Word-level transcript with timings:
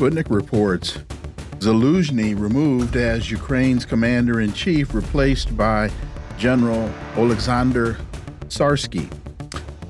Sputnik 0.00 0.30
reports 0.30 0.96
Zaluzhny 1.58 2.32
removed 2.34 2.96
as 2.96 3.30
Ukraine's 3.30 3.84
commander 3.84 4.40
in 4.40 4.50
chief, 4.54 4.94
replaced 4.94 5.54
by 5.58 5.90
General 6.38 6.90
Oleksandr 7.16 8.00
Syrsky. 8.48 9.12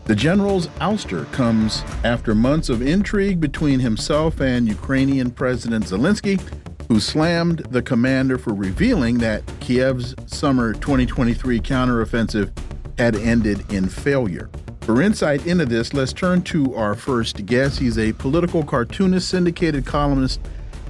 The 0.07 0.17
general's 0.17 0.67
ouster 0.81 1.31
comes 1.31 1.85
after 2.03 2.35
months 2.35 2.69
of 2.69 2.83
intrigue 2.83 3.41
between 3.41 3.79
himself 3.79 4.41
and 4.41 4.67
Ukrainian 4.67 5.31
President 5.31 5.85
Zelensky, 5.85 6.41
who 6.89 6.99
slammed 6.99 7.61
the 7.71 7.81
commander 7.81 8.37
for 8.37 8.53
revealing 8.53 9.19
that 9.19 9.47
Kiev's 9.61 10.17
summer 10.27 10.73
2023 10.73 11.61
counteroffensive 11.61 12.51
had 12.99 13.15
ended 13.15 13.73
in 13.73 13.89
failure. 13.89 14.51
For 14.81 15.03
insight 15.03 15.47
into 15.47 15.67
this, 15.67 15.93
let's 15.93 16.13
turn 16.13 16.43
to 16.43 16.75
our 16.75 16.95
first 16.95 17.45
guest. 17.47 17.79
He's 17.79 17.99
a 17.99 18.13
political 18.15 18.65
cartoonist, 18.65 19.29
syndicated 19.29 19.85
columnist, 19.87 20.41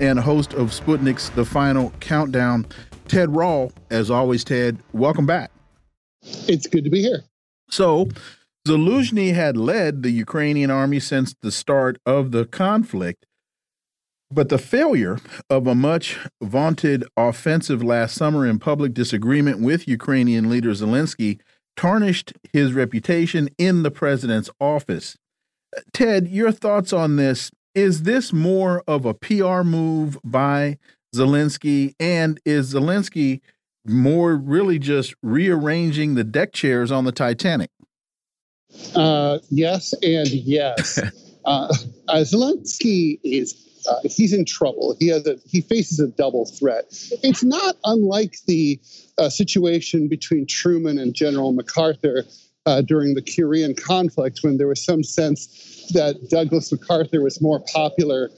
and 0.00 0.18
host 0.18 0.54
of 0.54 0.70
Sputnik's 0.70 1.28
The 1.30 1.44
Final 1.44 1.92
Countdown. 2.00 2.66
Ted 3.08 3.34
Rall, 3.34 3.72
as 3.90 4.10
always, 4.10 4.44
Ted, 4.44 4.78
welcome 4.92 5.26
back. 5.26 5.50
It's 6.22 6.66
good 6.66 6.84
to 6.84 6.90
be 6.90 7.02
here. 7.02 7.24
So, 7.68 8.08
Zaluzhny 8.66 9.34
had 9.34 9.56
led 9.56 10.02
the 10.02 10.10
Ukrainian 10.10 10.70
army 10.70 11.00
since 11.00 11.34
the 11.42 11.50
start 11.50 11.98
of 12.06 12.30
the 12.30 12.44
conflict, 12.46 13.26
but 14.30 14.48
the 14.48 14.58
failure 14.58 15.18
of 15.50 15.66
a 15.66 15.74
much 15.74 16.18
vaunted 16.40 17.04
offensive 17.16 17.82
last 17.82 18.14
summer 18.14 18.46
in 18.46 18.58
public 18.60 18.94
disagreement 18.94 19.60
with 19.60 19.88
Ukrainian 19.88 20.48
leader 20.48 20.70
Zelensky 20.70 21.40
tarnished 21.80 22.34
his 22.52 22.74
reputation 22.74 23.48
in 23.56 23.82
the 23.84 23.90
president's 23.90 24.50
office. 24.60 25.16
Ted, 25.94 26.28
your 26.28 26.52
thoughts 26.52 26.92
on 26.92 27.16
this? 27.16 27.50
Is 27.74 28.02
this 28.02 28.34
more 28.34 28.82
of 28.86 29.06
a 29.06 29.14
PR 29.14 29.62
move 29.62 30.18
by 30.22 30.76
Zelensky? 31.16 31.94
And 31.98 32.38
is 32.44 32.74
Zelensky 32.74 33.40
more 33.86 34.36
really 34.36 34.78
just 34.78 35.14
rearranging 35.22 36.16
the 36.16 36.24
deck 36.24 36.52
chairs 36.52 36.92
on 36.92 37.04
the 37.04 37.12
Titanic? 37.12 37.70
Uh, 38.94 39.38
yes, 39.48 39.94
and 40.02 40.28
yes. 40.28 40.98
uh, 41.46 41.72
uh, 42.08 42.16
Zelensky 42.16 43.18
is 43.24 43.54
uh, 43.88 43.96
he's 44.04 44.32
in 44.32 44.44
trouble. 44.44 44.96
He 44.98 45.08
has 45.08 45.26
a 45.26 45.36
he 45.46 45.60
faces 45.60 46.00
a 46.00 46.08
double 46.08 46.46
threat. 46.46 46.84
It's 47.22 47.42
not 47.42 47.76
unlike 47.84 48.36
the 48.46 48.80
uh, 49.18 49.28
situation 49.28 50.08
between 50.08 50.46
Truman 50.46 50.98
and 50.98 51.14
General 51.14 51.52
MacArthur 51.52 52.24
uh, 52.66 52.82
during 52.82 53.14
the 53.14 53.22
Korean 53.22 53.74
conflict, 53.74 54.40
when 54.42 54.58
there 54.58 54.68
was 54.68 54.84
some 54.84 55.02
sense 55.02 55.90
that 55.92 56.28
Douglas 56.30 56.70
MacArthur 56.70 57.22
was 57.22 57.40
more 57.40 57.60
popular 57.72 58.30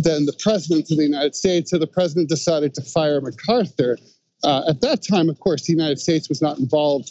than 0.00 0.26
the 0.26 0.36
president 0.40 0.90
of 0.90 0.96
the 0.96 1.04
United 1.04 1.34
States, 1.34 1.70
so 1.70 1.78
the 1.78 1.86
president 1.86 2.28
decided 2.28 2.74
to 2.74 2.82
fire 2.82 3.20
MacArthur. 3.20 3.98
Uh, 4.44 4.62
at 4.68 4.80
that 4.80 5.02
time, 5.02 5.28
of 5.28 5.40
course, 5.40 5.66
the 5.66 5.72
United 5.72 5.98
States 5.98 6.28
was 6.28 6.40
not 6.40 6.58
involved 6.58 7.10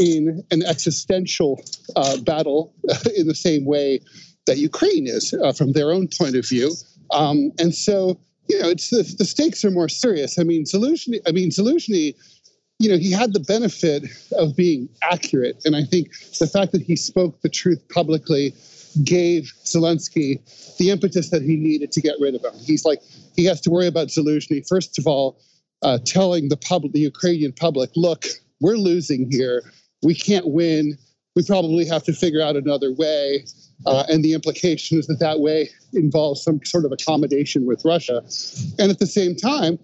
in 0.00 0.42
an 0.50 0.62
existential 0.62 1.62
uh, 1.96 2.16
battle 2.18 2.74
in 3.16 3.26
the 3.26 3.34
same 3.34 3.64
way 3.64 4.00
that 4.46 4.58
Ukraine 4.58 5.06
is 5.06 5.34
uh, 5.34 5.52
from 5.52 5.72
their 5.72 5.90
own 5.90 6.08
point 6.18 6.36
of 6.36 6.48
view. 6.48 6.72
Um, 7.10 7.52
and 7.58 7.74
so, 7.74 8.18
you 8.48 8.60
know, 8.60 8.68
it's 8.68 8.90
the, 8.90 9.02
the 9.18 9.24
stakes 9.24 9.64
are 9.64 9.70
more 9.70 9.88
serious. 9.88 10.38
I 10.38 10.42
mean, 10.42 10.64
Zelensky, 10.64 11.20
I 11.26 11.32
mean, 11.32 11.50
Zelensky, 11.50 12.14
you 12.78 12.90
know, 12.90 12.98
he 12.98 13.10
had 13.10 13.32
the 13.32 13.40
benefit 13.40 14.04
of 14.32 14.54
being 14.54 14.88
accurate. 15.02 15.62
And 15.64 15.74
I 15.74 15.82
think 15.82 16.10
the 16.38 16.46
fact 16.46 16.72
that 16.72 16.82
he 16.82 16.96
spoke 16.96 17.40
the 17.40 17.48
truth 17.48 17.82
publicly 17.88 18.54
gave 19.02 19.52
Zelensky 19.64 20.40
the 20.78 20.90
impetus 20.90 21.30
that 21.30 21.42
he 21.42 21.56
needed 21.56 21.92
to 21.92 22.00
get 22.00 22.16
rid 22.20 22.34
of 22.34 22.44
him. 22.44 22.52
He's 22.64 22.84
like, 22.84 23.00
he 23.34 23.44
has 23.44 23.60
to 23.62 23.70
worry 23.70 23.86
about 23.86 24.08
Zelensky, 24.08 24.66
first 24.66 24.98
of 24.98 25.06
all, 25.06 25.38
uh, 25.82 25.98
telling 26.04 26.48
the 26.48 26.56
public, 26.56 26.92
the 26.92 27.00
Ukrainian 27.00 27.52
public, 27.52 27.90
look, 27.96 28.24
we're 28.60 28.76
losing 28.76 29.30
here. 29.30 29.62
We 30.02 30.14
can't 30.14 30.46
win. 30.46 30.98
We 31.36 31.44
probably 31.44 31.86
have 31.86 32.02
to 32.04 32.12
figure 32.12 32.42
out 32.42 32.56
another 32.56 32.92
way. 32.92 33.44
Uh, 33.84 34.04
and 34.08 34.24
the 34.24 34.32
implication 34.32 34.98
is 34.98 35.06
that 35.06 35.20
that 35.20 35.40
way 35.40 35.68
involves 35.92 36.42
some 36.42 36.60
sort 36.64 36.86
of 36.86 36.92
accommodation 36.92 37.66
with 37.66 37.84
Russia. 37.84 38.22
And 38.78 38.90
at 38.90 38.98
the 38.98 39.06
same 39.06 39.36
time, 39.36 39.78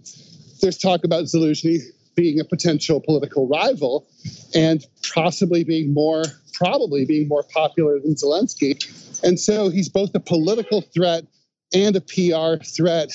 there's 0.62 0.78
talk 0.78 1.04
about 1.04 1.24
Zelensky 1.24 1.80
being 2.14 2.40
a 2.40 2.44
potential 2.44 3.00
political 3.00 3.48
rival 3.48 4.06
and 4.54 4.84
possibly 5.14 5.62
being 5.62 5.92
more, 5.92 6.24
probably 6.54 7.04
being 7.04 7.28
more 7.28 7.42
popular 7.42 8.00
than 8.00 8.14
Zelensky. 8.14 8.74
And 9.22 9.38
so 9.38 9.68
he's 9.68 9.88
both 9.88 10.14
a 10.14 10.20
political 10.20 10.80
threat 10.80 11.24
and 11.74 11.96
a 11.96 12.00
PR 12.00 12.62
threat, 12.64 13.10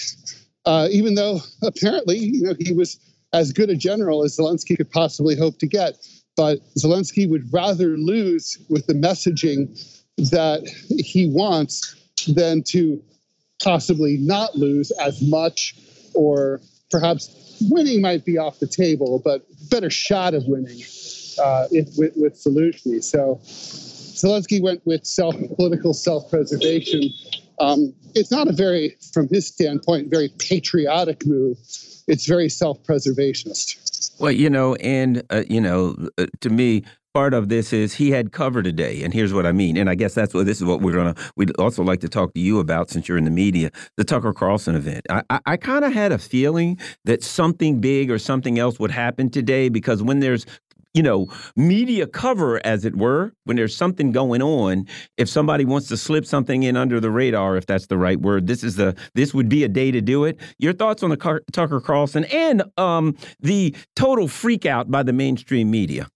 uh, 0.66 0.88
even 0.92 1.16
though 1.16 1.40
apparently 1.64 2.18
you 2.18 2.44
know, 2.44 2.56
he 2.60 2.74
was 2.74 3.00
as 3.34 3.52
good 3.52 3.70
a 3.70 3.76
general 3.76 4.24
as 4.24 4.38
Zelensky 4.38 4.78
could 4.78 4.90
possibly 4.90 5.36
hope 5.36 5.60
to 5.60 5.68
get. 5.68 5.98
But 6.38 6.60
Zelensky 6.78 7.30
would 7.30 7.52
rather 7.52 7.98
lose 7.98 8.58
with 8.70 8.86
the 8.86 8.94
messaging 8.94 9.68
that 10.32 10.66
he 10.88 11.28
wants 11.28 11.96
than 12.28 12.64
to 12.64 13.04
possibly 13.62 14.18
not 14.18 14.56
lose 14.56 14.92
as 14.92 15.22
much 15.22 15.76
or 16.14 16.62
perhaps 16.92 17.58
winning 17.70 18.02
might 18.02 18.24
be 18.24 18.38
off 18.38 18.60
the 18.60 18.68
table, 18.68 19.20
but 19.24 19.46
better 19.70 19.90
shot 19.90 20.34
of 20.34 20.44
winning 20.48 20.82
uh, 21.44 21.68
with, 21.72 22.14
with 22.16 22.34
Zelensky. 22.36 23.04
So 23.04 23.40
Zelensky 23.44 24.62
went 24.62 24.86
with 24.86 25.06
self 25.06 25.36
political 25.56 25.94
self 25.94 26.30
preservation. 26.30 27.10
Um, 27.60 27.94
it's 28.16 28.32
not 28.32 28.48
a 28.48 28.54
very, 28.54 28.96
from 29.14 29.28
his 29.30 29.48
standpoint, 29.48 30.10
very 30.10 30.30
patriotic 30.38 31.26
move. 31.26 31.58
It's 32.08 32.26
very 32.26 32.50
self 32.50 32.84
preservationist. 32.84 33.87
Well, 34.20 34.32
you 34.32 34.50
know, 34.50 34.76
and 34.76 35.24
uh, 35.30 35.44
you 35.50 35.62
know, 35.62 35.96
uh, 36.18 36.28
to 36.42 36.50
me, 36.50 36.84
part 37.14 37.34
of 37.34 37.50
this 37.50 37.74
is 37.74 37.94
he 37.94 38.12
had 38.12 38.32
cover 38.32 38.62
today, 38.62 39.02
and 39.04 39.14
here's 39.14 39.34
what 39.34 39.46
I 39.46 39.52
mean. 39.52 39.78
And 39.78 39.90
I 39.90 39.96
guess 39.96 40.14
that's 40.14 40.34
what 40.34 40.46
this 40.46 40.58
is 40.58 40.66
what 40.66 40.82
we're 40.82 40.94
gonna. 40.94 41.16
We'd 41.36 41.52
also 41.58 41.84
like 41.84 42.00
to 42.02 42.10
talk 42.10 42.34
to 42.34 42.40
you 42.40 42.60
about 42.60 42.90
since 42.90 43.08
you're 43.08 43.18
in 43.18 43.24
the 43.26 43.32
media, 43.32 43.72
the 43.96 44.04
Tucker 44.04 44.34
Carlson 44.34 44.76
event. 44.76 45.06
I, 45.10 45.24
I, 45.30 45.40
I 45.46 45.58
kind 45.58 45.84
of 45.84 45.94
had 45.94 46.12
a 46.12 46.18
feeling 46.18 46.80
that 47.06 47.24
something 47.24 47.80
big 47.80 48.12
or 48.12 48.20
something 48.20 48.60
else 48.60 48.80
would 48.80 48.92
happen 48.92 49.30
today 49.30 49.70
because 49.70 50.04
when 50.04 50.20
there's 50.20 50.46
you 50.98 51.04
know, 51.04 51.28
media 51.56 52.08
cover, 52.08 52.60
as 52.66 52.84
it 52.84 52.96
were, 52.96 53.32
when 53.44 53.56
there's 53.56 53.78
something 53.78 54.12
going 54.12 54.42
on. 54.42 54.88
If 55.16 55.30
somebody 55.30 55.64
wants 55.64 55.88
to 55.90 55.98
slip 55.98 56.26
something 56.26 56.64
in 56.64 56.76
under 56.76 57.00
the 57.00 57.12
radar, 57.12 57.56
if 57.56 57.68
that's 57.68 57.86
the 57.86 58.00
right 58.00 58.20
word, 58.20 58.48
this 58.48 58.64
is 58.64 58.78
the 58.78 58.96
this 59.14 59.32
would 59.32 59.48
be 59.48 59.64
a 59.64 59.68
day 59.68 59.92
to 59.92 60.02
do 60.02 60.26
it. 60.26 60.40
Your 60.58 60.74
thoughts 60.74 61.04
on 61.04 61.12
the 61.12 61.18
Car 61.18 61.44
Tucker 61.52 61.80
Carlson 61.80 62.26
and 62.26 62.64
um, 62.78 63.16
the 63.40 63.76
total 63.96 64.28
freakout 64.28 64.90
by 64.90 65.04
the 65.04 65.14
mainstream 65.14 65.70
media? 65.70 66.08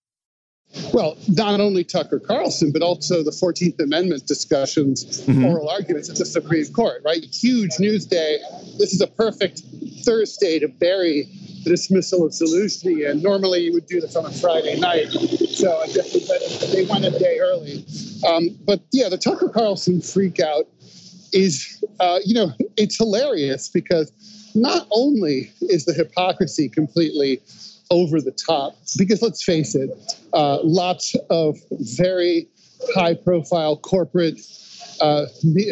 Well, 0.93 1.17
not 1.27 1.59
only 1.59 1.83
Tucker 1.83 2.19
Carlson, 2.19 2.71
but 2.71 2.81
also 2.81 3.23
the 3.23 3.31
14th 3.31 3.79
Amendment 3.81 4.25
discussions, 4.25 5.21
mm-hmm. 5.21 5.45
oral 5.45 5.69
arguments 5.69 6.09
at 6.09 6.15
the 6.15 6.25
Supreme 6.25 6.65
Court, 6.73 7.01
right? 7.03 7.23
Huge 7.23 7.71
news 7.79 8.05
day. 8.05 8.39
This 8.77 8.93
is 8.93 9.01
a 9.01 9.07
perfect 9.07 9.63
Thursday 10.03 10.59
to 10.59 10.67
bury 10.67 11.27
the 11.63 11.69
dismissal 11.69 12.25
of 12.25 12.31
Zelensky. 12.31 13.09
And 13.09 13.21
normally 13.21 13.59
you 13.65 13.73
would 13.73 13.85
do 13.85 14.01
this 14.01 14.15
on 14.15 14.25
a 14.25 14.31
Friday 14.31 14.79
night. 14.79 15.11
So 15.11 15.77
I 15.79 15.87
guess 15.87 16.11
they 16.71 16.85
went 16.85 17.05
a 17.05 17.11
day 17.11 17.39
early. 17.39 17.85
Um, 18.27 18.57
but 18.65 18.81
yeah, 18.91 19.09
the 19.09 19.17
Tucker 19.17 19.49
Carlson 19.49 19.99
freakout 19.99 20.67
is, 21.33 21.83
uh, 21.99 22.19
you 22.25 22.33
know, 22.33 22.51
it's 22.77 22.97
hilarious 22.97 23.69
because 23.69 24.11
not 24.55 24.87
only 24.91 25.51
is 25.61 25.85
the 25.85 25.93
hypocrisy 25.93 26.69
completely 26.69 27.41
over 27.91 28.19
the 28.19 28.31
top 28.31 28.75
because 28.97 29.21
let's 29.21 29.43
face 29.43 29.75
it, 29.75 29.91
uh, 30.33 30.59
lots 30.63 31.15
of 31.29 31.57
very 31.71 32.47
high 32.95 33.13
profile 33.13 33.77
corporate 33.77 34.39
uh, 35.01 35.25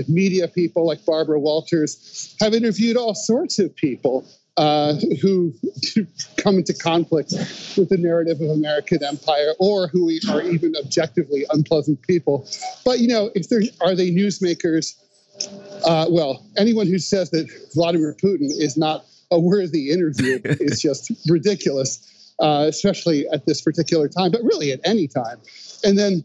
media 0.07 0.47
people 0.47 0.85
like 0.85 1.03
Barbara 1.05 1.39
Walters 1.39 2.35
have 2.39 2.53
interviewed 2.53 2.97
all 2.97 3.15
sorts 3.15 3.57
of 3.57 3.75
people 3.75 4.27
uh, 4.57 4.95
who 5.21 5.53
come 6.37 6.55
into 6.55 6.73
conflict 6.73 7.31
with 7.77 7.89
the 7.89 7.97
narrative 7.97 8.41
of 8.41 8.49
American 8.49 9.03
empire, 9.03 9.53
or 9.57 9.87
who 9.87 10.11
are 10.29 10.41
even 10.41 10.75
objectively 10.83 11.45
unpleasant 11.51 12.01
people. 12.01 12.45
But 12.83 12.99
you 12.99 13.07
know, 13.07 13.31
if 13.35 13.47
they 13.47 13.71
are 13.79 13.95
they 13.95 14.11
newsmakers, 14.11 14.95
uh, 15.85 16.07
well, 16.09 16.45
anyone 16.57 16.87
who 16.87 16.99
says 16.99 17.29
that 17.31 17.49
Vladimir 17.73 18.15
Putin 18.21 18.49
is 18.49 18.75
not 18.75 19.05
a 19.31 19.39
worthy 19.39 19.91
interview 19.91 20.39
is 20.43 20.81
just 20.81 21.11
ridiculous, 21.27 22.33
uh, 22.39 22.65
especially 22.67 23.27
at 23.29 23.45
this 23.45 23.61
particular 23.61 24.07
time, 24.07 24.31
but 24.31 24.41
really 24.43 24.71
at 24.71 24.79
any 24.83 25.07
time. 25.07 25.39
And 25.83 25.97
then, 25.97 26.23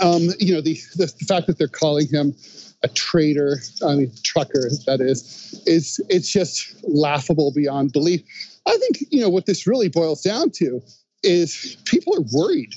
um, 0.00 0.28
you 0.38 0.54
know, 0.54 0.60
the, 0.60 0.78
the, 0.96 1.06
the 1.18 1.24
fact 1.26 1.46
that 1.46 1.58
they're 1.58 1.68
calling 1.68 2.08
him 2.08 2.34
a 2.82 2.88
traitor, 2.88 3.58
I 3.86 3.94
mean, 3.94 4.12
trucker, 4.22 4.68
that 4.86 5.00
is, 5.00 5.62
is 5.66 6.00
it's 6.08 6.30
just 6.30 6.76
laughable 6.84 7.52
beyond 7.52 7.92
belief. 7.92 8.22
I 8.66 8.76
think 8.76 9.10
you 9.10 9.20
know 9.20 9.28
what 9.28 9.46
this 9.46 9.66
really 9.66 9.88
boils 9.88 10.22
down 10.22 10.50
to 10.52 10.80
is 11.22 11.76
people 11.84 12.14
are 12.16 12.24
worried 12.32 12.74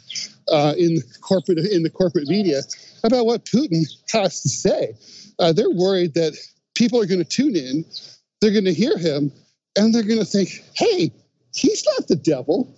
uh, 0.49 0.73
in 0.77 1.01
corporate 1.21 1.59
in 1.59 1.83
the 1.83 1.89
corporate 1.89 2.27
media 2.27 2.61
about 3.03 3.25
what 3.25 3.45
Putin 3.45 3.85
has 4.11 4.41
to 4.41 4.49
say. 4.49 4.95
Uh, 5.39 5.53
they're 5.53 5.69
worried 5.69 6.13
that 6.15 6.35
people 6.73 7.01
are 7.01 7.05
going 7.05 7.23
to 7.23 7.25
tune 7.25 7.55
in, 7.55 7.85
they're 8.41 8.51
going 8.51 8.65
to 8.65 8.73
hear 8.73 8.97
him, 8.97 9.31
and 9.75 9.93
they're 9.93 10.03
going 10.03 10.19
to 10.19 10.25
think, 10.25 10.63
"Hey, 10.75 11.11
he's 11.53 11.85
not 11.85 12.07
the 12.07 12.15
devil." 12.15 12.73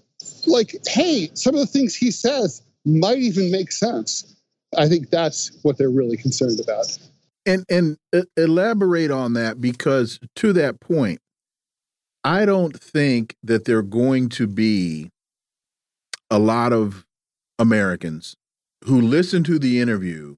Like, 0.46 0.76
hey, 0.88 1.30
some 1.34 1.56
of 1.56 1.62
the 1.62 1.68
things 1.68 1.96
he 1.96 2.12
says 2.12 2.62
might 2.86 3.20
even 3.20 3.52
make 3.52 3.72
sense. 3.72 4.36
I 4.78 4.88
think 4.88 5.10
that's 5.10 5.58
what 5.64 5.78
they're 5.78 5.90
really 5.90 6.18
concerned 6.18 6.60
about. 6.60 6.98
And 7.46 7.66
and 7.70 7.98
uh, 8.14 8.24
elaborate 8.38 9.12
on 9.12 9.34
that 9.34 9.60
because 9.60 10.20
to 10.36 10.54
that 10.54 10.80
point, 10.80 11.20
I 12.24 12.46
don't 12.46 12.78
think 12.80 13.36
that 13.44 13.66
there 13.66 13.78
are 13.78 13.84
going 13.84 14.30
to 14.30 14.48
be 14.48 15.10
a 16.30 16.40
lot 16.40 16.74
of 16.74 17.06
Americans 17.58 18.36
who 18.86 19.02
listen 19.02 19.44
to 19.46 19.60
the 19.60 19.80
interview 19.80 20.36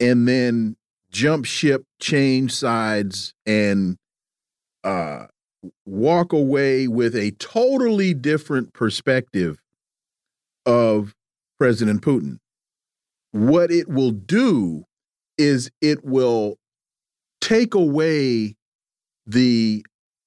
and 0.00 0.28
then 0.28 0.76
jump 1.10 1.44
ship, 1.44 1.84
change 2.00 2.52
sides, 2.52 3.32
and 3.46 3.96
uh, 4.84 5.26
walk 5.86 6.32
away 6.32 6.86
with 6.86 7.16
a 7.16 7.30
totally 7.32 8.14
different 8.14 8.72
perspective 8.72 9.58
of 10.66 11.14
President 11.58 12.02
Putin. 12.02 12.38
What 13.32 13.70
it 13.70 13.88
will 13.88 14.10
do 14.10 14.84
is 15.38 15.70
it 15.80 16.04
will 16.04 16.56
take 17.40 17.74
away 17.74 18.54
the 19.26 19.84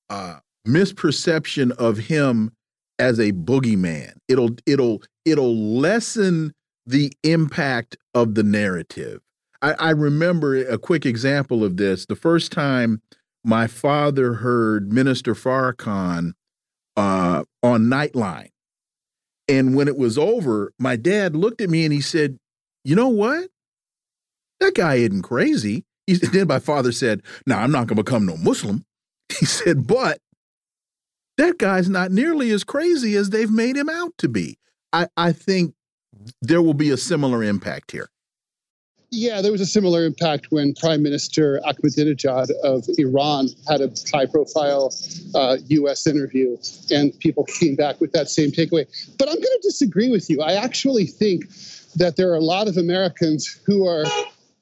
uh, 0.09 0.39
misperception 0.67 1.71
of 1.71 1.97
him 1.97 2.51
as 2.99 3.19
a 3.19 3.31
boogeyman. 3.31 4.13
It'll 4.27 4.49
it'll 4.65 5.03
it'll 5.25 5.55
lessen 5.55 6.53
the 6.85 7.11
impact 7.23 7.97
of 8.13 8.35
the 8.35 8.43
narrative. 8.43 9.21
I, 9.61 9.73
I 9.73 9.89
remember 9.91 10.55
a 10.55 10.77
quick 10.77 11.05
example 11.05 11.63
of 11.63 11.77
this. 11.77 12.05
The 12.05 12.15
first 12.15 12.51
time 12.51 13.01
my 13.47 13.65
father 13.65 14.35
heard 14.35 14.91
Minister 14.91 15.33
Farrakhan 15.33 16.33
uh, 16.97 17.43
on 17.63 17.85
Nightline, 17.85 18.49
and 19.47 19.75
when 19.75 19.87
it 19.87 19.97
was 19.97 20.17
over, 20.17 20.73
my 20.77 20.97
dad 20.97 21.35
looked 21.35 21.61
at 21.61 21.69
me 21.69 21.85
and 21.85 21.93
he 21.93 22.01
said, 22.01 22.37
"You 22.83 22.95
know 22.95 23.07
what? 23.07 23.49
That 24.59 24.75
guy 24.75 24.95
isn't 24.95 25.21
crazy." 25.21 25.85
He, 26.05 26.15
then 26.15 26.47
my 26.47 26.59
father 26.59 26.91
said, 26.91 27.23
"Now 27.45 27.59
I'm 27.59 27.71
not 27.71 27.87
going 27.87 27.97
to 27.97 28.03
become 28.03 28.25
no 28.25 28.37
Muslim." 28.37 28.85
He 29.39 29.45
said, 29.45 29.87
"But 29.87 30.19
that 31.37 31.57
guy's 31.57 31.89
not 31.89 32.11
nearly 32.11 32.51
as 32.51 32.63
crazy 32.63 33.15
as 33.15 33.29
they've 33.29 33.51
made 33.51 33.77
him 33.77 33.89
out 33.89 34.13
to 34.17 34.27
be. 34.27 34.57
I, 34.91 35.07
I 35.15 35.31
think 35.31 35.73
there 36.41 36.61
will 36.61 36.73
be 36.73 36.89
a 36.89 36.97
similar 36.97 37.43
impact 37.43 37.91
here. 37.91 38.09
Yeah, 39.09 39.41
there 39.41 39.53
was 39.53 39.61
a 39.61 39.65
similar 39.65 40.03
impact 40.03 40.47
when 40.49 40.73
Prime 40.73 41.01
Minister 41.01 41.61
Ahmadinejad 41.65 42.51
of 42.63 42.85
Iran 42.97 43.47
had 43.69 43.79
a 43.79 43.89
high 44.13 44.25
profile 44.25 44.93
uh, 45.33 45.57
U.S. 45.67 46.05
interview, 46.05 46.57
and 46.91 47.17
people 47.19 47.45
came 47.45 47.75
back 47.75 48.01
with 48.01 48.11
that 48.11 48.29
same 48.29 48.51
takeaway. 48.51 48.85
But 49.17 49.29
I'm 49.29 49.35
going 49.35 49.43
to 49.43 49.59
disagree 49.63 50.09
with 50.09 50.29
you. 50.29 50.41
I 50.41 50.53
actually 50.53 51.05
think 51.05 51.45
that 51.95 52.17
there 52.17 52.29
are 52.31 52.35
a 52.35 52.43
lot 52.43 52.67
of 52.67 52.75
Americans 52.75 53.47
who 53.65 53.87
are 53.87 54.03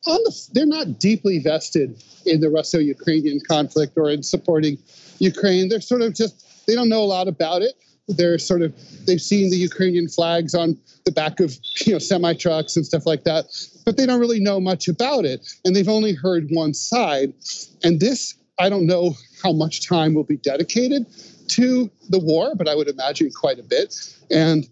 on 0.05 0.23
the, 0.23 0.49
they're 0.53 0.67
not 0.67 0.99
deeply 0.99 1.39
vested 1.39 2.01
in 2.27 2.39
the 2.39 2.49
Russo 2.49 2.77
Ukrainian 2.77 3.39
conflict 3.47 3.97
or 3.97 4.11
in 4.11 4.21
supporting 4.21 4.77
Ukraine. 5.19 5.69
They're 5.69 5.81
sort 5.81 6.01
of 6.01 6.13
just 6.13 6.67
they 6.67 6.75
don't 6.75 6.89
know 6.89 7.01
a 7.01 7.05
lot 7.05 7.27
about 7.27 7.63
it. 7.63 7.73
They're 8.07 8.37
sort 8.37 8.61
of 8.61 8.73
they've 9.05 9.21
seen 9.21 9.49
the 9.49 9.57
Ukrainian 9.57 10.07
flags 10.07 10.53
on 10.53 10.77
the 11.05 11.11
back 11.11 11.39
of 11.39 11.57
you 11.85 11.93
know 11.93 11.99
semi 11.99 12.33
trucks 12.33 12.75
and 12.75 12.85
stuff 12.85 13.05
like 13.05 13.23
that, 13.23 13.45
but 13.85 13.97
they 13.97 14.05
don't 14.05 14.19
really 14.19 14.39
know 14.39 14.59
much 14.59 14.87
about 14.87 15.25
it, 15.25 15.47
and 15.63 15.75
they've 15.75 15.89
only 15.89 16.13
heard 16.13 16.47
one 16.51 16.73
side. 16.73 17.33
And 17.83 17.99
this, 17.99 18.35
I 18.59 18.69
don't 18.69 18.85
know 18.85 19.15
how 19.43 19.53
much 19.53 19.87
time 19.87 20.13
will 20.13 20.23
be 20.23 20.37
dedicated 20.37 21.05
to 21.49 21.89
the 22.09 22.19
war, 22.19 22.55
but 22.55 22.67
I 22.67 22.75
would 22.75 22.87
imagine 22.87 23.31
quite 23.31 23.59
a 23.59 23.63
bit. 23.63 23.95
And 24.31 24.67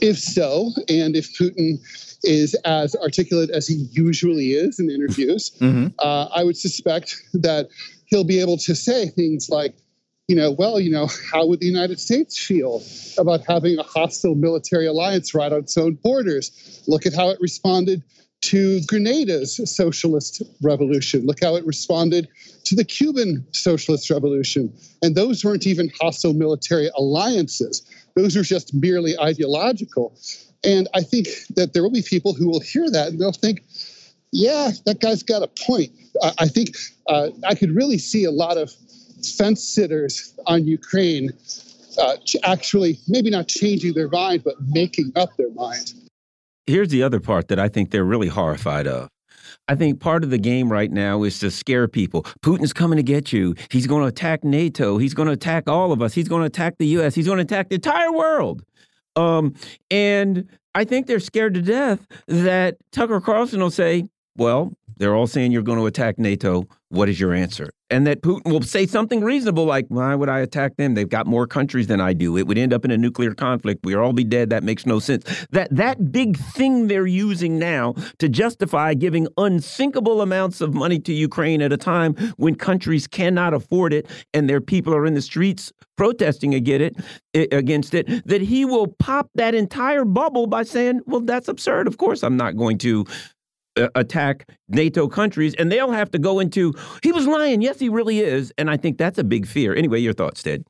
if 0.00 0.18
so, 0.18 0.70
and 0.88 1.16
if 1.16 1.36
Putin 1.38 1.78
is 2.24 2.54
as 2.64 2.94
articulate 2.96 3.50
as 3.50 3.66
he 3.66 3.86
usually 3.90 4.52
is 4.52 4.78
in 4.78 4.90
interviews, 4.90 5.50
mm-hmm. 5.60 5.88
uh, 5.98 6.26
I 6.34 6.44
would 6.44 6.56
suspect 6.56 7.16
that 7.34 7.68
he'll 8.06 8.24
be 8.24 8.40
able 8.40 8.56
to 8.58 8.74
say 8.74 9.08
things 9.08 9.48
like, 9.50 9.74
you 10.28 10.36
know, 10.36 10.50
well, 10.50 10.80
you 10.80 10.90
know, 10.90 11.08
how 11.30 11.46
would 11.46 11.60
the 11.60 11.66
United 11.66 12.00
States 12.00 12.38
feel 12.38 12.82
about 13.18 13.42
having 13.46 13.78
a 13.78 13.82
hostile 13.82 14.34
military 14.34 14.86
alliance 14.86 15.34
right 15.34 15.52
on 15.52 15.60
its 15.60 15.76
own 15.76 15.94
borders? 15.94 16.82
Look 16.86 17.06
at 17.06 17.14
how 17.14 17.30
it 17.30 17.38
responded 17.40 18.02
to 18.42 18.80
Grenada's 18.86 19.60
socialist 19.72 20.42
revolution. 20.62 21.26
Look 21.26 21.42
how 21.42 21.56
it 21.56 21.64
responded 21.64 22.28
to 22.64 22.74
the 22.74 22.84
Cuban 22.84 23.46
socialist 23.52 24.10
revolution. 24.10 24.72
And 25.00 25.14
those 25.14 25.44
weren't 25.44 25.66
even 25.66 25.90
hostile 26.00 26.34
military 26.34 26.90
alliances, 26.96 27.82
those 28.16 28.36
were 28.36 28.42
just 28.42 28.74
merely 28.74 29.18
ideological. 29.18 30.14
And 30.64 30.88
I 30.94 31.02
think 31.02 31.28
that 31.56 31.72
there 31.72 31.82
will 31.82 31.90
be 31.90 32.02
people 32.02 32.34
who 32.34 32.48
will 32.48 32.60
hear 32.60 32.88
that 32.90 33.08
and 33.08 33.20
they'll 33.20 33.32
think, 33.32 33.64
yeah, 34.32 34.70
that 34.86 35.00
guy's 35.00 35.22
got 35.22 35.42
a 35.42 35.48
point. 35.66 35.90
I, 36.22 36.32
I 36.40 36.48
think 36.48 36.76
uh, 37.08 37.30
I 37.46 37.54
could 37.54 37.74
really 37.74 37.98
see 37.98 38.24
a 38.24 38.30
lot 38.30 38.56
of 38.56 38.72
fence 39.24 39.62
sitters 39.62 40.34
on 40.46 40.66
Ukraine 40.66 41.30
uh, 41.98 42.16
actually 42.44 42.98
maybe 43.08 43.30
not 43.30 43.48
changing 43.48 43.94
their 43.94 44.08
mind, 44.08 44.42
but 44.44 44.54
making 44.60 45.12
up 45.16 45.30
their 45.36 45.50
mind. 45.50 45.92
Here's 46.66 46.88
the 46.88 47.02
other 47.02 47.20
part 47.20 47.48
that 47.48 47.58
I 47.58 47.68
think 47.68 47.90
they're 47.90 48.04
really 48.04 48.28
horrified 48.28 48.86
of. 48.86 49.08
I 49.68 49.74
think 49.74 50.00
part 50.00 50.24
of 50.24 50.30
the 50.30 50.38
game 50.38 50.70
right 50.70 50.90
now 50.90 51.22
is 51.22 51.38
to 51.40 51.50
scare 51.50 51.88
people. 51.88 52.22
Putin's 52.42 52.72
coming 52.72 52.96
to 52.96 53.02
get 53.02 53.32
you. 53.32 53.54
He's 53.70 53.86
going 53.86 54.02
to 54.02 54.08
attack 54.08 54.44
NATO. 54.44 54.98
He's 54.98 55.14
going 55.14 55.26
to 55.26 55.32
attack 55.32 55.68
all 55.68 55.92
of 55.92 56.02
us. 56.02 56.14
He's 56.14 56.28
going 56.28 56.42
to 56.42 56.46
attack 56.46 56.78
the 56.78 56.86
U.S. 56.88 57.14
He's 57.14 57.26
going 57.26 57.38
to 57.38 57.42
attack 57.42 57.68
the 57.68 57.76
entire 57.76 58.12
world. 58.12 58.64
Um, 59.14 59.54
and 59.90 60.48
I 60.74 60.84
think 60.84 61.06
they're 61.06 61.20
scared 61.20 61.54
to 61.54 61.62
death 61.62 62.06
that 62.26 62.76
Tucker 62.92 63.20
Carlson 63.20 63.60
will 63.60 63.70
say, 63.70 64.08
well, 64.36 64.72
they're 64.96 65.14
all 65.14 65.26
saying 65.26 65.52
you're 65.52 65.62
going 65.62 65.78
to 65.78 65.86
attack 65.86 66.18
NATO. 66.18 66.66
What 66.88 67.08
is 67.08 67.20
your 67.20 67.32
answer? 67.32 67.70
And 67.92 68.06
that 68.06 68.22
Putin 68.22 68.50
will 68.50 68.62
say 68.62 68.86
something 68.86 69.22
reasonable 69.22 69.66
like, 69.66 69.84
why 69.88 70.14
would 70.14 70.30
I 70.30 70.38
attack 70.38 70.76
them? 70.76 70.94
They've 70.94 71.08
got 71.08 71.26
more 71.26 71.46
countries 71.46 71.88
than 71.88 72.00
I 72.00 72.14
do. 72.14 72.38
It 72.38 72.46
would 72.46 72.56
end 72.56 72.72
up 72.72 72.86
in 72.86 72.90
a 72.90 72.96
nuclear 72.96 73.34
conflict. 73.34 73.84
We'd 73.84 73.96
all 73.96 74.14
be 74.14 74.24
dead. 74.24 74.48
That 74.48 74.64
makes 74.64 74.86
no 74.86 74.98
sense. 74.98 75.24
That 75.50 75.68
that 75.76 76.10
big 76.10 76.38
thing 76.38 76.88
they're 76.88 77.06
using 77.06 77.58
now 77.58 77.94
to 78.18 78.30
justify 78.30 78.94
giving 78.94 79.28
unsinkable 79.36 80.22
amounts 80.22 80.62
of 80.62 80.72
money 80.72 80.98
to 81.00 81.12
Ukraine 81.12 81.60
at 81.60 81.70
a 81.70 81.76
time 81.76 82.14
when 82.38 82.54
countries 82.54 83.06
cannot 83.06 83.52
afford 83.52 83.92
it 83.92 84.06
and 84.32 84.48
their 84.48 84.62
people 84.62 84.94
are 84.94 85.04
in 85.04 85.12
the 85.12 85.20
streets 85.20 85.70
protesting 85.96 86.54
against 86.54 86.82
it, 86.82 87.04
eh, 87.34 87.56
against 87.56 87.94
it, 87.94 88.26
that 88.26 88.40
he 88.40 88.64
will 88.64 88.86
pop 88.86 89.30
that 89.34 89.54
entire 89.54 90.04
bubble 90.04 90.46
by 90.46 90.62
saying, 90.62 91.00
well, 91.06 91.20
that's 91.20 91.48
absurd. 91.48 91.86
Of 91.86 91.98
course, 91.98 92.22
I'm 92.22 92.36
not 92.36 92.56
going 92.56 92.78
to 92.78 93.04
uh, 93.76 93.88
attack 93.94 94.48
NATO 94.68 95.08
countries, 95.08 95.54
and 95.54 95.70
they'll 95.70 95.92
have 95.92 96.10
to 96.12 96.18
go 96.18 96.40
into, 96.40 96.74
he 97.02 97.12
was 97.12 97.26
lying. 97.26 97.62
Yes, 97.62 97.78
he 97.78 97.88
really 97.88 98.20
is. 98.20 98.52
And 98.58 98.70
I 98.70 98.76
think 98.76 98.98
that's 98.98 99.18
a 99.18 99.24
big 99.24 99.46
fear. 99.46 99.74
Anyway, 99.74 100.00
your 100.00 100.12
thoughts, 100.12 100.42
Ted? 100.42 100.64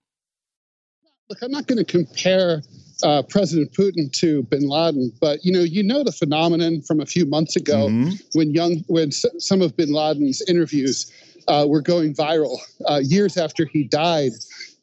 Look, 1.29 1.43
I'm 1.43 1.51
not 1.51 1.67
going 1.67 1.79
to 1.79 1.85
compare 1.85 2.63
uh, 3.03 3.23
President 3.23 3.73
Putin 3.73 4.13
to 4.13 4.43
Bin 4.45 4.69
Laden, 4.69 5.13
but 5.21 5.45
you 5.45 5.53
know, 5.53 5.63
you 5.63 5.83
know 5.83 6.05
the 6.05 6.13
phenomenon 6.13 6.83
from 6.83 7.01
a 7.01 7.07
few 7.07 7.27
months 7.27 7.57
ago 7.57 7.89
mm 7.89 8.05
-hmm. 8.05 8.21
when 8.35 8.55
young, 8.55 8.85
when 8.87 9.11
some 9.39 9.65
of 9.65 9.75
Bin 9.77 9.93
Laden's 9.93 10.43
interviews 10.49 11.11
uh, 11.49 11.65
were 11.69 11.83
going 11.83 12.15
viral 12.15 12.59
uh, 12.89 13.01
years 13.03 13.37
after 13.37 13.67
he 13.67 13.85
died, 13.85 14.33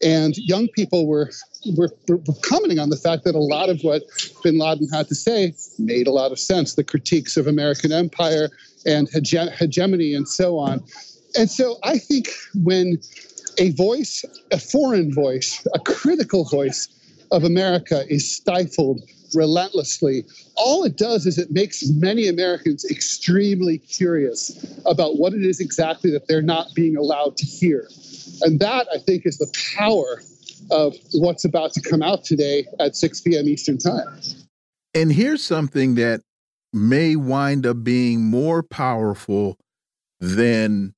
and 0.01 0.37
young 0.37 0.67
people 0.69 1.05
were, 1.05 1.29
were, 1.75 1.89
were 2.07 2.19
commenting 2.41 2.79
on 2.79 2.89
the 2.89 2.97
fact 2.97 3.23
that 3.25 3.35
a 3.35 3.39
lot 3.39 3.69
of 3.69 3.81
what 3.81 4.03
bin 4.43 4.57
Laden 4.57 4.87
had 4.89 5.07
to 5.07 5.15
say 5.15 5.53
made 5.77 6.07
a 6.07 6.11
lot 6.11 6.31
of 6.31 6.39
sense 6.39 6.75
the 6.75 6.83
critiques 6.83 7.37
of 7.37 7.47
American 7.47 7.91
empire 7.91 8.49
and 8.85 9.09
hege- 9.11 9.51
hegemony 9.57 10.13
and 10.13 10.27
so 10.27 10.57
on. 10.57 10.83
And 11.37 11.49
so 11.49 11.77
I 11.83 11.97
think 11.97 12.29
when 12.55 12.97
a 13.57 13.71
voice, 13.71 14.23
a 14.51 14.59
foreign 14.59 15.13
voice, 15.13 15.65
a 15.73 15.79
critical 15.79 16.45
voice 16.45 16.87
of 17.31 17.43
America 17.43 18.05
is 18.07 18.35
stifled 18.35 19.01
relentlessly. 19.35 20.25
All 20.55 20.83
it 20.83 20.97
does 20.97 21.25
is 21.25 21.37
it 21.37 21.51
makes 21.51 21.87
many 21.89 22.27
Americans 22.27 22.85
extremely 22.89 23.77
curious 23.77 24.51
about 24.85 25.17
what 25.19 25.33
it 25.33 25.43
is 25.43 25.59
exactly 25.59 26.09
that 26.11 26.27
they're 26.27 26.41
not 26.41 26.73
being 26.73 26.97
allowed 26.97 27.37
to 27.37 27.45
hear. 27.45 27.87
And 28.41 28.59
that, 28.59 28.87
I 28.93 28.97
think, 28.97 29.25
is 29.25 29.37
the 29.37 29.51
power 29.77 30.21
of 30.71 30.95
what's 31.13 31.45
about 31.45 31.73
to 31.73 31.81
come 31.81 32.01
out 32.01 32.23
today 32.23 32.65
at 32.79 32.95
6 32.95 33.21
p.m. 33.21 33.47
Eastern 33.47 33.77
Time. 33.77 34.19
And 34.93 35.11
here's 35.11 35.43
something 35.43 35.95
that 35.95 36.21
may 36.73 37.15
wind 37.15 37.65
up 37.65 37.83
being 37.83 38.25
more 38.25 38.63
powerful 38.63 39.57
than 40.19 40.93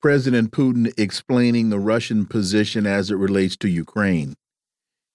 President 0.00 0.50
Putin 0.50 0.92
explaining 0.98 1.70
the 1.70 1.78
Russian 1.78 2.26
position 2.26 2.86
as 2.86 3.10
it 3.10 3.16
relates 3.16 3.56
to 3.58 3.68
Ukraine 3.68 4.34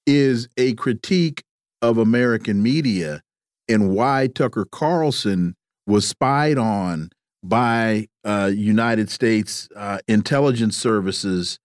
is 0.05 0.47
a 0.57 0.73
critique 0.73 1.43
of 1.81 1.97
American 1.97 2.63
media 2.63 3.21
and 3.67 3.91
why 3.91 4.27
Tucker 4.33 4.65
Carlson 4.65 5.55
was 5.85 6.07
spied 6.07 6.57
on 6.57 7.11
by 7.43 8.07
uh, 8.25 8.51
United 8.53 9.09
States 9.09 9.69
uh, 9.75 9.99
intelligence 10.07 10.75
services 10.75 11.59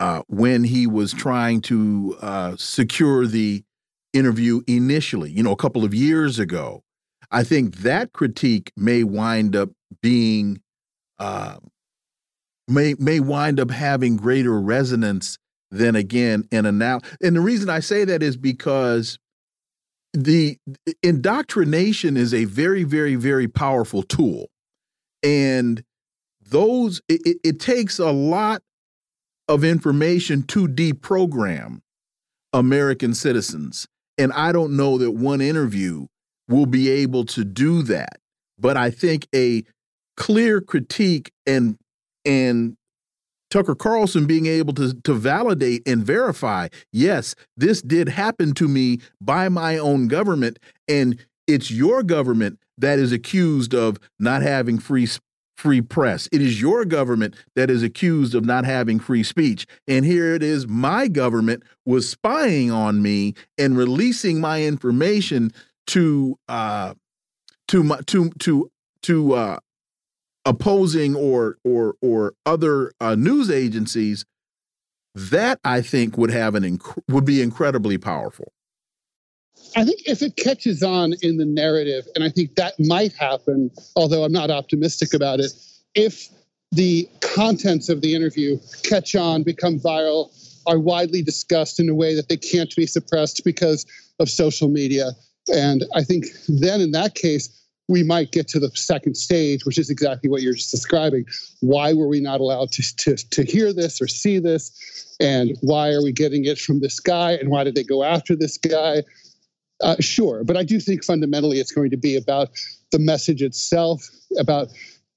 uh, 0.00 0.22
when 0.28 0.64
he 0.64 0.86
was 0.86 1.12
trying 1.12 1.60
to 1.60 2.16
uh, 2.22 2.56
secure 2.56 3.26
the 3.26 3.62
interview 4.12 4.62
initially, 4.66 5.30
you 5.30 5.42
know, 5.42 5.52
a 5.52 5.56
couple 5.56 5.84
of 5.84 5.94
years 5.94 6.38
ago. 6.38 6.82
I 7.30 7.44
think 7.44 7.76
that 7.76 8.12
critique 8.12 8.72
may 8.76 9.04
wind 9.04 9.54
up 9.54 9.70
being 10.02 10.60
uh, 11.18 11.58
may 12.66 12.94
may 12.98 13.20
wind 13.20 13.60
up 13.60 13.70
having 13.70 14.16
greater 14.16 14.58
resonance 14.58 15.38
than 15.70 15.94
again 15.94 16.48
in 16.50 16.66
a 16.66 16.72
now. 16.72 17.00
And 17.22 17.36
the 17.36 17.40
reason 17.40 17.68
I 17.68 17.80
say 17.80 18.04
that 18.04 18.22
is 18.22 18.36
because 18.36 19.18
the 20.12 20.56
indoctrination 21.02 22.16
is 22.16 22.34
a 22.34 22.46
very 22.46 22.84
very 22.84 23.14
very 23.14 23.46
powerful 23.46 24.02
tool, 24.02 24.48
and 25.22 25.84
those 26.40 27.00
it, 27.08 27.36
it 27.44 27.60
takes 27.60 27.98
a 28.00 28.10
lot 28.10 28.62
of 29.50 29.64
information 29.64 30.44
to 30.44 30.68
deprogram 30.68 31.80
American 32.52 33.14
citizens. 33.14 33.88
And 34.16 34.32
I 34.32 34.52
don't 34.52 34.76
know 34.76 34.96
that 34.98 35.10
one 35.10 35.40
interview 35.40 36.06
will 36.48 36.66
be 36.66 36.88
able 36.88 37.24
to 37.26 37.44
do 37.44 37.82
that. 37.82 38.20
But 38.58 38.76
I 38.76 38.90
think 38.90 39.26
a 39.34 39.64
clear 40.16 40.60
critique 40.60 41.32
and 41.46 41.76
and 42.24 42.76
Tucker 43.50 43.74
Carlson 43.74 44.26
being 44.26 44.46
able 44.46 44.72
to 44.74 44.94
to 45.02 45.14
validate 45.14 45.82
and 45.84 46.04
verify, 46.04 46.68
yes, 46.92 47.34
this 47.56 47.82
did 47.82 48.08
happen 48.08 48.54
to 48.54 48.68
me 48.68 49.00
by 49.20 49.48
my 49.48 49.78
own 49.78 50.06
government, 50.06 50.60
and 50.86 51.18
it's 51.48 51.72
your 51.72 52.04
government 52.04 52.60
that 52.78 53.00
is 53.00 53.10
accused 53.10 53.74
of 53.74 53.98
not 54.20 54.42
having 54.42 54.78
free 54.78 55.06
free 55.60 55.82
press. 55.82 56.28
It 56.32 56.40
is 56.40 56.60
your 56.60 56.84
government 56.84 57.36
that 57.54 57.70
is 57.70 57.82
accused 57.82 58.34
of 58.34 58.44
not 58.44 58.64
having 58.64 58.98
free 58.98 59.22
speech. 59.22 59.66
And 59.86 60.04
here 60.04 60.34
it 60.34 60.42
is 60.42 60.66
my 60.66 61.06
government 61.06 61.62
was 61.84 62.08
spying 62.08 62.70
on 62.70 63.02
me 63.02 63.34
and 63.58 63.76
releasing 63.76 64.40
my 64.40 64.62
information 64.62 65.52
to 65.88 66.38
uh 66.48 66.94
to 67.68 67.82
my 67.84 68.00
to 68.06 68.30
to 68.40 68.70
to 69.02 69.34
uh 69.34 69.58
opposing 70.44 71.14
or 71.14 71.58
or 71.64 71.94
or 72.00 72.32
other 72.46 72.92
uh, 73.00 73.14
news 73.14 73.50
agencies 73.50 74.24
that 75.14 75.60
I 75.64 75.82
think 75.82 76.16
would 76.16 76.30
have 76.30 76.54
an 76.54 76.80
would 77.08 77.24
be 77.24 77.42
incredibly 77.42 77.98
powerful. 77.98 78.52
I 79.76 79.84
think 79.84 80.00
if 80.06 80.22
it 80.22 80.36
catches 80.36 80.82
on 80.82 81.14
in 81.22 81.36
the 81.36 81.44
narrative, 81.44 82.06
and 82.14 82.24
I 82.24 82.28
think 82.28 82.56
that 82.56 82.74
might 82.78 83.12
happen, 83.12 83.70
although 83.96 84.24
I'm 84.24 84.32
not 84.32 84.50
optimistic 84.50 85.14
about 85.14 85.40
it, 85.40 85.52
if 85.94 86.28
the 86.72 87.08
contents 87.20 87.88
of 87.88 88.00
the 88.00 88.14
interview 88.14 88.58
catch 88.82 89.14
on, 89.14 89.42
become 89.42 89.78
viral, 89.78 90.30
are 90.66 90.78
widely 90.78 91.22
discussed 91.22 91.80
in 91.80 91.88
a 91.88 91.94
way 91.94 92.14
that 92.14 92.28
they 92.28 92.36
can't 92.36 92.74
be 92.76 92.86
suppressed 92.86 93.42
because 93.44 93.86
of 94.18 94.28
social 94.28 94.68
media. 94.68 95.12
And 95.52 95.84
I 95.94 96.04
think 96.04 96.26
then 96.48 96.80
in 96.80 96.92
that 96.92 97.14
case, 97.14 97.56
we 97.88 98.04
might 98.04 98.30
get 98.30 98.46
to 98.48 98.60
the 98.60 98.70
second 98.74 99.16
stage, 99.16 99.64
which 99.64 99.78
is 99.78 99.90
exactly 99.90 100.30
what 100.30 100.42
you're 100.42 100.54
just 100.54 100.70
describing. 100.70 101.24
Why 101.58 101.92
were 101.92 102.06
we 102.06 102.20
not 102.20 102.40
allowed 102.40 102.70
to, 102.72 102.96
to, 102.98 103.16
to 103.16 103.44
hear 103.44 103.72
this 103.72 104.00
or 104.00 104.06
see 104.06 104.38
this? 104.38 105.16
And 105.18 105.56
why 105.60 105.90
are 105.90 106.02
we 106.02 106.12
getting 106.12 106.44
it 106.44 106.58
from 106.58 106.80
this 106.80 107.00
guy? 107.00 107.32
And 107.32 107.50
why 107.50 107.64
did 107.64 107.74
they 107.74 107.82
go 107.82 108.04
after 108.04 108.36
this 108.36 108.56
guy? 108.58 109.02
Uh, 109.80 109.96
sure, 110.00 110.44
but 110.44 110.56
I 110.56 110.62
do 110.62 110.78
think 110.78 111.04
fundamentally 111.04 111.58
it's 111.58 111.72
going 111.72 111.90
to 111.90 111.96
be 111.96 112.16
about 112.16 112.50
the 112.92 112.98
message 112.98 113.42
itself, 113.42 114.06
about 114.38 114.68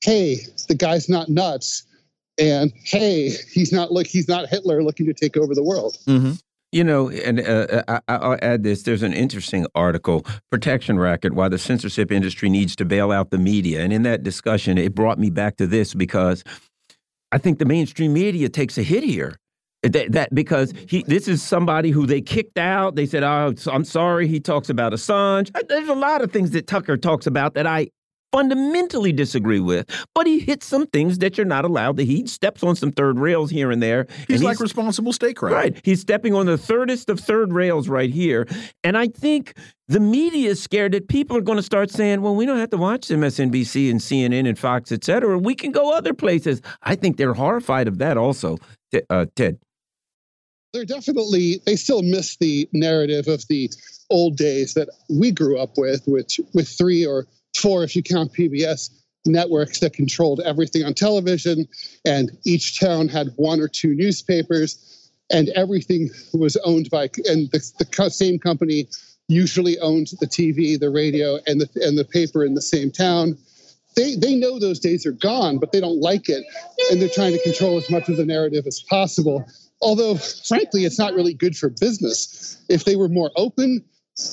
hey, 0.04 0.38
the 0.68 0.76
guy's 0.76 1.10
not 1.10 1.30
nuts, 1.30 1.84
and 2.40 2.72
hey, 2.86 3.30
he's 3.52 3.72
not 3.72 3.92
look 3.92 4.08
he's 4.08 4.28
not 4.28 4.48
Hitler 4.48 4.84
looking 4.84 5.06
to 5.06 5.14
take 5.14 5.38
over 5.38 5.54
the 5.54 5.64
world. 5.64 5.98
Mm 6.08 6.22
-hmm. 6.22 6.38
You 6.74 6.84
know, 6.84 7.10
and 7.10 7.40
uh, 7.40 8.00
I, 8.08 8.18
will 8.18 8.40
add 8.42 8.64
this. 8.64 8.82
There's 8.82 9.04
an 9.04 9.14
interesting 9.14 9.68
article, 9.76 10.26
Protection 10.50 10.98
Racket, 10.98 11.34
Why 11.34 11.48
the 11.48 11.60
Censorship 11.60 12.12
Industry 12.12 12.50
Needs 12.50 12.76
to 12.76 12.86
Bail 12.86 13.12
Out 13.12 13.30
the 13.30 13.38
Media. 13.38 13.84
And 13.84 13.94
in 13.94 14.02
that 14.04 14.24
discussion, 14.24 14.80
it 14.80 14.96
brought 14.96 15.20
me 15.20 15.30
back 15.30 15.56
to 15.58 15.68
this 15.68 15.94
because 15.94 16.44
I 17.32 17.38
think 17.38 17.60
the 17.60 17.66
mainstream 17.66 18.14
media 18.14 18.50
takes 18.50 18.78
a 18.80 18.82
hit 18.82 19.04
here. 19.04 19.36
That, 19.84 20.14
that, 20.14 20.34
because 20.34 20.74
he 20.88 21.04
this 21.08 21.28
is 21.28 21.44
somebody 21.44 21.92
who 21.92 22.06
they 22.06 22.22
kicked 22.22 22.58
out. 22.58 22.96
They 22.96 23.06
said, 23.06 23.22
"Oh, 23.24 23.54
I'm 23.70 23.84
sorry." 23.84 24.30
He 24.30 24.40
talks 24.40 24.70
about 24.70 24.94
Assange. 24.94 25.52
Uh, 25.54 25.62
there's 25.68 25.90
a 25.90 25.94
lot 25.94 26.22
of 26.22 26.32
things 26.32 26.52
that 26.52 26.68
Tucker 26.68 26.96
talks 26.96 27.28
about 27.28 27.54
that 27.56 27.68
I 27.68 27.90
fundamentally 28.34 29.14
disagree 29.14 29.60
with, 29.60 29.88
but 30.16 30.26
he 30.26 30.40
hits 30.40 30.66
some 30.66 30.88
things 30.88 31.20
that 31.20 31.38
you're 31.38 31.46
not 31.46 31.66
allowed 31.66 31.98
to. 31.98 32.04
He 32.04 32.26
steps 32.26 32.64
on 32.64 32.76
some 32.76 32.92
third 32.92 33.20
rails 33.20 33.52
here 33.52 33.70
and 33.70 33.82
there. 33.82 34.08
He's 34.28 34.38
and 34.38 34.46
like 34.46 34.56
he's, 34.56 34.62
responsible 34.62 35.14
statecraft. 35.14 35.54
Right. 35.54 35.82
He's 35.84 36.02
stepping 36.02 36.34
on 36.34 36.48
the 36.48 36.58
thirdest 36.58 37.10
of 37.12 37.20
third 37.20 37.54
rails 37.54 37.88
right 37.88 38.10
here. 38.10 38.48
And 38.84 38.98
I 38.98 39.08
think 39.08 39.54
the 39.88 40.00
media 40.00 40.50
is 40.50 40.64
scared 40.64 40.94
that 40.94 41.08
people 41.08 41.38
are 41.38 41.42
going 41.42 41.58
to 41.58 41.64
start 41.64 41.92
saying, 41.92 42.24
well, 42.24 42.36
we 42.36 42.48
don't 42.48 42.58
have 42.58 42.72
to 42.72 42.78
watch 42.78 43.10
MSNBC 43.10 43.92
and 43.92 44.00
CNN 44.00 44.48
and 44.48 44.58
Fox, 44.58 44.92
et 44.92 45.04
cetera. 45.04 45.38
We 45.38 45.54
can 45.54 45.72
go 45.72 45.94
other 45.94 46.16
places. 46.16 46.60
I 46.82 46.96
think 46.96 47.18
they're 47.18 47.36
horrified 47.36 47.88
of 47.88 48.00
that 48.00 48.18
also, 48.18 48.58
uh, 49.12 49.28
Ted 49.36 49.60
they're 50.74 50.86
definitely 50.86 51.62
they 51.66 51.76
still 51.76 52.02
miss 52.02 52.38
the 52.38 52.68
narrative 52.74 53.28
of 53.28 53.48
the 53.48 53.70
old 54.10 54.36
days 54.36 54.74
that 54.74 54.90
we 55.10 55.32
grew 55.32 55.58
up 55.60 55.78
with, 55.78 56.04
which 56.08 56.40
with 56.54 56.68
three 56.68 57.06
or 57.06 57.28
four, 57.56 57.84
if 57.84 57.96
you 57.96 58.04
count 58.04 58.34
PBS 58.34 58.90
networks 59.26 59.80
that 59.80 59.94
controlled 59.94 60.42
everything 60.42 60.84
on 60.84 60.94
television, 60.94 61.66
and 62.06 62.32
each 62.46 62.80
town 62.80 63.08
had 63.08 63.30
one 63.38 63.62
or 63.62 63.68
two 63.68 63.96
newspapers, 63.96 65.12
and 65.32 65.50
everything 65.50 66.10
was 66.34 66.58
owned 66.66 66.90
by 66.90 67.04
and 67.26 67.50
the, 67.52 67.72
the 67.80 68.10
same 68.10 68.40
company 68.40 68.88
usually 69.30 69.80
owned 69.80 70.08
the 70.20 70.28
TV, 70.28 70.78
the 70.78 70.90
radio, 70.90 71.40
and 71.48 71.62
the 71.62 71.70
and 71.82 71.98
the 71.98 72.06
paper 72.06 72.44
in 72.44 72.56
the 72.56 72.62
same 72.62 72.92
town. 72.92 73.38
They, 73.96 74.16
they 74.16 74.34
know 74.34 74.58
those 74.58 74.80
days 74.80 75.06
are 75.06 75.12
gone, 75.12 75.60
but 75.60 75.72
they 75.72 75.80
don't 75.80 76.02
like 76.02 76.28
it. 76.28 76.44
And 76.90 77.00
they're 77.00 77.10
trying 77.10 77.34
to 77.34 77.44
control 77.44 77.78
as 77.78 77.92
much 77.92 78.10
of 78.10 78.18
the 78.18 78.26
narrative 78.26 78.66
as 78.66 78.82
possible 78.90 79.46
although 79.84 80.16
frankly 80.16 80.86
it's 80.86 80.98
not 80.98 81.14
really 81.14 81.34
good 81.34 81.56
for 81.56 81.70
business 81.70 82.58
if 82.70 82.86
they 82.86 82.96
were 82.96 83.10
more 83.10 83.32
open 83.36 83.84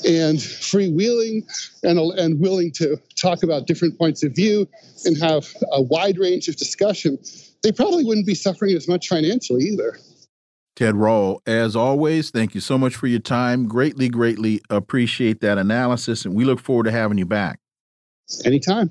and 0.06 0.38
freewheeling 0.38 1.42
and, 1.82 1.98
and 2.18 2.38
willing 2.40 2.70
to 2.70 2.96
talk 3.16 3.42
about 3.42 3.66
different 3.66 3.98
points 3.98 4.22
of 4.22 4.34
view 4.34 4.68
and 5.04 5.16
have 5.16 5.48
a 5.72 5.82
wide 5.82 6.18
range 6.18 6.48
of 6.48 6.56
discussion 6.56 7.18
they 7.62 7.72
probably 7.72 8.04
wouldn't 8.04 8.26
be 8.26 8.34
suffering 8.34 8.74
as 8.74 8.88
much 8.88 9.08
financially 9.08 9.64
either. 9.64 9.98
Ted 10.76 10.96
rall 10.96 11.42
as 11.46 11.76
always 11.76 12.30
thank 12.30 12.54
you 12.54 12.60
so 12.60 12.78
much 12.78 12.96
for 12.96 13.06
your 13.06 13.20
time. 13.20 13.68
Greatly 13.68 14.08
greatly 14.08 14.62
appreciate 14.70 15.40
that 15.40 15.58
analysis 15.58 16.24
and 16.24 16.34
we 16.34 16.44
look 16.44 16.60
forward 16.60 16.84
to 16.84 16.90
having 16.90 17.18
you 17.18 17.26
back. 17.26 17.58
Anytime 18.44 18.90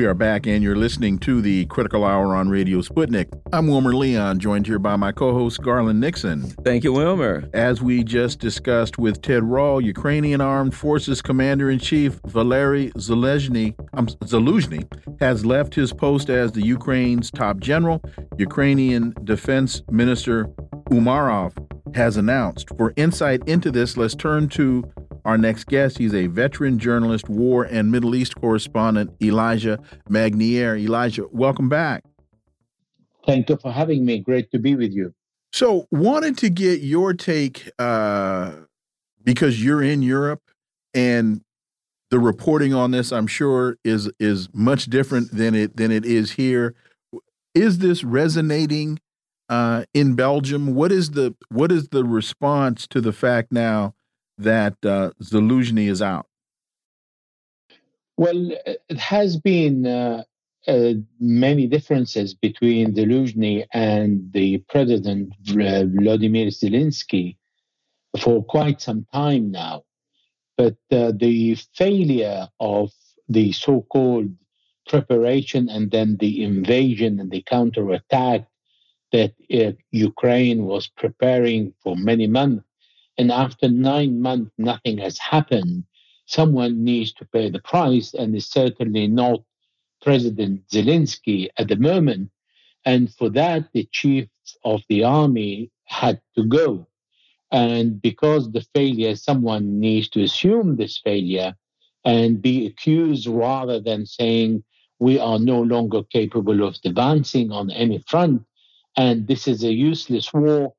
We 0.00 0.06
are 0.06 0.14
back, 0.14 0.46
and 0.46 0.62
you're 0.62 0.76
listening 0.76 1.18
to 1.18 1.42
the 1.42 1.66
Critical 1.66 2.06
Hour 2.06 2.34
on 2.34 2.48
Radio 2.48 2.80
Sputnik. 2.80 3.28
I'm 3.52 3.66
Wilmer 3.66 3.94
Leon, 3.94 4.38
joined 4.38 4.66
here 4.66 4.78
by 4.78 4.96
my 4.96 5.12
co 5.12 5.34
host, 5.34 5.60
Garland 5.60 6.00
Nixon. 6.00 6.44
Thank 6.64 6.84
you, 6.84 6.94
Wilmer. 6.94 7.50
As 7.52 7.82
we 7.82 8.02
just 8.02 8.38
discussed 8.38 8.96
with 8.96 9.20
Ted 9.20 9.44
Rall, 9.44 9.78
Ukrainian 9.78 10.40
Armed 10.40 10.74
Forces 10.74 11.20
Commander 11.20 11.68
in 11.68 11.78
Chief 11.78 12.18
Valery 12.24 12.90
Zelensky, 12.92 13.74
um, 13.92 14.08
has 15.20 15.44
left 15.44 15.74
his 15.74 15.92
post 15.92 16.30
as 16.30 16.52
the 16.52 16.64
Ukraine's 16.64 17.30
top 17.30 17.60
general. 17.60 18.00
Ukrainian 18.38 19.12
Defense 19.24 19.82
Minister 19.90 20.46
Umerov 20.88 21.52
has 21.94 22.16
announced. 22.16 22.70
For 22.78 22.94
insight 22.96 23.46
into 23.46 23.70
this, 23.70 23.98
let's 23.98 24.14
turn 24.14 24.48
to 24.50 24.82
our 25.24 25.38
next 25.38 25.66
guest, 25.66 25.98
he's 25.98 26.14
a 26.14 26.26
veteran 26.26 26.78
journalist, 26.78 27.28
war 27.28 27.64
and 27.64 27.90
Middle 27.90 28.14
East 28.14 28.36
correspondent, 28.36 29.10
Elijah 29.22 29.78
Magnier. 30.08 30.76
Elijah, 30.76 31.26
welcome 31.30 31.68
back. 31.68 32.04
Thank 33.26 33.48
you 33.50 33.56
for 33.56 33.72
having 33.72 34.04
me. 34.04 34.18
Great 34.18 34.50
to 34.50 34.58
be 34.58 34.74
with 34.74 34.92
you. 34.92 35.14
So, 35.52 35.86
wanted 35.90 36.38
to 36.38 36.48
get 36.48 36.80
your 36.80 37.12
take 37.12 37.70
uh, 37.78 38.52
because 39.22 39.62
you're 39.62 39.82
in 39.82 40.00
Europe 40.00 40.42
and 40.94 41.42
the 42.10 42.18
reporting 42.18 42.74
on 42.74 42.90
this, 42.90 43.12
I'm 43.12 43.26
sure, 43.26 43.76
is 43.84 44.10
is 44.18 44.48
much 44.52 44.86
different 44.86 45.32
than 45.32 45.54
it 45.54 45.76
than 45.76 45.90
it 45.90 46.04
is 46.04 46.32
here. 46.32 46.74
Is 47.54 47.78
this 47.78 48.04
resonating 48.04 48.98
uh, 49.48 49.84
in 49.94 50.14
Belgium? 50.14 50.74
What 50.74 50.92
is 50.92 51.10
the 51.10 51.34
what 51.48 51.70
is 51.70 51.88
the 51.88 52.04
response 52.04 52.86
to 52.88 53.00
the 53.00 53.12
fact 53.12 53.52
now 53.52 53.94
that 54.42 54.76
uh, 54.84 55.10
is 55.88 56.02
out? 56.02 56.26
Well, 58.16 58.50
it 58.66 58.98
has 58.98 59.36
been 59.36 59.86
uh, 59.86 60.24
uh, 60.66 60.92
many 61.18 61.66
differences 61.66 62.34
between 62.34 62.94
Zelensky 62.94 63.64
and 63.72 64.30
the 64.32 64.58
president 64.68 65.32
Vladimir 65.42 66.48
Zelensky 66.48 67.36
for 68.18 68.44
quite 68.44 68.80
some 68.80 69.06
time 69.12 69.50
now. 69.50 69.84
But 70.58 70.76
uh, 70.90 71.12
the 71.16 71.56
failure 71.74 72.48
of 72.58 72.90
the 73.28 73.52
so-called 73.52 74.34
preparation 74.88 75.68
and 75.70 75.90
then 75.90 76.16
the 76.18 76.44
invasion 76.44 77.20
and 77.20 77.30
the 77.30 77.42
counterattack 77.42 78.46
that 79.12 79.32
uh, 79.52 79.72
Ukraine 79.92 80.64
was 80.64 80.88
preparing 80.88 81.72
for 81.82 81.96
many 81.96 82.26
months 82.26 82.64
and 83.20 83.30
after 83.30 83.68
nine 83.68 84.22
months, 84.22 84.50
nothing 84.56 84.96
has 84.96 85.18
happened. 85.18 85.84
Someone 86.24 86.82
needs 86.82 87.12
to 87.12 87.26
pay 87.26 87.50
the 87.50 87.58
price, 87.58 88.14
and 88.14 88.34
it's 88.34 88.46
certainly 88.46 89.08
not 89.08 89.40
President 90.00 90.66
Zelensky 90.72 91.50
at 91.58 91.68
the 91.68 91.76
moment. 91.76 92.30
And 92.86 93.12
for 93.12 93.28
that, 93.28 93.68
the 93.74 93.86
chiefs 93.92 94.56
of 94.64 94.80
the 94.88 95.04
army 95.04 95.70
had 95.84 96.22
to 96.34 96.44
go. 96.44 96.86
And 97.52 98.00
because 98.00 98.50
the 98.50 98.64
failure, 98.74 99.14
someone 99.16 99.78
needs 99.78 100.08
to 100.14 100.22
assume 100.22 100.76
this 100.76 100.96
failure 100.96 101.54
and 102.06 102.40
be 102.40 102.66
accused 102.68 103.26
rather 103.26 103.80
than 103.80 104.06
saying, 104.06 104.64
we 104.98 105.18
are 105.18 105.38
no 105.38 105.60
longer 105.60 106.04
capable 106.04 106.66
of 106.66 106.78
advancing 106.86 107.52
on 107.52 107.70
any 107.70 108.02
front. 108.08 108.46
And 108.96 109.26
this 109.26 109.46
is 109.46 109.62
a 109.62 109.74
useless 109.74 110.32
war 110.32 110.72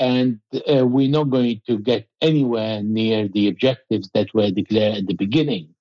and 0.00 0.40
uh, 0.54 0.86
we're 0.86 1.10
not 1.10 1.28
going 1.28 1.60
to 1.66 1.78
get 1.78 2.08
anywhere 2.22 2.82
near 2.82 3.28
the 3.28 3.48
objectives 3.48 4.10
that 4.14 4.32
were 4.32 4.50
declared 4.50 4.96
at 4.96 5.06
the 5.06 5.14
beginning. 5.14 5.74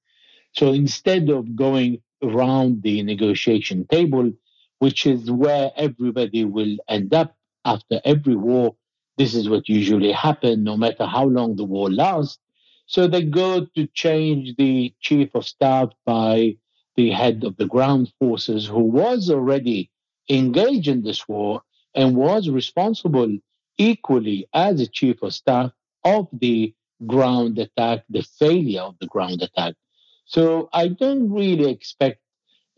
So 0.52 0.74
instead 0.74 1.30
of 1.30 1.56
going 1.56 2.02
around 2.22 2.84
the 2.84 3.02
negotiation 3.02 3.88
table, 3.88 4.34
which 4.80 5.06
is 5.06 5.32
where 5.32 5.72
everybody 5.78 6.44
will 6.44 6.76
end 6.90 7.14
up 7.14 7.38
after 7.64 8.02
every 8.04 8.36
war, 8.36 8.76
this 9.18 9.34
is 9.34 9.50
what 9.50 9.70
usually 9.70 10.12
happens, 10.12 10.58
no 10.66 10.76
matter 10.76 11.06
how 11.06 11.24
long 11.26 11.56
the 11.56 11.64
war 11.64 11.90
lasts. 11.90 12.40
So 12.88 13.08
they 13.08 13.24
go 13.24 13.68
to 13.76 13.88
change 13.94 14.56
the 14.58 14.94
chief 15.00 15.34
of 15.34 15.46
staff 15.46 15.90
by 16.06 16.58
the 16.98 17.12
head 17.12 17.46
of 17.46 17.56
the 17.56 17.68
ground 17.68 18.12
forces, 18.20 18.66
who 18.66 18.84
was 18.84 19.30
already 19.30 19.92
engaged 20.30 20.90
in 20.90 21.04
this 21.04 21.28
war 21.28 21.62
and 21.96 22.18
was 22.18 22.50
responsible 22.50 23.38
equally 23.80 24.48
as 24.54 24.80
a 24.80 24.88
chief 24.88 25.24
of 25.24 25.34
staff 25.34 25.72
of 26.04 26.28
the 26.32 26.74
ground 27.08 27.58
attack, 27.58 28.04
the 28.10 28.22
failure 28.38 28.82
of 28.82 28.96
the 29.00 29.08
ground 29.08 29.42
attack. 29.42 29.74
So 30.26 30.70
I 30.74 30.90
don't 30.90 31.32
really 31.32 31.72
expect 31.72 32.20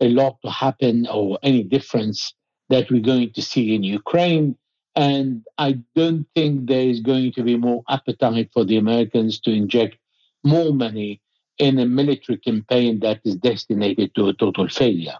a 0.00 0.08
lot 0.08 0.38
to 0.42 0.50
happen 0.50 1.06
or 1.06 1.38
any 1.42 1.64
difference 1.64 2.32
that 2.70 2.90
we're 2.90 3.02
going 3.02 3.32
to 3.34 3.42
see 3.42 3.74
in 3.74 3.82
Ukraine. 3.82 4.56
And 4.94 5.44
I 5.58 5.80
don't 5.94 6.26
think 6.34 6.66
there 6.66 6.88
is 6.88 7.00
going 7.00 7.32
to 7.32 7.42
be 7.42 7.56
more 7.56 7.82
appetite 7.88 8.50
for 8.52 8.64
the 8.64 8.76
Americans 8.76 9.40
to 9.40 9.50
inject 9.50 9.96
more 10.44 10.72
money 10.72 11.20
in 11.58 11.78
a 11.78 11.86
military 11.86 12.38
campaign 12.38 13.00
that 13.00 13.20
is 13.24 13.36
destined 13.36 13.96
to 14.14 14.28
a 14.28 14.34
total 14.34 14.68
failure. 14.68 15.18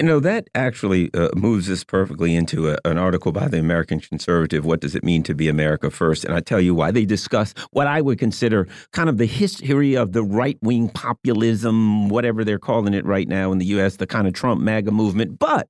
You 0.00 0.06
know, 0.06 0.20
that 0.20 0.48
actually 0.54 1.10
uh, 1.12 1.28
moves 1.36 1.68
us 1.68 1.84
perfectly 1.84 2.34
into 2.34 2.70
a, 2.70 2.78
an 2.86 2.96
article 2.96 3.32
by 3.32 3.48
the 3.48 3.58
American 3.58 4.00
Conservative, 4.00 4.64
What 4.64 4.80
Does 4.80 4.94
It 4.94 5.04
Mean 5.04 5.22
to 5.24 5.34
Be 5.34 5.46
America 5.46 5.90
First? 5.90 6.24
And 6.24 6.32
I 6.32 6.40
tell 6.40 6.58
you 6.58 6.74
why. 6.74 6.90
They 6.90 7.04
discuss 7.04 7.52
what 7.72 7.86
I 7.86 8.00
would 8.00 8.18
consider 8.18 8.66
kind 8.94 9.10
of 9.10 9.18
the 9.18 9.26
history 9.26 9.98
of 9.98 10.12
the 10.12 10.22
right 10.22 10.56
wing 10.62 10.88
populism, 10.88 12.08
whatever 12.08 12.44
they're 12.44 12.58
calling 12.58 12.94
it 12.94 13.04
right 13.04 13.28
now 13.28 13.52
in 13.52 13.58
the 13.58 13.66
U.S., 13.66 13.96
the 13.96 14.06
kind 14.06 14.26
of 14.26 14.32
Trump 14.32 14.62
MAGA 14.62 14.90
movement. 14.90 15.38
But 15.38 15.68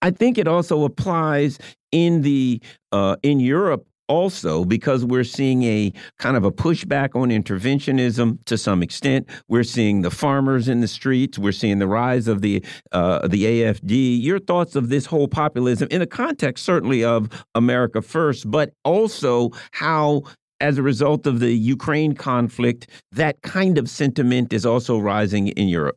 I 0.00 0.10
think 0.10 0.38
it 0.38 0.48
also 0.48 0.82
applies 0.82 1.60
in 1.92 2.22
the 2.22 2.60
uh, 2.90 3.14
in 3.22 3.38
Europe 3.38 3.86
also 4.08 4.64
because 4.64 5.04
we're 5.04 5.24
seeing 5.24 5.62
a 5.62 5.92
kind 6.18 6.36
of 6.36 6.44
a 6.44 6.50
pushback 6.50 7.14
on 7.14 7.30
interventionism 7.30 8.38
to 8.44 8.58
some 8.58 8.82
extent. 8.82 9.28
We're 9.48 9.64
seeing 9.64 10.02
the 10.02 10.10
farmers 10.10 10.68
in 10.68 10.80
the 10.80 10.88
streets. 10.88 11.38
We're 11.38 11.52
seeing 11.52 11.78
the 11.78 11.86
rise 11.86 12.28
of 12.28 12.40
the 12.42 12.64
uh, 12.92 13.26
the 13.28 13.44
AFD. 13.44 14.22
Your 14.22 14.38
thoughts 14.38 14.76
of 14.76 14.88
this 14.88 15.06
whole 15.06 15.28
populism 15.28 15.88
in 15.90 16.00
the 16.00 16.06
context 16.06 16.64
certainly 16.64 17.04
of 17.04 17.28
America 17.54 18.02
First, 18.02 18.50
but 18.50 18.72
also 18.84 19.50
how. 19.72 20.22
As 20.60 20.78
a 20.78 20.82
result 20.82 21.26
of 21.26 21.40
the 21.40 21.52
Ukraine 21.52 22.14
conflict, 22.14 22.86
that 23.10 23.42
kind 23.42 23.78
of 23.78 23.90
sentiment 23.90 24.52
is 24.52 24.64
also 24.64 24.96
rising 24.96 25.48
in 25.48 25.66
Europe. 25.66 25.96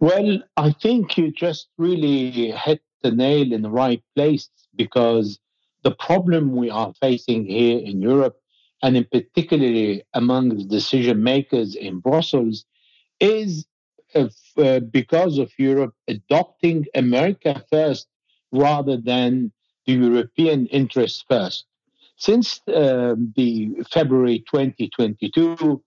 Well, 0.00 0.40
I 0.56 0.72
think 0.72 1.16
you 1.16 1.30
just 1.30 1.68
really 1.78 2.50
hit 2.50 2.82
the 3.02 3.12
nail 3.12 3.52
in 3.52 3.62
the 3.62 3.70
right 3.70 4.02
place 4.16 4.50
because 4.74 5.38
the 5.84 5.92
problem 5.92 6.56
we 6.56 6.70
are 6.70 6.92
facing 7.00 7.44
here 7.44 7.78
in 7.78 8.00
Europe, 8.00 8.36
and 8.82 8.96
in 8.96 9.04
particularly 9.04 10.02
among 10.14 10.48
the 10.48 10.64
decision 10.64 11.22
makers 11.22 11.74
in 11.74 12.00
Brussels, 12.00 12.64
is 13.20 13.66
if, 14.14 14.34
uh, 14.58 14.80
because 14.80 15.38
of 15.38 15.52
Europe 15.58 15.94
adopting 16.08 16.86
America 16.94 17.62
first 17.70 18.08
rather 18.50 18.96
than 18.96 19.52
the 19.86 19.92
European 19.92 20.66
interests 20.68 21.24
first. 21.28 21.66
Since 22.16 22.60
uh, 22.68 23.16
the 23.36 23.76
February 23.90 24.38
2022, 24.50 25.82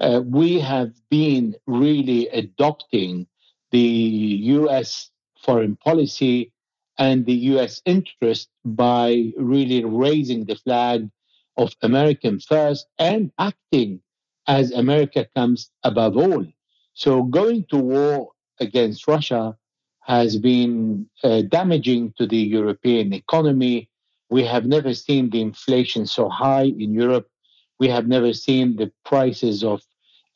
uh, 0.00 0.20
we 0.24 0.58
have 0.60 0.92
been 1.10 1.54
really 1.66 2.28
adopting 2.28 3.26
the 3.70 3.78
US 3.78 5.10
foreign 5.42 5.76
policy 5.76 6.52
and 6.98 7.26
the 7.26 7.34
US 7.52 7.82
interest 7.84 8.48
by 8.64 9.32
really 9.36 9.84
raising 9.84 10.44
the 10.44 10.56
flag 10.56 11.08
of 11.56 11.74
American 11.82 12.40
first 12.40 12.86
and 12.98 13.30
acting 13.38 14.00
as 14.46 14.72
America 14.72 15.26
comes 15.34 15.70
above 15.82 16.16
all. 16.16 16.44
So 16.94 17.22
going 17.22 17.64
to 17.70 17.76
war 17.76 18.30
against 18.60 19.06
Russia 19.06 19.56
has 20.00 20.36
been 20.36 21.08
uh, 21.24 21.42
damaging 21.42 22.14
to 22.16 22.26
the 22.26 22.38
European 22.38 23.12
economy. 23.12 23.90
We 24.30 24.44
have 24.44 24.64
never 24.66 24.94
seen 24.94 25.30
the 25.30 25.40
inflation 25.40 26.06
so 26.06 26.28
high 26.28 26.72
in 26.78 26.94
Europe. 26.94 27.28
We 27.78 27.88
have 27.88 28.06
never 28.06 28.32
seen 28.32 28.76
the 28.76 28.92
prices 29.04 29.64
of 29.64 29.82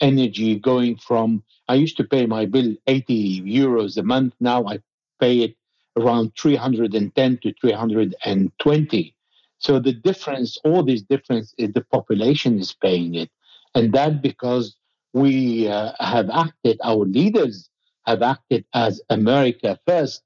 energy 0.01 0.57
going 0.57 0.97
from, 0.97 1.45
I 1.69 1.75
used 1.75 1.97
to 1.99 2.05
pay 2.05 2.27
my 2.27 2.47
bill 2.47 2.75
80 2.87 3.43
euros 3.43 3.97
a 3.97 4.03
month. 4.03 4.35
Now 4.41 4.67
I 4.67 4.81
pay 5.21 5.39
it 5.41 5.57
around 5.97 6.33
310 6.37 7.39
to 7.43 7.53
320. 7.61 9.15
So 9.59 9.79
the 9.79 9.93
difference, 9.93 10.59
all 10.65 10.83
this 10.83 11.03
difference, 11.03 11.55
is 11.59 11.73
the 11.73 11.85
population 11.85 12.59
is 12.59 12.73
paying 12.73 13.15
it, 13.15 13.31
and 13.75 13.93
that 13.93 14.23
because 14.23 14.77
we 15.13 15.69
uh, 15.69 15.93
have 15.99 16.31
acted, 16.31 16.79
our 16.83 17.05
leaders 17.05 17.69
have 18.07 18.23
acted 18.23 18.65
as 18.75 19.03
America 19.11 19.79
first, 19.87 20.23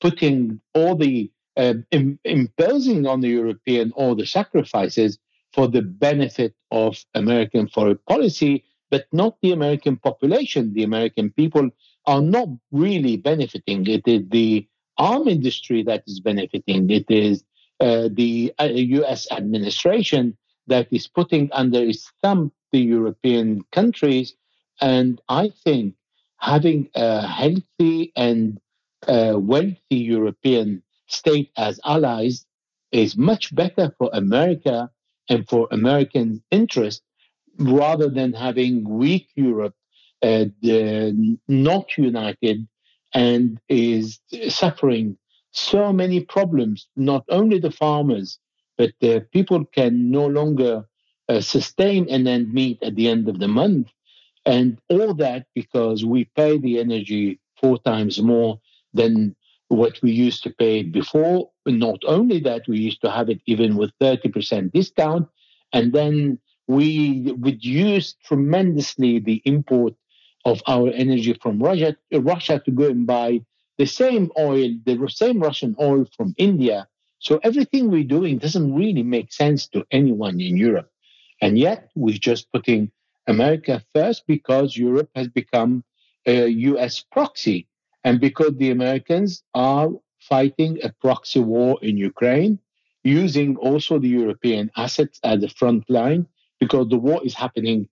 putting 0.00 0.60
all 0.74 0.96
the 0.96 1.30
uh, 1.56 1.74
Im- 1.92 2.18
imposing 2.24 3.06
on 3.06 3.20
the 3.20 3.28
European 3.28 3.92
all 3.92 4.14
the 4.14 4.26
sacrifices 4.26 5.18
for 5.52 5.68
the 5.68 5.82
benefit 5.82 6.54
of 6.70 7.02
American 7.14 7.68
foreign 7.68 7.98
policy, 8.08 8.64
but 8.90 9.06
not 9.12 9.36
the 9.40 9.52
American 9.52 9.96
population. 9.96 10.74
The 10.74 10.82
American 10.82 11.30
people 11.30 11.70
are 12.06 12.20
not 12.20 12.48
really 12.72 13.16
benefiting. 13.16 13.86
It 13.86 14.02
is 14.06 14.22
the 14.28 14.66
arm 14.98 15.28
industry 15.28 15.82
that 15.84 16.04
is 16.06 16.20
benefiting. 16.20 16.90
It 16.90 17.10
is 17.10 17.44
uh, 17.80 18.08
the 18.12 18.52
uh, 18.60 18.64
US 18.64 19.30
administration 19.30 20.36
that 20.66 20.88
is 20.90 21.06
putting 21.06 21.50
under 21.52 21.80
its 21.80 22.10
thumb 22.22 22.52
the 22.72 22.80
European 22.80 23.62
countries. 23.72 24.34
And 24.80 25.20
I 25.28 25.52
think 25.64 25.94
having 26.38 26.88
a 26.94 27.26
healthy 27.26 28.12
and 28.16 28.60
uh, 29.06 29.34
wealthy 29.36 29.96
European 30.16 30.82
state 31.06 31.50
as 31.56 31.78
allies 31.84 32.46
is 32.90 33.16
much 33.16 33.54
better 33.54 33.94
for 33.98 34.10
America 34.12 34.90
and 35.28 35.48
for 35.48 35.68
American 35.70 36.42
interests 36.50 37.02
rather 37.58 38.08
than 38.08 38.32
having 38.32 38.88
weak 38.88 39.28
Europe, 39.36 39.74
uh, 40.22 40.46
not 41.48 41.86
united, 41.96 42.66
and 43.14 43.60
is 43.68 44.20
suffering 44.48 45.16
so 45.52 45.92
many 45.92 46.20
problems. 46.20 46.88
Not 46.96 47.24
only 47.28 47.58
the 47.58 47.70
farmers, 47.70 48.38
but 48.76 48.90
the 49.00 49.26
people 49.32 49.64
can 49.64 50.10
no 50.10 50.26
longer 50.26 50.84
uh, 51.28 51.40
sustain 51.40 52.08
an 52.10 52.26
end 52.26 52.52
meet 52.52 52.82
at 52.82 52.96
the 52.96 53.08
end 53.08 53.28
of 53.28 53.38
the 53.38 53.48
month. 53.48 53.88
And 54.44 54.78
all 54.90 55.14
that 55.14 55.46
because 55.54 56.04
we 56.04 56.26
pay 56.36 56.58
the 56.58 56.80
energy 56.80 57.40
four 57.60 57.78
times 57.78 58.20
more 58.20 58.60
than 58.92 59.34
what 59.68 60.00
we 60.02 60.10
used 60.10 60.42
to 60.42 60.50
pay 60.50 60.82
before. 60.82 61.50
Not 61.66 62.00
only 62.06 62.40
that, 62.40 62.62
we 62.68 62.78
used 62.78 63.00
to 63.02 63.10
have 63.10 63.30
it 63.30 63.40
even 63.46 63.76
with 63.76 63.90
30% 64.02 64.72
discount. 64.72 65.28
And 65.72 65.92
then 65.92 66.38
we 66.66 67.34
reduced 67.38 68.16
tremendously 68.24 69.18
the 69.18 69.40
import 69.44 69.94
of 70.44 70.62
our 70.66 70.90
energy 70.90 71.34
from 71.34 71.62
Russia, 71.62 71.96
Russia 72.12 72.60
to 72.64 72.70
go 72.70 72.88
and 72.88 73.06
buy 73.06 73.40
the 73.78 73.86
same 73.86 74.30
oil, 74.38 74.70
the 74.84 75.08
same 75.08 75.40
Russian 75.40 75.74
oil 75.80 76.06
from 76.16 76.34
India. 76.38 76.86
So 77.18 77.40
everything 77.42 77.90
we're 77.90 78.04
doing 78.04 78.38
doesn't 78.38 78.74
really 78.74 79.02
make 79.02 79.32
sense 79.32 79.66
to 79.68 79.84
anyone 79.90 80.40
in 80.40 80.56
Europe. 80.56 80.90
And 81.40 81.58
yet 81.58 81.90
we're 81.94 82.18
just 82.18 82.52
putting 82.52 82.90
America 83.26 83.82
first 83.94 84.26
because 84.26 84.76
Europe 84.76 85.10
has 85.14 85.28
become 85.28 85.84
a 86.26 86.46
US 86.48 87.00
proxy 87.00 87.66
and 88.04 88.20
because 88.20 88.52
the 88.56 88.70
Americans 88.70 89.42
are 89.54 89.88
fighting 90.20 90.78
a 90.82 90.90
proxy 91.00 91.40
war 91.40 91.78
in 91.82 91.96
Ukraine, 91.96 92.58
using 93.02 93.56
also 93.56 93.98
the 93.98 94.08
European 94.08 94.70
assets 94.76 95.20
at 95.24 95.40
the 95.40 95.48
front 95.48 95.88
line, 95.88 96.26
because 96.60 96.88
the 96.88 96.96
war 96.96 97.20
is 97.24 97.34
happening 97.34 97.88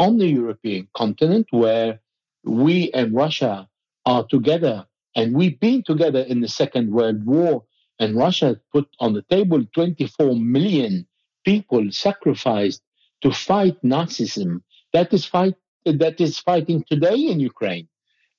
on 0.00 0.16
the 0.16 0.26
European 0.26 0.88
continent 0.96 1.46
where 1.50 2.00
we 2.42 2.90
and 2.92 3.14
Russia 3.14 3.68
are 4.06 4.26
together. 4.26 4.86
And 5.14 5.34
we've 5.34 5.60
been 5.60 5.82
together 5.82 6.20
in 6.20 6.40
the 6.40 6.48
Second 6.48 6.90
World 6.90 7.26
War, 7.26 7.64
and 7.98 8.16
Russia 8.16 8.58
put 8.72 8.88
on 8.98 9.12
the 9.12 9.22
table 9.30 9.62
24 9.74 10.36
million 10.36 11.06
people 11.44 11.92
sacrificed 11.92 12.80
to 13.20 13.30
fight 13.30 13.76
Nazism. 13.82 14.62
That 14.94 15.12
is 15.12 15.26
fight 15.26 15.54
that 15.84 16.18
is 16.20 16.38
fighting 16.38 16.82
today 16.88 17.18
in 17.32 17.38
Ukraine. 17.40 17.86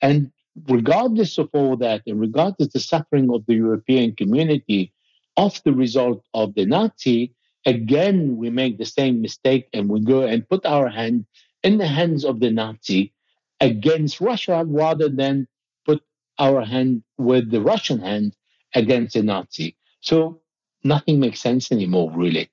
And 0.02 0.32
regardless 0.68 1.38
of 1.38 1.50
all 1.54 1.78
that, 1.78 2.02
and 2.08 2.20
regardless 2.20 2.70
the 2.70 2.80
suffering 2.80 3.30
of 3.32 3.46
the 3.46 3.56
European 3.56 4.16
community 4.16 4.94
of 5.38 5.62
the 5.64 5.74
result 5.74 6.24
of 6.34 6.56
the 6.56 6.66
Nazi, 6.66 7.36
again 7.68 8.38
we 8.38 8.50
make 8.50 8.80
the 8.80 8.92
same 9.00 9.22
mistake 9.22 9.68
and 9.74 9.90
we 9.90 10.00
go 10.02 10.24
and 10.24 10.50
put 10.50 10.66
our 10.66 10.90
hand 10.90 11.26
in 11.64 11.78
the 11.78 11.88
hands 11.88 12.26
of 12.26 12.40
the 12.40 12.52
Nazi 12.52 13.14
against 13.60 14.22
Russia 14.22 14.64
rather 14.68 15.10
than 15.10 15.48
put 15.86 16.02
our 16.40 16.66
hand 16.66 17.04
with 17.18 17.52
the 17.52 17.62
Russian 17.62 18.00
hand 18.00 18.36
against 18.74 19.14
the 19.14 19.24
Nazi. 19.24 19.76
So 20.02 20.42
nothing 20.84 21.20
makes 21.20 21.40
sense 21.40 21.72
anymore, 21.72 22.12
really. 22.14 22.50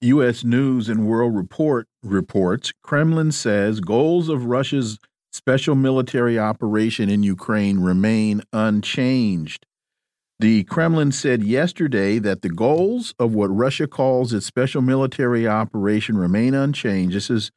U.S. 0.00 0.42
News 0.42 0.88
and 0.88 1.06
World 1.06 1.34
Report 1.36 1.86
reports 2.02 2.72
Kremlin 2.82 3.30
says 3.30 3.80
goals 3.80 4.28
of 4.28 4.46
Russia's 4.46 4.98
special 5.32 5.74
military 5.74 6.38
operation 6.38 7.08
in 7.08 7.22
Ukraine 7.22 7.80
remain 7.80 8.42
unchanged. 8.52 9.64
The 10.40 10.64
Kremlin 10.64 11.12
said 11.12 11.44
yesterday 11.44 12.18
that 12.18 12.42
the 12.42 12.48
goals 12.48 13.14
of 13.20 13.32
what 13.32 13.46
Russia 13.46 13.86
calls 13.86 14.32
its 14.32 14.44
special 14.44 14.82
military 14.82 15.46
operation 15.46 16.18
remain 16.18 16.52
unchanged. 16.52 17.14
This 17.14 17.30
is 17.30 17.52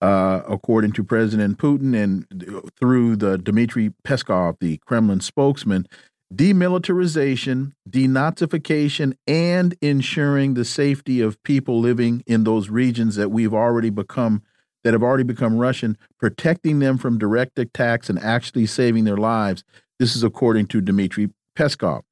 uh, 0.00 0.42
according 0.48 0.92
to 0.92 1.04
President 1.04 1.58
Putin 1.58 1.94
and 1.94 2.70
through 2.78 3.16
the 3.16 3.38
Dmitry 3.38 3.92
Peskov, 4.04 4.58
the 4.60 4.78
Kremlin 4.86 5.20
spokesman. 5.20 5.86
Demilitarization, 6.32 7.72
denazification, 7.88 9.16
and 9.26 9.74
ensuring 9.80 10.54
the 10.54 10.64
safety 10.64 11.22
of 11.22 11.42
people 11.42 11.80
living 11.80 12.22
in 12.26 12.44
those 12.44 12.68
regions 12.68 13.16
that 13.16 13.30
we've 13.30 13.54
already 13.54 13.90
become 13.90 14.42
that 14.84 14.92
have 14.92 15.02
already 15.02 15.24
become 15.24 15.58
Russian, 15.58 15.98
protecting 16.18 16.78
them 16.78 16.98
from 16.98 17.18
direct 17.18 17.58
attacks 17.58 18.08
and 18.08 18.18
actually 18.20 18.66
saving 18.66 19.04
their 19.04 19.16
lives. 19.16 19.64
This 19.98 20.14
is 20.14 20.22
according 20.22 20.66
to 20.68 20.80
Dmitry 20.80 21.30
Peskov. 21.56 22.02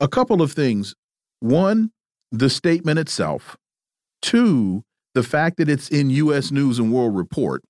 A 0.00 0.08
couple 0.08 0.40
of 0.40 0.52
things. 0.52 0.94
One, 1.40 1.90
the 2.32 2.48
statement 2.48 2.98
itself. 2.98 3.56
Two, 4.22 4.84
the 5.14 5.22
fact 5.22 5.56
that 5.58 5.68
it's 5.68 5.88
in 5.88 6.10
U.S. 6.10 6.50
News 6.50 6.78
and 6.78 6.92
World 6.92 7.16
Report. 7.16 7.62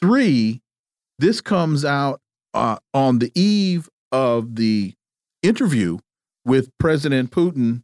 Three, 0.00 0.62
this 1.18 1.40
comes 1.40 1.84
out 1.84 2.20
uh, 2.54 2.78
on 2.92 3.18
the 3.18 3.30
eve 3.34 3.88
of 4.10 4.56
the 4.56 4.94
interview 5.42 5.98
with 6.44 6.70
President 6.78 7.30
Putin, 7.30 7.82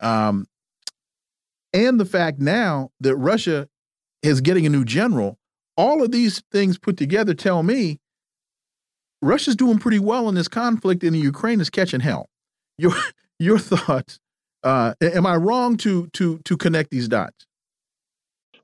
um, 0.00 0.46
and 1.72 2.00
the 2.00 2.04
fact 2.04 2.40
now 2.40 2.90
that 3.00 3.16
Russia 3.16 3.68
is 4.22 4.40
getting 4.40 4.66
a 4.66 4.70
new 4.70 4.84
general. 4.84 5.38
All 5.76 6.02
of 6.02 6.10
these 6.10 6.42
things 6.50 6.78
put 6.78 6.96
together 6.96 7.32
tell 7.32 7.62
me 7.62 7.98
Russia's 9.22 9.56
doing 9.56 9.78
pretty 9.78 9.98
well 9.98 10.28
in 10.28 10.34
this 10.34 10.48
conflict, 10.48 11.04
and 11.04 11.16
Ukraine 11.16 11.60
is 11.60 11.70
catching 11.70 12.00
hell. 12.00 12.28
Your 12.78 12.92
your 13.38 13.58
thoughts? 13.58 14.18
Uh, 14.62 14.94
am 15.00 15.26
I 15.26 15.36
wrong 15.36 15.76
to 15.78 16.08
to 16.08 16.38
to 16.44 16.56
connect 16.56 16.90
these 16.90 17.08
dots? 17.08 17.46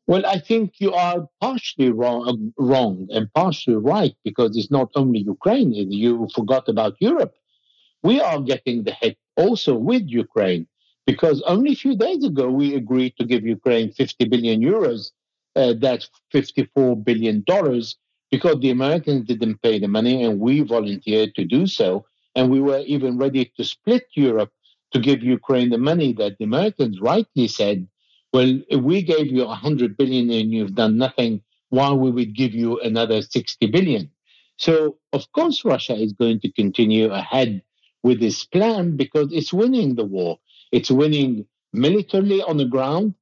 Well, 0.06 0.24
I 0.24 0.38
think 0.38 0.74
you 0.78 0.92
are 0.92 1.26
partially 1.40 1.90
wrong, 1.90 2.52
wrong 2.58 3.08
and 3.10 3.32
partially 3.34 3.76
right 3.76 4.14
because 4.24 4.56
it's 4.56 4.70
not 4.70 4.90
only 4.94 5.20
Ukraine. 5.20 5.72
You 5.72 6.28
forgot 6.34 6.68
about 6.68 6.94
Europe. 7.00 7.34
We 8.02 8.20
are 8.20 8.40
getting 8.40 8.84
the 8.84 8.92
hit 8.92 9.18
also 9.36 9.74
with 9.74 10.04
Ukraine 10.06 10.66
because 11.06 11.42
only 11.42 11.72
a 11.72 11.76
few 11.84 11.96
days 11.96 12.24
ago 12.24 12.48
we 12.48 12.74
agreed 12.74 13.14
to 13.18 13.24
give 13.24 13.44
Ukraine 13.44 13.90
50 13.90 14.26
billion 14.26 14.60
euros 14.60 15.10
uh, 15.56 15.72
that's 15.78 16.10
$54 16.34 17.02
billion 17.02 17.42
because 18.30 18.60
the 18.60 18.70
Americans 18.70 19.26
didn't 19.26 19.62
pay 19.62 19.78
the 19.78 19.88
money 19.88 20.22
and 20.22 20.38
we 20.38 20.60
volunteered 20.60 21.34
to 21.34 21.44
do 21.44 21.66
so. 21.66 22.04
And 22.34 22.50
we 22.50 22.60
were 22.60 22.80
even 22.86 23.16
ready 23.16 23.50
to 23.56 23.64
split 23.64 24.04
Europe 24.14 24.52
to 24.92 25.00
give 25.00 25.22
Ukraine 25.22 25.70
the 25.70 25.78
money 25.78 26.12
that 26.14 26.36
the 26.38 26.44
Americans 26.44 27.00
rightly 27.00 27.48
said, 27.48 27.88
well, 28.37 28.53
if 28.68 28.81
we 28.90 29.03
gave 29.03 29.29
you 29.37 29.44
100 29.46 29.96
billion 29.96 30.31
and 30.31 30.53
you've 30.53 30.75
done 30.75 30.99
nothing, 30.99 31.42
why 31.70 31.90
we 31.92 32.11
would 32.11 32.35
give 32.35 32.55
you 32.55 32.79
another 32.81 33.22
60 33.22 33.66
billion? 33.66 34.11
So, 34.59 34.99
of 35.12 35.25
course, 35.33 35.64
Russia 35.64 35.94
is 35.94 36.12
going 36.12 36.40
to 36.40 36.53
continue 36.53 37.11
ahead 37.11 37.62
with 38.03 38.20
this 38.20 38.44
plan 38.44 38.96
because 38.96 39.29
it's 39.33 39.53
winning 39.53 39.94
the 39.96 40.05
war. 40.05 40.38
It's 40.72 40.90
winning 40.90 41.46
militarily 41.72 42.40
on 42.42 42.57
the 42.59 42.70
ground 42.77 43.14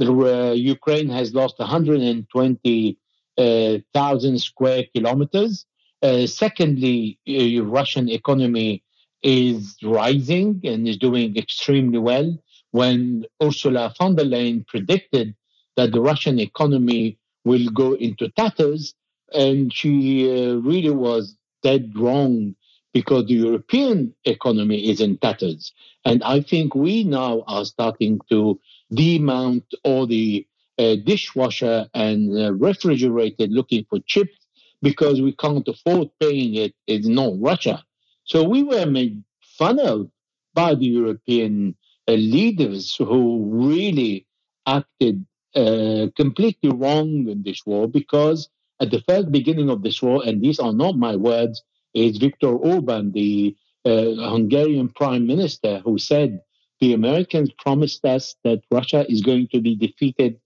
uh, 0.00 0.52
Ukraine 0.52 1.08
has 1.08 1.34
lost 1.34 1.58
120,000 1.58 2.96
uh, 3.38 4.38
square 4.38 4.84
kilometers. 4.94 5.66
Uh, 6.02 6.26
secondly, 6.26 7.18
uh, 7.28 7.64
Russian 7.64 8.08
economy 8.08 8.82
is 9.22 9.76
rising 9.82 10.60
and 10.64 10.86
is 10.86 10.96
doing 10.96 11.36
extremely 11.36 11.98
well. 11.98 12.38
When 12.78 13.24
Ursula 13.42 13.92
von 13.98 14.14
der 14.14 14.22
Leyen 14.22 14.64
predicted 14.64 15.34
that 15.74 15.90
the 15.90 16.00
Russian 16.00 16.38
economy 16.38 17.18
will 17.44 17.68
go 17.70 17.94
into 17.94 18.28
tatters, 18.28 18.94
and 19.34 19.74
she 19.74 20.30
uh, 20.30 20.54
really 20.70 20.90
was 20.90 21.36
dead 21.64 21.90
wrong 21.96 22.54
because 22.92 23.26
the 23.26 23.34
European 23.34 24.14
economy 24.24 24.90
is 24.90 25.00
in 25.00 25.18
tatters. 25.18 25.72
And 26.04 26.22
I 26.22 26.40
think 26.40 26.76
we 26.76 27.02
now 27.02 27.42
are 27.48 27.64
starting 27.64 28.20
to 28.30 28.60
demount 28.94 29.64
all 29.82 30.06
the 30.06 30.46
uh, 30.78 30.94
dishwasher 31.04 31.88
and 31.94 32.30
uh, 32.38 32.52
refrigerator 32.52 33.48
looking 33.48 33.86
for 33.90 33.98
chips 34.06 34.38
because 34.82 35.20
we 35.20 35.32
can't 35.32 35.66
afford 35.66 36.10
paying 36.20 36.54
it 36.54 36.74
in 36.86 37.12
non 37.12 37.40
Russia. 37.40 37.84
So 38.22 38.44
we 38.44 38.62
were 38.62 38.86
made 38.86 39.24
fun 39.58 39.80
of 39.80 40.08
by 40.54 40.76
the 40.76 40.86
European 40.86 41.74
leaders 42.16 42.96
who 42.96 43.44
really 43.50 44.26
acted 44.66 45.24
uh, 45.54 46.06
completely 46.16 46.70
wrong 46.70 47.28
in 47.28 47.42
this 47.42 47.64
war 47.66 47.88
because 47.88 48.48
at 48.80 48.90
the 48.90 49.02
first 49.08 49.32
beginning 49.32 49.70
of 49.70 49.82
this 49.82 50.00
war, 50.00 50.22
and 50.24 50.42
these 50.42 50.58
are 50.58 50.72
not 50.72 50.96
my 50.96 51.16
words, 51.16 51.62
is 51.94 52.18
Viktor 52.18 52.48
Orban, 52.48 53.12
the 53.12 53.56
uh, 53.84 54.30
Hungarian 54.30 54.88
prime 54.88 55.26
minister, 55.26 55.80
who 55.80 55.98
said 55.98 56.40
the 56.80 56.92
Americans 56.92 57.50
promised 57.58 58.04
us 58.04 58.36
that 58.44 58.62
Russia 58.70 59.04
is 59.10 59.22
going 59.22 59.48
to 59.52 59.60
be 59.60 59.74
defeated 59.74 60.38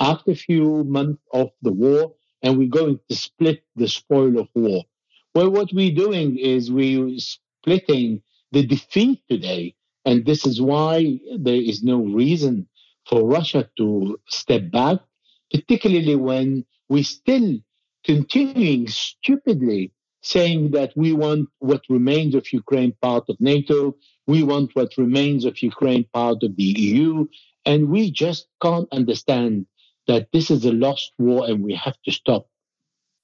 after 0.00 0.32
a 0.32 0.36
few 0.36 0.84
months 0.84 1.22
of 1.32 1.50
the 1.62 1.72
war, 1.72 2.14
and 2.42 2.58
we're 2.58 2.68
going 2.68 3.00
to 3.08 3.16
split 3.16 3.62
the 3.76 3.88
spoil 3.88 4.38
of 4.38 4.48
war. 4.54 4.84
Well, 5.34 5.50
what 5.50 5.72
we're 5.72 5.94
doing 5.94 6.36
is 6.36 6.70
we're 6.70 7.18
splitting 7.18 8.22
the 8.52 8.66
defeat 8.66 9.22
today, 9.30 9.74
and 10.08 10.24
this 10.24 10.46
is 10.46 10.58
why 10.58 11.20
there 11.38 11.62
is 11.72 11.82
no 11.82 11.98
reason 11.98 12.66
for 13.06 13.28
Russia 13.28 13.68
to 13.76 14.18
step 14.26 14.70
back, 14.70 14.96
particularly 15.52 16.16
when 16.16 16.64
we 16.88 17.02
still 17.02 17.58
continuing 18.04 18.88
stupidly 18.88 19.92
saying 20.22 20.70
that 20.70 20.90
we 20.96 21.12
want 21.12 21.50
what 21.58 21.82
remains 21.90 22.34
of 22.34 22.50
Ukraine 22.54 22.94
part 23.02 23.24
of 23.28 23.36
NATO, 23.38 23.94
we 24.26 24.42
want 24.42 24.74
what 24.74 24.96
remains 24.96 25.44
of 25.44 25.60
Ukraine 25.62 26.06
part 26.14 26.42
of 26.42 26.56
the 26.56 26.70
EU, 26.86 27.26
and 27.66 27.90
we 27.90 28.10
just 28.10 28.46
can't 28.62 28.88
understand 28.90 29.66
that 30.06 30.28
this 30.32 30.50
is 30.50 30.64
a 30.64 30.72
lost 30.72 31.12
war 31.18 31.40
and 31.48 31.62
we 31.62 31.74
have 31.74 31.98
to 32.06 32.12
stop. 32.20 32.48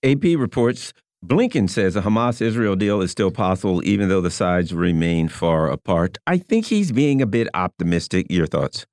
AP 0.02 0.24
reports 0.46 0.92
Blinken 1.26 1.70
says 1.70 1.96
a 1.96 2.02
Hamas 2.02 2.42
Israel 2.42 2.76
deal 2.76 3.00
is 3.00 3.10
still 3.10 3.30
possible 3.30 3.82
even 3.82 4.10
though 4.10 4.20
the 4.20 4.30
sides 4.30 4.74
remain 4.74 5.28
far 5.28 5.70
apart. 5.70 6.18
I 6.26 6.36
think 6.36 6.66
he's 6.66 6.92
being 6.92 7.22
a 7.22 7.26
bit 7.26 7.48
optimistic. 7.54 8.26
Your 8.28 8.46
thoughts? 8.46 8.84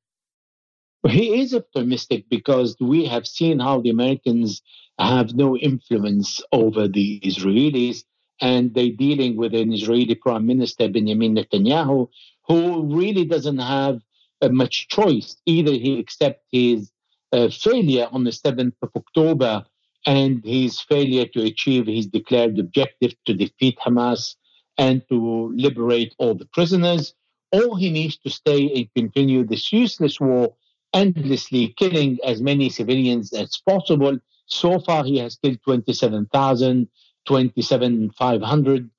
He 1.05 1.41
is 1.41 1.53
optimistic 1.53 2.29
because 2.29 2.77
we 2.79 3.05
have 3.05 3.27
seen 3.27 3.59
how 3.59 3.81
the 3.81 3.89
Americans 3.89 4.61
have 4.97 5.33
no 5.35 5.57
influence 5.57 6.41
over 6.53 6.87
the 6.87 7.19
Israelis, 7.19 8.05
and 8.39 8.73
they're 8.73 8.91
dealing 8.91 9.35
with 9.35 9.53
an 9.53 9.73
Israeli 9.73 10.15
Prime 10.15 10.45
Minister, 10.45 10.87
Benjamin 10.87 11.35
Netanyahu, 11.35 12.07
who 12.47 12.95
really 12.95 13.25
doesn't 13.25 13.59
have 13.59 13.99
uh, 14.41 14.47
much 14.49 14.87
choice. 14.87 15.35
Either 15.45 15.71
he 15.71 15.99
accepts 15.99 16.47
his 16.49 16.91
uh, 17.33 17.49
failure 17.49 18.07
on 18.09 18.23
the 18.23 18.31
7th 18.31 18.75
of 18.81 18.89
October 18.95 19.65
and 20.05 20.43
his 20.43 20.81
failure 20.81 21.25
to 21.27 21.43
achieve 21.43 21.87
his 21.87 22.07
declared 22.07 22.57
objective 22.59 23.13
to 23.25 23.33
defeat 23.33 23.77
Hamas 23.79 24.35
and 24.77 25.01
to 25.09 25.53
liberate 25.55 26.15
all 26.17 26.33
the 26.33 26.45
prisoners, 26.45 27.13
or 27.51 27.77
he 27.77 27.91
needs 27.91 28.17
to 28.17 28.29
stay 28.29 28.71
and 28.73 28.93
continue 28.95 29.45
this 29.45 29.71
useless 29.71 30.19
war, 30.19 30.55
endlessly 30.93 31.73
killing 31.77 32.17
as 32.25 32.41
many 32.41 32.69
civilians 32.69 33.31
as 33.33 33.61
possible 33.67 34.17
so 34.51 34.79
far, 34.79 35.03
he 35.05 35.17
has 35.19 35.37
killed 35.37 35.59
27,000, 35.63 36.87
27,500, 37.25 38.89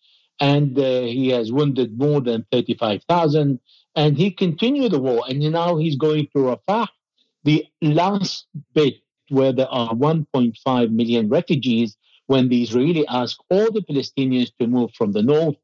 and 0.40 0.78
uh, 0.78 0.82
he 1.02 1.28
has 1.28 1.52
wounded 1.52 1.98
more 1.98 2.20
than 2.20 2.46
35,000. 2.50 3.60
And 3.94 4.16
he 4.16 4.30
continued 4.30 4.92
the 4.92 4.98
war, 4.98 5.24
and 5.28 5.40
now 5.40 5.76
he's 5.76 5.96
going 5.96 6.28
to 6.28 6.38
Rafah, 6.38 6.88
the 7.44 7.66
last 7.82 8.46
bit 8.72 9.01
where 9.32 9.52
there 9.52 9.68
are 9.68 9.94
1.5 9.94 10.90
million 10.90 11.28
refugees. 11.28 11.96
When 12.26 12.48
the 12.48 12.62
Israeli 12.62 13.06
ask 13.08 13.36
all 13.50 13.70
the 13.70 13.82
Palestinians 13.82 14.52
to 14.60 14.66
move 14.66 14.90
from 14.94 15.12
the 15.12 15.22
north 15.22 15.56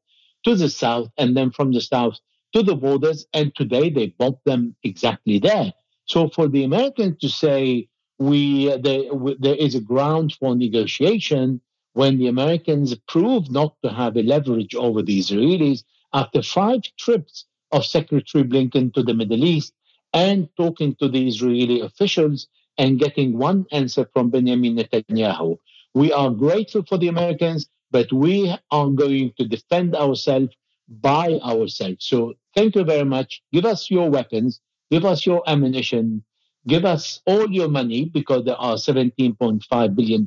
to 0.44 0.54
the 0.54 0.68
south, 0.68 1.08
and 1.16 1.36
then 1.36 1.50
from 1.50 1.72
the 1.72 1.80
south 1.80 2.18
to 2.54 2.62
the 2.62 2.74
borders, 2.74 3.26
and 3.32 3.54
today 3.54 3.90
they 3.90 4.08
bomb 4.18 4.36
them 4.44 4.74
exactly 4.82 5.38
there. 5.38 5.72
So 6.06 6.28
for 6.28 6.48
the 6.48 6.64
Americans 6.64 7.18
to 7.20 7.28
say 7.28 7.88
we 8.18 8.66
there, 8.78 9.02
there 9.38 9.54
is 9.54 9.74
a 9.74 9.80
ground 9.80 10.34
for 10.38 10.56
negotiation 10.56 11.60
when 11.92 12.18
the 12.18 12.28
Americans 12.28 12.94
proved 13.06 13.50
not 13.50 13.74
to 13.82 13.90
have 13.90 14.16
a 14.16 14.22
leverage 14.22 14.74
over 14.74 15.02
the 15.02 15.18
Israelis 15.18 15.84
after 16.12 16.42
five 16.42 16.80
trips 16.98 17.44
of 17.72 17.84
Secretary 17.84 18.44
Blinken 18.44 18.92
to 18.94 19.02
the 19.02 19.14
Middle 19.14 19.44
East 19.44 19.72
and 20.12 20.48
talking 20.56 20.94
to 20.96 21.08
the 21.08 21.28
Israeli 21.28 21.80
officials 21.80 22.48
and 22.78 22.98
getting 22.98 23.36
one 23.36 23.66
answer 23.72 24.08
from 24.12 24.30
Benjamin 24.30 24.76
Netanyahu. 24.76 25.58
We 25.94 26.12
are 26.12 26.30
grateful 26.30 26.84
for 26.88 26.96
the 26.98 27.08
Americans, 27.08 27.68
but 27.90 28.12
we 28.12 28.54
are 28.70 28.88
going 28.88 29.32
to 29.38 29.46
defend 29.46 29.96
ourselves 29.96 30.54
by 30.88 31.38
ourselves. 31.44 32.06
So 32.06 32.34
thank 32.54 32.76
you 32.76 32.84
very 32.84 33.04
much. 33.04 33.42
Give 33.52 33.64
us 33.66 33.90
your 33.90 34.08
weapons, 34.10 34.60
give 34.90 35.04
us 35.04 35.26
your 35.26 35.42
ammunition, 35.46 36.22
give 36.66 36.84
us 36.84 37.20
all 37.26 37.50
your 37.50 37.68
money 37.68 38.06
because 38.06 38.44
there 38.44 38.56
are 38.56 38.76
$17.5 38.76 39.94
billion 39.94 40.24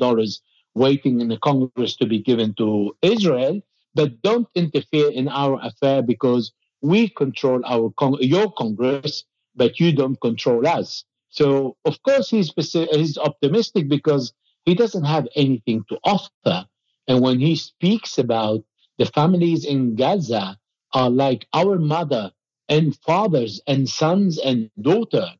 waiting 0.76 1.22
in 1.22 1.28
the 1.28 1.38
Congress 1.38 1.96
to 1.98 2.06
be 2.06 2.20
given 2.20 2.54
to 2.56 2.96
Israel, 3.02 3.62
but 3.96 4.22
don't 4.22 4.48
interfere 4.56 5.12
in 5.12 5.28
our 5.28 5.60
affair 5.64 6.02
because 6.02 6.52
we 6.82 7.10
control 7.10 7.62
our 7.66 7.92
con- 7.98 8.18
your 8.22 8.52
Congress, 8.54 9.26
but 9.56 9.80
you 9.80 9.92
don't 9.92 10.20
control 10.22 10.66
us. 10.68 11.04
So, 11.32 11.78
of 11.86 12.02
course, 12.04 12.30
he's, 12.30 12.54
he's 12.56 13.18
optimistic 13.18 13.90
because 13.90 14.34
he 14.66 14.76
doesn't 14.76 15.06
have 15.06 15.28
anything 15.36 15.86
to 15.90 15.98
offer. 16.04 16.66
And 17.08 17.22
when 17.22 17.40
he 17.40 17.56
speaks 17.56 18.18
about 18.18 18.64
the 18.98 19.06
families 19.08 19.66
in 19.66 19.96
Gaza 19.96 20.58
are 20.94 21.10
like 21.10 21.48
our 21.54 21.80
mother 21.80 22.32
and 22.70 22.96
fathers 22.98 23.62
and 23.66 23.90
sons 23.90 24.38
and 24.40 24.70
daughters, 24.82 25.32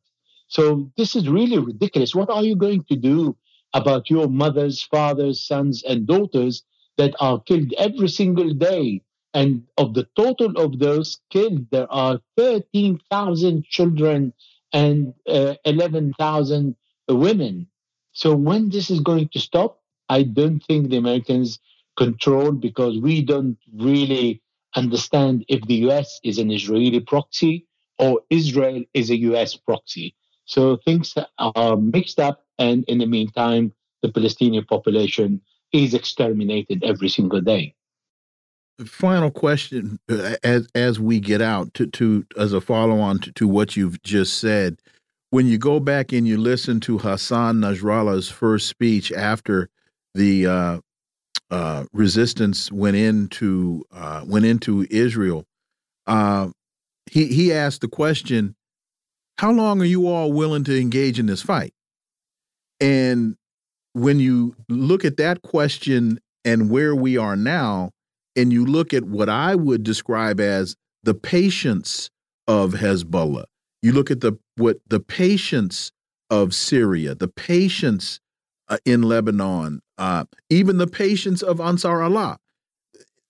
so 0.48 0.90
this 0.96 1.16
is 1.16 1.28
really 1.28 1.58
ridiculous. 1.58 2.14
What 2.14 2.30
are 2.30 2.42
you 2.42 2.56
going 2.56 2.84
to 2.84 2.96
do 2.96 3.36
about 3.74 4.10
your 4.10 4.28
mothers, 4.28 4.82
fathers, 4.82 5.46
sons, 5.46 5.82
and 5.82 6.06
daughters 6.06 6.62
that 6.98 7.14
are 7.20 7.40
killed 7.40 7.72
every 7.78 8.08
single 8.08 8.52
day? 8.52 9.02
And 9.34 9.64
of 9.78 9.94
the 9.94 10.06
total 10.14 10.58
of 10.58 10.78
those 10.78 11.20
killed, 11.30 11.70
there 11.70 11.90
are 11.90 12.20
13,000 12.36 13.64
children 13.64 14.34
and 14.72 15.14
uh, 15.28 15.54
11,000 15.64 16.76
women. 17.08 17.66
So 18.12 18.34
when 18.34 18.70
this 18.70 18.90
is 18.90 19.00
going 19.00 19.28
to 19.32 19.40
stop, 19.40 19.80
I 20.08 20.22
don't 20.22 20.60
think 20.60 20.90
the 20.90 20.96
Americans 20.98 21.58
control 21.96 22.52
because 22.52 22.98
we 22.98 23.22
don't 23.22 23.58
really 23.74 24.42
understand 24.74 25.44
if 25.48 25.60
the 25.62 25.74
US 25.88 26.20
is 26.24 26.38
an 26.38 26.50
Israeli 26.50 27.00
proxy 27.00 27.66
or 27.98 28.20
Israel 28.30 28.82
is 28.94 29.10
a 29.10 29.16
US 29.18 29.56
proxy. 29.56 30.14
So 30.44 30.76
things 30.84 31.14
are 31.38 31.76
mixed 31.76 32.18
up, 32.18 32.44
and 32.58 32.84
in 32.88 32.98
the 32.98 33.06
meantime, 33.06 33.72
the 34.02 34.10
Palestinian 34.10 34.64
population 34.64 35.40
is 35.72 35.94
exterminated 35.94 36.82
every 36.82 37.08
single 37.08 37.40
day. 37.40 37.74
Final 38.86 39.30
question, 39.30 39.98
uh, 40.10 40.36
as 40.42 40.68
as 40.74 41.00
we 41.00 41.20
get 41.20 41.40
out 41.40 41.72
to 41.74 41.86
to 41.88 42.26
as 42.36 42.52
a 42.52 42.60
follow 42.60 43.00
on 43.00 43.18
to, 43.20 43.32
to 43.32 43.48
what 43.48 43.76
you've 43.76 44.02
just 44.02 44.38
said, 44.38 44.78
when 45.30 45.46
you 45.46 45.58
go 45.58 45.80
back 45.80 46.12
and 46.12 46.26
you 46.26 46.36
listen 46.36 46.80
to 46.80 46.98
Hassan 46.98 47.60
Nasrallah's 47.60 48.28
first 48.28 48.68
speech 48.68 49.12
after 49.12 49.68
the 50.14 50.46
uh, 50.46 50.80
uh, 51.50 51.84
resistance 51.92 52.70
went 52.70 52.96
into 52.96 53.84
uh, 53.92 54.24
went 54.26 54.44
into 54.44 54.86
Israel, 54.90 55.46
uh, 56.06 56.48
he 57.10 57.26
he 57.26 57.52
asked 57.52 57.80
the 57.80 57.88
question, 57.88 58.54
how 59.38 59.52
long 59.52 59.80
are 59.80 59.86
you 59.86 60.06
all 60.06 60.32
willing 60.32 60.64
to 60.64 60.78
engage 60.78 61.18
in 61.18 61.26
this 61.26 61.42
fight? 61.42 61.72
And 62.80 63.36
when 63.92 64.20
you 64.20 64.54
look 64.68 65.04
at 65.04 65.16
that 65.16 65.42
question 65.42 66.20
and 66.44 66.70
where 66.70 66.94
we 66.94 67.16
are 67.16 67.36
now, 67.36 67.90
and 68.36 68.52
you 68.52 68.64
look 68.64 68.94
at 68.94 69.04
what 69.04 69.28
I 69.28 69.54
would 69.54 69.82
describe 69.82 70.40
as 70.40 70.76
the 71.02 71.14
patience 71.14 72.10
of 72.46 72.72
Hezbollah, 72.72 73.44
you 73.82 73.92
look 73.92 74.10
at 74.10 74.20
the 74.20 74.34
what 74.56 74.78
the 74.88 75.00
patience 75.00 75.92
of 76.30 76.54
Syria, 76.54 77.14
the 77.14 77.28
patience 77.28 78.20
uh, 78.68 78.78
in 78.84 79.02
Lebanon, 79.02 79.80
uh, 79.98 80.24
even 80.50 80.78
the 80.78 80.86
patience 80.86 81.42
of 81.42 81.60
Ansar 81.60 82.02
Allah. 82.02 82.38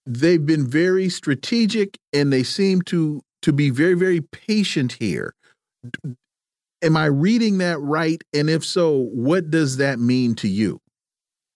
They've 0.04 0.44
been 0.44 0.66
very 0.66 1.08
strategic, 1.08 1.96
and 2.12 2.32
they 2.32 2.42
seem 2.42 2.82
to 2.82 3.22
to 3.42 3.52
be 3.52 3.70
very 3.70 3.94
very 3.94 4.20
patient 4.20 4.92
here 5.00 5.34
am 6.82 6.96
I 6.96 7.06
reading 7.06 7.58
that 7.58 7.80
right? 7.80 8.22
And 8.34 8.50
if 8.50 8.64
so, 8.64 9.08
what 9.12 9.50
does 9.50 9.78
that 9.78 9.98
mean 9.98 10.34
to 10.36 10.48
you? 10.48 10.80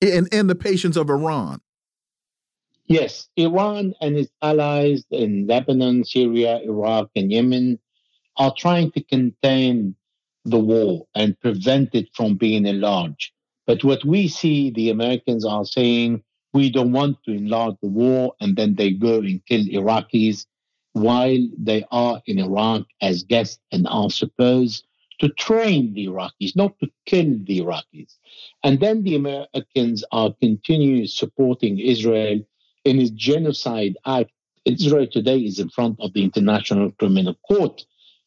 And 0.00 0.28
and 0.32 0.48
the 0.48 0.54
patience 0.54 0.96
of 0.96 1.10
Iran. 1.10 1.60
Yes, 2.88 3.28
Iran 3.36 3.94
and 4.00 4.16
its 4.16 4.30
allies 4.42 5.04
in 5.10 5.48
Lebanon, 5.48 6.04
Syria, 6.04 6.60
Iraq, 6.62 7.10
and 7.16 7.32
Yemen 7.32 7.80
are 8.36 8.54
trying 8.56 8.92
to 8.92 9.02
contain 9.02 9.96
the 10.44 10.58
war 10.58 11.06
and 11.16 11.38
prevent 11.40 11.94
it 11.96 12.08
from 12.14 12.36
being 12.36 12.64
enlarged. 12.64 13.32
But 13.66 13.82
what 13.82 14.04
we 14.04 14.28
see, 14.28 14.70
the 14.70 14.90
Americans 14.90 15.44
are 15.44 15.64
saying, 15.64 16.22
we 16.52 16.70
don't 16.70 16.92
want 16.92 17.16
to 17.24 17.32
enlarge 17.32 17.74
the 17.82 17.88
war, 17.88 18.34
and 18.40 18.56
then 18.56 18.76
they 18.76 18.90
go 18.92 19.18
and 19.18 19.44
kill 19.46 19.64
Iraqis 19.64 20.46
while 20.92 21.46
they 21.58 21.84
are 21.90 22.22
in 22.26 22.38
Iraq 22.38 22.84
as 23.02 23.24
guests 23.24 23.58
and 23.72 23.86
are 23.88 24.10
supposed 24.10 24.86
to 25.18 25.28
train 25.30 25.92
the 25.94 26.06
Iraqis, 26.06 26.54
not 26.54 26.78
to 26.78 26.88
kill 27.04 27.36
the 27.44 27.60
Iraqis. 27.60 28.14
And 28.62 28.78
then 28.78 29.02
the 29.02 29.16
Americans 29.16 30.04
are 30.12 30.32
continuing 30.40 31.06
supporting 31.06 31.80
Israel 31.80 32.40
in 32.86 33.00
its 33.00 33.10
genocide 33.10 33.96
act. 34.06 34.30
Israel 34.64 35.06
today 35.06 35.38
is 35.38 35.58
in 35.58 35.68
front 35.68 35.96
of 36.00 36.12
the 36.12 36.22
International 36.24 36.90
Criminal 36.92 37.36
Court, 37.46 37.84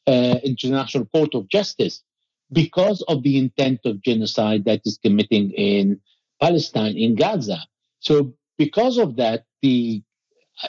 uh, 0.07 0.37
International 0.43 1.05
Court 1.05 1.33
of 1.35 1.49
Justice, 1.49 2.03
because 2.51 3.01
of 3.03 3.23
the 3.23 3.37
intent 3.37 3.79
of 3.85 4.01
genocide 4.01 4.65
that 4.65 4.81
is 4.85 4.99
committing 5.03 5.51
in 5.51 5.99
Palestine, 6.41 6.95
in 6.97 7.15
Gaza. 7.15 7.59
So, 7.99 8.33
because 8.57 8.97
of 8.97 9.15
that, 9.17 9.45
the 9.61 10.01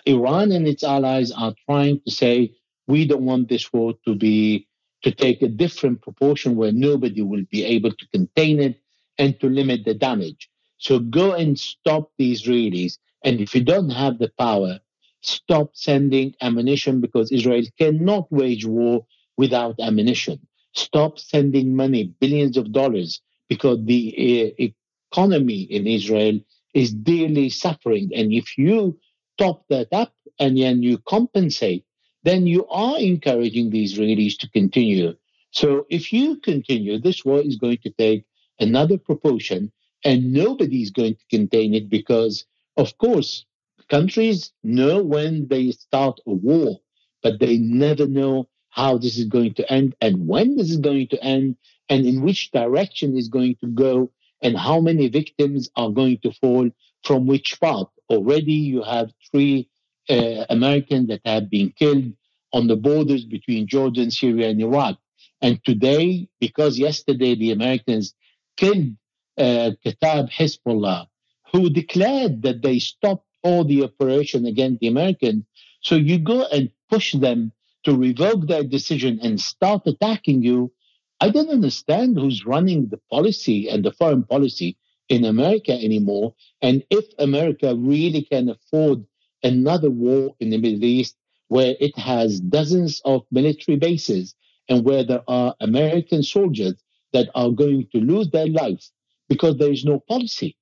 Iran 0.06 0.52
and 0.52 0.66
its 0.66 0.84
allies 0.84 1.32
are 1.32 1.54
trying 1.66 2.00
to 2.06 2.10
say 2.10 2.54
we 2.86 3.06
don't 3.06 3.22
want 3.22 3.48
this 3.48 3.72
war 3.72 3.94
to 4.06 4.14
be 4.14 4.66
to 5.02 5.10
take 5.10 5.40
a 5.42 5.48
different 5.48 6.02
proportion 6.02 6.56
where 6.56 6.72
nobody 6.72 7.22
will 7.22 7.44
be 7.50 7.64
able 7.64 7.90
to 7.90 8.06
contain 8.12 8.60
it 8.60 8.80
and 9.18 9.38
to 9.40 9.48
limit 9.48 9.84
the 9.84 9.94
damage. 9.94 10.50
So 10.78 10.98
go 10.98 11.32
and 11.32 11.58
stop 11.58 12.10
the 12.18 12.32
Israelis. 12.32 12.98
And 13.24 13.40
if 13.40 13.54
you 13.54 13.62
don't 13.62 13.90
have 13.90 14.18
the 14.18 14.30
power, 14.38 14.80
stop 15.22 15.70
sending 15.74 16.34
ammunition 16.40 17.00
because 17.00 17.32
Israel 17.32 17.62
cannot 17.78 18.30
wage 18.32 18.66
war 18.66 19.06
without 19.36 19.76
ammunition. 19.80 20.40
Stop 20.74 21.18
sending 21.18 21.74
money, 21.76 22.14
billions 22.20 22.56
of 22.56 22.72
dollars, 22.72 23.20
because 23.48 23.78
the 23.84 24.54
uh, 24.58 24.70
economy 25.12 25.62
in 25.62 25.86
Israel 25.86 26.40
is 26.74 26.92
dearly 26.92 27.48
suffering. 27.50 28.10
And 28.14 28.32
if 28.32 28.56
you 28.56 28.98
top 29.38 29.64
that 29.68 29.88
up 29.92 30.14
and 30.38 30.56
then 30.56 30.82
you 30.82 30.98
compensate 30.98 31.84
then 32.22 32.46
you 32.46 32.66
are 32.68 32.98
encouraging 32.98 33.70
the 33.70 33.84
Israelis 33.84 34.36
to 34.38 34.50
continue. 34.50 35.14
So 35.52 35.86
if 35.90 36.12
you 36.12 36.36
continue, 36.36 36.98
this 36.98 37.24
war 37.24 37.40
is 37.40 37.56
going 37.56 37.78
to 37.78 37.90
take 37.90 38.24
another 38.58 38.98
proportion 38.98 39.72
and 40.04 40.32
nobody 40.32 40.82
is 40.82 40.90
going 40.90 41.14
to 41.16 41.24
contain 41.30 41.74
it 41.74 41.88
because, 41.88 42.44
of 42.80 42.96
course, 42.98 43.44
countries 43.90 44.52
know 44.62 45.02
when 45.02 45.48
they 45.48 45.70
start 45.72 46.18
a 46.26 46.32
war, 46.32 46.80
but 47.22 47.38
they 47.38 47.58
never 47.58 48.06
know 48.06 48.48
how 48.70 48.96
this 48.96 49.18
is 49.18 49.26
going 49.26 49.52
to 49.54 49.70
end 49.70 49.94
and 50.00 50.26
when 50.26 50.56
this 50.56 50.70
is 50.70 50.78
going 50.78 51.08
to 51.08 51.22
end 51.22 51.56
and 51.90 52.06
in 52.06 52.22
which 52.22 52.50
direction 52.52 53.16
is 53.18 53.28
going 53.28 53.56
to 53.60 53.66
go 53.66 54.10
and 54.42 54.56
how 54.56 54.80
many 54.80 55.08
victims 55.08 55.68
are 55.76 55.90
going 55.90 56.18
to 56.22 56.32
fall 56.32 56.70
from 57.04 57.26
which 57.26 57.60
part. 57.60 57.88
Already 58.08 58.54
you 58.72 58.82
have 58.82 59.12
three 59.30 59.68
uh, 60.08 60.46
Americans 60.48 61.08
that 61.08 61.20
have 61.26 61.50
been 61.50 61.70
killed 61.78 62.12
on 62.52 62.66
the 62.66 62.76
borders 62.76 63.24
between 63.24 63.66
Jordan, 63.66 64.10
Syria, 64.10 64.48
and 64.48 64.60
Iraq. 64.60 64.96
And 65.42 65.62
today, 65.64 66.28
because 66.40 66.78
yesterday 66.78 67.34
the 67.34 67.52
Americans 67.52 68.14
killed 68.56 68.94
uh, 69.38 69.72
Hezbollah, 69.84 71.06
who 71.52 71.70
declared 71.70 72.42
that 72.42 72.62
they 72.62 72.78
stopped 72.78 73.26
all 73.42 73.64
the 73.64 73.82
operation 73.82 74.46
against 74.46 74.80
the 74.80 74.88
Americans, 74.88 75.44
so 75.82 75.94
you 75.96 76.18
go 76.18 76.46
and 76.46 76.70
push 76.90 77.12
them 77.12 77.52
to 77.84 77.96
revoke 77.96 78.46
their 78.46 78.62
decision 78.64 79.18
and 79.22 79.40
start 79.40 79.82
attacking 79.86 80.42
you. 80.42 80.72
I 81.20 81.30
don't 81.30 81.48
understand 81.48 82.18
who's 82.18 82.46
running 82.46 82.88
the 82.88 83.00
policy 83.10 83.68
and 83.68 83.84
the 83.84 83.92
foreign 83.92 84.24
policy 84.24 84.76
in 85.08 85.24
America 85.24 85.72
anymore. 85.72 86.34
And 86.62 86.84
if 86.90 87.04
America 87.18 87.74
really 87.74 88.22
can 88.22 88.48
afford 88.50 89.04
another 89.42 89.90
war 89.90 90.34
in 90.40 90.50
the 90.50 90.58
Middle 90.58 90.84
East 90.84 91.16
where 91.48 91.74
it 91.80 91.98
has 91.98 92.40
dozens 92.40 93.00
of 93.04 93.22
military 93.30 93.76
bases 93.76 94.34
and 94.68 94.84
where 94.84 95.02
there 95.04 95.24
are 95.26 95.54
American 95.60 96.22
soldiers 96.22 96.74
that 97.12 97.28
are 97.34 97.50
going 97.50 97.88
to 97.92 97.98
lose 97.98 98.30
their 98.30 98.46
lives 98.46 98.92
because 99.28 99.56
there 99.56 99.72
is 99.72 99.84
no 99.84 99.98
policy. 99.98 100.56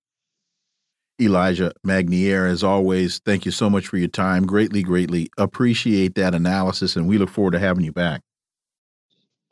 Elijah 1.20 1.72
Magnier, 1.82 2.46
as 2.46 2.62
always, 2.62 3.18
thank 3.18 3.44
you 3.44 3.50
so 3.50 3.68
much 3.68 3.88
for 3.88 3.96
your 3.96 4.08
time. 4.08 4.46
Greatly, 4.46 4.82
greatly 4.82 5.30
appreciate 5.36 6.14
that 6.14 6.34
analysis, 6.34 6.96
and 6.96 7.08
we 7.08 7.18
look 7.18 7.30
forward 7.30 7.52
to 7.52 7.58
having 7.58 7.84
you 7.84 7.92
back. 7.92 8.22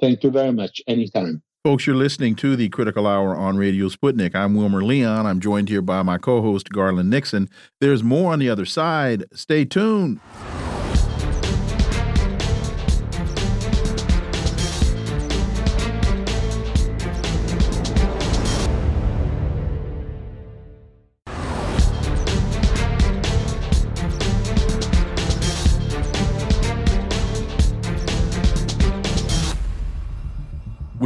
Thank 0.00 0.22
you 0.22 0.30
very 0.30 0.52
much. 0.52 0.80
Anytime. 0.86 1.42
Folks, 1.64 1.84
you're 1.84 1.96
listening 1.96 2.36
to 2.36 2.54
the 2.54 2.68
Critical 2.68 3.08
Hour 3.08 3.34
on 3.34 3.56
Radio 3.56 3.88
Sputnik. 3.88 4.36
I'm 4.36 4.54
Wilmer 4.54 4.84
Leon. 4.84 5.26
I'm 5.26 5.40
joined 5.40 5.68
here 5.68 5.82
by 5.82 6.02
my 6.02 6.16
co 6.16 6.40
host, 6.40 6.68
Garland 6.70 7.10
Nixon. 7.10 7.48
There's 7.80 8.04
more 8.04 8.32
on 8.32 8.38
the 8.38 8.48
other 8.48 8.66
side. 8.66 9.24
Stay 9.32 9.64
tuned. 9.64 10.20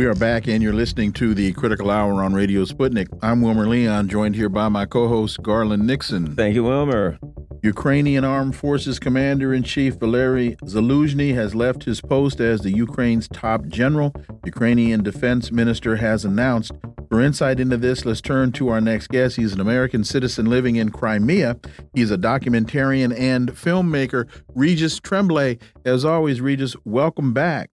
We 0.01 0.07
are 0.07 0.15
back, 0.15 0.49
and 0.49 0.63
you're 0.63 0.73
listening 0.73 1.13
to 1.13 1.35
the 1.35 1.53
Critical 1.53 1.91
Hour 1.91 2.25
on 2.25 2.33
Radio 2.33 2.65
Sputnik. 2.65 3.09
I'm 3.21 3.43
Wilmer 3.43 3.69
Leon, 3.69 4.09
joined 4.09 4.35
here 4.35 4.49
by 4.49 4.71
my 4.71 4.87
co 4.87 5.09
host, 5.09 5.43
Garland 5.43 5.87
Nixon. 5.87 6.35
Thank 6.35 6.55
you, 6.55 6.65
Wilmer. 6.65 7.19
Ukrainian 7.63 8.25
Armed 8.25 8.57
Forces 8.57 8.99
Commander 8.99 9.53
in 9.53 9.63
Chief 9.63 9.97
Valery 9.97 10.57
Zaluzhny 10.65 11.35
has 11.35 11.55
left 11.55 11.85
his 11.85 12.01
post 12.01 12.41
as 12.41 12.63
the 12.63 12.71
Ukraine's 12.71 13.29
top 13.29 13.67
general. 13.67 14.15
Ukrainian 14.47 15.03
Defense 15.03 15.53
Minister 15.53 15.97
has 15.97 16.25
announced. 16.25 16.73
For 17.11 17.21
insight 17.21 17.61
into 17.61 17.77
this, 17.77 18.07
let's 18.07 18.23
turn 18.23 18.53
to 18.53 18.71
our 18.71 18.81
next 18.81 19.09
guest. 19.09 19.37
He's 19.37 19.53
an 19.53 19.61
American 19.61 20.05
citizen 20.05 20.47
living 20.47 20.77
in 20.77 20.89
Crimea. 20.93 21.59
He's 21.93 22.11
a 22.11 22.17
documentarian 22.17 23.15
and 23.19 23.51
filmmaker, 23.51 24.27
Regis 24.55 24.99
Tremblay. 24.99 25.59
As 25.85 26.07
always, 26.07 26.41
Regis, 26.41 26.75
welcome 26.87 27.35
back. 27.35 27.69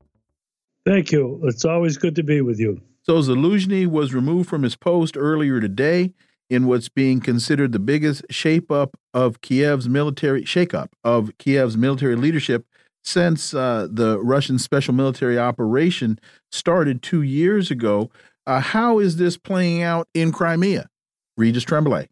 Thank 0.88 1.12
you. 1.12 1.42
It's 1.44 1.66
always 1.66 1.98
good 1.98 2.16
to 2.16 2.24
be 2.24 2.40
with 2.40 2.62
you. 2.62 2.80
So 3.04 3.18
Zaluzhny 3.20 3.88
was 3.88 4.14
removed 4.14 4.50
from 4.50 4.64
his 4.64 4.78
post 4.78 5.18
earlier 5.18 5.60
today 5.60 6.14
in 6.50 6.66
what's 6.66 6.88
being 6.88 7.20
considered 7.20 7.74
the 7.74 7.80
biggest 7.80 8.24
shape 8.30 8.72
up 8.72 8.98
of 9.14 9.42
Kiev's 9.42 9.90
military 9.90 10.44
shakeup 10.44 10.88
of 11.04 11.32
Kiev's 11.40 11.76
military 11.76 12.16
leadership 12.16 12.66
since 13.04 13.54
uh, 13.54 13.90
the 13.92 14.18
Russian 14.20 14.60
special 14.60 14.94
military 14.94 15.38
operation 15.38 16.20
started 16.54 17.02
two 17.02 17.22
years 17.22 17.70
ago. 17.70 18.10
Uh, 18.46 18.62
how 18.62 19.00
is 19.00 19.18
this 19.18 19.36
playing 19.36 19.82
out 19.82 20.08
in 20.14 20.32
Crimea? 20.32 20.88
Regis 21.36 21.66
Tremblay. 21.66 22.08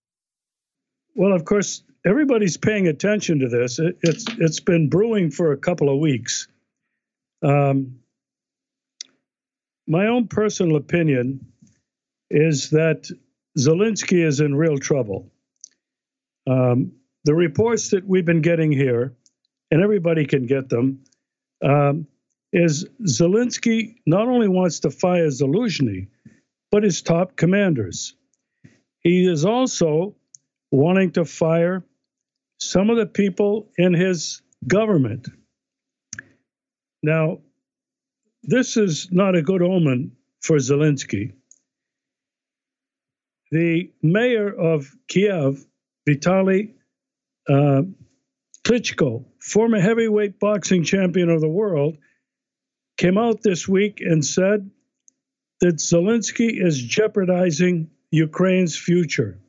Well, 1.15 1.31
of 1.31 1.45
course, 1.45 1.81
everybody's 2.05 2.57
paying 2.57 2.89
attention 2.89 3.39
to 3.39 3.47
this. 3.47 3.79
It, 3.79 3.97
it's 4.01 4.25
it's 4.37 4.59
been 4.59 4.89
brewing 4.89 5.31
for 5.31 5.53
a 5.53 5.57
couple 5.57 5.89
of 5.89 5.99
weeks. 5.99 6.49
Um, 7.41 7.99
my 9.87 10.07
own 10.07 10.27
personal 10.27 10.75
opinion 10.77 11.45
is 12.29 12.69
that 12.71 13.09
Zelensky 13.57 14.25
is 14.25 14.39
in 14.39 14.55
real 14.55 14.77
trouble. 14.77 15.31
Um, 16.47 16.93
the 17.23 17.33
reports 17.33 17.89
that 17.89 18.05
we've 18.05 18.25
been 18.25 18.41
getting 18.41 18.71
here, 18.71 19.15
and 19.71 19.81
everybody 19.81 20.25
can 20.25 20.45
get 20.45 20.69
them, 20.69 21.03
um, 21.63 22.07
is 22.51 22.85
Zelensky 23.01 23.95
not 24.05 24.27
only 24.27 24.47
wants 24.47 24.79
to 24.81 24.91
fire 24.91 25.27
Zaluzhny, 25.27 26.07
but 26.71 26.83
his 26.83 27.01
top 27.01 27.35
commanders. 27.35 28.15
He 28.99 29.27
is 29.27 29.45
also 29.45 30.15
wanting 30.71 31.11
to 31.11 31.25
fire 31.25 31.83
some 32.59 32.89
of 32.89 32.97
the 32.97 33.05
people 33.05 33.69
in 33.77 33.93
his 33.93 34.41
government. 34.67 35.27
Now, 37.03 37.39
this 38.47 38.77
is 38.77 39.09
not 39.11 39.35
a 39.35 39.41
good 39.41 39.61
omen 39.61 40.11
for 40.41 40.57
Zelensky. 40.57 41.33
The 43.51 43.91
mayor 44.01 44.49
of 44.49 44.91
Kiev, 45.07 45.65
Vitaly 46.07 46.73
uh, 47.47 47.83
Klitschko, 48.63 49.25
former 49.39 49.79
heavyweight 49.79 50.39
boxing 50.39 50.83
champion 50.83 51.29
of 51.29 51.41
the 51.41 51.47
world, 51.47 51.97
came 52.97 53.17
out 53.17 53.41
this 53.43 53.67
week 53.67 54.01
and 54.01 54.25
said 54.25 54.69
that 55.61 55.75
Zelensky 55.75 56.63
is 56.63 56.81
jeopardizing 56.81 57.89
Ukraine's 58.11 58.77
future. 58.77 59.39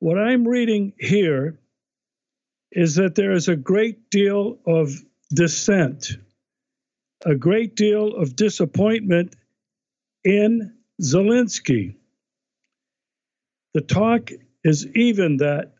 What 0.00 0.18
I'm 0.18 0.46
reading 0.46 0.92
here 0.98 1.58
is 2.70 2.96
that 2.96 3.14
there 3.14 3.32
is 3.32 3.48
a 3.48 3.56
great 3.56 4.10
deal 4.10 4.58
of 4.66 4.92
dissent, 5.32 6.18
a 7.24 7.34
great 7.34 7.76
deal 7.76 8.14
of 8.14 8.36
disappointment 8.36 9.34
in 10.24 10.74
Zelensky. 11.02 11.96
The 13.74 13.80
talk 13.82 14.30
is 14.64 14.86
even 14.94 15.38
that 15.38 15.74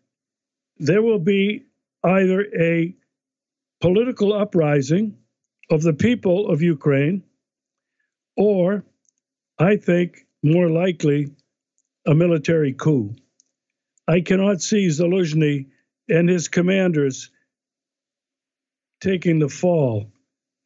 there 0.79 1.03
will 1.03 1.19
be 1.19 1.65
either 2.05 2.47
a 2.59 2.95
political 3.81 4.33
uprising 4.33 5.17
of 5.71 5.83
the 5.83 5.93
people 5.93 6.49
of 6.49 6.63
Ukraine 6.63 7.23
or 8.37 8.85
I 9.59 9.77
think 9.77 10.27
more 10.43 10.71
likely 10.71 11.31
a 12.07 12.15
military 12.15 12.73
coup. 12.73 13.15
I 14.07 14.21
cannot 14.21 14.63
see 14.63 14.87
Zelensky 14.87 15.67
and 16.09 16.29
his 16.29 16.49
commanders 16.49 17.31
taking 19.01 19.39
the 19.39 19.49
fall 19.49 20.11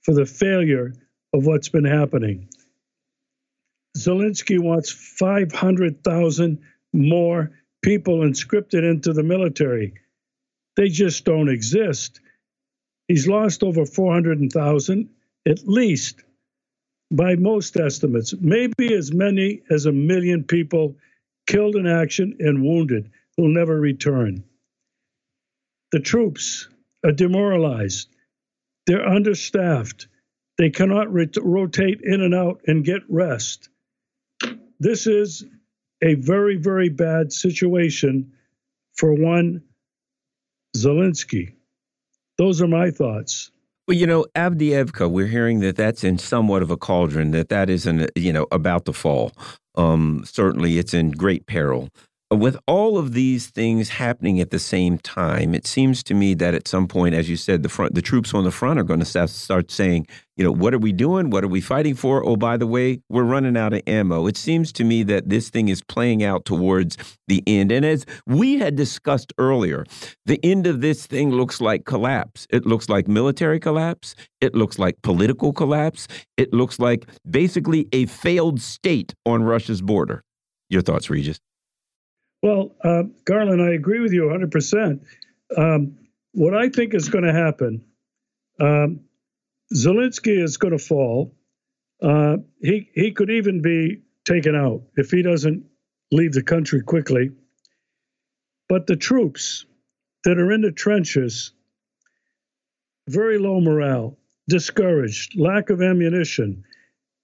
for 0.02 0.14
the 0.14 0.26
failure 0.26 0.92
of 1.32 1.46
what's 1.46 1.68
been 1.68 1.84
happening. 1.84 2.48
Zelensky 3.96 4.58
wants 4.58 4.90
500,000 4.90 6.58
more 6.92 7.50
people 7.82 8.20
conscripted 8.20 8.84
into 8.84 9.12
the 9.12 9.22
military. 9.22 9.94
They 10.76 10.88
just 10.88 11.24
don't 11.24 11.48
exist. 11.48 12.20
He's 13.08 13.28
lost 13.28 13.62
over 13.62 13.84
400,000, 13.84 15.10
at 15.46 15.68
least, 15.68 16.22
by 17.10 17.34
most 17.36 17.76
estimates, 17.76 18.34
maybe 18.40 18.94
as 18.94 19.12
many 19.12 19.62
as 19.70 19.84
a 19.84 19.92
million 19.92 20.44
people 20.44 20.96
killed 21.46 21.76
in 21.76 21.86
action 21.86 22.36
and 22.38 22.62
wounded 22.62 23.10
who'll 23.36 23.48
never 23.52 23.78
return. 23.78 24.44
The 25.90 26.00
troops 26.00 26.68
are 27.04 27.12
demoralized, 27.12 28.08
they're 28.86 29.06
understaffed, 29.06 30.08
they 30.58 30.70
cannot 30.70 31.12
rotate 31.12 32.00
in 32.02 32.20
and 32.20 32.34
out 32.34 32.60
and 32.66 32.84
get 32.84 33.02
rest. 33.08 33.68
This 34.78 35.06
is 35.06 35.44
a 36.02 36.14
very, 36.14 36.56
very 36.56 36.88
bad 36.88 37.32
situation 37.32 38.32
for 38.94 39.12
one 39.14 39.62
Zelensky. 40.76 41.54
Those 42.38 42.60
are 42.60 42.68
my 42.68 42.90
thoughts. 42.90 43.50
Well, 43.86 43.96
you 43.96 44.06
know, 44.06 44.26
Avdiivka, 44.34 45.10
we're 45.10 45.26
hearing 45.26 45.60
that 45.60 45.76
that's 45.76 46.04
in 46.04 46.18
somewhat 46.18 46.62
of 46.62 46.70
a 46.70 46.76
cauldron, 46.76 47.32
that 47.32 47.48
that 47.50 47.68
isn't, 47.68 48.10
you 48.16 48.32
know, 48.32 48.46
about 48.52 48.84
to 48.86 48.92
fall. 48.92 49.32
Um, 49.74 50.22
certainly, 50.26 50.78
it's 50.78 50.94
in 50.94 51.10
great 51.10 51.46
peril 51.46 51.88
with 52.36 52.56
all 52.66 52.98
of 52.98 53.12
these 53.12 53.48
things 53.48 53.88
happening 53.88 54.40
at 54.40 54.50
the 54.50 54.58
same 54.58 54.98
time, 54.98 55.54
it 55.54 55.66
seems 55.66 56.02
to 56.04 56.14
me 56.14 56.34
that 56.34 56.54
at 56.54 56.68
some 56.68 56.86
point, 56.86 57.14
as 57.14 57.28
you 57.28 57.36
said, 57.36 57.62
the 57.62 57.68
front, 57.68 57.94
the 57.94 58.02
troops 58.02 58.32
on 58.32 58.44
the 58.44 58.50
front 58.50 58.78
are 58.78 58.84
going 58.84 59.00
to 59.00 59.28
start 59.28 59.70
saying, 59.70 60.06
you 60.36 60.44
know, 60.44 60.52
what 60.52 60.72
are 60.72 60.78
we 60.78 60.92
doing? 60.92 61.30
What 61.30 61.44
are 61.44 61.48
we 61.48 61.60
fighting 61.60 61.94
for? 61.94 62.24
Oh, 62.24 62.36
by 62.36 62.56
the 62.56 62.66
way, 62.66 63.00
we're 63.08 63.24
running 63.24 63.56
out 63.56 63.72
of 63.72 63.82
ammo. 63.86 64.26
It 64.26 64.36
seems 64.36 64.72
to 64.74 64.84
me 64.84 65.02
that 65.02 65.28
this 65.28 65.50
thing 65.50 65.68
is 65.68 65.82
playing 65.82 66.24
out 66.24 66.44
towards 66.44 66.96
the 67.28 67.42
end. 67.46 67.70
And 67.70 67.84
as 67.84 68.06
we 68.26 68.58
had 68.58 68.76
discussed 68.76 69.32
earlier, 69.36 69.84
the 70.24 70.40
end 70.42 70.66
of 70.66 70.80
this 70.80 71.06
thing 71.06 71.32
looks 71.32 71.60
like 71.60 71.84
collapse. 71.84 72.46
It 72.50 72.64
looks 72.64 72.88
like 72.88 73.08
military 73.08 73.60
collapse. 73.60 74.14
It 74.40 74.54
looks 74.54 74.78
like 74.78 74.96
political 75.02 75.52
collapse. 75.52 76.08
It 76.36 76.54
looks 76.54 76.78
like 76.78 77.06
basically 77.28 77.88
a 77.92 78.06
failed 78.06 78.60
state 78.60 79.14
on 79.26 79.42
Russia's 79.42 79.82
border. 79.82 80.22
Your 80.70 80.82
thoughts, 80.82 81.10
Regis? 81.10 81.38
Well, 82.43 82.74
uh, 82.82 83.05
Garland, 83.24 83.62
I 83.62 83.72
agree 83.72 84.01
with 84.01 84.12
you 84.12 84.22
100%. 84.22 85.01
Um, 85.57 85.97
what 86.32 86.55
I 86.55 86.68
think 86.68 86.93
is 86.95 87.09
going 87.09 87.24
to 87.24 87.32
happen, 87.32 87.84
um, 88.61 89.01
Zelensky 89.72 90.43
is 90.43 90.57
going 90.57 90.76
to 90.76 90.84
fall. 90.84 91.34
Uh, 92.03 92.38
he 92.61 92.90
he 92.95 93.12
could 93.12 93.30
even 93.30 93.62
be 93.62 94.03
taken 94.24 94.57
out 94.57 94.82
if 94.97 95.11
he 95.11 95.22
doesn't 95.22 95.64
leave 96.11 96.32
the 96.32 96.43
country 96.43 96.82
quickly. 96.82 97.30
But 98.68 98.86
the 98.86 98.97
troops 98.97 99.66
that 100.24 100.38
are 100.38 100.51
in 100.51 100.62
the 100.62 100.72
trenches, 100.72 101.53
very 103.09 103.38
low 103.38 103.61
morale, 103.61 104.18
discouraged, 104.49 105.38
lack 105.38 105.70
of 105.70 105.80
ammunition, 105.80 106.64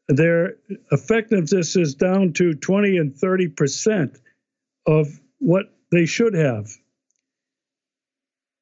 their 0.09 0.57
effectiveness 0.93 1.75
is 1.77 1.95
down 1.95 2.33
to 2.35 2.55
20 2.55 2.99
and 2.99 3.17
30 3.17 3.49
percent 3.49 4.19
of 4.89 5.21
what 5.39 5.67
they 5.93 6.07
should 6.07 6.33
have. 6.33 6.71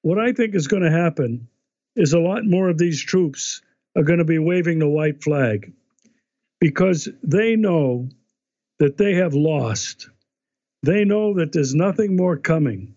What 0.03 0.19
I 0.19 0.33
think 0.33 0.57
is 0.57 0.67
going 0.67 0.83
to 0.83 0.91
happen 0.91 1.47
is 1.95 2.13
a 2.13 2.19
lot 2.19 2.45
more 2.45 2.69
of 2.69 2.79
these 2.79 3.01
troops 3.01 3.63
are 3.97 4.03
going 4.03 4.19
to 4.19 4.25
be 4.25 4.41
waving 4.41 4.81
the 4.81 4.89
white 4.89 5.23
flag 5.23 5.73
because 6.61 7.09
they 7.23 7.55
know 7.55 8.09
that 8.81 8.97
they 8.97 9.15
have 9.15 9.35
lost. 9.35 10.11
They 10.83 11.05
know 11.05 11.35
that 11.35 11.53
there's 11.53 11.77
nothing 11.77 12.17
more 12.17 12.37
coming. 12.37 12.97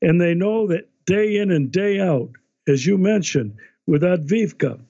And 0.00 0.18
they 0.18 0.34
know 0.34 0.66
that 0.68 0.88
day 1.04 1.36
in 1.36 1.50
and 1.50 1.70
day 1.70 2.00
out, 2.00 2.30
as 2.66 2.86
you 2.86 2.96
mentioned, 2.96 3.56
with 3.86 4.02
Avdiivka, 4.02 4.80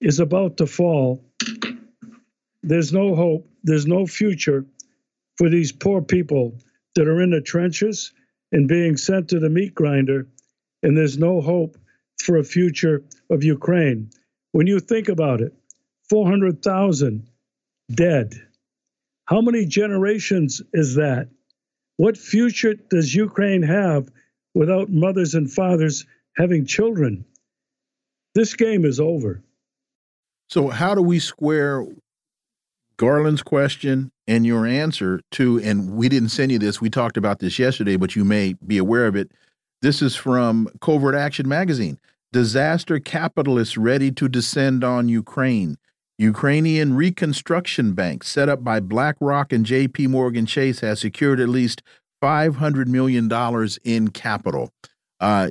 is 0.00 0.20
about 0.20 0.58
to 0.58 0.66
fall. 0.66 1.24
There's 2.62 2.92
no 2.92 3.16
hope, 3.16 3.48
there's 3.64 3.86
no 3.86 4.06
future 4.06 4.64
for 5.36 5.48
these 5.48 5.72
poor 5.72 6.00
people 6.00 6.54
that 6.94 7.08
are 7.08 7.20
in 7.20 7.30
the 7.30 7.40
trenches 7.40 8.12
and 8.52 8.68
being 8.68 8.96
sent 8.96 9.28
to 9.28 9.38
the 9.38 9.50
meat 9.50 9.74
grinder, 9.74 10.28
and 10.82 10.96
there's 10.96 11.18
no 11.18 11.40
hope 11.40 11.76
for 12.18 12.36
a 12.36 12.44
future 12.44 13.02
of 13.30 13.42
Ukraine. 13.42 14.10
When 14.52 14.66
you 14.66 14.80
think 14.80 15.08
about 15.08 15.40
it, 15.40 15.52
400,000 16.08 17.26
dead. 17.92 18.34
How 19.26 19.40
many 19.40 19.66
generations 19.66 20.62
is 20.72 20.94
that? 20.96 21.28
What 21.96 22.16
future 22.16 22.74
does 22.74 23.14
Ukraine 23.14 23.62
have 23.62 24.10
without 24.54 24.90
mothers 24.90 25.34
and 25.34 25.50
fathers 25.50 26.06
having 26.36 26.66
children? 26.66 27.24
This 28.34 28.54
game 28.54 28.84
is 28.84 29.00
over. 29.00 29.42
So, 30.50 30.68
how 30.68 30.94
do 30.94 31.02
we 31.02 31.20
square 31.20 31.86
Garland's 32.96 33.42
question 33.42 34.12
and 34.26 34.46
your 34.46 34.66
answer 34.66 35.20
to, 35.32 35.60
and 35.60 35.90
we 35.90 36.08
didn't 36.08 36.28
send 36.30 36.52
you 36.52 36.58
this, 36.58 36.80
we 36.80 36.90
talked 36.90 37.16
about 37.16 37.40
this 37.40 37.58
yesterday, 37.58 37.96
but 37.96 38.16
you 38.16 38.24
may 38.24 38.54
be 38.66 38.78
aware 38.78 39.06
of 39.06 39.16
it. 39.16 39.30
This 39.82 40.00
is 40.00 40.16
from 40.16 40.68
Covert 40.80 41.14
Action 41.14 41.48
Magazine. 41.48 41.98
Disaster 42.32 42.98
capitalists 42.98 43.76
ready 43.76 44.10
to 44.12 44.28
descend 44.28 44.82
on 44.82 45.08
Ukraine. 45.08 45.76
Ukrainian 46.18 46.94
Reconstruction 46.94 47.92
Bank, 47.92 48.22
set 48.22 48.48
up 48.48 48.62
by 48.62 48.80
BlackRock 48.80 49.52
and 49.52 49.66
JP 49.66 50.08
Morgan 50.08 50.46
Chase, 50.46 50.80
has 50.80 51.00
secured 51.00 51.40
at 51.40 51.48
least 51.48 51.82
$500 52.22 52.86
million 52.86 53.28
in 53.84 54.08
capital. 54.08 54.72
Uh, 55.20 55.50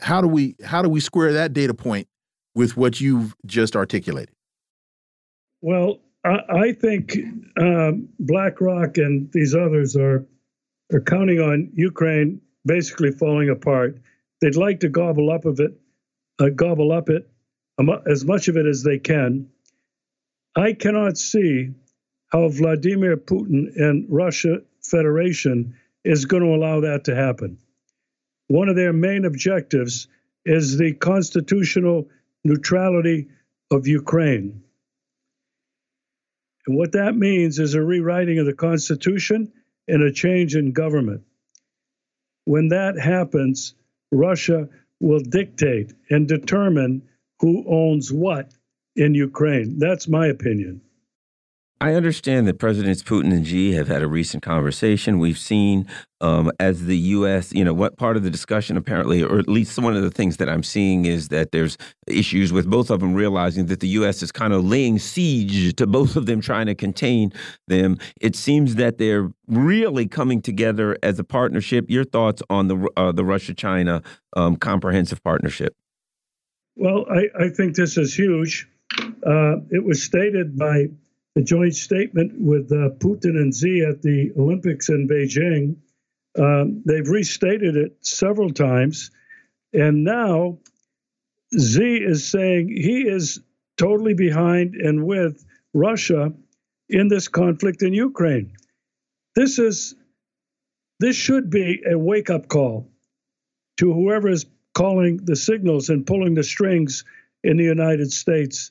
how 0.00 0.20
do 0.20 0.28
we 0.28 0.56
how 0.64 0.82
do 0.82 0.88
we 0.88 1.00
square 1.00 1.32
that 1.32 1.52
data 1.52 1.74
point 1.74 2.08
with 2.54 2.76
what 2.76 3.00
you've 3.00 3.34
just 3.44 3.76
articulated? 3.76 4.34
Well, 5.60 5.98
I, 6.24 6.38
I 6.48 6.72
think 6.72 7.16
um, 7.58 8.08
BlackRock 8.18 8.98
and 8.98 9.30
these 9.32 9.54
others 9.54 9.96
are 9.96 10.26
are 10.92 11.00
counting 11.00 11.38
on 11.38 11.70
Ukraine 11.74 12.40
basically 12.66 13.12
falling 13.12 13.48
apart. 13.48 13.98
They'd 14.40 14.56
like 14.56 14.80
to 14.80 14.88
gobble 14.88 15.30
up 15.30 15.44
of 15.44 15.60
it, 15.60 15.72
uh, 16.40 16.48
gobble 16.48 16.92
up 16.92 17.08
it 17.08 17.30
as 18.06 18.24
much 18.24 18.48
of 18.48 18.56
it 18.56 18.66
as 18.66 18.82
they 18.82 18.98
can. 18.98 19.48
I 20.56 20.72
cannot 20.72 21.16
see 21.16 21.70
how 22.26 22.48
Vladimir 22.48 23.16
Putin 23.16 23.74
and 23.76 24.06
Russia 24.08 24.58
Federation 24.82 25.74
is 26.04 26.24
going 26.24 26.42
to 26.42 26.54
allow 26.54 26.80
that 26.80 27.04
to 27.04 27.14
happen. 27.14 27.58
One 28.48 28.68
of 28.68 28.76
their 28.76 28.92
main 28.92 29.24
objectives 29.24 30.08
is 30.44 30.76
the 30.76 30.92
constitutional 30.94 32.08
neutrality 32.44 33.28
of 33.70 33.86
Ukraine. 33.86 34.62
And 36.66 36.76
what 36.76 36.92
that 36.92 37.16
means 37.16 37.58
is 37.58 37.74
a 37.74 37.82
rewriting 37.82 38.38
of 38.38 38.46
the 38.46 38.54
Constitution 38.54 39.52
and 39.88 40.02
a 40.02 40.12
change 40.12 40.54
in 40.54 40.72
government. 40.72 41.22
When 42.44 42.68
that 42.68 42.98
happens, 42.98 43.74
Russia 44.12 44.68
will 45.00 45.20
dictate 45.20 45.92
and 46.10 46.28
determine 46.28 47.08
who 47.40 47.64
owns 47.66 48.12
what 48.12 48.52
in 48.96 49.14
Ukraine. 49.14 49.78
That's 49.78 50.08
my 50.08 50.26
opinion. 50.26 50.82
I 51.82 51.94
understand 51.94 52.46
that 52.46 52.58
Presidents 52.58 53.02
Putin 53.02 53.32
and 53.32 53.46
Xi 53.46 53.72
have 53.72 53.88
had 53.88 54.02
a 54.02 54.06
recent 54.06 54.42
conversation. 54.42 55.18
We've 55.18 55.38
seen 55.38 55.86
um, 56.20 56.52
as 56.60 56.84
the 56.84 56.98
U.S., 56.98 57.54
you 57.54 57.64
know, 57.64 57.72
what 57.72 57.96
part 57.96 58.18
of 58.18 58.22
the 58.22 58.28
discussion 58.28 58.76
apparently, 58.76 59.22
or 59.22 59.38
at 59.38 59.48
least 59.48 59.78
one 59.78 59.96
of 59.96 60.02
the 60.02 60.10
things 60.10 60.36
that 60.36 60.48
I'm 60.50 60.62
seeing 60.62 61.06
is 61.06 61.28
that 61.28 61.52
there's 61.52 61.78
issues 62.06 62.52
with 62.52 62.68
both 62.68 62.90
of 62.90 63.00
them 63.00 63.14
realizing 63.14 63.64
that 63.66 63.80
the 63.80 63.88
U.S. 63.88 64.22
is 64.22 64.30
kind 64.30 64.52
of 64.52 64.62
laying 64.62 64.98
siege 64.98 65.74
to 65.76 65.86
both 65.86 66.16
of 66.16 66.26
them, 66.26 66.42
trying 66.42 66.66
to 66.66 66.74
contain 66.74 67.32
them. 67.66 67.98
It 68.20 68.36
seems 68.36 68.74
that 68.74 68.98
they're 68.98 69.30
really 69.46 70.06
coming 70.06 70.42
together 70.42 70.98
as 71.02 71.18
a 71.18 71.24
partnership. 71.24 71.86
Your 71.88 72.04
thoughts 72.04 72.42
on 72.50 72.68
the 72.68 72.88
uh, 72.98 73.12
the 73.12 73.24
Russia 73.24 73.54
China 73.54 74.02
um, 74.36 74.56
comprehensive 74.56 75.22
partnership? 75.22 75.74
Well, 76.76 77.06
I, 77.10 77.44
I 77.44 77.48
think 77.48 77.74
this 77.74 77.96
is 77.96 78.14
huge. 78.14 78.68
Uh, 79.26 79.56
it 79.70 79.82
was 79.82 80.02
stated 80.02 80.58
by 80.58 80.88
the 81.34 81.42
joint 81.42 81.74
statement 81.74 82.32
with 82.36 82.72
uh, 82.72 82.90
Putin 82.98 83.36
and 83.36 83.54
Xi 83.54 83.82
at 83.82 84.02
the 84.02 84.32
Olympics 84.36 84.88
in 84.88 85.08
Beijing. 85.08 85.76
Um, 86.38 86.82
they've 86.84 87.08
restated 87.08 87.76
it 87.76 87.96
several 88.00 88.50
times. 88.50 89.10
And 89.72 90.04
now 90.04 90.58
Xi 91.52 91.96
is 91.96 92.28
saying 92.28 92.68
he 92.68 93.02
is 93.02 93.40
totally 93.76 94.14
behind 94.14 94.74
and 94.74 95.04
with 95.04 95.44
Russia 95.72 96.32
in 96.88 97.08
this 97.08 97.28
conflict 97.28 97.82
in 97.82 97.94
Ukraine. 97.94 98.52
This 99.36 99.58
is 99.58 99.94
this 100.98 101.16
should 101.16 101.48
be 101.48 101.82
a 101.90 101.96
wake-up 101.96 102.48
call 102.48 102.90
to 103.78 103.92
whoever 103.92 104.28
is 104.28 104.44
calling 104.74 105.16
the 105.24 105.36
signals 105.36 105.88
and 105.88 106.06
pulling 106.06 106.34
the 106.34 106.44
strings 106.44 107.04
in 107.42 107.56
the 107.56 107.64
United 107.64 108.12
States 108.12 108.70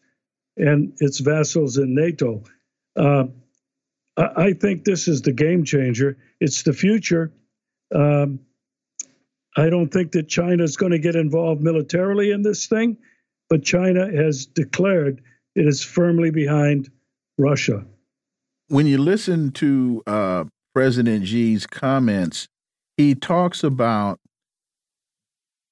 and 0.60 0.93
its 0.99 1.20
vassals 1.20 1.78
in 1.78 1.95
NATO. 1.95 2.43
Uh, 2.95 3.26
I 4.18 4.53
think 4.53 4.84
this 4.84 5.07
is 5.07 5.22
the 5.22 5.32
game 5.32 5.64
changer. 5.64 6.18
It's 6.41 6.64
the 6.64 6.74
future. 6.74 7.32
Um, 7.95 8.41
I 9.57 9.70
don't 9.70 9.89
think 9.89 10.12
that 10.12 10.28
China 10.28 10.64
is 10.64 10.78
going 10.78 10.91
to 10.91 10.99
get 10.99 11.16
involved 11.16 11.62
militarily 11.62 12.32
in 12.32 12.41
this 12.41 12.68
thing, 12.68 12.97
but 13.49 13.64
China 13.64 14.05
has 14.12 14.45
declared 14.45 15.22
it 15.55 15.66
is 15.66 15.84
firmly 15.84 16.32
behind 16.32 16.91
Russia. 17.38 17.86
When 18.68 18.86
you 18.86 18.97
listen 18.97 19.51
to 19.53 20.03
uh, 20.05 20.43
President 20.76 21.26
Xi's 21.26 21.66
comments, 21.66 22.47
he 22.97 23.16
talks 23.16 23.64
about 23.64 24.20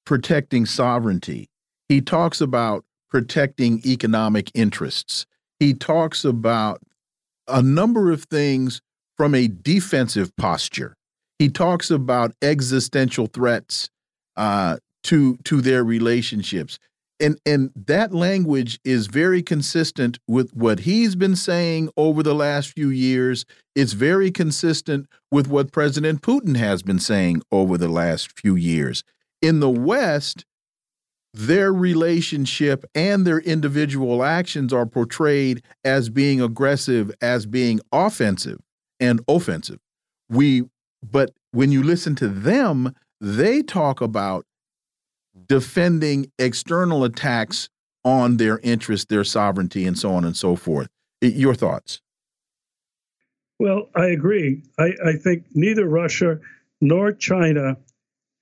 protecting 0.05 0.65
sovereignty. 0.65 1.49
He 1.89 2.01
talks 2.01 2.41
about 2.41 2.85
protecting 3.10 3.82
economic 3.86 4.51
interests. 4.53 5.26
He 5.60 5.74
talks 5.74 6.24
about 6.24 6.82
a 7.47 7.62
number 7.62 8.12
of 8.12 8.24
things 8.26 8.82
from 9.16 9.34
a 9.34 9.47
defensive 9.47 10.36
posture. 10.36 10.95
He 11.39 11.49
talks 11.49 11.91
about 11.91 12.34
existential 12.41 13.28
threats 13.28 13.89
uh, 14.36 14.78
to 15.03 15.38
to 15.45 15.62
their 15.62 15.84
relationships, 15.84 16.80
and 17.20 17.39
and 17.45 17.72
that 17.76 18.14
language 18.14 18.80
is 18.84 19.08
very 19.08 19.41
consistent 19.41 20.20
with 20.28 20.51
what 20.53 20.80
he's 20.82 21.16
been 21.16 21.36
saying 21.36 21.89
over 21.95 22.24
the 22.24 22.36
last 22.36 22.74
few 22.74 22.89
years. 22.89 23.45
It's 23.76 23.93
very 23.93 24.32
consistent 24.32 25.08
with 25.32 25.47
what 25.47 25.72
President 25.72 26.22
Putin 26.22 26.58
has 26.58 26.82
been 26.82 26.99
saying 26.99 27.43
over 27.51 27.78
the 27.78 27.89
last 27.89 28.38
few 28.39 28.55
years. 28.55 29.03
In 29.41 29.60
the 29.60 29.70
West, 29.70 30.45
their 31.38 31.71
relationship 31.71 32.83
and 32.95 33.25
their 33.25 33.39
individual 33.39 34.23
actions 34.23 34.73
are 34.73 34.88
portrayed 34.88 35.61
as 35.85 36.09
being 36.09 36.41
aggressive, 36.41 37.11
as 37.21 37.45
being 37.45 37.79
offensive 37.91 38.59
and 38.99 39.21
offensive. 39.27 39.79
We, 40.29 40.63
but 41.03 41.31
when 41.51 41.71
you 41.71 41.83
listen 41.83 42.15
to 42.15 42.27
them, 42.27 42.95
they 43.21 43.61
talk 43.61 44.01
about 44.01 44.45
defending 45.47 46.31
external 46.39 47.03
attacks 47.03 47.69
on 48.03 48.38
their 48.38 48.59
interests, 48.59 49.05
their 49.05 49.23
sovereignty, 49.23 49.85
and 49.85 49.97
so 49.97 50.13
on 50.13 50.25
and 50.25 50.35
so 50.35 50.55
forth. 50.55 50.88
Your 51.21 51.53
thoughts? 51.53 52.01
Well, 53.59 53.89
I 53.95 54.07
agree. 54.07 54.63
I, 54.79 54.93
I 55.05 55.13
think 55.13 55.45
neither 55.53 55.88
Russia 55.88 56.39
nor 56.81 57.11
China 57.11 57.77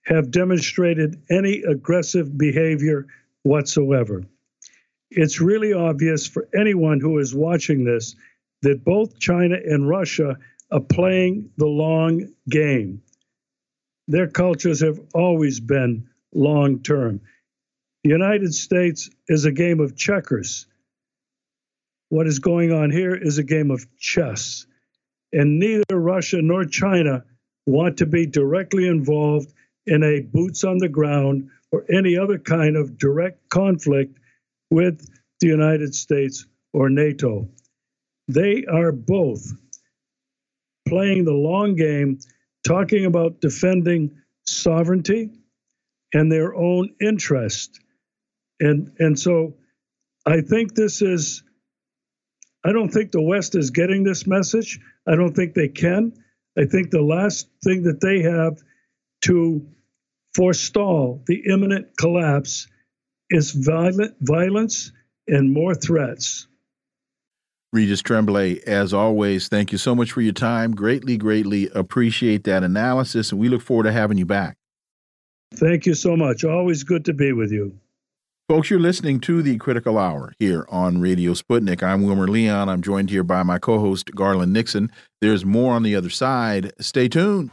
have 0.06 0.32
demonstrated 0.32 1.22
any 1.30 1.64
aggressive 1.64 2.38
behavior 2.38 3.08
whatsoever. 3.44 4.24
It's 5.12 5.42
really 5.42 5.74
obvious 5.74 6.28
for 6.28 6.48
anyone 6.58 7.00
who 7.00 7.20
is 7.20 7.34
watching 7.34 7.84
this 7.84 8.16
that 8.62 8.84
both 8.84 9.20
China 9.20 9.56
and 9.56 9.88
Russia 9.88 10.38
are 10.72 10.80
playing 10.80 11.50
the 11.58 11.68
long 11.68 12.28
game. 12.50 13.02
Their 14.08 14.28
cultures 14.28 14.82
have 14.82 15.00
always 15.14 15.60
been 15.60 16.10
long 16.34 16.82
term. 16.82 17.22
The 18.04 18.10
United 18.10 18.54
States 18.54 19.10
is 19.28 19.46
a 19.46 19.52
game 19.52 19.80
of 19.80 19.96
checkers. 19.96 20.68
What 22.10 22.28
is 22.28 22.40
going 22.40 22.72
on 22.72 22.92
here 22.92 23.16
is 23.16 23.38
a 23.38 23.44
game 23.44 23.72
of 23.72 23.88
chess. 23.98 24.68
And 25.34 25.60
neither 25.60 26.00
Russia 26.00 26.42
nor 26.42 26.66
China 26.66 27.26
want 27.66 27.98
to 27.98 28.06
be 28.06 28.28
directly 28.28 28.88
involved 28.88 29.52
in 29.88 30.04
a 30.04 30.22
boots 30.22 30.64
on 30.64 30.78
the 30.80 30.90
ground 30.90 31.50
or 31.72 31.86
any 31.94 32.18
other 32.18 32.40
kind 32.40 32.78
of 32.78 32.98
direct 32.98 33.50
conflict 33.50 34.18
with 34.72 35.08
the 35.42 35.48
United 35.48 35.96
States 35.96 36.46
or 36.74 36.90
NATO. 36.90 37.50
They 38.28 38.66
are 38.66 38.92
both 38.92 39.54
playing 40.88 41.26
the 41.26 41.34
long 41.34 41.76
game, 41.76 42.20
talking 42.68 43.06
about 43.06 43.42
defending 43.42 44.18
sovereignty 44.48 45.32
and 46.14 46.32
their 46.32 46.56
own 46.56 46.96
interest. 47.02 47.80
And, 48.60 48.94
and 49.00 49.20
so 49.20 49.56
I 50.26 50.42
think 50.42 50.76
this 50.76 51.02
is, 51.02 51.44
I 52.66 52.74
don't 52.74 52.90
think 52.90 53.12
the 53.12 53.22
West 53.24 53.56
is 53.56 53.72
getting 53.72 54.04
this 54.04 54.28
message. 54.28 54.80
I 55.08 55.16
don't 55.16 55.36
think 55.36 55.54
they 55.56 55.70
can. 55.70 56.14
I 56.58 56.66
think 56.66 56.92
the 56.92 57.02
last 57.04 57.50
thing 57.64 57.84
that 57.84 58.02
they 58.02 58.22
have 58.24 58.60
to 59.24 59.68
forestall 60.36 61.24
the 61.28 61.44
imminent 61.52 61.98
collapse 61.98 62.68
is 63.30 63.52
violent 63.52 64.16
violence 64.22 64.92
and 65.28 65.52
more 65.52 65.74
threats. 65.74 66.48
Regis 67.74 68.02
Tremblay, 68.02 68.60
as 68.66 68.94
always, 68.94 69.48
thank 69.48 69.72
you 69.72 69.78
so 69.78 69.96
much 69.96 70.12
for 70.12 70.22
your 70.22 70.34
time. 70.34 70.74
Greatly, 70.76 71.18
greatly 71.18 71.70
appreciate 71.74 72.44
that 72.46 72.64
analysis, 72.64 73.32
and 73.32 73.42
we 73.42 73.50
look 73.50 73.62
forward 73.62 73.84
to 73.84 73.92
having 73.92 74.18
you 74.18 74.26
back. 74.26 74.56
Thank 75.56 75.86
you 75.86 75.94
so 75.94 76.16
much. 76.16 76.44
Always 76.44 76.84
good 76.84 77.06
to 77.06 77.14
be 77.14 77.34
with 77.34 77.52
you. 77.52 77.78
Folks, 78.48 78.70
you're 78.70 78.80
listening 78.80 79.20
to 79.22 79.42
the 79.42 79.58
Critical 79.58 79.98
Hour 79.98 80.34
here 80.38 80.66
on 80.70 81.02
Radio 81.02 81.34
Sputnik. 81.34 81.82
I'm 81.82 82.04
Wilmer 82.04 82.28
Leon. 82.28 82.70
I'm 82.70 82.82
joined 82.82 83.10
here 83.10 83.24
by 83.24 83.42
my 83.44 83.58
co 83.58 83.80
host, 83.80 84.12
Garland 84.14 84.54
Nixon. 84.54 84.92
There's 85.20 85.44
more 85.44 85.74
on 85.74 85.84
the 85.84 85.96
other 85.96 86.12
side. 86.12 86.72
Stay 86.80 87.10
tuned. 87.10 87.50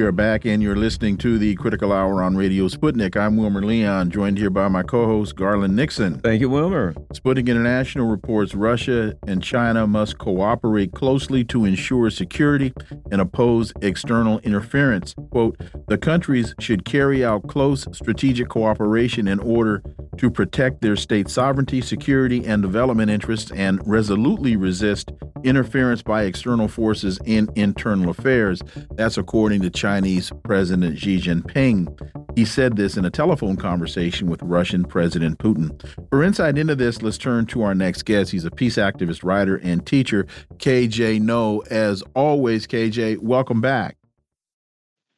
We 0.00 0.06
are 0.06 0.12
back, 0.12 0.46
and 0.46 0.62
you're 0.62 0.76
listening 0.76 1.18
to 1.18 1.36
the 1.36 1.54
Critical 1.56 1.92
Hour 1.92 2.22
on 2.22 2.34
Radio 2.34 2.68
Sputnik. 2.68 3.18
I'm 3.18 3.36
Wilmer 3.36 3.62
Leon, 3.62 4.10
joined 4.10 4.38
here 4.38 4.48
by 4.48 4.66
my 4.68 4.82
co 4.82 5.04
host, 5.04 5.36
Garland 5.36 5.76
Nixon. 5.76 6.20
Thank 6.20 6.40
you, 6.40 6.48
Wilmer. 6.48 6.94
Sputnik 7.12 7.48
International 7.48 8.06
reports 8.06 8.54
Russia 8.54 9.12
and 9.26 9.42
China 9.42 9.86
must 9.86 10.16
cooperate 10.16 10.92
closely 10.94 11.44
to 11.44 11.66
ensure 11.66 12.08
security 12.08 12.72
and 13.12 13.20
oppose 13.20 13.74
external 13.82 14.38
interference. 14.38 15.14
Quote 15.32 15.60
The 15.88 15.98
countries 15.98 16.54
should 16.60 16.86
carry 16.86 17.22
out 17.22 17.46
close 17.46 17.86
strategic 17.92 18.48
cooperation 18.48 19.28
in 19.28 19.38
order 19.38 19.82
to 20.16 20.30
protect 20.30 20.80
their 20.80 20.96
state 20.96 21.28
sovereignty, 21.28 21.82
security, 21.82 22.46
and 22.46 22.62
development 22.62 23.10
interests 23.10 23.50
and 23.52 23.80
resolutely 23.86 24.56
resist 24.56 25.10
interference 25.44 26.02
by 26.02 26.24
external 26.24 26.68
forces 26.68 27.18
in 27.24 27.48
internal 27.56 28.10
affairs. 28.10 28.62
That's 28.92 29.16
according 29.18 29.62
to 29.62 29.70
Chinese 29.90 30.30
President 30.44 30.96
Xi 31.00 31.18
Jinping. 31.18 31.88
He 32.36 32.44
said 32.44 32.76
this 32.76 32.96
in 32.96 33.04
a 33.04 33.10
telephone 33.10 33.56
conversation 33.56 34.30
with 34.30 34.40
Russian 34.40 34.84
President 34.84 35.38
Putin. 35.38 35.84
For 36.10 36.22
insight 36.22 36.56
into 36.58 36.76
this, 36.76 37.02
let's 37.02 37.18
turn 37.18 37.44
to 37.46 37.62
our 37.62 37.74
next 37.74 38.04
guest. 38.04 38.30
He's 38.30 38.44
a 38.44 38.52
peace 38.52 38.76
activist, 38.76 39.24
writer, 39.24 39.56
and 39.56 39.84
teacher, 39.84 40.28
KJ 40.58 41.22
Noh. 41.22 41.64
As 41.70 42.04
always, 42.14 42.68
KJ, 42.68 43.18
welcome 43.18 43.60
back. 43.60 43.96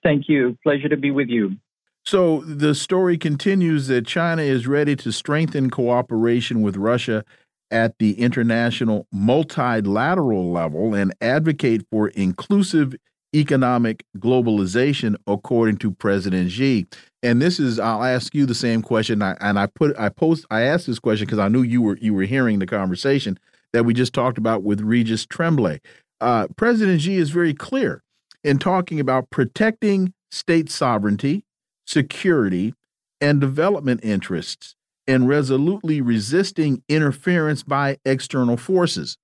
Thank 0.03 0.27
you. 0.27 0.57
Pleasure 0.63 0.89
to 0.89 0.97
be 0.97 1.11
with 1.11 1.29
you. 1.29 1.59
So 2.07 2.41
the 2.41 2.75
story 2.75 3.19
continues 3.19 3.89
that 3.89 4.07
China 4.07 4.41
is 4.41 4.67
ready 4.67 4.97
to 4.97 5.13
strengthen 5.13 5.69
cooperation 5.69 6.63
with 6.63 6.79
Russia 6.79 7.27
at 7.71 7.99
the 7.99 8.19
international 8.19 9.07
multilateral 9.13 10.51
level 10.51 10.95
and 10.95 11.13
advocate 11.21 11.85
for 11.91 12.09
inclusive 12.09 12.95
economic 13.35 14.05
globalization, 14.19 15.17
according 15.27 15.79
to 15.79 15.91
President 15.91 16.51
Xi. 16.51 16.87
And 17.23 17.41
this 17.41 17.59
is, 17.59 17.79
I'll 17.79 18.05
ask 18.05 18.35
you 18.35 18.47
the 18.47 18.55
same 18.55 18.83
question. 18.83 19.23
I, 19.23 19.37
and 19.41 19.59
I 19.59 19.67
put, 19.67 19.99
I 19.99 20.09
post, 20.09 20.45
I 20.51 20.63
asked 20.63 20.87
this 20.87 20.99
question 20.99 21.27
because 21.27 21.39
I 21.39 21.49
knew 21.49 21.63
you 21.63 21.83
were 21.83 21.97
you 21.99 22.15
were 22.15 22.25
hearing 22.25 22.59
the 22.59 22.67
conversation 22.67 23.39
that 23.73 23.85
we 23.85 23.95
just 23.95 24.13
talked 24.13 24.39
about 24.39 24.63
with 24.63 24.81
Regis 24.81 25.25
Tremblay. 25.25 25.81
Uh, 26.21 26.49
President 26.57 27.01
Xi 27.01 27.17
is 27.17 27.31
very 27.31 27.55
clear 27.55 28.03
in 28.45 28.59
talking 28.59 29.01
about 29.01 29.31
protecting 29.31 30.13
state 30.31 30.71
sovereignty, 30.71 31.45
security, 31.87 32.75
and 33.21 33.41
development 33.41 34.01
interests, 34.03 34.75
and 35.07 35.29
resolutely 35.29 36.01
resisting 36.01 36.83
interference 36.89 37.63
by 37.63 37.99
external 38.05 38.57
forces. 38.57 39.17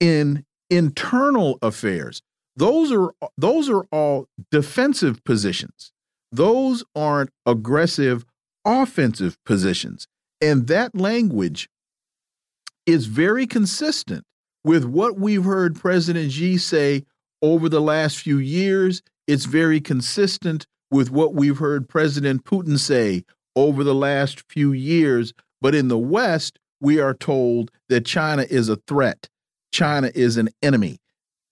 In 0.00 0.44
internal 0.70 1.58
affairs, 1.62 2.22
those 2.56 2.92
are 2.92 3.12
those 3.36 3.68
are 3.68 3.84
all 3.92 4.26
defensive 4.50 5.22
positions. 5.24 5.92
Those 6.32 6.84
aren't 6.94 7.30
aggressive 7.46 8.24
offensive 8.64 9.36
positions. 9.44 10.06
And 10.40 10.66
that 10.68 10.94
language 10.94 11.68
is 12.86 13.06
very 13.06 13.46
consistent 13.46 14.24
with 14.64 14.84
what 14.84 15.18
we've 15.18 15.44
heard 15.44 15.78
President 15.78 16.32
Xi 16.32 16.58
say 16.58 17.04
over 17.42 17.68
the 17.68 17.80
last 17.80 18.18
few 18.18 18.38
years. 18.38 19.02
It's 19.26 19.44
very 19.44 19.80
consistent 19.80 20.66
with 20.90 21.10
what 21.10 21.34
we've 21.34 21.58
heard 21.58 21.88
President 21.88 22.44
Putin 22.44 22.78
say 22.78 23.24
over 23.54 23.84
the 23.84 23.94
last 23.94 24.42
few 24.50 24.72
years. 24.72 25.32
But 25.60 25.74
in 25.74 25.88
the 25.88 25.98
West, 25.98 26.58
we 26.80 26.98
are 27.00 27.14
told 27.14 27.70
that 27.88 28.06
China 28.06 28.46
is 28.48 28.68
a 28.68 28.76
threat. 28.76 29.28
China 29.72 30.10
is 30.14 30.36
an 30.36 30.48
enemy. 30.62 30.98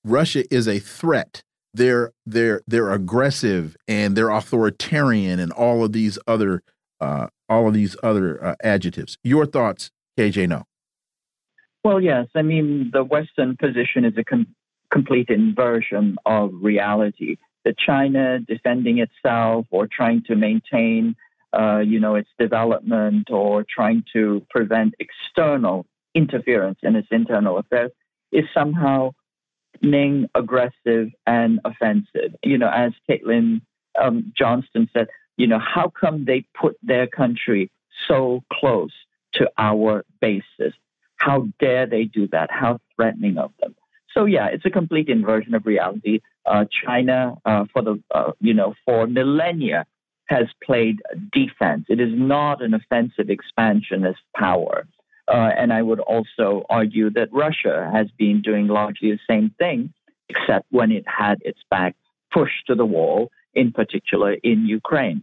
Russia 0.05 0.45
is 0.55 0.69
a 0.69 0.79
threat. 0.79 1.43
They're 1.75 2.13
they're 2.25 2.63
they're 2.67 2.91
aggressive 2.91 3.77
and 3.87 4.17
they're 4.17 4.31
authoritarian 4.31 5.39
and 5.39 5.53
all 5.53 5.85
of 5.85 5.93
these 5.93 6.19
other 6.27 6.63
uh, 7.01 7.29
all 7.49 7.69
of 7.69 7.75
these 7.75 7.97
other 8.03 8.43
uh, 8.45 8.55
adjectives. 8.63 9.19
Your 9.23 9.47
thoughts, 9.47 9.91
KJ? 10.19 10.49
No. 10.49 10.65
Well, 11.85 12.01
yes. 12.01 12.27
I 12.35 12.43
mean, 12.43 12.91
the 12.93 13.05
Western 13.05 13.57
position 13.57 14.05
is 14.05 14.15
a 14.17 14.25
com 14.25 14.47
complete 14.93 15.29
inversion 15.29 16.17
of 16.27 16.53
reality. 16.61 17.37
That 17.65 17.77
China 17.77 18.39
defending 18.39 18.99
itself 18.99 19.67
or 19.71 19.87
trying 19.87 20.23
to 20.29 20.37
maintain, 20.37 21.17
uh, 21.53 21.79
you 21.79 22.01
know, 22.01 22.15
its 22.15 22.31
development 22.39 23.31
or 23.31 23.65
trying 23.69 24.05
to 24.15 24.47
prevent 24.49 24.95
external 24.99 25.85
interference 26.15 26.79
in 26.83 26.97
its 26.97 27.09
internal 27.11 27.59
affairs 27.59 27.91
is 28.33 28.45
somehow 28.55 29.11
being 29.81 30.29
aggressive 30.35 31.11
and 31.27 31.61
offensive. 31.65 32.35
You 32.43 32.59
know, 32.59 32.71
as 32.71 32.93
Caitlin 33.09 33.63
um, 34.01 34.33
Johnstone 34.37 34.89
said, 34.93 35.09
you 35.37 35.47
know, 35.47 35.59
how 35.59 35.89
come 35.89 36.25
they 36.25 36.45
put 36.61 36.77
their 36.83 37.07
country 37.07 37.71
so 38.07 38.43
close 38.53 38.93
to 39.35 39.51
our 39.59 40.05
bases? 40.21 40.75
How 41.17 41.49
dare 41.59 41.87
they 41.87 42.05
do 42.05 42.29
that? 42.29 42.51
How 42.51 42.81
threatening 42.97 43.39
of 43.39 43.53
them? 43.61 43.75
So 44.13 44.25
yeah, 44.25 44.47
it's 44.47 44.65
a 44.65 44.71
complete 44.71 45.09
inversion 45.09 45.55
of 45.55 45.67
reality. 45.67 46.21
Uh, 46.47 46.65
China, 46.85 47.37
uh, 47.45 47.67
for 47.73 47.83
the 47.83 48.03
uh, 48.13 48.33
you 48.41 48.55
know, 48.55 48.75
for 48.85 49.07
millennia, 49.07 49.87
has 50.27 50.47
played 50.65 51.01
defense. 51.33 51.87
It 51.89 52.01
is 52.01 52.13
not 52.13 52.63
an 52.63 52.75
offensive 52.75 53.31
expansionist 53.31 54.21
power. 54.37 54.87
Uh, 55.29 55.51
and 55.57 55.73
I 55.73 55.83
would 55.83 56.01
also 56.01 56.65
argue 56.71 57.11
that 57.11 57.29
Russia 57.33 57.91
has 57.93 58.07
been 58.19 58.41
doing 58.41 58.67
largely 58.67 59.11
the 59.11 59.19
same 59.29 59.55
thing, 59.59 59.93
except 60.29 60.67
when 60.71 60.91
it 60.91 61.05
had 61.07 61.39
its 61.43 61.61
back 61.71 61.95
pushed 62.33 62.67
to 62.69 62.75
the 62.75 62.87
wall, 62.87 63.31
in 63.55 63.73
particular 63.73 64.33
in 64.43 64.67
Ukraine. 64.67 65.23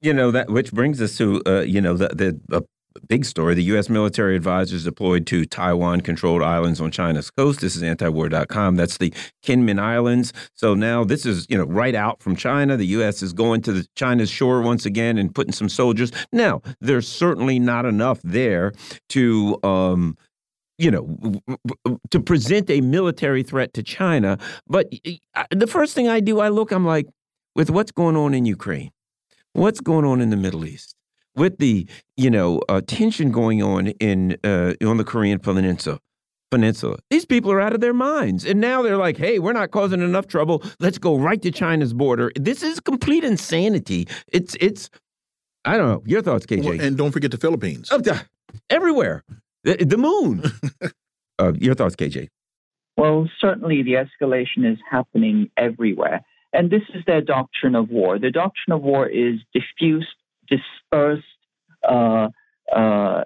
You 0.00 0.14
know 0.14 0.30
that, 0.30 0.48
which 0.48 0.72
brings 0.72 1.02
us 1.02 1.16
to 1.18 1.42
uh, 1.46 1.60
you 1.60 1.80
know 1.80 1.94
the 1.94 2.08
the 2.48 2.64
big 3.08 3.24
story. 3.24 3.54
The 3.54 3.64
U.S. 3.64 3.88
military 3.88 4.36
advisors 4.36 4.84
deployed 4.84 5.26
to 5.28 5.44
Taiwan 5.44 6.00
controlled 6.00 6.42
islands 6.42 6.80
on 6.80 6.90
China's 6.90 7.30
coast. 7.30 7.60
This 7.60 7.76
is 7.76 7.82
antiwar.com. 7.82 8.76
That's 8.76 8.98
the 8.98 9.12
Kinmen 9.44 9.78
Islands. 9.78 10.32
So 10.54 10.74
now 10.74 11.04
this 11.04 11.26
is, 11.26 11.46
you 11.48 11.56
know, 11.56 11.64
right 11.64 11.94
out 11.94 12.22
from 12.22 12.36
China. 12.36 12.76
The 12.76 12.86
U.S. 12.86 13.22
is 13.22 13.32
going 13.32 13.62
to 13.62 13.72
the 13.72 13.86
China's 13.96 14.30
shore 14.30 14.62
once 14.62 14.86
again 14.86 15.18
and 15.18 15.34
putting 15.34 15.52
some 15.52 15.68
soldiers. 15.68 16.12
Now, 16.32 16.62
there's 16.80 17.08
certainly 17.08 17.58
not 17.58 17.86
enough 17.86 18.20
there 18.22 18.72
to, 19.10 19.58
um, 19.62 20.16
you 20.78 20.90
know, 20.90 21.40
to 22.10 22.20
present 22.20 22.70
a 22.70 22.80
military 22.80 23.42
threat 23.42 23.74
to 23.74 23.82
China. 23.82 24.38
But 24.66 24.90
the 25.50 25.66
first 25.66 25.94
thing 25.94 26.08
I 26.08 26.20
do, 26.20 26.40
I 26.40 26.48
look, 26.48 26.72
I'm 26.72 26.86
like, 26.86 27.06
with 27.54 27.70
what's 27.70 27.92
going 27.92 28.16
on 28.16 28.32
in 28.34 28.46
Ukraine, 28.46 28.90
what's 29.52 29.80
going 29.80 30.04
on 30.04 30.20
in 30.20 30.30
the 30.30 30.36
Middle 30.36 30.64
East, 30.64 30.94
with 31.34 31.58
the 31.58 31.86
you 32.16 32.30
know 32.30 32.60
uh, 32.68 32.80
tension 32.86 33.30
going 33.30 33.62
on 33.62 33.88
in 33.88 34.36
uh, 34.44 34.74
on 34.84 34.96
the 34.96 35.04
Korean 35.04 35.38
Peninsula. 35.38 35.98
Peninsula. 36.50 36.98
These 37.10 37.26
people 37.26 37.52
are 37.52 37.60
out 37.60 37.74
of 37.74 37.80
their 37.80 37.94
minds, 37.94 38.44
and 38.44 38.60
now 38.60 38.82
they're 38.82 38.96
like, 38.96 39.16
"Hey, 39.16 39.38
we're 39.38 39.52
not 39.52 39.70
causing 39.70 40.00
enough 40.00 40.26
trouble. 40.26 40.64
Let's 40.80 40.98
go 40.98 41.16
right 41.16 41.40
to 41.42 41.50
China's 41.50 41.94
border." 41.94 42.32
This 42.34 42.62
is 42.62 42.80
complete 42.80 43.22
insanity. 43.22 44.08
It's 44.32 44.56
it's. 44.60 44.90
I 45.64 45.76
don't 45.76 45.88
know. 45.88 46.02
Your 46.06 46.22
thoughts, 46.22 46.46
KJ? 46.46 46.64
Well, 46.64 46.80
and 46.80 46.96
don't 46.96 47.12
forget 47.12 47.30
the 47.30 47.36
Philippines. 47.36 47.90
Oh, 47.92 48.00
everywhere, 48.68 49.22
the, 49.62 49.76
the 49.76 49.98
moon. 49.98 50.42
uh, 51.38 51.52
your 51.56 51.74
thoughts, 51.74 51.94
KJ? 51.94 52.28
Well, 52.96 53.28
certainly 53.40 53.82
the 53.82 53.92
escalation 53.92 54.70
is 54.70 54.78
happening 54.90 55.50
everywhere. 55.56 56.22
And 56.52 56.70
this 56.70 56.82
is 56.94 57.04
their 57.06 57.20
doctrine 57.20 57.74
of 57.74 57.90
war. 57.90 58.18
The 58.18 58.30
doctrine 58.30 58.74
of 58.74 58.82
war 58.82 59.06
is 59.06 59.40
diffuse 59.54 60.06
dispersed. 60.50 61.24
Uh, 61.88 62.28
uh, 62.74 63.22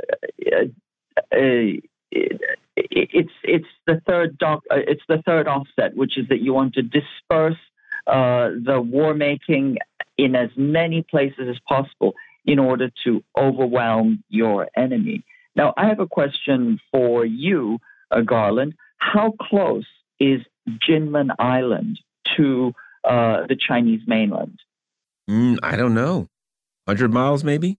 it's 2.76 3.32
it's 3.42 3.66
the 3.86 4.00
third 4.06 4.38
doc, 4.38 4.62
uh, 4.70 4.76
it's 4.76 5.02
the 5.08 5.22
third 5.22 5.48
offset, 5.48 5.96
which 5.96 6.16
is 6.18 6.28
that 6.28 6.40
you 6.40 6.52
want 6.52 6.74
to 6.74 6.82
disperse 6.82 7.58
uh, 8.06 8.50
the 8.64 8.80
war 8.80 9.14
making 9.14 9.78
in 10.16 10.36
as 10.36 10.50
many 10.56 11.02
places 11.02 11.48
as 11.48 11.58
possible 11.68 12.14
in 12.44 12.58
order 12.58 12.90
to 13.04 13.24
overwhelm 13.36 14.22
your 14.28 14.68
enemy. 14.76 15.24
Now, 15.56 15.72
I 15.76 15.86
have 15.86 16.00
a 16.00 16.06
question 16.06 16.80
for 16.92 17.24
you, 17.24 17.78
uh, 18.10 18.20
Garland. 18.20 18.74
How 18.98 19.32
close 19.40 19.86
is 20.20 20.40
Jinmen 20.68 21.30
Island 21.38 22.00
to 22.36 22.74
uh, 23.04 23.46
the 23.46 23.56
Chinese 23.56 24.00
mainland? 24.06 24.58
Mm, 25.28 25.58
I 25.62 25.76
don't 25.76 25.94
know. 25.94 26.28
100 26.86 27.12
miles, 27.12 27.44
maybe? 27.44 27.78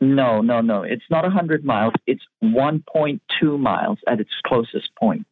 No, 0.00 0.40
no, 0.40 0.60
no. 0.60 0.82
It's 0.82 1.04
not 1.10 1.24
100 1.24 1.64
miles. 1.64 1.94
It's 2.06 2.22
1.2 2.42 3.20
miles 3.58 3.98
at 4.06 4.20
its 4.20 4.30
closest 4.46 4.90
point. 4.98 5.26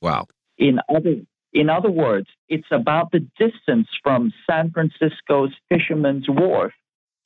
Wow. 0.00 0.26
In 0.58 0.80
other, 0.88 1.16
in 1.52 1.70
other 1.70 1.90
words, 1.90 2.28
it's 2.48 2.66
about 2.70 3.12
the 3.12 3.26
distance 3.38 3.88
from 4.02 4.32
San 4.48 4.70
Francisco's 4.70 5.52
Fisherman's 5.68 6.26
Wharf 6.28 6.72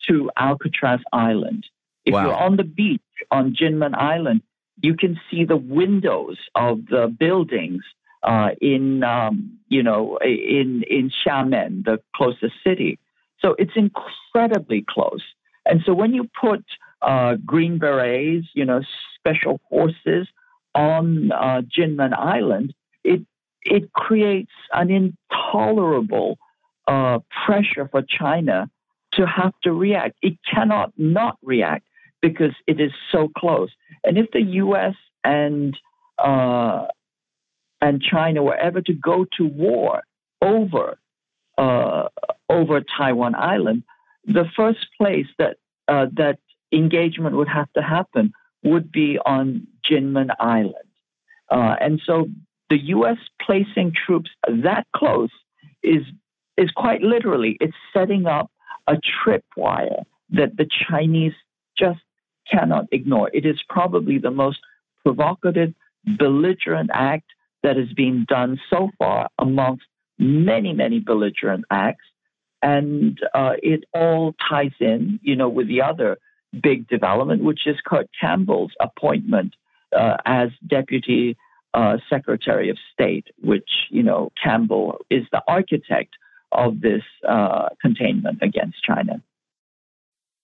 to 0.08 0.30
Alcatraz 0.36 1.00
Island. 1.12 1.66
If 2.04 2.12
wow. 2.14 2.26
you're 2.26 2.36
on 2.36 2.56
the 2.56 2.64
beach 2.64 3.00
on 3.30 3.56
Jinmen 3.58 3.94
Island, 3.94 4.42
you 4.82 4.94
can 4.96 5.18
see 5.30 5.44
the 5.44 5.56
windows 5.56 6.38
of 6.54 6.86
the 6.86 7.14
buildings 7.18 7.82
uh, 8.22 8.50
in, 8.60 9.02
um, 9.04 9.58
you 9.68 9.82
know, 9.82 10.18
in 10.22 10.82
in 10.88 11.10
Xiamen, 11.26 11.84
the 11.84 12.00
closest 12.14 12.54
city. 12.66 12.98
So 13.40 13.54
it's 13.58 13.72
incredibly 13.76 14.84
close. 14.88 15.22
And 15.66 15.82
so 15.84 15.94
when 15.94 16.14
you 16.14 16.28
put 16.40 16.64
uh, 17.02 17.36
Green 17.44 17.78
Berets, 17.78 18.46
you 18.54 18.64
know, 18.64 18.82
special 19.18 19.60
forces 19.70 20.28
on 20.74 21.32
uh, 21.32 21.62
Jinmen 21.62 22.12
Island, 22.12 22.74
it 23.02 23.22
it 23.62 23.92
creates 23.92 24.52
an 24.72 24.90
intolerable 24.90 26.38
uh, 26.86 27.20
pressure 27.44 27.88
for 27.90 28.02
China 28.02 28.70
to 29.12 29.26
have 29.26 29.54
to 29.62 29.72
react. 29.72 30.16
It 30.22 30.38
cannot 30.52 30.92
not 30.98 31.38
react 31.42 31.86
because 32.20 32.52
it 32.66 32.80
is 32.80 32.92
so 33.10 33.28
close. 33.36 33.70
And 34.04 34.18
if 34.18 34.30
the 34.32 34.42
U.S. 34.42 34.94
and 35.22 35.76
uh, 36.18 36.86
and 37.80 38.02
China 38.02 38.42
were 38.42 38.56
ever 38.56 38.80
to 38.82 38.92
go 38.92 39.26
to 39.36 39.44
war 39.46 40.02
over 40.42 40.98
uh, 41.58 42.08
over 42.48 42.82
Taiwan 42.98 43.34
Island, 43.34 43.82
the 44.24 44.46
first 44.56 44.86
place 45.00 45.26
that 45.38 45.56
uh, 45.88 46.06
that 46.16 46.38
engagement 46.72 47.36
would 47.36 47.48
have 47.48 47.70
to 47.74 47.82
happen 47.82 48.32
would 48.62 48.90
be 48.90 49.18
on 49.24 49.66
Jinmen 49.88 50.30
Island, 50.40 50.74
uh, 51.50 51.76
and 51.80 52.00
so 52.04 52.28
the 52.70 52.78
U.S. 52.78 53.18
placing 53.40 53.92
troops 54.06 54.30
that 54.48 54.86
close 54.96 55.30
is 55.82 56.02
is 56.56 56.70
quite 56.70 57.02
literally 57.02 57.56
it's 57.60 57.76
setting 57.92 58.26
up 58.26 58.50
a 58.86 58.94
tripwire 58.94 60.04
that 60.30 60.56
the 60.56 60.66
Chinese 60.88 61.32
just 61.78 62.00
cannot 62.50 62.86
ignore. 62.92 63.30
It 63.32 63.46
is 63.46 63.60
probably 63.68 64.18
the 64.18 64.30
most 64.30 64.58
provocative, 65.04 65.74
belligerent 66.18 66.90
act 66.92 67.26
that 67.62 67.76
has 67.76 67.92
been 67.94 68.24
done 68.28 68.60
so 68.70 68.90
far 68.98 69.28
amongst 69.38 69.84
many, 70.18 70.72
many 70.72 71.00
belligerent 71.00 71.64
acts. 71.70 72.04
And 72.64 73.20
uh, 73.34 73.54
it 73.62 73.84
all 73.92 74.34
ties 74.48 74.72
in, 74.80 75.20
you 75.22 75.36
know, 75.36 75.50
with 75.50 75.68
the 75.68 75.82
other 75.82 76.16
big 76.62 76.88
development, 76.88 77.44
which 77.44 77.66
is 77.66 77.76
Kurt 77.84 78.08
Campbell's 78.18 78.72
appointment 78.80 79.54
uh, 79.94 80.16
as 80.24 80.48
Deputy 80.66 81.36
uh, 81.74 81.98
Secretary 82.08 82.70
of 82.70 82.78
State, 82.92 83.26
which, 83.42 83.68
you 83.90 84.02
know, 84.02 84.32
Campbell 84.42 84.98
is 85.10 85.24
the 85.30 85.42
architect 85.46 86.14
of 86.52 86.80
this 86.80 87.02
uh, 87.28 87.68
containment 87.82 88.38
against 88.40 88.82
China. 88.82 89.20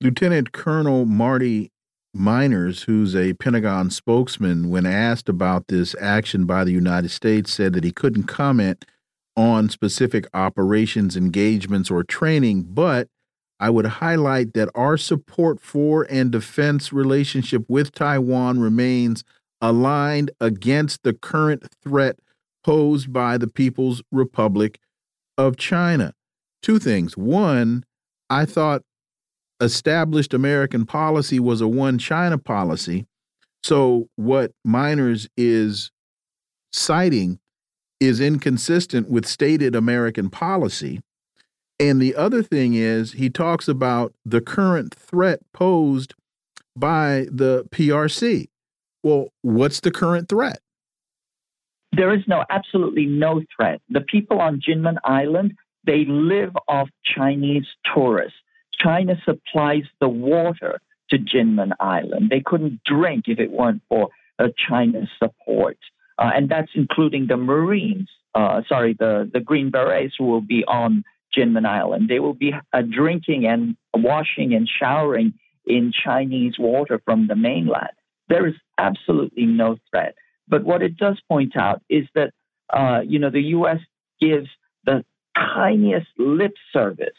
Lieutenant 0.02 0.52
Colonel 0.52 1.06
Marty 1.06 1.70
Meiners, 2.16 2.84
who's 2.84 3.14
a 3.14 3.34
Pentagon 3.34 3.90
spokesman, 3.90 4.68
when 4.68 4.84
asked 4.84 5.28
about 5.28 5.68
this 5.68 5.94
action 6.00 6.44
by 6.44 6.64
the 6.64 6.72
United 6.72 7.10
States, 7.10 7.52
said 7.52 7.72
that 7.72 7.84
he 7.84 7.92
couldn't 7.92 8.24
comment 8.24 8.84
on 9.36 9.68
specific 9.68 10.26
operations, 10.34 11.16
engagements, 11.16 11.90
or 11.90 12.02
training, 12.02 12.62
but 12.62 13.08
I 13.58 13.70
would 13.70 13.86
highlight 13.86 14.54
that 14.54 14.70
our 14.74 14.96
support 14.96 15.60
for 15.60 16.06
and 16.10 16.32
defense 16.32 16.92
relationship 16.92 17.64
with 17.68 17.92
Taiwan 17.92 18.58
remains 18.58 19.22
aligned 19.60 20.30
against 20.40 21.02
the 21.02 21.12
current 21.12 21.66
threat 21.82 22.18
posed 22.64 23.12
by 23.12 23.36
the 23.36 23.46
People's 23.46 24.02
Republic 24.10 24.78
of 25.36 25.56
China. 25.56 26.14
Two 26.62 26.78
things. 26.78 27.16
One, 27.16 27.84
I 28.28 28.44
thought 28.44 28.82
established 29.60 30.32
American 30.32 30.86
policy 30.86 31.38
was 31.38 31.60
a 31.60 31.68
one 31.68 31.98
China 31.98 32.38
policy. 32.38 33.06
So 33.62 34.08
what 34.16 34.52
Meiners 34.66 35.28
is 35.36 35.90
citing 36.72 37.38
is 38.00 38.20
inconsistent 38.20 39.08
with 39.08 39.26
stated 39.26 39.76
American 39.76 40.30
policy. 40.30 41.00
And 41.78 42.00
the 42.00 42.14
other 42.14 42.42
thing 42.42 42.74
is, 42.74 43.12
he 43.12 43.30
talks 43.30 43.68
about 43.68 44.12
the 44.24 44.40
current 44.40 44.94
threat 44.94 45.40
posed 45.52 46.14
by 46.76 47.26
the 47.30 47.64
PRC. 47.70 48.48
Well, 49.02 49.28
what's 49.42 49.80
the 49.80 49.90
current 49.90 50.28
threat? 50.28 50.58
There 51.92 52.14
is 52.14 52.22
no, 52.26 52.44
absolutely 52.50 53.06
no 53.06 53.42
threat. 53.56 53.80
The 53.88 54.02
people 54.02 54.40
on 54.40 54.60
Jinmen 54.60 54.98
Island, 55.04 55.54
they 55.84 56.04
live 56.06 56.56
off 56.68 56.88
Chinese 57.04 57.66
tourists. 57.94 58.38
China 58.78 59.20
supplies 59.24 59.84
the 60.00 60.08
water 60.08 60.80
to 61.10 61.18
Jinmen 61.18 61.72
Island. 61.80 62.30
They 62.30 62.40
couldn't 62.40 62.80
drink 62.84 63.24
if 63.26 63.38
it 63.38 63.50
weren't 63.50 63.82
for 63.88 64.08
uh, 64.38 64.48
China's 64.68 65.08
support. 65.18 65.78
Uh, 66.20 66.30
and 66.34 66.50
that's 66.50 66.70
including 66.74 67.26
the 67.26 67.36
Marines, 67.36 68.08
uh, 68.34 68.60
sorry, 68.68 68.94
the, 68.98 69.28
the 69.32 69.40
Green 69.40 69.70
Berets 69.70 70.14
who 70.18 70.26
will 70.26 70.42
be 70.42 70.64
on 70.68 71.02
Jinmen 71.36 71.64
Island. 71.64 72.08
They 72.08 72.20
will 72.20 72.34
be 72.34 72.52
uh, 72.72 72.82
drinking 72.82 73.46
and 73.46 73.74
washing 73.94 74.52
and 74.54 74.68
showering 74.68 75.32
in 75.64 75.92
Chinese 75.92 76.58
water 76.58 77.00
from 77.04 77.26
the 77.26 77.36
mainland. 77.36 77.90
There 78.28 78.46
is 78.46 78.54
absolutely 78.76 79.46
no 79.46 79.78
threat. 79.90 80.14
But 80.46 80.64
what 80.64 80.82
it 80.82 80.96
does 80.96 81.18
point 81.26 81.56
out 81.56 81.82
is 81.88 82.06
that, 82.14 82.32
uh, 82.68 83.00
you 83.04 83.18
know, 83.18 83.30
the 83.30 83.42
U.S. 83.58 83.78
gives 84.20 84.48
the 84.84 85.04
tiniest 85.34 86.08
lip 86.18 86.52
service 86.72 87.16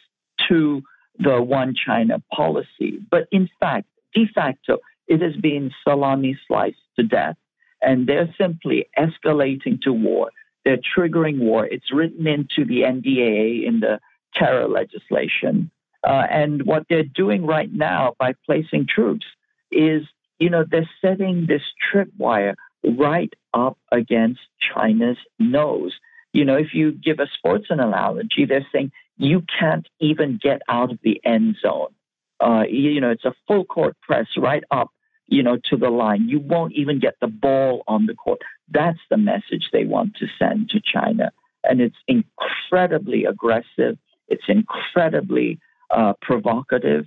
to 0.47 0.83
the 1.17 1.41
one 1.41 1.73
China 1.73 2.21
policy. 2.31 2.99
But 3.09 3.27
in 3.31 3.49
fact, 3.59 3.87
de 4.13 4.27
facto, 4.27 4.77
it 5.07 5.21
has 5.21 5.35
been 5.35 5.71
salami 5.83 6.37
sliced 6.47 6.77
to 6.97 7.03
death. 7.03 7.35
And 7.81 8.07
they're 8.07 8.33
simply 8.39 8.87
escalating 8.97 9.81
to 9.81 9.91
war. 9.91 10.29
They're 10.63 10.79
triggering 10.97 11.39
war. 11.39 11.65
It's 11.65 11.91
written 11.91 12.27
into 12.27 12.65
the 12.65 12.81
NDAA 12.81 13.65
in 13.65 13.79
the 13.79 13.99
terror 14.35 14.67
legislation. 14.67 15.71
Uh, 16.03 16.23
and 16.29 16.63
what 16.63 16.85
they're 16.89 17.03
doing 17.03 17.45
right 17.45 17.71
now 17.71 18.15
by 18.19 18.33
placing 18.45 18.87
troops 18.87 19.25
is, 19.71 20.03
you 20.39 20.49
know, 20.49 20.63
they're 20.69 20.89
setting 21.01 21.45
this 21.47 21.61
tripwire 21.91 22.55
right 22.83 23.33
up 23.53 23.77
against 23.91 24.41
China's 24.73 25.17
nose. 25.39 25.93
You 26.33 26.45
know, 26.45 26.55
if 26.55 26.73
you 26.73 26.91
give 26.91 27.19
a 27.19 27.27
sports 27.37 27.67
analogy, 27.69 28.45
they're 28.47 28.65
saying 28.71 28.91
you 29.17 29.43
can't 29.59 29.87
even 29.99 30.39
get 30.41 30.61
out 30.67 30.91
of 30.91 30.99
the 31.03 31.21
end 31.23 31.57
zone. 31.61 31.93
Uh, 32.39 32.63
you 32.67 32.99
know, 32.99 33.11
it's 33.11 33.25
a 33.25 33.35
full 33.47 33.65
court 33.65 33.95
press 34.01 34.25
right 34.37 34.63
up, 34.71 34.89
you 35.31 35.41
know, 35.41 35.57
to 35.69 35.77
the 35.77 35.89
line. 35.89 36.27
You 36.27 36.39
won't 36.39 36.73
even 36.73 36.99
get 36.99 37.15
the 37.21 37.27
ball 37.27 37.83
on 37.87 38.05
the 38.05 38.13
court. 38.13 38.41
That's 38.69 38.99
the 39.09 39.17
message 39.17 39.69
they 39.71 39.85
want 39.85 40.15
to 40.17 40.27
send 40.37 40.69
to 40.71 40.81
China. 40.81 41.31
And 41.63 41.79
it's 41.79 41.95
incredibly 42.07 43.23
aggressive. 43.25 43.97
It's 44.27 44.43
incredibly 44.49 45.59
uh, 45.89 46.13
provocative. 46.21 47.05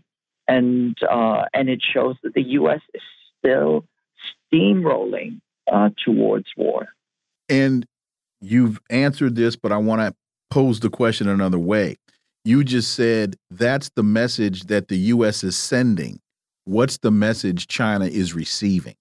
And, 0.49 0.97
uh, 1.09 1.45
and 1.53 1.69
it 1.69 1.83
shows 1.83 2.17
that 2.23 2.33
the 2.35 2.43
U.S. 2.43 2.81
is 2.95 3.03
still 3.39 3.85
steamrolling 4.53 5.41
uh, 5.71 5.91
towards 6.03 6.47
war. 6.57 6.89
And 7.51 7.87
you've 8.41 8.81
answered 8.89 9.37
this, 9.37 9.55
but 9.55 9.71
I 9.71 9.77
want 9.77 10.01
to 10.01 10.15
pose 10.51 10.81
the 10.81 10.91
question 10.91 11.29
another 11.29 11.59
way. 11.59 11.97
You 12.47 12.65
just 12.65 12.95
said 12.95 13.37
that's 13.51 13.91
the 13.91 14.03
message 14.03 14.65
that 14.65 14.89
the 14.89 14.97
U.S. 14.97 15.45
is 15.45 15.57
sending. 15.57 16.21
What's 16.65 16.99
the 16.99 17.11
message 17.11 17.69
China 17.69 18.07
is 18.07 18.35
receiving? 18.35 18.97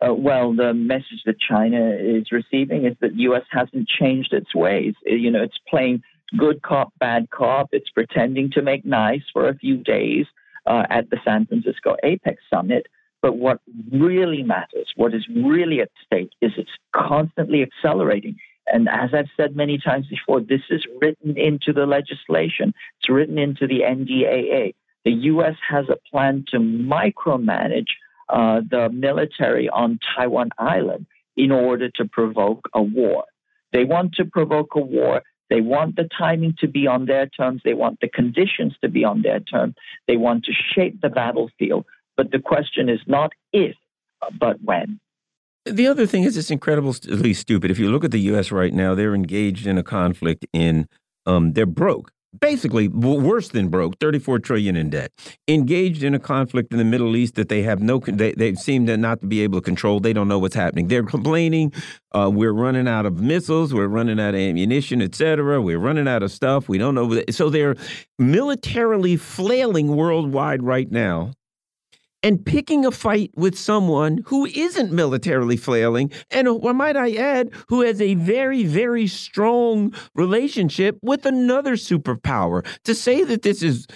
Uh, 0.00 0.14
well, 0.14 0.54
the 0.54 0.74
message 0.74 1.22
that 1.24 1.40
China 1.40 1.90
is 1.98 2.30
receiving 2.30 2.84
is 2.84 2.94
that 3.00 3.12
the 3.12 3.22
U.S. 3.22 3.44
hasn't 3.50 3.88
changed 3.88 4.32
its 4.32 4.54
ways. 4.54 4.94
You 5.04 5.30
know, 5.30 5.42
it's 5.42 5.58
playing 5.68 6.02
good 6.36 6.62
cop, 6.62 6.92
bad 7.00 7.30
cop. 7.30 7.70
It's 7.72 7.90
pretending 7.90 8.50
to 8.52 8.62
make 8.62 8.84
nice 8.84 9.22
for 9.32 9.48
a 9.48 9.54
few 9.54 9.78
days 9.78 10.26
uh, 10.66 10.84
at 10.90 11.10
the 11.10 11.18
San 11.24 11.46
Francisco 11.46 11.96
APEC 12.04 12.36
summit. 12.52 12.86
But 13.22 13.38
what 13.38 13.60
really 13.90 14.42
matters, 14.42 14.92
what 14.96 15.14
is 15.14 15.26
really 15.28 15.80
at 15.80 15.90
stake, 16.04 16.30
is 16.42 16.52
it's 16.56 16.70
constantly 16.94 17.62
accelerating. 17.62 18.36
And 18.66 18.88
as 18.88 19.10
I've 19.14 19.30
said 19.36 19.56
many 19.56 19.78
times 19.78 20.06
before, 20.08 20.40
this 20.40 20.60
is 20.70 20.84
written 21.00 21.38
into 21.38 21.72
the 21.72 21.86
legislation. 21.86 22.74
It's 23.00 23.08
written 23.08 23.38
into 23.38 23.66
the 23.66 23.80
NDAA. 23.80 24.74
The 25.06 25.12
U.S. 25.12 25.54
has 25.70 25.84
a 25.88 25.96
plan 26.10 26.44
to 26.50 26.58
micromanage 26.58 27.92
uh, 28.28 28.60
the 28.68 28.88
military 28.92 29.68
on 29.68 30.00
Taiwan 30.16 30.50
Island 30.58 31.06
in 31.36 31.52
order 31.52 31.88
to 31.90 32.06
provoke 32.06 32.68
a 32.74 32.82
war. 32.82 33.24
They 33.72 33.84
want 33.84 34.14
to 34.14 34.24
provoke 34.24 34.74
a 34.74 34.80
war. 34.80 35.22
They 35.48 35.60
want 35.60 35.94
the 35.94 36.08
timing 36.18 36.56
to 36.58 36.66
be 36.66 36.88
on 36.88 37.06
their 37.06 37.28
terms. 37.28 37.62
They 37.64 37.74
want 37.74 38.00
the 38.00 38.08
conditions 38.08 38.74
to 38.80 38.88
be 38.88 39.04
on 39.04 39.22
their 39.22 39.38
terms. 39.38 39.76
They 40.08 40.16
want 40.16 40.44
to 40.46 40.52
shape 40.74 41.00
the 41.00 41.08
battlefield. 41.08 41.86
But 42.16 42.32
the 42.32 42.40
question 42.40 42.88
is 42.88 42.98
not 43.06 43.30
if, 43.52 43.76
but 44.40 44.60
when. 44.60 44.98
The 45.66 45.86
other 45.86 46.06
thing 46.06 46.24
is 46.24 46.36
it's 46.36 46.50
incredibly 46.50 47.32
stupid. 47.34 47.70
If 47.70 47.78
you 47.78 47.92
look 47.92 48.02
at 48.02 48.10
the 48.10 48.20
U.S. 48.32 48.50
right 48.50 48.74
now, 48.74 48.96
they're 48.96 49.14
engaged 49.14 49.68
in 49.68 49.78
a 49.78 49.84
conflict 49.84 50.46
in, 50.52 50.88
um, 51.26 51.52
they're 51.52 51.64
broke. 51.64 52.10
Basically, 52.40 52.88
worse 52.88 53.48
than 53.48 53.68
broke, 53.68 53.98
34 54.00 54.40
trillion 54.40 54.76
in 54.76 54.90
debt. 54.90 55.12
Engaged 55.48 56.02
in 56.02 56.14
a 56.14 56.18
conflict 56.18 56.72
in 56.72 56.78
the 56.78 56.84
Middle 56.84 57.16
East 57.16 57.34
that 57.36 57.48
they 57.48 57.62
have 57.62 57.80
no, 57.80 57.98
they, 57.98 58.32
they 58.32 58.54
seem 58.54 58.86
to 58.86 58.96
not 58.96 59.20
to 59.20 59.26
be 59.26 59.42
able 59.42 59.60
to 59.60 59.64
control. 59.64 60.00
They 60.00 60.12
don't 60.12 60.28
know 60.28 60.38
what's 60.38 60.54
happening. 60.54 60.88
They're 60.88 61.02
complaining. 61.02 61.72
Uh, 62.12 62.30
we're 62.32 62.52
running 62.52 62.88
out 62.88 63.06
of 63.06 63.20
missiles. 63.20 63.72
We're 63.74 63.88
running 63.88 64.18
out 64.18 64.34
of 64.34 64.40
ammunition, 64.40 65.02
etc. 65.02 65.60
We're 65.60 65.78
running 65.78 66.08
out 66.08 66.22
of 66.22 66.30
stuff. 66.30 66.68
We 66.68 66.78
don't 66.78 66.94
know. 66.94 67.22
So 67.30 67.50
they're 67.50 67.76
militarily 68.18 69.16
flailing 69.16 69.96
worldwide 69.96 70.62
right 70.62 70.90
now 70.90 71.32
and 72.26 72.44
picking 72.44 72.84
a 72.84 72.90
fight 72.90 73.30
with 73.36 73.56
someone 73.56 74.20
who 74.26 74.46
isn't 74.46 74.90
militarily 74.90 75.56
flailing, 75.56 76.10
and 76.32 76.60
what 76.60 76.74
might 76.74 76.96
I 76.96 77.14
add, 77.14 77.50
who 77.68 77.82
has 77.82 78.00
a 78.00 78.14
very, 78.14 78.64
very 78.64 79.06
strong 79.06 79.94
relationship 80.16 80.98
with 81.02 81.24
another 81.24 81.74
superpower. 81.74 82.66
To 82.82 82.96
say 82.96 83.22
that 83.22 83.42
this 83.42 83.62
is 83.62 83.86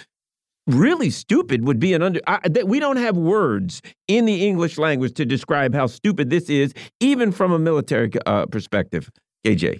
really 0.65 1.09
stupid 1.09 1.67
would 1.67 1.77
be 1.77 1.93
an 1.93 2.01
under 2.01 2.21
I, 2.25 2.39
that 2.47 2.69
we 2.69 2.79
don't 2.79 2.95
have 2.95 3.17
words 3.17 3.81
in 4.07 4.25
the 4.25 4.47
english 4.47 4.77
language 4.77 5.15
to 5.15 5.25
describe 5.25 5.73
how 5.73 5.87
stupid 5.87 6.29
this 6.29 6.51
is 6.51 6.75
even 6.99 7.31
from 7.31 7.51
a 7.51 7.57
military 7.57 8.11
uh, 8.27 8.45
perspective 8.45 9.09
KJ. 9.43 9.79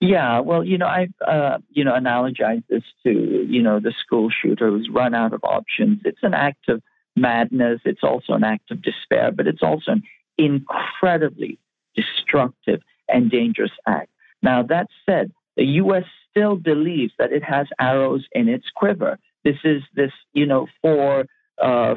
yeah 0.00 0.40
well 0.40 0.64
you 0.64 0.76
know 0.76 0.88
i've 0.88 1.14
uh, 1.24 1.58
you 1.70 1.84
know 1.84 1.92
analogized 1.92 2.64
this 2.68 2.82
to 3.04 3.46
you 3.48 3.62
know 3.62 3.78
the 3.78 3.94
school 4.04 4.28
shooter 4.28 4.70
who's 4.70 4.88
run 4.92 5.14
out 5.14 5.32
of 5.32 5.40
options 5.44 6.00
it's 6.04 6.24
an 6.24 6.34
act 6.34 6.68
of 6.68 6.82
madness. 7.16 7.80
It's 7.84 8.02
also 8.02 8.34
an 8.34 8.44
act 8.44 8.70
of 8.70 8.82
despair, 8.82 9.32
but 9.32 9.46
it's 9.46 9.62
also 9.62 9.92
an 9.92 10.02
incredibly 10.38 11.58
destructive 11.94 12.80
and 13.08 13.30
dangerous 13.30 13.72
act. 13.86 14.10
Now, 14.42 14.62
that 14.64 14.88
said, 15.06 15.32
the 15.56 15.64
U.S. 15.64 16.04
still 16.30 16.56
believes 16.56 17.12
that 17.18 17.32
it 17.32 17.42
has 17.42 17.66
arrows 17.80 18.26
in 18.32 18.48
its 18.48 18.66
quiver. 18.74 19.18
This 19.44 19.56
is 19.64 19.82
this, 19.94 20.12
you 20.32 20.46
know, 20.46 20.66
for, 20.82 21.24
uh, 21.62 21.94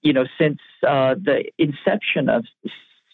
you 0.00 0.12
know, 0.12 0.24
since 0.38 0.58
uh, 0.86 1.14
the 1.14 1.44
inception 1.58 2.28
of 2.28 2.44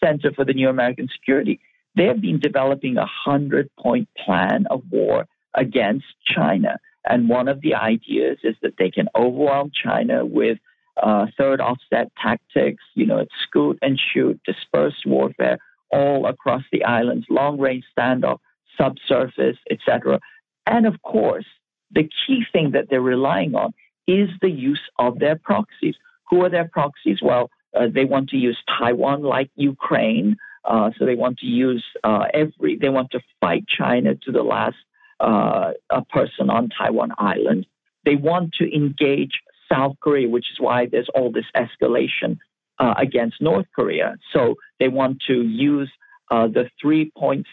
Center 0.01 0.31
for 0.31 0.45
the 0.45 0.53
New 0.53 0.69
American 0.69 1.09
Security, 1.13 1.59
they 1.95 2.05
have 2.05 2.21
been 2.21 2.39
developing 2.39 2.97
a 2.97 3.05
hundred 3.05 3.69
point 3.77 4.07
plan 4.17 4.65
of 4.69 4.83
war 4.89 5.25
against 5.53 6.05
China. 6.25 6.79
And 7.05 7.27
one 7.27 7.47
of 7.47 7.61
the 7.61 7.75
ideas 7.75 8.37
is 8.43 8.55
that 8.61 8.75
they 8.77 8.91
can 8.91 9.09
overwhelm 9.15 9.71
China 9.73 10.25
with 10.25 10.59
uh, 11.01 11.27
third 11.37 11.61
offset 11.61 12.11
tactics, 12.21 12.83
you 12.95 13.05
know, 13.05 13.17
it's 13.19 13.33
scoot 13.47 13.77
and 13.81 13.99
shoot, 13.99 14.39
dispersed 14.45 15.05
warfare 15.05 15.57
all 15.91 16.25
across 16.27 16.63
the 16.71 16.83
islands, 16.83 17.25
long 17.29 17.57
range 17.57 17.83
standoff, 17.97 18.39
subsurface, 18.77 19.57
etc. 19.71 20.19
And 20.65 20.85
of 20.85 21.01
course, 21.01 21.45
the 21.91 22.03
key 22.03 22.43
thing 22.51 22.71
that 22.71 22.89
they're 22.89 23.01
relying 23.01 23.55
on 23.55 23.73
is 24.07 24.29
the 24.41 24.49
use 24.49 24.81
of 24.97 25.19
their 25.19 25.35
proxies. 25.35 25.95
Who 26.29 26.43
are 26.43 26.49
their 26.49 26.69
proxies? 26.71 27.19
Well, 27.21 27.49
uh, 27.75 27.87
they 27.93 28.05
want 28.05 28.29
to 28.29 28.37
use 28.37 28.57
Taiwan 28.79 29.23
like 29.23 29.49
Ukraine. 29.55 30.37
Uh, 30.65 30.91
so 30.97 31.05
they 31.05 31.15
want 31.15 31.39
to 31.39 31.45
use 31.45 31.83
uh, 32.03 32.25
every, 32.33 32.77
they 32.77 32.89
want 32.89 33.11
to 33.11 33.21
fight 33.41 33.65
China 33.67 34.15
to 34.15 34.31
the 34.31 34.43
last 34.43 34.75
uh, 35.19 35.71
person 36.09 36.49
on 36.49 36.69
Taiwan 36.69 37.11
Island. 37.17 37.65
they 38.05 38.15
want 38.15 38.53
to 38.53 38.73
engage 38.73 39.41
South 39.71 39.95
Korea, 40.01 40.29
which 40.29 40.45
is 40.51 40.59
why 40.59 40.87
there's 40.87 41.09
all 41.15 41.31
this 41.31 41.45
escalation 41.55 42.37
uh, 42.79 42.93
against 42.97 43.41
North 43.41 43.65
Korea. 43.75 44.15
So 44.33 44.55
they 44.79 44.87
want 44.87 45.21
to 45.27 45.41
use 45.41 45.91
uh, 46.31 46.47
the 46.47 46.69
3.7 46.83 47.43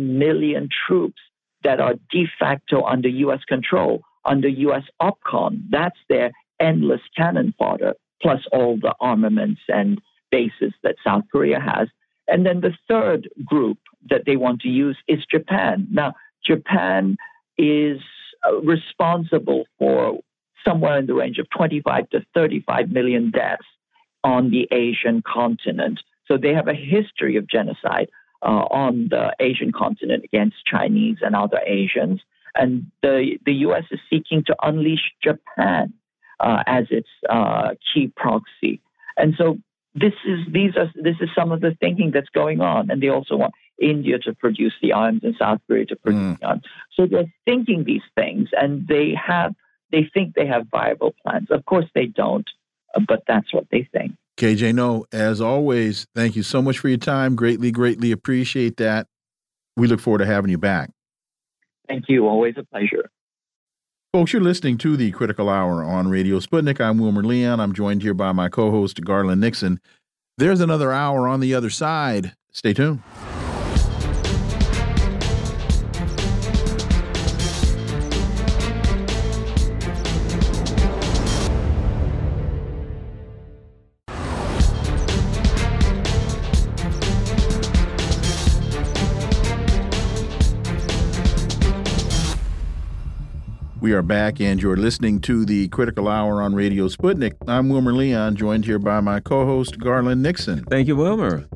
million 0.00 0.68
troops 0.86 1.20
that 1.62 1.80
are 1.80 1.94
de 2.10 2.26
facto 2.38 2.82
under 2.84 3.08
U.S. 3.08 3.40
control, 3.48 4.02
under 4.24 4.48
U.S. 4.48 4.84
OPCON. 5.00 5.64
That's 5.70 5.98
their 6.08 6.32
endless 6.60 7.00
cannon 7.16 7.54
fodder, 7.58 7.94
plus 8.22 8.40
all 8.52 8.76
the 8.80 8.94
armaments 9.00 9.60
and 9.68 10.00
bases 10.30 10.72
that 10.82 10.96
South 11.04 11.24
Korea 11.30 11.60
has. 11.60 11.88
And 12.26 12.46
then 12.46 12.60
the 12.60 12.72
third 12.88 13.28
group 13.44 13.78
that 14.10 14.22
they 14.26 14.36
want 14.36 14.60
to 14.62 14.68
use 14.68 14.96
is 15.08 15.20
Japan. 15.30 15.86
Now, 15.90 16.14
Japan 16.44 17.16
is 17.58 17.98
uh, 18.46 18.60
responsible 18.60 19.64
for 19.78 20.18
somewhere 20.66 20.98
in 20.98 21.06
the 21.06 21.14
range 21.14 21.38
of 21.38 21.48
25 21.50 22.10
to 22.10 22.24
35 22.34 22.90
million 22.90 23.30
deaths 23.30 23.66
on 24.22 24.50
the 24.50 24.68
Asian 24.72 25.22
continent. 25.22 26.00
So 26.26 26.36
they 26.36 26.54
have 26.54 26.68
a 26.68 26.74
history 26.74 27.36
of 27.36 27.46
genocide 27.46 28.08
uh, 28.42 28.66
on 28.70 29.08
the 29.10 29.34
Asian 29.40 29.72
continent 29.72 30.24
against 30.24 30.56
Chinese 30.66 31.18
and 31.20 31.36
other 31.36 31.60
Asians. 31.66 32.20
And 32.54 32.90
the, 33.02 33.38
the 33.44 33.52
U.S. 33.66 33.84
is 33.90 34.00
seeking 34.08 34.44
to 34.46 34.56
unleash 34.62 35.12
Japan 35.22 35.92
uh, 36.40 36.62
as 36.66 36.86
its 36.90 37.08
uh, 37.28 37.70
key 37.92 38.12
proxy. 38.16 38.80
And 39.16 39.34
so 39.36 39.58
this 39.94 40.12
is 40.26 40.40
these 40.50 40.76
are 40.76 40.90
this 40.94 41.16
is 41.20 41.28
some 41.36 41.52
of 41.52 41.60
the 41.60 41.76
thinking 41.80 42.10
that's 42.12 42.28
going 42.30 42.60
on. 42.60 42.90
And 42.90 43.02
they 43.02 43.08
also 43.08 43.36
want 43.36 43.54
India 43.80 44.18
to 44.20 44.34
produce 44.34 44.74
the 44.82 44.92
arms 44.92 45.20
and 45.22 45.34
South 45.38 45.60
Korea 45.66 45.86
to 45.86 45.96
produce 45.96 46.36
mm. 46.36 46.40
the 46.40 46.46
arms. 46.46 46.62
So 46.94 47.06
they're 47.06 47.32
thinking 47.44 47.84
these 47.84 48.02
things, 48.16 48.48
and 48.52 48.86
they 48.88 49.14
have 49.14 49.54
they 49.90 50.08
think 50.12 50.34
they 50.34 50.46
have 50.46 50.66
viable 50.70 51.14
plans. 51.22 51.48
Of 51.50 51.64
course, 51.64 51.86
they 51.94 52.06
don't, 52.06 52.48
but 53.06 53.22
that's 53.26 53.52
what 53.52 53.66
they 53.70 53.88
think. 53.92 54.12
KJ 54.36 54.74
Noh, 54.74 55.04
as 55.12 55.40
always, 55.40 56.06
thank 56.14 56.34
you 56.34 56.42
so 56.42 56.60
much 56.60 56.78
for 56.78 56.88
your 56.88 56.98
time. 56.98 57.36
Greatly, 57.36 57.70
greatly 57.70 58.10
appreciate 58.10 58.76
that. 58.78 59.06
We 59.76 59.86
look 59.86 60.00
forward 60.00 60.18
to 60.18 60.26
having 60.26 60.50
you 60.50 60.58
back. 60.58 60.90
Thank 61.88 62.04
you. 62.08 62.26
Always 62.26 62.54
a 62.56 62.64
pleasure. 62.64 63.10
Folks, 64.12 64.32
you're 64.32 64.42
listening 64.42 64.78
to 64.78 64.96
the 64.96 65.10
Critical 65.10 65.48
Hour 65.48 65.82
on 65.82 66.08
Radio 66.08 66.38
Sputnik. 66.38 66.80
I'm 66.80 66.98
Wilmer 66.98 67.22
Leon. 67.22 67.58
I'm 67.60 67.72
joined 67.72 68.02
here 68.02 68.14
by 68.14 68.32
my 68.32 68.48
co 68.48 68.70
host, 68.70 69.04
Garland 69.04 69.40
Nixon. 69.40 69.80
There's 70.38 70.60
another 70.60 70.92
hour 70.92 71.28
on 71.28 71.40
the 71.40 71.54
other 71.54 71.70
side. 71.70 72.34
Stay 72.52 72.72
tuned. 72.72 73.02
We 93.84 93.92
are 93.92 94.00
back, 94.00 94.40
and 94.40 94.62
you're 94.62 94.78
listening 94.78 95.20
to 95.20 95.44
the 95.44 95.68
Critical 95.68 96.08
Hour 96.08 96.40
on 96.40 96.54
Radio 96.54 96.88
Sputnik. 96.88 97.34
I'm 97.46 97.68
Wilmer 97.68 97.92
Leon, 97.92 98.34
joined 98.34 98.64
here 98.64 98.78
by 98.78 99.00
my 99.00 99.20
co 99.20 99.44
host, 99.44 99.78
Garland 99.78 100.22
Nixon. 100.22 100.64
Thank 100.70 100.88
you, 100.88 100.96
Wilmer. 100.96 101.46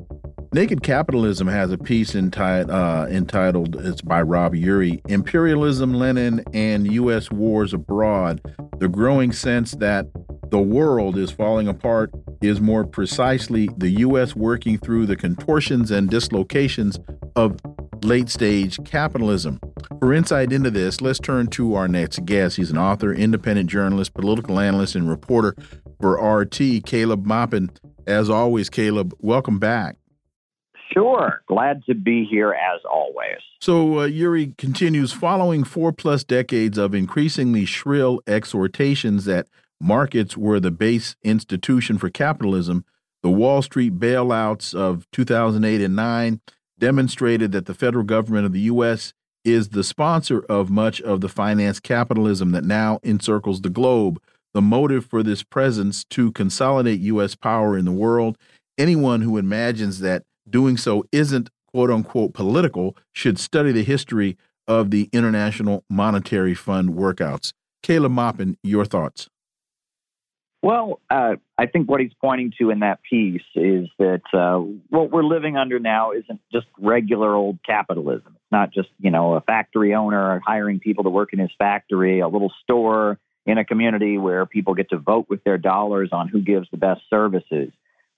Naked 0.53 0.83
Capitalism 0.83 1.47
has 1.47 1.73
a 1.73 1.79
piece 1.79 2.13
enti 2.13 2.69
uh, 2.69 3.09
entitled, 3.09 3.77
it's 3.77 4.03
by 4.03 4.21
Rob 4.21 4.55
Urie, 4.55 5.01
Imperialism, 5.09 5.95
Lenin, 5.95 6.45
and 6.53 6.93
U.S. 6.93 7.31
Wars 7.31 7.73
Abroad. 7.73 8.43
The 8.77 8.89
growing 8.89 9.33
sense 9.33 9.71
that 9.77 10.05
the 10.51 10.61
world 10.61 11.17
is 11.17 11.31
falling 11.31 11.67
apart 11.67 12.11
is 12.43 12.61
more 12.61 12.85
precisely 12.85 13.71
the 13.79 13.89
U.S. 14.01 14.37
working 14.37 14.77
through 14.77 15.07
the 15.07 15.17
contortions 15.17 15.91
and 15.91 16.11
dislocations 16.11 17.01
of 17.37 17.59
late 18.05 18.29
stage 18.29 18.79
capitalism. 18.85 19.61
For 19.99 20.13
insight 20.13 20.53
into 20.53 20.71
this, 20.71 21.01
let's 21.01 21.19
turn 21.19 21.49
to 21.49 21.75
our 21.75 21.89
next 21.89 22.25
guest. 22.25 22.57
He's 22.57 22.71
an 22.71 22.79
author, 22.79 23.13
independent 23.13 23.71
journalist, 23.71 24.15
political 24.15 24.59
analyst, 24.59 24.95
and 24.95 25.09
reporter 25.09 25.55
for 26.01 26.15
RT, 26.15 26.85
Caleb 26.85 27.27
Maupin. 27.27 27.71
As 28.07 28.31
always, 28.31 28.71
Caleb, 28.71 29.15
welcome 29.21 29.59
back. 29.59 29.97
Sure. 30.93 31.43
Glad 31.47 31.85
to 31.85 31.95
be 31.95 32.25
here 32.25 32.53
as 32.53 32.81
always. 32.91 33.39
So, 33.61 34.01
uh, 34.01 34.05
Urie 34.07 34.55
continues 34.57 35.13
following 35.13 35.65
four 35.65 35.93
plus 35.93 36.25
decades 36.25 36.79
of 36.79 36.95
increasingly 36.95 37.65
shrill 37.65 38.21
exhortations 38.27 39.25
that 39.27 39.49
markets 39.81 40.37
were 40.37 40.61
the 40.61 40.71
base 40.71 41.17
institution 41.23 41.99
for 41.99 42.09
capitalism. 42.09 42.85
The 43.23 43.31
Wall 43.31 43.63
Street 43.63 43.99
bailouts 43.99 44.75
of 44.75 45.07
2008 45.13 45.81
and 45.81 45.97
9 45.97 46.41
demonstrated 46.79 47.53
that 47.53 47.67
the 47.67 47.75
federal 47.75 48.05
government 48.05 48.47
of 48.47 48.53
the 48.53 48.61
U.S. 48.61 49.13
is 49.49 49.71
the 49.71 49.85
sponsor 49.85 50.41
of 50.49 50.71
much 50.71 51.01
of 51.03 51.21
the 51.21 51.29
finance 51.29 51.81
capitalism 51.81 52.53
that 52.53 52.65
now 52.65 53.01
encircles 53.03 53.61
the 53.63 53.71
globe. 53.71 54.21
The 54.55 54.63
motive 54.63 55.05
for 55.05 55.23
this 55.23 55.43
presence 55.43 56.05
to 56.11 56.33
consolidate 56.33 57.01
U.S. 57.01 57.35
power 57.35 57.77
in 57.77 57.85
the 57.85 57.93
world. 57.93 58.39
Anyone 58.79 59.23
who 59.23 59.37
imagines 59.37 60.01
that 60.01 60.25
doing 60.49 60.77
so 60.77 61.05
isn't 61.13 61.51
quote 61.73 61.91
unquote 61.91 62.33
political 62.33 62.97
should 63.13 63.39
study 63.39 63.73
the 63.73 63.85
history 63.85 64.37
of 64.67 64.91
the 64.91 65.09
International 65.13 65.85
Monetary 65.89 66.55
Fund 66.55 66.91
workouts. 66.91 67.53
Caleb 67.83 68.13
Maupin, 68.13 68.57
your 68.63 68.85
thoughts? 68.85 69.29
Well, 70.63 71.01
uh, 71.09 71.37
I 71.57 71.67
think 71.67 71.89
what 71.89 72.01
he's 72.01 72.13
pointing 72.21 72.53
to 72.59 72.71
in 72.71 72.81
that 72.81 73.01
piece 73.09 73.43
is 73.55 73.89
that 73.99 74.23
uh, 74.33 74.59
what 74.89 75.11
we're 75.11 75.23
living 75.23 75.57
under 75.57 75.79
now 75.79 76.13
isn't 76.13 76.41
just 76.53 76.67
regular 76.79 77.35
old 77.35 77.61
capitalism. 77.65 78.38
Not 78.51 78.73
just 78.73 78.89
you 78.99 79.11
know 79.11 79.35
a 79.35 79.41
factory 79.41 79.95
owner 79.95 80.41
hiring 80.45 80.81
people 80.81 81.05
to 81.05 81.11
work 81.11 81.33
in 81.33 81.39
his 81.39 81.51
factory, 81.59 82.21
a 82.21 82.29
little 82.29 82.53
store 82.63 83.19
in 83.47 83.59
a 83.59 83.65
community 83.65 84.19
where 84.19 84.47
people 84.47 84.75
get 84.75 84.91
to 84.91 84.99
vote 84.99 85.27
with 85.29 85.43
their 85.45 85.59
dollars 85.59 86.11
on 86.13 86.29
who 86.29 86.41
gives 86.41 86.69
the 86.71 86.77
best 86.77 87.01
services. 87.09 87.71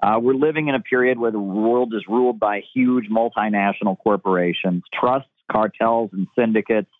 Uh, 0.02 0.18
we're 0.20 0.34
living 0.34 0.68
in 0.68 0.74
a 0.74 0.80
period 0.80 1.18
where 1.18 1.30
the 1.30 1.38
world 1.38 1.92
is 1.94 2.02
ruled 2.08 2.40
by 2.40 2.62
huge 2.74 3.08
multinational 3.10 3.98
corporations, 3.98 4.82
trusts, 4.98 5.28
cartels, 5.50 6.10
and 6.12 6.26
syndicates, 6.36 6.90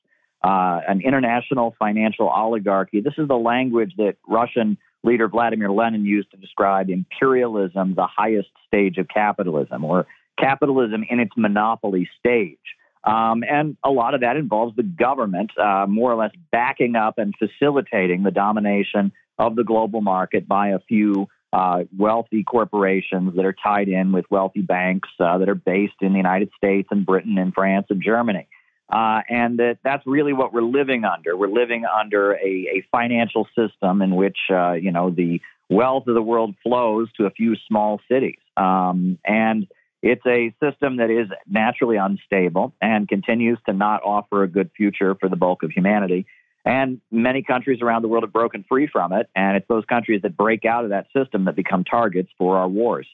uh, 0.45 0.81
an 0.87 1.01
international 1.01 1.75
financial 1.79 2.29
oligarchy. 2.29 3.01
This 3.01 3.15
is 3.17 3.27
the 3.27 3.37
language 3.37 3.95
that 3.97 4.17
Russian 4.29 4.77
leader 5.03 5.29
Vladimir 5.29 5.71
Lenin 5.71 6.05
used 6.05 6.31
to 6.33 6.37
describe 6.37 6.91
imperialism, 6.91 7.95
the 7.95 8.07
highest 8.07 8.51
stage 8.67 8.99
of 8.99 9.09
capitalism, 9.09 9.85
or 9.85 10.07
capitalism 10.39 11.05
in 11.09 11.21
its 11.21 11.33
monopoly 11.37 12.09
stage. 12.19 12.59
Um, 13.05 13.43
and 13.49 13.77
a 13.83 13.91
lot 13.91 14.15
of 14.15 14.21
that 14.21 14.37
involves 14.37 14.77
the 14.77 14.83
government 14.83 15.51
uh, 15.59 15.87
more 15.89 16.13
or 16.13 16.17
less 16.17 16.33
backing 16.53 16.97
up 16.97 17.19
and 17.19 17.35
facilitating 17.39 18.23
the 18.23 18.31
domination 18.31 19.13
of 19.39 19.57
the 19.57 19.65
global 19.65 20.03
market 20.03 20.47
by 20.47 20.69
a 20.69 20.79
few 20.81 21.29
uh, 21.53 21.85
wealthy 21.97 22.45
corporations 22.45 23.35
that 23.35 23.45
are 23.45 23.55
tied 23.55 23.89
in 23.89 24.13
with 24.13 24.25
wealthy 24.31 24.61
banks 24.61 25.09
uh, 25.19 25.39
that 25.39 25.49
are 25.49 25.55
based 25.55 25.95
in 26.01 26.13
the 26.13 26.19
United 26.19 26.51
States 26.57 26.89
and 26.91 27.07
Britain 27.07 27.39
and 27.39 27.55
France 27.55 27.87
and 27.91 28.03
Germany. 28.03 28.47
Uh, 28.93 29.21
and 29.29 29.59
that 29.59 29.79
that's 29.85 30.05
really 30.07 30.33
what 30.33 30.53
we're 30.53 30.63
living 30.63 31.05
under. 31.05 31.37
We're 31.37 31.49
living 31.49 31.85
under 31.85 32.33
a, 32.33 32.45
a 32.45 32.85
financial 32.91 33.47
system 33.57 34.03
in 34.03 34.17
which 34.17 34.39
uh, 34.51 34.73
you 34.73 34.91
know 34.91 35.11
the 35.11 35.41
wealth 35.69 36.09
of 36.09 36.15
the 36.15 36.23
world 36.23 36.57
flows 36.63 37.09
to 37.13 37.27
a 37.27 37.31
few 37.31 37.55
small 37.69 38.01
cities, 38.11 38.41
um, 38.57 39.19
and 39.25 39.69
it's 40.03 40.25
a 40.27 40.55
system 40.63 40.97
that 40.97 41.11
is 41.11 41.29
naturally 41.49 41.97
unstable 41.97 42.75
and 42.81 43.09
continues 43.09 43.59
to 43.67 43.73
not 43.73 44.03
offer 44.03 44.43
a 44.43 44.49
good 44.49 44.71
future 44.77 45.15
for 45.15 45.29
the 45.29 45.37
bulk 45.37 45.63
of 45.63 45.71
humanity. 45.71 46.27
And 46.65 47.01
many 47.11 47.43
countries 47.43 47.81
around 47.83 48.03
the 48.03 48.09
world 48.09 48.25
have 48.25 48.33
broken 48.33 48.65
free 48.69 48.87
from 48.87 49.13
it, 49.13 49.29
and 49.35 49.57
it's 49.57 49.67
those 49.69 49.85
countries 49.87 50.23
that 50.23 50.37
break 50.37 50.65
out 50.65 50.85
of 50.85 50.91
that 50.91 51.07
system 51.17 51.47
that 51.47 51.57
become 51.57 51.85
targets 51.85 52.31
for 52.37 52.59
our 52.59 52.69
wars. 52.69 53.07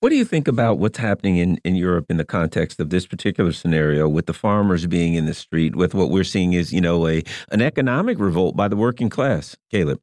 What 0.00 0.08
do 0.08 0.16
you 0.16 0.24
think 0.24 0.48
about 0.48 0.78
what's 0.78 0.98
happening 0.98 1.36
in, 1.36 1.58
in 1.64 1.76
Europe 1.76 2.06
in 2.10 2.16
the 2.16 2.24
context 2.24 2.80
of 2.80 2.90
this 2.90 3.06
particular 3.06 3.52
scenario 3.52 4.08
with 4.08 4.26
the 4.26 4.32
farmers 4.32 4.84
being 4.86 5.14
in 5.14 5.26
the 5.26 5.34
street, 5.34 5.76
with 5.76 5.94
what 5.94 6.10
we're 6.10 6.24
seeing 6.24 6.54
is, 6.54 6.72
you 6.72 6.80
know, 6.80 7.06
a 7.06 7.22
an 7.52 7.62
economic 7.62 8.18
revolt 8.18 8.56
by 8.56 8.66
the 8.66 8.74
working 8.74 9.08
class? 9.08 9.56
Caleb. 9.70 10.00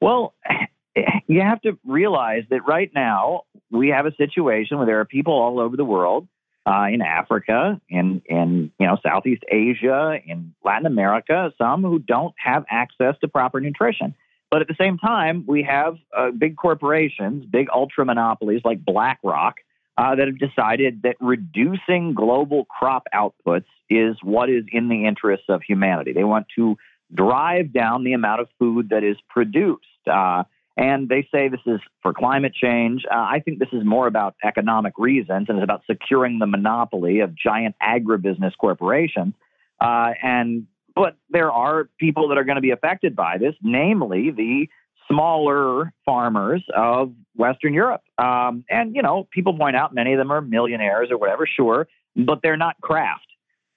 Well, 0.00 0.34
you 1.26 1.40
have 1.40 1.60
to 1.62 1.76
realize 1.84 2.44
that 2.50 2.64
right 2.68 2.90
now 2.94 3.42
we 3.74 3.88
have 3.88 4.06
a 4.06 4.14
situation 4.16 4.78
where 4.78 4.86
there 4.86 5.00
are 5.00 5.04
people 5.04 5.34
all 5.34 5.60
over 5.60 5.76
the 5.76 5.84
world, 5.84 6.28
uh, 6.66 6.86
in 6.90 7.02
Africa, 7.02 7.80
in 7.88 8.22
in 8.26 8.72
you 8.78 8.86
know 8.86 8.98
Southeast 9.02 9.42
Asia, 9.50 10.18
in 10.24 10.54
Latin 10.64 10.86
America, 10.86 11.52
some 11.58 11.82
who 11.82 11.98
don't 11.98 12.34
have 12.38 12.64
access 12.70 13.14
to 13.20 13.28
proper 13.28 13.60
nutrition. 13.60 14.14
But 14.50 14.62
at 14.62 14.68
the 14.68 14.76
same 14.78 14.98
time, 14.98 15.44
we 15.46 15.64
have 15.64 15.96
uh, 16.16 16.30
big 16.30 16.56
corporations, 16.56 17.44
big 17.44 17.66
ultra 17.74 18.04
monopolies 18.04 18.62
like 18.64 18.84
BlackRock, 18.84 19.56
uh, 19.98 20.14
that 20.14 20.26
have 20.26 20.38
decided 20.38 21.02
that 21.02 21.16
reducing 21.20 22.14
global 22.14 22.64
crop 22.64 23.06
outputs 23.14 23.66
is 23.90 24.16
what 24.22 24.48
is 24.48 24.64
in 24.72 24.88
the 24.88 25.06
interests 25.06 25.46
of 25.48 25.62
humanity. 25.62 26.12
They 26.12 26.24
want 26.24 26.46
to 26.56 26.76
drive 27.12 27.72
down 27.72 28.04
the 28.04 28.12
amount 28.12 28.40
of 28.40 28.48
food 28.58 28.88
that 28.90 29.04
is 29.04 29.16
produced. 29.28 29.84
Uh, 30.10 30.44
and 30.76 31.08
they 31.08 31.26
say 31.32 31.48
this 31.48 31.60
is 31.66 31.80
for 32.02 32.12
climate 32.12 32.54
change. 32.54 33.04
Uh, 33.10 33.14
I 33.16 33.40
think 33.44 33.58
this 33.58 33.68
is 33.72 33.84
more 33.84 34.06
about 34.06 34.34
economic 34.44 34.94
reasons 34.98 35.46
and 35.48 35.58
it's 35.58 35.64
about 35.64 35.82
securing 35.86 36.38
the 36.38 36.46
monopoly 36.46 37.20
of 37.20 37.34
giant 37.34 37.76
agribusiness 37.82 38.52
corporations. 38.58 39.34
Uh, 39.80 40.10
and 40.22 40.66
but 40.96 41.16
there 41.30 41.50
are 41.50 41.88
people 41.98 42.28
that 42.28 42.38
are 42.38 42.44
going 42.44 42.56
to 42.56 42.62
be 42.62 42.70
affected 42.70 43.16
by 43.16 43.38
this, 43.38 43.54
namely 43.62 44.30
the 44.30 44.68
smaller 45.08 45.92
farmers 46.04 46.62
of 46.74 47.12
Western 47.36 47.74
Europe. 47.74 48.02
Um, 48.18 48.64
and, 48.70 48.94
you 48.94 49.02
know, 49.02 49.28
people 49.30 49.56
point 49.56 49.76
out 49.76 49.94
many 49.94 50.12
of 50.12 50.18
them 50.18 50.30
are 50.30 50.40
millionaires 50.40 51.08
or 51.10 51.18
whatever, 51.18 51.46
sure, 51.46 51.88
but 52.16 52.40
they're 52.42 52.56
not 52.56 52.80
Kraft, 52.80 53.26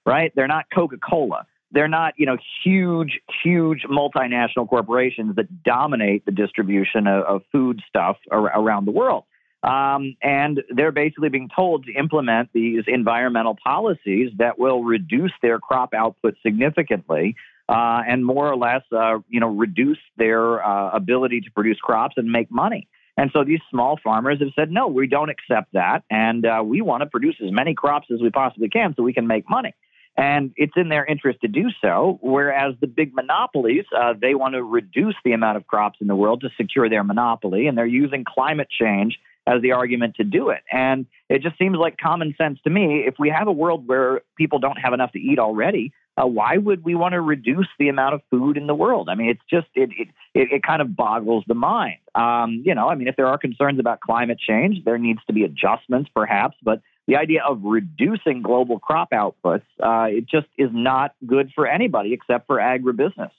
right? 0.06 0.32
They're 0.34 0.48
not 0.48 0.66
Coca 0.72 0.96
Cola. 0.96 1.46
They're 1.70 1.88
not, 1.88 2.14
you 2.16 2.26
know, 2.26 2.38
huge, 2.64 3.20
huge 3.42 3.82
multinational 3.82 4.68
corporations 4.68 5.36
that 5.36 5.62
dominate 5.62 6.24
the 6.24 6.32
distribution 6.32 7.06
of, 7.06 7.24
of 7.24 7.42
food 7.52 7.82
stuff 7.88 8.16
ar- 8.30 8.58
around 8.58 8.86
the 8.86 8.92
world. 8.92 9.24
Um, 9.62 10.16
and 10.22 10.62
they're 10.70 10.92
basically 10.92 11.30
being 11.30 11.48
told 11.54 11.84
to 11.86 11.92
implement 11.92 12.50
these 12.52 12.84
environmental 12.86 13.56
policies 13.62 14.30
that 14.38 14.58
will 14.58 14.84
reduce 14.84 15.32
their 15.42 15.58
crop 15.58 15.94
output 15.94 16.36
significantly 16.44 17.34
uh, 17.68 18.00
and 18.06 18.24
more 18.24 18.50
or 18.50 18.56
less, 18.56 18.82
uh, 18.92 19.18
you 19.28 19.40
know, 19.40 19.48
reduce 19.48 19.98
their 20.16 20.64
uh, 20.64 20.90
ability 20.90 21.40
to 21.42 21.50
produce 21.50 21.78
crops 21.78 22.14
and 22.16 22.30
make 22.30 22.50
money. 22.50 22.88
And 23.16 23.30
so 23.32 23.42
these 23.42 23.58
small 23.68 23.98
farmers 24.02 24.38
have 24.38 24.50
said, 24.54 24.70
no, 24.70 24.86
we 24.86 25.08
don't 25.08 25.28
accept 25.28 25.72
that. 25.72 26.04
And 26.08 26.46
uh, 26.46 26.62
we 26.64 26.80
want 26.80 27.02
to 27.02 27.06
produce 27.06 27.34
as 27.44 27.50
many 27.50 27.74
crops 27.74 28.06
as 28.14 28.20
we 28.22 28.30
possibly 28.30 28.68
can 28.68 28.94
so 28.96 29.02
we 29.02 29.12
can 29.12 29.26
make 29.26 29.50
money. 29.50 29.74
And 30.18 30.52
it's 30.56 30.72
in 30.76 30.88
their 30.88 31.06
interest 31.06 31.40
to 31.42 31.48
do 31.48 31.68
so. 31.80 32.18
Whereas 32.20 32.74
the 32.80 32.88
big 32.88 33.14
monopolies, 33.14 33.84
uh, 33.96 34.14
they 34.20 34.34
want 34.34 34.54
to 34.54 34.62
reduce 34.64 35.14
the 35.24 35.32
amount 35.32 35.56
of 35.56 35.66
crops 35.68 35.98
in 36.00 36.08
the 36.08 36.16
world 36.16 36.40
to 36.40 36.50
secure 36.56 36.90
their 36.90 37.04
monopoly. 37.04 37.68
And 37.68 37.78
they're 37.78 37.86
using 37.86 38.24
climate 38.24 38.68
change 38.68 39.20
as 39.46 39.62
the 39.62 39.72
argument 39.72 40.16
to 40.16 40.24
do 40.24 40.50
it. 40.50 40.62
And 40.72 41.06
it 41.28 41.40
just 41.42 41.56
seems 41.56 41.76
like 41.78 41.96
common 41.98 42.34
sense 42.36 42.58
to 42.64 42.70
me. 42.70 43.04
If 43.06 43.14
we 43.18 43.30
have 43.30 43.46
a 43.46 43.52
world 43.52 43.86
where 43.86 44.22
people 44.36 44.58
don't 44.58 44.76
have 44.76 44.92
enough 44.92 45.12
to 45.12 45.20
eat 45.20 45.38
already, 45.38 45.92
uh, 46.20 46.26
why 46.26 46.56
would 46.56 46.84
we 46.84 46.96
want 46.96 47.12
to 47.12 47.20
reduce 47.20 47.68
the 47.78 47.88
amount 47.88 48.14
of 48.14 48.20
food 48.28 48.56
in 48.56 48.66
the 48.66 48.74
world? 48.74 49.08
I 49.08 49.14
mean, 49.14 49.30
it's 49.30 49.40
just 49.48 49.68
it 49.74 49.90
it 49.96 50.08
it, 50.34 50.48
it 50.52 50.62
kind 50.64 50.82
of 50.82 50.96
boggles 50.96 51.44
the 51.46 51.54
mind. 51.54 51.98
Um, 52.14 52.62
you 52.66 52.74
know, 52.74 52.88
I 52.88 52.96
mean, 52.96 53.06
if 53.06 53.14
there 53.14 53.28
are 53.28 53.38
concerns 53.38 53.78
about 53.78 54.00
climate 54.00 54.38
change, 54.40 54.84
there 54.84 54.98
needs 54.98 55.20
to 55.28 55.32
be 55.32 55.44
adjustments, 55.44 56.10
perhaps, 56.12 56.56
but 56.62 56.82
the 57.08 57.16
idea 57.16 57.42
of 57.42 57.62
reducing 57.64 58.42
global 58.42 58.78
crop 58.78 59.10
outputs, 59.12 59.62
uh, 59.82 60.08
it 60.10 60.28
just 60.28 60.46
is 60.58 60.68
not 60.72 61.14
good 61.26 61.50
for 61.54 61.66
anybody 61.66 62.12
except 62.12 62.46
for 62.46 62.58
agribusiness. 62.58 63.30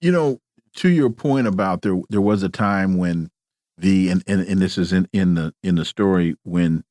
You 0.00 0.12
know, 0.12 0.40
to 0.76 0.88
your 0.88 1.10
point 1.10 1.48
about 1.48 1.82
there, 1.82 2.00
there 2.08 2.20
was 2.20 2.44
a 2.44 2.48
time 2.48 2.96
when 2.96 3.30
the 3.76 4.10
and, 4.10 4.22
and, 4.28 4.42
and 4.42 4.62
this 4.62 4.78
is 4.78 4.92
in, 4.92 5.08
in 5.12 5.34
the 5.34 5.52
in 5.64 5.74
the 5.74 5.84
story 5.84 6.36
when, 6.44 6.84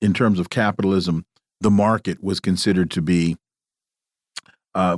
in 0.00 0.14
terms 0.14 0.38
of 0.38 0.50
capitalism, 0.50 1.26
the 1.60 1.70
market 1.70 2.22
was 2.22 2.38
considered 2.38 2.92
to 2.92 3.02
be 3.02 3.36
uh, 4.76 4.96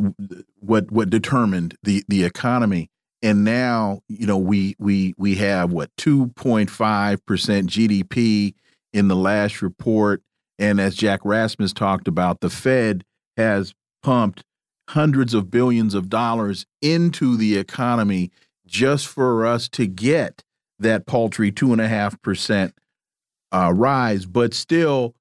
what 0.61 0.91
what 0.93 1.09
determined 1.09 1.77
the 1.83 2.05
the 2.09 2.25
economy. 2.25 2.91
And 3.23 3.43
now, 3.43 4.01
you 4.07 4.27
know, 4.27 4.37
we 4.37 4.77
we 4.79 5.15
we 5.17 5.37
have 5.37 5.73
what 5.73 5.91
two 5.97 6.27
point 6.37 6.69
five 6.69 7.25
percent 7.25 7.71
GDP 7.71 8.55
in 8.93 9.09
the 9.09 9.17
last 9.17 9.63
report, 9.63 10.23
and 10.59 10.81
as 10.81 10.95
Jack 10.97 11.21
Rasmus 11.25 11.73
talked 11.73 12.09
about, 12.09 12.41
the 12.41 12.51
Fed 12.51 13.05
has 13.37 13.75
pumped 14.03 14.43
hundreds 14.91 15.35
of 15.35 15.51
billions 15.51 15.95
of 15.95 16.09
dollars 16.09 16.67
into 16.81 17.37
the 17.37 17.57
economy 17.57 18.31
just 18.67 19.07
for 19.07 19.47
us 19.47 19.69
to 19.69 19.87
get 19.87 20.43
that 20.79 21.07
paltry 21.07 21.53
two 21.53 21.73
and 21.73 21.81
a 21.81 21.89
half 21.89 22.21
percent 22.23 22.75
uh, 23.53 23.73
rise. 23.75 24.27
But 24.27 24.55
still, 24.55 25.15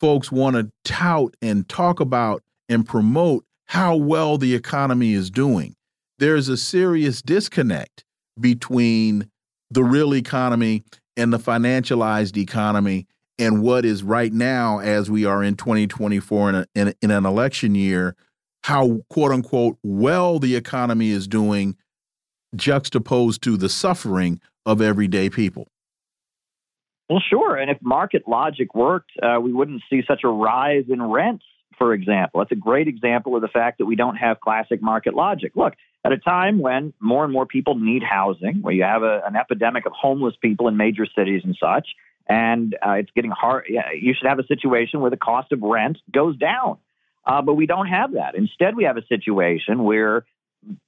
folks 0.00 0.32
want 0.32 0.56
to 0.56 0.70
tout 0.84 1.36
and 1.40 1.68
talk 1.68 2.00
about 2.00 2.42
and 2.68 2.86
promote 2.86 3.44
how 3.66 3.96
well 3.96 4.38
the 4.38 4.54
economy 4.54 5.12
is 5.12 5.30
doing. 5.30 5.74
There's 6.18 6.48
a 6.48 6.56
serious 6.56 7.22
disconnect 7.22 8.04
between 8.40 9.30
the 9.70 9.84
real 9.84 10.14
economy 10.14 10.84
and 11.16 11.32
the 11.32 11.38
financialized 11.38 12.36
economy 12.36 13.06
and 13.38 13.62
what 13.62 13.84
is 13.84 14.02
right 14.02 14.32
now 14.32 14.78
as 14.78 15.10
we 15.10 15.24
are 15.24 15.42
in 15.42 15.56
2024 15.56 16.48
in, 16.48 16.54
a, 16.54 16.66
in, 16.74 16.94
in 17.02 17.10
an 17.10 17.26
election 17.26 17.74
year 17.74 18.16
how 18.64 19.00
quote 19.10 19.32
unquote 19.32 19.76
well 19.82 20.38
the 20.38 20.56
economy 20.56 21.10
is 21.10 21.28
doing 21.28 21.76
juxtaposed 22.54 23.42
to 23.42 23.56
the 23.56 23.68
suffering 23.68 24.40
of 24.64 24.80
everyday 24.80 25.28
people 25.28 25.66
well 27.08 27.22
sure 27.30 27.56
and 27.56 27.70
if 27.70 27.78
market 27.82 28.22
logic 28.26 28.74
worked 28.74 29.10
uh, 29.22 29.40
we 29.40 29.52
wouldn't 29.52 29.82
see 29.90 30.02
such 30.06 30.20
a 30.24 30.28
rise 30.28 30.84
in 30.88 31.02
rents 31.02 31.44
for 31.78 31.92
example. 31.92 32.40
That's 32.40 32.52
a 32.52 32.56
great 32.56 32.88
example 32.88 33.36
of 33.36 33.42
the 33.42 33.48
fact 33.48 33.78
that 33.78 33.86
we 33.86 33.96
don't 33.96 34.16
have 34.16 34.40
classic 34.40 34.82
market 34.82 35.14
logic. 35.14 35.52
Look, 35.54 35.74
at 36.06 36.12
a 36.12 36.18
time 36.18 36.60
when 36.60 36.92
more 37.00 37.24
and 37.24 37.32
more 37.32 37.46
people 37.46 37.74
need 37.74 38.02
housing, 38.02 38.62
where 38.62 38.72
you 38.72 38.84
have 38.84 39.02
a, 39.02 39.22
an 39.26 39.34
epidemic 39.34 39.86
of 39.86 39.92
homeless 39.92 40.34
people 40.40 40.68
in 40.68 40.76
major 40.76 41.04
cities 41.04 41.42
and 41.44 41.56
such, 41.60 41.88
and 42.28 42.76
uh, 42.86 42.92
it's 42.92 43.10
getting 43.14 43.30
hard, 43.30 43.64
you 44.00 44.14
should 44.14 44.28
have 44.28 44.38
a 44.38 44.46
situation 44.46 45.00
where 45.00 45.10
the 45.10 45.16
cost 45.16 45.52
of 45.52 45.62
rent 45.62 45.98
goes 46.12 46.36
down. 46.36 46.78
Uh, 47.24 47.42
but 47.42 47.54
we 47.54 47.66
don't 47.66 47.88
have 47.88 48.12
that. 48.12 48.36
Instead, 48.36 48.76
we 48.76 48.84
have 48.84 48.96
a 48.96 49.06
situation 49.06 49.82
where 49.82 50.24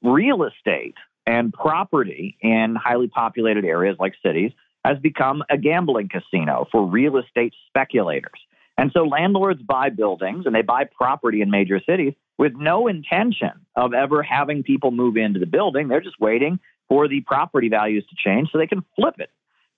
real 0.03 0.45
estate 0.45 0.95
and 1.27 1.53
property 1.53 2.37
in 2.41 2.77
highly 2.77 3.09
populated 3.09 3.65
areas 3.65 3.97
like 3.99 4.15
cities 4.25 4.53
has 4.85 4.99
become 4.99 5.43
a 5.51 5.59
gambling 5.59 6.09
casino 6.09 6.67
for 6.71 6.87
real 6.87 7.17
estate 7.19 7.53
speculators. 7.67 8.41
And 8.77 8.93
so 8.93 9.03
landlords 9.03 9.61
buy 9.61 9.91
buildings 9.91 10.47
and 10.47 10.55
they 10.55 10.63
buy 10.63 10.85
property 10.85 11.43
in 11.43 11.51
major 11.51 11.81
cities 11.85 12.15
with 12.39 12.55
no 12.55 12.87
intention 12.87 13.51
of 13.77 13.93
ever 13.93 14.23
having 14.23 14.63
people 14.63 14.91
move 14.91 15.17
into 15.17 15.41
the 15.41 15.47
building. 15.47 15.89
They're 15.89 16.01
just 16.01 16.21
waiting 16.21 16.61
for 16.89 17.09
the 17.09 17.21
property 17.21 17.69
values 17.69 18.05
to 18.09 18.17
change 18.17 18.51
so 18.51 18.59
they 18.59 18.67
can 18.67 18.85
flip 18.97 19.17
it 19.19 19.31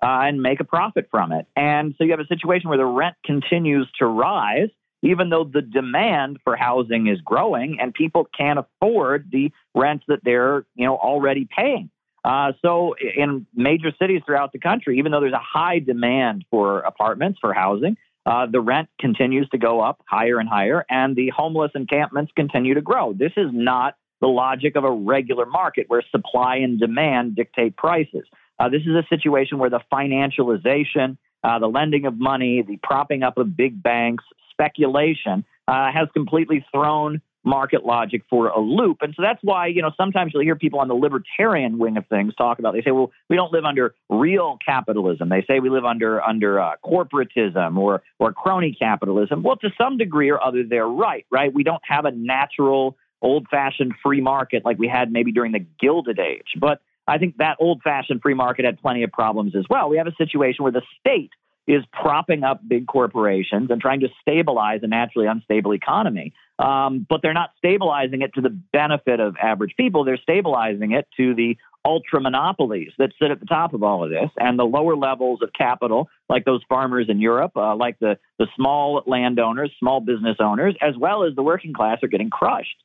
uh, 0.03 0.21
and 0.23 0.41
make 0.43 0.61
a 0.61 0.65
profit 0.65 1.09
from 1.11 1.33
it. 1.33 1.47
And 1.57 1.95
so 1.99 2.05
you 2.05 2.11
have 2.13 2.21
a 2.21 2.27
situation 2.27 2.69
where 2.69 2.79
the 2.79 2.87
rent 2.87 3.17
continues 3.25 3.89
to 3.99 4.07
rise, 4.07 4.69
even 5.03 5.31
though 5.31 5.45
the 5.45 5.63
demand 5.63 6.39
for 6.45 6.55
housing 6.55 7.09
is 7.09 7.21
growing 7.23 7.79
and 7.81 7.93
people 7.93 8.29
can't 8.37 8.59
afford 8.59 9.31
the 9.33 9.51
rents 9.75 10.05
that 10.09 10.21
they're 10.23 10.65
you 10.75 10.87
know 10.87 10.97
already 10.97 11.49
paying. 11.55 11.91
Uh, 12.23 12.53
so 12.61 12.95
in 13.17 13.47
major 13.55 13.93
cities 13.99 14.21
throughout 14.27 14.53
the 14.53 14.59
country, 14.59 14.99
even 14.99 15.11
though 15.11 15.21
there's 15.21 15.33
a 15.33 15.39
high 15.39 15.79
demand 15.79 16.45
for 16.51 16.81
apartments 16.81 17.39
for 17.41 17.55
housing, 17.55 17.97
uh, 18.31 18.47
the 18.47 18.61
rent 18.61 18.89
continues 19.01 19.49
to 19.49 19.59
go 19.59 19.81
up 19.81 20.01
higher 20.09 20.39
and 20.39 20.49
higher, 20.49 20.87
and 20.89 21.17
the 21.17 21.31
homeless 21.31 21.73
encampments 21.75 22.31
continue 22.37 22.75
to 22.75 22.81
grow. 22.81 23.13
This 23.13 23.33
is 23.37 23.49
not 23.53 23.97
the 24.21 24.29
logic 24.29 24.77
of 24.77 24.85
a 24.85 24.91
regular 24.91 25.47
market 25.47 25.87
where 25.89 26.03
supply 26.13 26.57
and 26.57 26.79
demand 26.79 27.35
dictate 27.35 27.77
prices. 27.77 28.23
Uh, 28.61 28.69
this 28.69 28.83
is 28.83 28.95
a 28.95 29.05
situation 29.09 29.59
where 29.59 29.71
the 29.71 29.81
financialization, 29.93 31.19
uh, 31.43 31.59
the 31.59 31.67
lending 31.67 32.07
of 32.07 32.21
money, 32.21 32.63
the 32.63 32.77
propping 32.85 33.25
up 33.25 33.37
of 33.37 33.57
big 33.57 33.83
banks, 33.83 34.23
speculation 34.53 35.45
uh, 35.67 35.91
has 35.91 36.07
completely 36.13 36.65
thrown 36.73 37.21
market 37.45 37.85
logic 37.85 38.23
for 38.29 38.49
a 38.49 38.61
loop. 38.61 38.99
And 39.01 39.15
so 39.17 39.23
that's 39.23 39.41
why, 39.43 39.69
you 39.69 39.83
know, 39.83 39.91
sometimes 39.97 40.33
you'll 40.33 40.43
hear 40.43 40.57
people 40.57 40.81
on 40.81 40.89
the 40.89 40.95
libertarian 40.95 41.79
wing 41.79 41.97
of 41.97 42.07
things 42.07 42.35
talk 42.35 42.59
about, 42.59 42.75
they 42.75 42.83
say, 42.83 42.91
well, 42.91 43.11
we 43.29 43.37
don't 43.37 43.53
live 43.53 43.65
under 43.65 43.95
real 44.09 44.59
capitalism. 44.65 45.29
They 45.29 45.45
say 45.49 45.61
we 45.61 45.71
live 45.71 45.85
under, 45.85 46.23
under 46.23 46.61
uh, 46.61 46.73
corporatism 46.85 47.77
or, 47.79 48.03
or 48.19 48.33
crony 48.33 48.77
capitalism. 48.79 49.43
Well, 49.43 49.57
to 49.57 49.71
some 49.79 49.97
degree 49.97 50.31
or 50.31 50.43
other, 50.43 50.63
they're 50.69 50.87
right, 50.87 51.25
right? 51.31 51.53
We 51.53 51.63
don't 51.63 51.83
have 51.85 52.05
a 52.05 52.11
natural, 52.11 52.97
old 53.23 53.47
fashioned 53.51 53.95
free 54.03 54.21
market 54.21 54.65
like 54.65 54.79
we 54.79 54.89
had 54.89 55.13
maybe 55.13 55.33
during 55.33 55.53
the 55.53 55.65
Gilded 55.81 56.19
Age. 56.19 56.49
But 56.59 56.81
I 57.07 57.19
think 57.19 57.39
that 57.39 57.57
old 57.59 57.83
fashioned 57.83 58.23
free 58.23 58.35
market 58.35 58.65
had 58.65 58.81
plenty 58.81 59.03
of 59.03 59.13
problems 59.13 59.57
as 59.57 59.65
well. 59.69 59.89
We 59.89 59.97
have 59.97 60.07
a 60.07 60.15
situation 60.17 60.63
where 60.63 60.73
the 60.73 60.83
state 61.01 61.31
is 61.67 61.85
propping 61.93 62.43
up 62.43 62.61
big 62.67 62.87
corporations 62.87 63.71
and 63.71 63.81
trying 63.81 64.01
to 64.01 64.09
stabilize 64.21 64.81
a 64.83 64.87
naturally 64.87 65.27
unstable 65.27 65.73
economy. 65.73 66.33
Um, 66.59 67.07
but 67.09 67.23
they're 67.23 67.33
not 67.33 67.51
stabilizing 67.57 68.23
it 68.23 68.35
to 68.35 68.41
the 68.41 68.51
benefit 68.51 69.21
of 69.21 69.37
average 69.43 69.75
people. 69.77 70.05
They're 70.05 70.19
stabilizing 70.19 70.93
it 70.93 71.07
to 71.17 71.35
the 71.35 71.57
ultra 71.85 72.21
monopolies 72.21 72.93
that 72.99 73.11
sit 73.21 73.31
at 73.31 73.41
the 73.41 73.47
top 73.47 73.73
of 73.73 73.83
all 73.83 74.05
of 74.05 74.11
this 74.11 74.31
and 74.37 74.59
the 74.59 74.65
lower 74.65 74.97
levels 74.97 75.41
of 75.43 75.51
capital, 75.53 76.09
like 76.29 76.45
those 76.45 76.61
farmers 76.69 77.07
in 77.09 77.21
Europe, 77.21 77.53
uh, 77.57 77.75
like 77.75 77.99
the, 78.01 78.19
the 78.39 78.47
small 78.57 79.03
landowners, 79.07 79.73
small 79.79 80.01
business 80.01 80.37
owners, 80.41 80.75
as 80.83 80.95
well 80.99 81.25
as 81.25 81.35
the 81.35 81.43
working 81.43 81.73
class, 81.73 81.99
are 82.03 82.09
getting 82.09 82.31
crushed. 82.31 82.77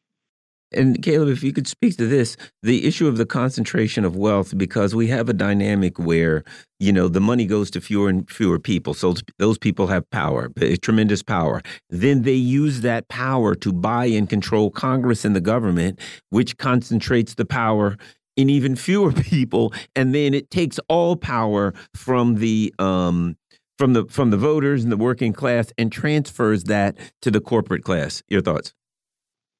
And 0.76 1.02
Caleb, 1.02 1.30
if 1.30 1.44
you 1.44 1.54
could 1.54 1.68
speak 1.68 1.98
to 1.98 2.06
this, 2.06 2.38
the 2.62 2.86
issue 2.86 3.08
of 3.08 3.18
the 3.18 3.26
concentration 3.26 4.06
of 4.06 4.16
wealth, 4.16 4.58
because 4.58 4.94
we 4.94 5.08
have 5.08 5.30
a 5.30 5.34
dynamic 5.34 5.98
where 5.98 6.44
you 6.80 6.92
know 6.92 7.08
the 7.08 7.22
money 7.22 7.46
goes 7.46 7.72
to 7.72 7.82
fewer 7.82 8.10
and 8.10 8.30
fewer 8.30 8.60
people, 8.60 8.94
so 8.94 9.16
those 9.40 9.58
people 9.58 9.88
have 9.88 10.10
power, 10.10 10.52
tremendous 10.82 11.24
power. 11.24 11.62
Then 11.90 12.24
they 12.24 12.34
use 12.34 12.82
that 12.82 13.08
power 13.08 13.56
to 13.56 13.72
buy 13.72 14.06
and 14.06 14.30
control 14.30 14.70
Congress 14.70 15.26
and 15.26 15.36
the 15.36 15.42
government, 15.42 16.00
which 16.30 16.58
concentrates 16.58 17.36
the 17.36 17.46
power 17.46 17.98
in 18.36 18.50
even 18.50 18.76
fewer 18.76 19.12
people, 19.32 19.74
and 19.96 20.14
then 20.14 20.34
it 20.34 20.50
takes 20.50 20.80
all 20.90 21.16
power 21.16 21.74
from 21.94 22.36
the 22.36 22.74
um, 22.80 23.38
from 23.78 23.94
the 23.94 24.06
from 24.06 24.30
the 24.30 24.38
voters 24.38 24.84
and 24.84 24.92
the 24.92 24.98
working 24.98 25.34
class 25.34 25.72
and 25.78 25.92
transfers 25.92 26.66
that 26.66 26.98
to 27.22 27.32
the 27.32 27.42
corporate 27.42 27.84
class. 27.84 28.24
Your 28.30 28.42
thoughts? 28.42 28.74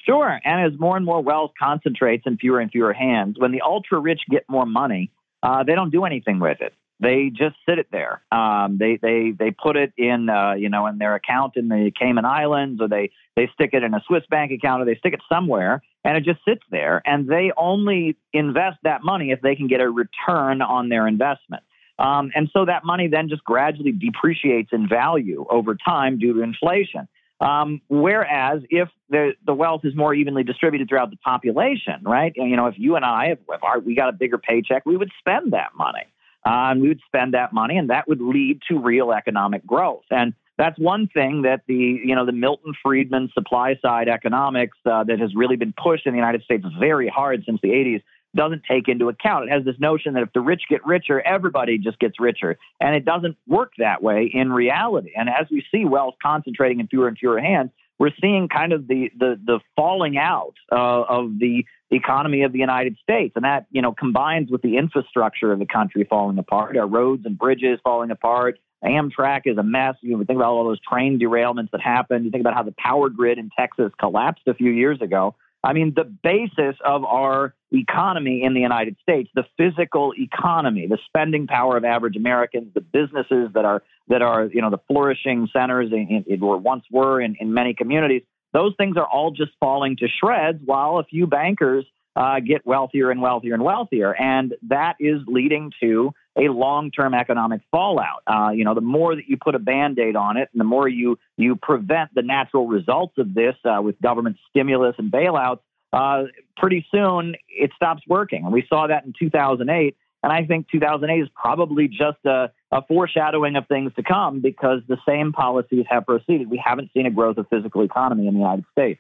Sure. 0.06 0.40
And 0.44 0.74
as 0.74 0.80
more 0.80 0.96
and 0.96 1.06
more 1.06 1.22
wealth 1.22 1.52
concentrates 1.60 2.24
in 2.26 2.38
fewer 2.38 2.60
and 2.60 2.72
fewer 2.72 2.94
hands, 2.94 3.38
when 3.40 3.52
the 3.52 3.62
ultra 3.62 4.00
rich 4.00 4.22
get 4.30 4.44
more 4.48 4.66
money, 4.66 5.12
uh, 5.42 5.64
they 5.64 5.74
don't 5.74 5.92
do 5.92 6.06
anything 6.06 6.40
with 6.40 6.62
it. 6.62 6.74
They 7.00 7.30
just 7.30 7.56
sit 7.68 7.78
it 7.78 7.88
there. 7.92 8.22
Um, 8.32 8.78
they 8.78 8.98
they 9.02 9.34
they 9.38 9.52
put 9.52 9.76
it 9.76 9.92
in 9.98 10.30
uh, 10.30 10.54
you 10.54 10.70
know 10.70 10.88
in 10.88 10.98
their 10.98 11.16
account 11.16 11.58
in 11.58 11.68
the 11.68 11.92
Cayman 12.00 12.24
Islands, 12.24 12.82
or 12.82 12.88
they 12.88 13.12
they 13.36 13.50
stick 13.54 13.72
it 13.74 13.84
in 13.84 13.94
a 13.94 14.02
Swiss 14.08 14.24
bank 14.30 14.52
account, 14.52 14.82
or 14.82 14.86
they 14.86 14.96
stick 14.96 15.14
it 15.14 15.20
somewhere, 15.28 15.82
and 16.06 16.16
it 16.16 16.24
just 16.24 16.40
sits 16.48 16.64
there. 16.72 17.02
And 17.06 17.28
they 17.28 17.52
only 17.58 18.16
invest 18.32 18.78
that 18.84 19.04
money 19.04 19.32
if 19.32 19.42
they 19.42 19.56
can 19.56 19.68
get 19.68 19.82
a 19.82 19.90
return 19.90 20.62
on 20.62 20.88
their 20.88 21.06
investment. 21.06 21.64
Um, 22.00 22.32
and 22.34 22.50
so 22.54 22.66
that 22.66 22.86
money 22.86 23.08
then 23.08 23.30
just 23.30 23.44
gradually 23.44 23.92
depreciates 23.92 24.70
in 24.72 24.88
value 24.88 25.46
over 25.50 25.76
time 25.76 26.18
due 26.18 26.34
to 26.34 26.42
inflation. 26.42 27.08
Um, 27.46 27.82
whereas 27.90 28.64
if 28.72 28.90
the, 29.10 29.34
the 29.46 29.54
wealth 29.54 29.82
is 29.84 29.96
more 29.96 30.16
evenly 30.16 30.44
distributed 30.44 30.90
throughout 30.90 31.12
the 31.12 31.18
population, 31.18 32.02
right? 32.02 32.34
You 32.36 32.56
know, 32.56 32.66
if 32.66 32.74
you 32.78 32.96
and 32.96 33.06
I, 33.06 33.38
if, 33.48 33.64
our, 33.64 33.80
we 33.80 33.96
got 33.96 34.10
a 34.10 34.14
bigger 34.14 34.40
paycheck, 34.40 34.84
we 34.84 34.98
would 34.98 35.12
spend 35.20 35.54
that 35.54 35.76
money. 35.78 36.08
Uh, 36.44 36.72
and 36.72 36.82
we 36.82 36.88
would 36.88 37.02
spend 37.06 37.34
that 37.36 37.54
money, 37.54 37.78
and 37.78 37.90
that 37.90 38.08
would 38.08 38.22
lead 38.22 38.62
to 38.68 38.80
real 38.80 39.12
economic 39.12 39.66
growth. 39.66 40.06
And 40.12 40.34
that's 40.58 40.78
one 40.80 41.08
thing 41.08 41.42
that 41.42 41.62
the 41.68 41.74
you 41.74 42.16
know 42.16 42.26
the 42.26 42.32
Milton 42.32 42.74
Friedman 42.82 43.30
supply 43.34 43.78
side 43.82 44.08
economics 44.08 44.78
uh, 44.86 45.04
that 45.04 45.20
has 45.20 45.36
really 45.36 45.56
been 45.56 45.74
pushed 45.74 46.06
in 46.06 46.14
the 46.14 46.20
United 46.20 46.44
States 46.44 46.64
very 46.80 47.08
hard 47.08 47.44
since 47.46 47.60
the 47.62 47.70
80s 47.70 48.04
doesn't 48.36 48.64
take 48.70 48.88
into 48.88 49.10
account. 49.10 49.46
It 49.46 49.52
has 49.52 49.66
this 49.66 49.80
notion 49.80 50.14
that 50.14 50.24
if 50.24 50.34
the 50.34 50.42
rich 50.42 50.64
get 50.70 50.86
richer, 50.86 51.22
everybody 51.22 51.78
just 51.78 52.00
gets 52.00 52.20
richer. 52.20 52.58
And 52.80 52.96
it 52.96 53.06
doesn't 53.06 53.38
work 53.48 53.74
that 53.78 54.04
way 54.04 54.30
in 54.32 54.52
reality. 54.52 55.12
And 55.16 55.30
as 55.30 55.48
we 55.50 55.64
see 55.72 55.86
wealth 55.86 56.16
concentrating 56.22 56.80
in 56.80 56.88
fewer 56.88 57.08
and 57.08 57.18
fewer 57.18 57.40
hands, 57.40 57.72
we're 57.98 58.12
seeing 58.22 58.50
kind 58.50 58.74
of 58.74 58.88
the 58.88 59.10
the, 59.18 59.40
the 59.44 59.60
falling 59.76 60.18
out 60.18 60.56
uh, 60.72 60.76
of 61.04 61.40
the 61.40 61.66
economy 61.92 62.44
of 62.44 62.52
the 62.52 62.60
United 62.60 62.98
States, 63.02 63.34
and 63.36 63.46
that 63.46 63.68
you 63.72 63.82
know 63.82 63.94
combines 63.94 64.52
with 64.52 64.62
the 64.62 64.78
infrastructure 64.78 65.52
of 65.52 65.60
the 65.60 65.66
country 65.66 66.06
falling 66.10 66.38
apart, 66.38 66.76
our 66.78 66.88
roads 66.88 67.26
and 67.26 67.38
bridges 67.38 67.80
falling 67.84 68.12
apart. 68.12 68.60
Amtrak 68.84 69.42
is 69.46 69.58
a 69.58 69.64
mess. 69.64 69.96
You 70.02 70.18
think 70.26 70.38
about 70.38 70.52
all 70.52 70.66
those 70.66 70.80
train 70.82 71.20
derailments 71.20 71.72
that 71.72 71.82
happened. 71.82 72.26
You 72.26 72.32
think 72.32 72.42
about 72.42 72.54
how 72.54 72.64
the 72.64 72.76
power 72.78 73.10
grid 73.10 73.38
in 73.38 73.50
Texas 73.58 73.92
collapsed 74.00 74.44
a 74.48 74.54
few 74.54 74.72
years 74.72 75.02
ago. 75.02 75.36
I 75.66 75.74
mean, 75.74 75.94
the 75.96 76.04
basis 76.04 76.76
of 76.86 77.04
our 77.06 77.56
economy 77.72 78.44
in 78.44 78.54
the 78.54 78.62
United 78.62 78.98
States, 79.02 79.32
the 79.34 79.46
physical 79.58 80.14
economy, 80.16 80.86
the 80.86 81.00
spending 81.08 81.48
power 81.48 81.76
of 81.76 81.84
average 81.84 82.16
Americans, 82.16 82.72
the 82.76 82.82
businesses 82.82 83.50
that 83.56 83.66
are 83.66 83.82
that 84.08 84.22
are 84.22 84.46
you 84.46 84.62
know 84.62 84.70
the 84.70 84.78
flourishing 84.88 85.50
centers 85.52 85.92
in, 85.92 86.24
in, 86.28 86.42
or 86.44 86.58
once 86.58 86.84
were 86.92 87.20
in, 87.20 87.36
in 87.40 87.52
many 87.52 87.74
communities, 87.74 88.22
those 88.54 88.74
things 88.78 88.96
are 88.96 89.08
all 89.08 89.32
just 89.32 89.54
falling 89.60 89.98
to 89.98 90.08
shreds 90.08 90.60
while 90.64 91.00
a 91.00 91.04
few 91.04 91.26
bankers 91.26 91.84
uh, 92.16 92.40
get 92.40 92.64
wealthier 92.66 93.10
and 93.10 93.20
wealthier 93.20 93.56
and 93.56 93.64
wealthier, 93.64 94.16
and 94.16 94.54
that 94.70 94.96
is 95.00 95.22
leading 95.26 95.72
to 95.82 96.14
a 96.38 96.50
long-term 96.50 97.14
economic 97.14 97.62
fallout. 97.72 98.22
Uh, 98.28 98.50
you 98.50 98.66
know, 98.66 98.74
the 98.74 98.82
more 98.82 99.16
that 99.16 99.28
you 99.28 99.38
put 99.38 99.56
a 99.56 99.60
band-aid 99.60 100.16
on 100.16 100.38
it, 100.38 100.50
and 100.52 100.60
the 100.60 100.66
more 100.66 100.88
you 100.88 101.18
you 101.38 101.56
prevent 101.56 102.14
the 102.14 102.22
natural 102.22 102.68
results 102.68 103.14
of 103.18 103.34
this 103.34 103.56
uh, 103.64 103.82
with 103.82 104.00
government 104.02 104.38
stimulus 104.50 104.96
and 104.98 105.12
bailouts, 105.12 105.60
uh, 105.94 106.24
pretty 106.58 106.86
soon 106.92 107.36
it 107.50 107.72
stops 107.76 108.04
working. 108.08 108.44
And 108.44 108.54
we 108.54 108.66
saw 108.68 108.88
that 108.88 109.06
in 109.06 109.14
2008. 109.18 109.96
And 110.24 110.34
I 110.34 110.44
think 110.46 110.68
2008 110.72 111.22
is 111.22 111.30
probably 111.36 111.88
just 111.88 112.18
a, 112.26 112.52
a 112.72 112.82
foreshadowing 112.88 113.56
of 113.56 113.68
things 113.68 113.94
to 113.96 114.04
come 114.04 114.42
because 114.42 114.82
the 114.88 114.98
same 115.08 115.34
policies 115.34 115.86
have 115.88 116.06
proceeded. 116.06 116.50
We 116.50 116.62
haven't 116.64 116.90
seen 116.94 117.06
a 117.06 117.12
growth 117.12 117.38
of 117.38 117.48
physical 117.48 117.84
economy 117.84 118.28
in 118.28 118.34
the 118.34 118.40
United 118.40 118.66
States. 118.72 119.00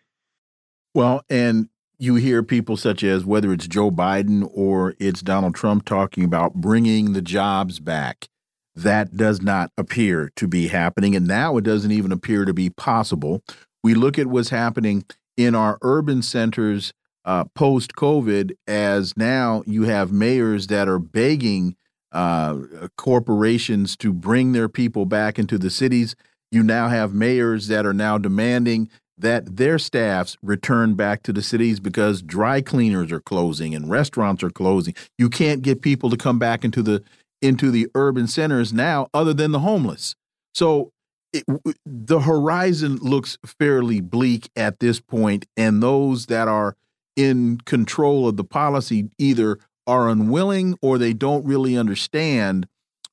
Well, 0.93 1.25
and 1.29 1.67
you 1.97 2.15
hear 2.15 2.43
people 2.43 2.77
such 2.77 3.03
as 3.03 3.25
whether 3.25 3.53
it's 3.53 3.67
Joe 3.67 3.91
Biden 3.91 4.49
or 4.53 4.95
it's 4.99 5.21
Donald 5.21 5.55
Trump 5.55 5.85
talking 5.85 6.23
about 6.23 6.55
bringing 6.55 7.13
the 7.13 7.21
jobs 7.21 7.79
back. 7.79 8.27
That 8.75 9.15
does 9.15 9.41
not 9.41 9.71
appear 9.77 10.31
to 10.35 10.47
be 10.47 10.67
happening. 10.67 11.15
And 11.15 11.27
now 11.27 11.57
it 11.57 11.63
doesn't 11.63 11.91
even 11.91 12.11
appear 12.11 12.45
to 12.45 12.53
be 12.53 12.69
possible. 12.69 13.41
We 13.83 13.93
look 13.93 14.19
at 14.19 14.27
what's 14.27 14.49
happening 14.49 15.05
in 15.37 15.55
our 15.55 15.77
urban 15.81 16.21
centers 16.21 16.93
uh, 17.23 17.45
post 17.55 17.95
COVID, 17.95 18.55
as 18.67 19.17
now 19.17 19.63
you 19.65 19.83
have 19.83 20.11
mayors 20.11 20.67
that 20.67 20.87
are 20.87 20.99
begging 20.99 21.75
uh, 22.11 22.59
corporations 22.97 23.97
to 23.97 24.13
bring 24.13 24.51
their 24.51 24.69
people 24.69 25.05
back 25.05 25.39
into 25.39 25.57
the 25.57 25.69
cities. 25.69 26.15
You 26.51 26.63
now 26.63 26.87
have 26.87 27.13
mayors 27.13 27.67
that 27.67 27.85
are 27.85 27.93
now 27.93 28.17
demanding 28.17 28.89
that 29.17 29.57
their 29.57 29.79
staffs 29.79 30.37
return 30.41 30.95
back 30.95 31.23
to 31.23 31.33
the 31.33 31.41
cities 31.41 31.79
because 31.79 32.21
dry 32.21 32.61
cleaners 32.61 33.11
are 33.11 33.19
closing 33.19 33.73
and 33.73 33.89
restaurants 33.89 34.43
are 34.43 34.49
closing. 34.49 34.93
You 35.17 35.29
can't 35.29 35.61
get 35.61 35.81
people 35.81 36.09
to 36.09 36.17
come 36.17 36.39
back 36.39 36.65
into 36.65 36.81
the 36.81 37.03
into 37.41 37.69
the 37.69 37.87
urban 37.95 38.27
centers 38.27 38.73
now 38.73 39.07
other 39.13 39.33
than 39.33 39.51
the 39.51 39.59
homeless. 39.59 40.15
So 40.53 40.91
it, 41.31 41.43
the 41.85 42.21
horizon 42.21 42.97
looks 42.97 43.37
fairly 43.59 44.01
bleak 44.01 44.49
at 44.55 44.79
this 44.79 44.99
point 44.99 45.45
and 45.55 45.83
those 45.83 46.27
that 46.27 46.47
are 46.47 46.75
in 47.15 47.59
control 47.65 48.27
of 48.27 48.37
the 48.37 48.43
policy 48.43 49.09
either 49.17 49.59
are 49.87 50.09
unwilling 50.09 50.77
or 50.81 50.97
they 50.97 51.13
don't 51.13 51.45
really 51.45 51.77
understand 51.77 52.67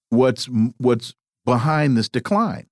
what's 0.08 0.46
what's 0.78 1.14
behind 1.44 1.96
this 1.96 2.08
decline. 2.08 2.66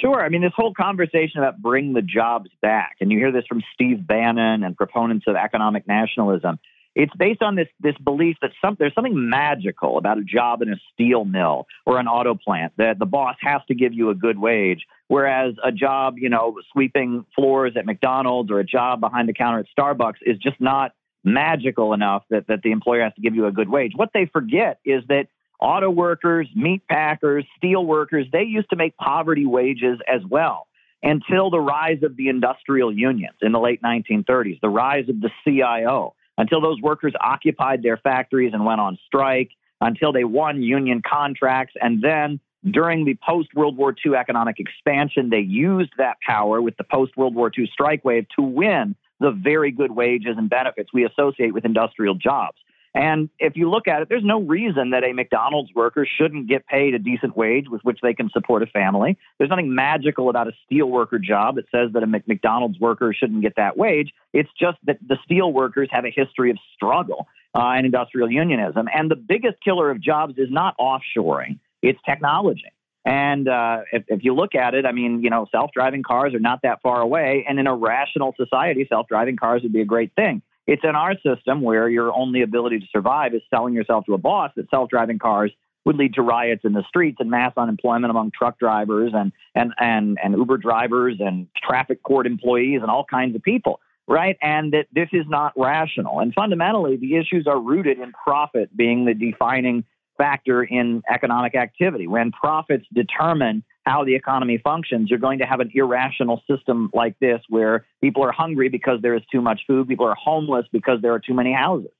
Sure. 0.00 0.22
I 0.22 0.28
mean, 0.28 0.42
this 0.42 0.52
whole 0.54 0.74
conversation 0.74 1.38
about 1.38 1.60
bring 1.60 1.92
the 1.92 2.02
jobs 2.02 2.50
back, 2.60 2.96
and 3.00 3.10
you 3.10 3.18
hear 3.18 3.32
this 3.32 3.46
from 3.48 3.62
Steve 3.74 4.06
Bannon 4.06 4.62
and 4.62 4.76
proponents 4.76 5.26
of 5.26 5.36
economic 5.36 5.86
nationalism. 5.86 6.58
It's 6.94 7.14
based 7.14 7.42
on 7.42 7.56
this 7.56 7.68
this 7.78 7.96
belief 8.02 8.36
that 8.40 8.52
some, 8.62 8.76
there's 8.78 8.94
something 8.94 9.28
magical 9.28 9.98
about 9.98 10.18
a 10.18 10.22
job 10.22 10.62
in 10.62 10.72
a 10.72 10.76
steel 10.92 11.24
mill 11.26 11.66
or 11.84 11.98
an 11.98 12.08
auto 12.08 12.34
plant 12.34 12.72
that 12.78 12.98
the 12.98 13.04
boss 13.04 13.36
has 13.40 13.60
to 13.68 13.74
give 13.74 13.92
you 13.92 14.08
a 14.10 14.14
good 14.14 14.38
wage, 14.38 14.86
whereas 15.08 15.54
a 15.62 15.72
job, 15.72 16.16
you 16.18 16.30
know, 16.30 16.58
sweeping 16.72 17.26
floors 17.34 17.74
at 17.76 17.84
McDonald's 17.84 18.50
or 18.50 18.60
a 18.60 18.64
job 18.64 19.00
behind 19.00 19.28
the 19.28 19.34
counter 19.34 19.58
at 19.58 19.66
Starbucks 19.78 20.22
is 20.22 20.38
just 20.38 20.58
not 20.58 20.92
magical 21.22 21.92
enough 21.92 22.22
that, 22.30 22.46
that 22.46 22.62
the 22.62 22.70
employer 22.70 23.02
has 23.02 23.12
to 23.14 23.20
give 23.20 23.34
you 23.34 23.46
a 23.46 23.52
good 23.52 23.68
wage. 23.68 23.92
What 23.94 24.10
they 24.14 24.26
forget 24.26 24.78
is 24.84 25.02
that 25.08 25.26
auto 25.60 25.90
workers, 25.90 26.48
meat 26.54 26.82
packers, 26.88 27.44
steel 27.56 27.84
workers, 27.84 28.26
they 28.32 28.42
used 28.42 28.70
to 28.70 28.76
make 28.76 28.96
poverty 28.96 29.46
wages 29.46 29.98
as 30.06 30.20
well 30.28 30.66
until 31.02 31.50
the 31.50 31.60
rise 31.60 32.02
of 32.02 32.16
the 32.16 32.28
industrial 32.28 32.92
unions 32.92 33.36
in 33.42 33.52
the 33.52 33.60
late 33.60 33.82
1930s, 33.82 34.60
the 34.60 34.68
rise 34.68 35.08
of 35.08 35.20
the 35.20 35.30
CIO, 35.44 36.14
until 36.38 36.60
those 36.60 36.80
workers 36.80 37.14
occupied 37.20 37.82
their 37.82 37.96
factories 37.96 38.52
and 38.52 38.64
went 38.64 38.80
on 38.80 38.98
strike, 39.06 39.50
until 39.80 40.12
they 40.12 40.24
won 40.24 40.62
union 40.62 41.02
contracts. 41.06 41.74
And 41.80 42.02
then 42.02 42.40
during 42.68 43.04
the 43.04 43.16
post 43.26 43.48
World 43.54 43.76
War 43.76 43.94
II 44.04 44.14
economic 44.14 44.58
expansion, 44.58 45.30
they 45.30 45.40
used 45.40 45.92
that 45.98 46.16
power 46.26 46.60
with 46.60 46.76
the 46.76 46.84
post 46.84 47.16
World 47.16 47.34
War 47.34 47.50
II 47.56 47.68
strike 47.72 48.04
wave 48.04 48.26
to 48.36 48.42
win 48.42 48.96
the 49.20 49.30
very 49.30 49.70
good 49.70 49.92
wages 49.92 50.34
and 50.36 50.50
benefits 50.50 50.90
we 50.92 51.04
associate 51.04 51.54
with 51.54 51.64
industrial 51.64 52.14
jobs. 52.14 52.58
And 52.96 53.28
if 53.38 53.56
you 53.56 53.68
look 53.68 53.88
at 53.88 54.00
it, 54.00 54.08
there's 54.08 54.24
no 54.24 54.40
reason 54.40 54.90
that 54.90 55.04
a 55.04 55.12
McDonald's 55.12 55.70
worker 55.74 56.08
shouldn't 56.18 56.48
get 56.48 56.66
paid 56.66 56.94
a 56.94 56.98
decent 56.98 57.36
wage 57.36 57.66
with 57.68 57.82
which 57.82 57.98
they 58.02 58.14
can 58.14 58.30
support 58.30 58.62
a 58.62 58.66
family. 58.66 59.18
There's 59.36 59.50
nothing 59.50 59.74
magical 59.74 60.30
about 60.30 60.48
a 60.48 60.52
steel 60.64 60.86
worker 60.86 61.18
job 61.18 61.56
that 61.56 61.66
says 61.70 61.92
that 61.92 62.02
a 62.02 62.06
McDonald's 62.06 62.80
worker 62.80 63.12
shouldn't 63.12 63.42
get 63.42 63.56
that 63.56 63.76
wage. 63.76 64.14
It's 64.32 64.48
just 64.58 64.78
that 64.84 64.96
the 65.06 65.18
steel 65.26 65.52
workers 65.52 65.90
have 65.92 66.06
a 66.06 66.10
history 66.10 66.50
of 66.50 66.56
struggle 66.74 67.28
uh, 67.54 67.74
and 67.76 67.84
industrial 67.84 68.30
unionism. 68.30 68.88
And 68.90 69.10
the 69.10 69.16
biggest 69.16 69.62
killer 69.62 69.90
of 69.90 70.00
jobs 70.00 70.38
is 70.38 70.48
not 70.50 70.74
offshoring, 70.80 71.58
it's 71.82 71.98
technology. 72.08 72.72
And 73.04 73.46
uh, 73.46 73.82
if, 73.92 74.04
if, 74.08 74.24
you 74.24 74.34
look 74.34 74.54
at 74.54 74.74
it, 74.74 74.86
I 74.86 74.92
mean, 74.92 75.22
you 75.22 75.28
know, 75.28 75.46
self 75.52 75.70
driving 75.72 76.02
cars 76.02 76.32
are 76.34 76.40
not 76.40 76.62
that 76.62 76.80
far 76.80 77.02
away. 77.02 77.44
And 77.46 77.60
in 77.60 77.66
a 77.66 77.76
rational 77.76 78.34
society, 78.36 78.86
self 78.88 79.06
driving 79.06 79.36
cars 79.36 79.62
would 79.62 79.72
be 79.74 79.82
a 79.82 79.84
great 79.84 80.12
thing. 80.16 80.40
It's 80.66 80.82
in 80.84 80.96
our 80.96 81.14
system 81.24 81.60
where 81.60 81.88
your 81.88 82.12
only 82.12 82.42
ability 82.42 82.80
to 82.80 82.86
survive 82.90 83.34
is 83.34 83.42
selling 83.50 83.74
yourself 83.74 84.06
to 84.06 84.14
a 84.14 84.18
boss 84.18 84.50
that 84.56 84.68
self 84.70 84.90
driving 84.90 85.18
cars 85.18 85.52
would 85.84 85.96
lead 85.96 86.14
to 86.14 86.22
riots 86.22 86.62
in 86.64 86.72
the 86.72 86.82
streets 86.88 87.18
and 87.20 87.30
mass 87.30 87.52
unemployment 87.56 88.10
among 88.10 88.32
truck 88.32 88.58
drivers 88.58 89.12
and, 89.14 89.30
and, 89.54 89.72
and, 89.78 90.18
and 90.22 90.34
Uber 90.34 90.58
drivers 90.58 91.18
and 91.20 91.46
traffic 91.56 92.02
court 92.02 92.26
employees 92.26 92.80
and 92.82 92.90
all 92.90 93.04
kinds 93.04 93.36
of 93.36 93.42
people. 93.42 93.78
right? 94.08 94.36
And 94.42 94.72
that 94.72 94.86
this 94.92 95.08
is 95.12 95.24
not 95.28 95.52
rational. 95.56 96.20
And 96.20 96.32
fundamentally, 96.34 96.96
the 96.96 97.16
issues 97.16 97.46
are 97.46 97.60
rooted 97.60 97.98
in 97.98 98.12
profit 98.12 98.76
being 98.76 99.04
the 99.04 99.14
defining 99.14 99.84
factor 100.18 100.62
in 100.62 101.02
economic 101.12 101.54
activity. 101.54 102.06
When 102.06 102.32
profits 102.32 102.86
determine 102.92 103.64
how 103.86 104.04
the 104.04 104.16
economy 104.16 104.58
functions, 104.62 105.08
you're 105.08 105.18
going 105.18 105.38
to 105.38 105.46
have 105.46 105.60
an 105.60 105.70
irrational 105.72 106.42
system 106.50 106.90
like 106.92 107.16
this 107.20 107.40
where 107.48 107.86
people 108.02 108.24
are 108.24 108.32
hungry 108.32 108.68
because 108.68 109.00
there 109.00 109.14
is 109.14 109.22
too 109.30 109.40
much 109.40 109.60
food, 109.66 109.86
people 109.86 110.06
are 110.06 110.16
homeless 110.16 110.66
because 110.72 111.00
there 111.02 111.12
are 111.12 111.20
too 111.20 111.34
many 111.34 111.52
houses. 111.52 111.92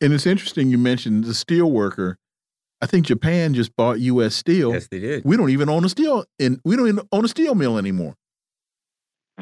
And 0.00 0.14
it's 0.14 0.26
interesting 0.26 0.70
you 0.70 0.78
mentioned 0.78 1.24
the 1.24 1.34
steel 1.34 1.70
worker. 1.70 2.16
I 2.80 2.86
think 2.86 3.04
Japan 3.04 3.52
just 3.52 3.76
bought 3.76 4.00
U.S. 4.00 4.34
Steel. 4.34 4.72
Yes, 4.72 4.88
they 4.90 5.00
did. 5.00 5.22
We 5.26 5.36
don't 5.36 5.50
even 5.50 5.68
own 5.68 5.84
a 5.84 5.90
steel, 5.90 6.24
and 6.38 6.58
we 6.64 6.76
don't 6.76 6.88
even 6.88 7.06
own 7.12 7.26
a 7.26 7.28
steel 7.28 7.54
mill 7.54 7.76
anymore. 7.76 8.14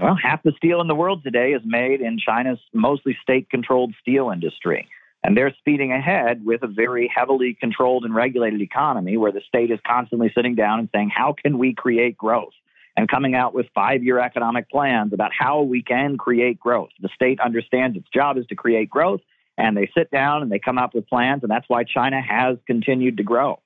Well, 0.01 0.16
half 0.20 0.43
the 0.43 0.52
steel 0.56 0.81
in 0.81 0.89
the 0.89 0.94
world 0.97 1.23
today 1.23 1.52
is 1.52 1.62
made 1.65 2.01
in 2.01 2.19
China's 2.19 2.59
mostly 2.74 3.16
state-controlled 3.23 3.94
steel 4.01 4.31
industry. 4.31 4.89
And 5.24 5.36
they're 5.36 5.55
speeding 5.59 5.93
ahead 5.93 6.45
with 6.45 6.62
a 6.62 6.69
very 6.69 7.11
heavily 7.12 7.57
controlled 7.59 8.05
and 8.05 8.15
regulated 8.15 8.61
economy 8.61 9.16
where 9.16 9.32
the 9.32 9.40
state 9.47 9.70
is 9.70 9.81
constantly 9.86 10.31
sitting 10.35 10.55
down 10.55 10.78
and 10.78 10.89
saying, 10.95 11.11
how 11.15 11.35
can 11.35 11.59
we 11.59 11.74
create 11.74 12.16
growth? 12.16 12.53
And 12.97 13.09
coming 13.09 13.35
out 13.35 13.55
with 13.55 13.66
five 13.74 14.03
year 14.03 14.19
economic 14.19 14.70
plans 14.70 15.12
about 15.12 15.31
how 15.36 15.62
we 15.62 15.82
can 15.82 16.16
create 16.19 16.59
growth. 16.59 16.90
The 17.01 17.09
state 17.15 17.40
understands 17.40 17.97
its 17.97 18.09
job 18.12 18.39
is 18.39 18.47
to 18.47 18.57
create 18.57 18.90
growth, 18.90 19.20
and 19.57 19.77
they 19.77 19.90
sit 19.97 20.11
down 20.11 20.43
and 20.43 20.51
they 20.51 20.59
come 20.59 20.78
up 20.78 20.95
with 20.95 21.09
plans, 21.09 21.43
and 21.43 21.51
that's 21.51 21.69
why 21.69 21.85
China 21.85 22.20
has 22.20 22.59
continued 22.66 23.16
to 23.19 23.23
grow. 23.23 23.61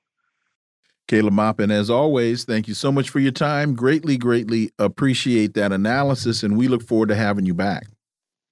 Caleb 1.07 1.33
Maupin, 1.33 1.69
as 1.69 1.89
always, 1.89 2.45
thank 2.45 2.67
you 2.67 2.73
so 2.73 2.91
much 2.91 3.09
for 3.09 3.19
your 3.19 3.31
time. 3.31 3.75
Greatly, 3.75 4.17
greatly 4.17 4.71
appreciate 4.79 5.53
that 5.53 5.71
analysis, 5.71 6.43
and 6.43 6.57
we 6.57 6.67
look 6.67 6.81
forward 6.81 7.09
to 7.09 7.15
having 7.15 7.45
you 7.45 7.53
back. 7.53 7.87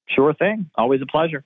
Sure 0.10 0.34
thing. 0.34 0.70
Always 0.76 1.02
a 1.02 1.06
pleasure. 1.06 1.46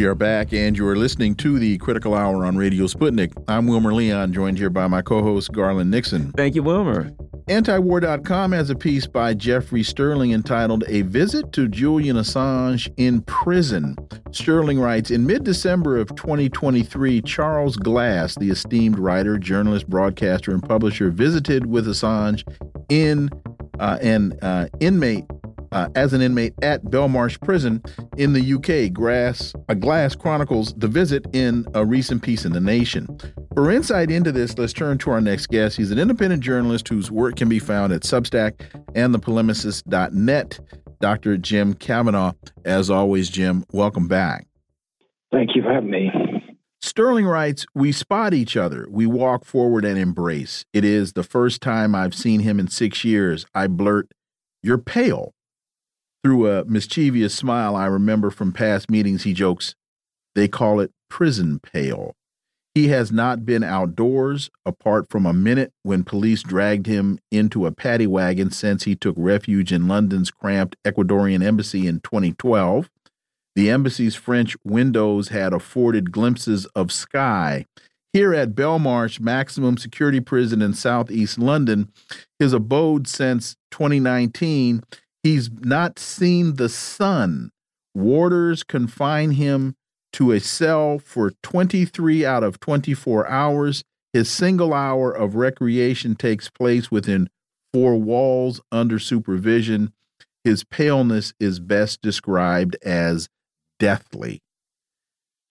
We 0.00 0.06
are 0.06 0.14
back, 0.14 0.54
and 0.54 0.78
you 0.78 0.88
are 0.88 0.96
listening 0.96 1.34
to 1.34 1.58
the 1.58 1.76
Critical 1.76 2.14
Hour 2.14 2.46
on 2.46 2.56
Radio 2.56 2.86
Sputnik. 2.86 3.34
I'm 3.48 3.66
Wilmer 3.66 3.92
Leon, 3.92 4.32
joined 4.32 4.56
here 4.56 4.70
by 4.70 4.86
my 4.86 5.02
co 5.02 5.22
host, 5.22 5.52
Garland 5.52 5.90
Nixon. 5.90 6.32
Thank 6.32 6.54
you, 6.54 6.62
Wilmer. 6.62 7.10
Antiwar.com 7.50 8.52
has 8.52 8.70
a 8.70 8.74
piece 8.74 9.06
by 9.06 9.34
Jeffrey 9.34 9.82
Sterling 9.82 10.32
entitled 10.32 10.84
A 10.88 11.02
Visit 11.02 11.52
to 11.52 11.68
Julian 11.68 12.16
Assange 12.16 12.90
in 12.96 13.20
Prison. 13.24 13.94
Sterling 14.30 14.80
writes 14.80 15.10
In 15.10 15.26
mid 15.26 15.44
December 15.44 15.98
of 15.98 16.08
2023, 16.16 17.20
Charles 17.20 17.76
Glass, 17.76 18.34
the 18.36 18.48
esteemed 18.48 18.98
writer, 18.98 19.36
journalist, 19.36 19.86
broadcaster, 19.86 20.52
and 20.52 20.62
publisher, 20.66 21.10
visited 21.10 21.66
with 21.66 21.86
Assange 21.86 22.42
in 22.88 23.28
uh, 23.78 23.98
an 24.00 24.32
uh, 24.40 24.66
inmate 24.80 25.26
uh, 25.72 25.88
as 25.94 26.12
an 26.12 26.20
inmate 26.20 26.54
at 26.62 26.84
Belmarsh 26.84 27.40
Prison 27.40 27.82
in 28.16 28.32
the 28.32 28.54
UK. 28.54 28.92
Grass, 28.92 29.54
a 29.68 29.74
Glass 29.74 30.14
chronicles 30.14 30.74
the 30.74 30.88
visit 30.88 31.26
in 31.32 31.66
a 31.74 31.84
recent 31.84 32.22
piece 32.22 32.44
in 32.44 32.52
The 32.52 32.60
Nation. 32.60 33.18
For 33.54 33.70
insight 33.70 34.10
into 34.10 34.32
this, 34.32 34.56
let's 34.58 34.72
turn 34.72 34.98
to 34.98 35.10
our 35.10 35.20
next 35.20 35.48
guest. 35.48 35.76
He's 35.76 35.90
an 35.90 35.98
independent 35.98 36.42
journalist 36.42 36.88
whose 36.88 37.10
work 37.10 37.36
can 37.36 37.48
be 37.48 37.58
found 37.58 37.92
at 37.92 38.02
Substack 38.02 38.60
and 38.94 39.14
thepolemicist.net. 39.14 40.60
Dr. 41.00 41.38
Jim 41.38 41.74
Kavanagh. 41.74 42.32
As 42.64 42.90
always, 42.90 43.30
Jim, 43.30 43.64
welcome 43.72 44.06
back. 44.06 44.46
Thank 45.32 45.56
you 45.56 45.62
for 45.62 45.72
having 45.72 45.90
me. 45.90 46.10
Sterling 46.82 47.26
writes, 47.26 47.66
We 47.74 47.92
spot 47.92 48.34
each 48.34 48.56
other. 48.56 48.86
We 48.90 49.06
walk 49.06 49.44
forward 49.44 49.84
and 49.84 49.98
embrace. 49.98 50.64
It 50.72 50.84
is 50.84 51.12
the 51.12 51.22
first 51.22 51.60
time 51.60 51.94
I've 51.94 52.14
seen 52.14 52.40
him 52.40 52.58
in 52.58 52.68
six 52.68 53.04
years. 53.04 53.46
I 53.54 53.66
blurt, 53.66 54.10
You're 54.62 54.78
pale. 54.78 55.34
Through 56.22 56.50
a 56.50 56.64
mischievous 56.64 57.34
smile 57.34 57.74
I 57.74 57.86
remember 57.86 58.30
from 58.30 58.52
past 58.52 58.90
meetings, 58.90 59.22
he 59.22 59.32
jokes, 59.32 59.74
They 60.34 60.48
call 60.48 60.80
it 60.80 60.92
prison 61.08 61.60
pale. 61.60 62.14
He 62.74 62.88
has 62.88 63.10
not 63.10 63.44
been 63.44 63.64
outdoors, 63.64 64.48
apart 64.64 65.06
from 65.10 65.26
a 65.26 65.32
minute 65.32 65.72
when 65.82 66.04
police 66.04 66.42
dragged 66.42 66.86
him 66.86 67.18
into 67.32 67.66
a 67.66 67.72
paddy 67.72 68.06
wagon 68.06 68.50
since 68.50 68.84
he 68.84 68.94
took 68.94 69.16
refuge 69.18 69.72
in 69.72 69.88
London's 69.88 70.30
cramped 70.30 70.76
Ecuadorian 70.84 71.42
embassy 71.42 71.88
in 71.88 72.00
2012. 72.00 72.88
The 73.56 73.70
embassy's 73.70 74.14
French 74.14 74.56
windows 74.64 75.28
had 75.28 75.52
afforded 75.52 76.12
glimpses 76.12 76.66
of 76.76 76.92
sky. 76.92 77.66
Here 78.12 78.32
at 78.32 78.54
Belmarsh 78.54 79.18
Maximum 79.20 79.76
Security 79.76 80.20
Prison 80.20 80.62
in 80.62 80.74
southeast 80.74 81.38
London, 81.38 81.92
his 82.38 82.52
abode 82.52 83.08
since 83.08 83.56
2019, 83.72 84.82
He's 85.22 85.50
not 85.50 85.98
seen 85.98 86.56
the 86.56 86.68
sun. 86.68 87.50
Warders 87.94 88.62
confine 88.62 89.32
him 89.32 89.74
to 90.14 90.32
a 90.32 90.40
cell 90.40 90.98
for 90.98 91.32
23 91.42 92.24
out 92.24 92.42
of 92.42 92.58
24 92.60 93.28
hours. 93.28 93.84
His 94.12 94.30
single 94.30 94.72
hour 94.72 95.12
of 95.12 95.36
recreation 95.36 96.14
takes 96.16 96.48
place 96.48 96.90
within 96.90 97.28
four 97.72 97.96
walls 97.96 98.60
under 98.72 98.98
supervision. 98.98 99.92
His 100.42 100.64
paleness 100.64 101.32
is 101.38 101.60
best 101.60 102.02
described 102.02 102.76
as 102.82 103.28
deathly. 103.78 104.40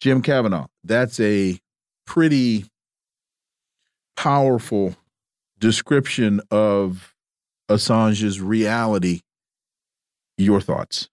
Jim 0.02 0.22
Kavanagh, 0.22 0.68
that's 0.84 1.20
a 1.20 1.60
pretty 2.06 2.66
powerful 4.18 4.96
description 5.60 6.42
of 6.50 7.14
Assange's 7.70 8.42
reality 8.42 9.22
your 10.40 10.62
thoughts? 10.62 11.10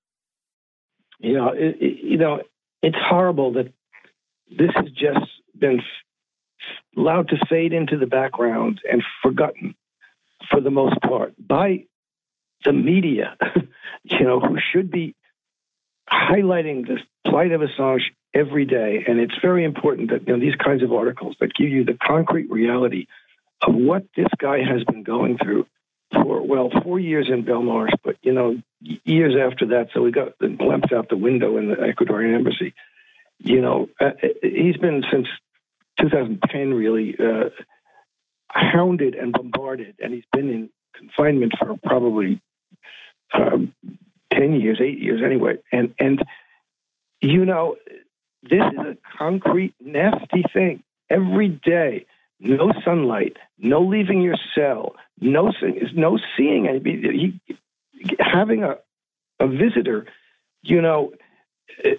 You 1.18 1.34
know, 1.34 1.48
it, 1.48 1.76
you 1.80 2.18
know, 2.18 2.42
it's 2.82 2.96
horrible 2.98 3.54
that 3.54 3.72
this 4.48 4.70
has 4.74 4.90
just 4.90 5.30
been 5.58 5.80
allowed 6.96 7.28
to 7.28 7.36
fade 7.48 7.72
into 7.72 7.98
the 7.98 8.06
background 8.06 8.80
and 8.90 9.02
forgotten 9.22 9.74
for 10.50 10.60
the 10.60 10.70
most 10.70 11.00
part 11.00 11.34
by 11.38 11.84
the 12.64 12.72
media, 12.72 13.36
you 14.04 14.20
know, 14.20 14.40
who 14.40 14.58
should 14.72 14.90
be 14.90 15.14
highlighting 16.10 16.86
the 16.86 16.98
plight 17.28 17.52
of 17.52 17.60
Assange 17.60 18.02
every 18.34 18.64
day. 18.64 19.04
And 19.06 19.18
it's 19.18 19.34
very 19.42 19.64
important 19.64 20.10
that 20.10 20.26
you 20.26 20.34
know, 20.34 20.40
these 20.40 20.54
kinds 20.56 20.82
of 20.82 20.92
articles 20.92 21.36
that 21.40 21.54
give 21.54 21.68
you 21.68 21.84
the 21.84 21.98
concrete 22.00 22.50
reality 22.50 23.06
of 23.62 23.74
what 23.74 24.04
this 24.16 24.28
guy 24.38 24.58
has 24.58 24.84
been 24.84 25.02
going 25.02 25.38
through 25.38 25.66
for 26.12 26.42
well 26.42 26.70
four 26.82 26.98
years 26.98 27.28
in 27.28 27.44
Belmarsh, 27.44 27.92
but 28.04 28.16
you 28.22 28.32
know 28.32 28.60
years 28.80 29.34
after 29.36 29.66
that, 29.68 29.88
so 29.92 30.02
we 30.02 30.10
got 30.10 30.38
the 30.38 30.48
glimpse 30.48 30.92
out 30.92 31.08
the 31.08 31.16
window 31.16 31.56
in 31.56 31.68
the 31.68 31.76
Ecuadorian 31.76 32.34
embassy. 32.34 32.74
You 33.38 33.60
know, 33.60 33.88
uh, 34.00 34.12
he's 34.42 34.76
been 34.76 35.04
since 35.10 35.26
2010 36.00 36.74
really 36.74 37.16
uh, 37.18 37.50
hounded 38.48 39.14
and 39.14 39.32
bombarded, 39.32 39.96
and 40.00 40.14
he's 40.14 40.24
been 40.32 40.48
in 40.48 40.70
confinement 40.94 41.52
for 41.58 41.76
probably 41.84 42.40
um, 43.34 43.74
10 44.32 44.60
years, 44.60 44.80
eight 44.80 44.98
years 44.98 45.20
anyway. 45.24 45.58
And 45.72 45.94
and 45.98 46.22
you 47.20 47.44
know, 47.44 47.76
this 48.42 48.62
is 48.72 48.78
a 48.78 48.96
concrete, 49.18 49.74
nasty 49.80 50.44
thing 50.52 50.82
every 51.10 51.48
day 51.48 52.06
no 52.40 52.72
sunlight, 52.84 53.36
no 53.58 53.80
leaving 53.80 54.22
your 54.22 54.36
cell, 54.54 54.94
no 55.20 55.52
no 55.94 56.18
seeing 56.36 56.66
anybody. 56.68 57.40
He, 57.46 57.56
having 58.18 58.62
a 58.62 58.76
a 59.38 59.46
visitor, 59.46 60.06
you 60.62 60.80
know, 60.80 61.12
eh, 61.84 61.96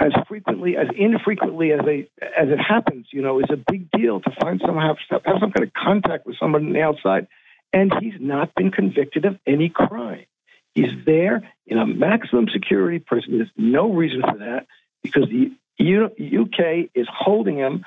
as 0.00 0.12
frequently 0.28 0.76
as 0.76 0.88
infrequently 0.96 1.72
as 1.72 1.80
they 1.84 2.08
as 2.20 2.48
it 2.48 2.58
happens, 2.58 3.06
you 3.12 3.22
know, 3.22 3.38
is 3.38 3.50
a 3.50 3.56
big 3.56 3.90
deal 3.90 4.20
to 4.20 4.30
find 4.40 4.60
someone 4.64 4.86
have 4.86 5.22
have 5.24 5.38
some 5.40 5.52
kind 5.52 5.66
of 5.66 5.72
contact 5.72 6.26
with 6.26 6.36
someone 6.38 6.66
on 6.66 6.72
the 6.72 6.82
outside, 6.82 7.28
and 7.72 7.92
he's 8.00 8.14
not 8.18 8.54
been 8.54 8.70
convicted 8.70 9.24
of 9.24 9.38
any 9.46 9.68
crime. 9.68 10.26
He's 10.74 10.92
there 11.04 11.48
in 11.66 11.78
a 11.78 11.86
maximum 11.86 12.48
security 12.48 12.98
prison. 12.98 13.38
There's 13.38 13.50
no 13.56 13.92
reason 13.92 14.22
for 14.22 14.38
that 14.38 14.66
because 15.02 15.28
the 15.28 15.52
UK 15.78 16.90
is 16.94 17.06
holding 17.10 17.58
him 17.58 17.84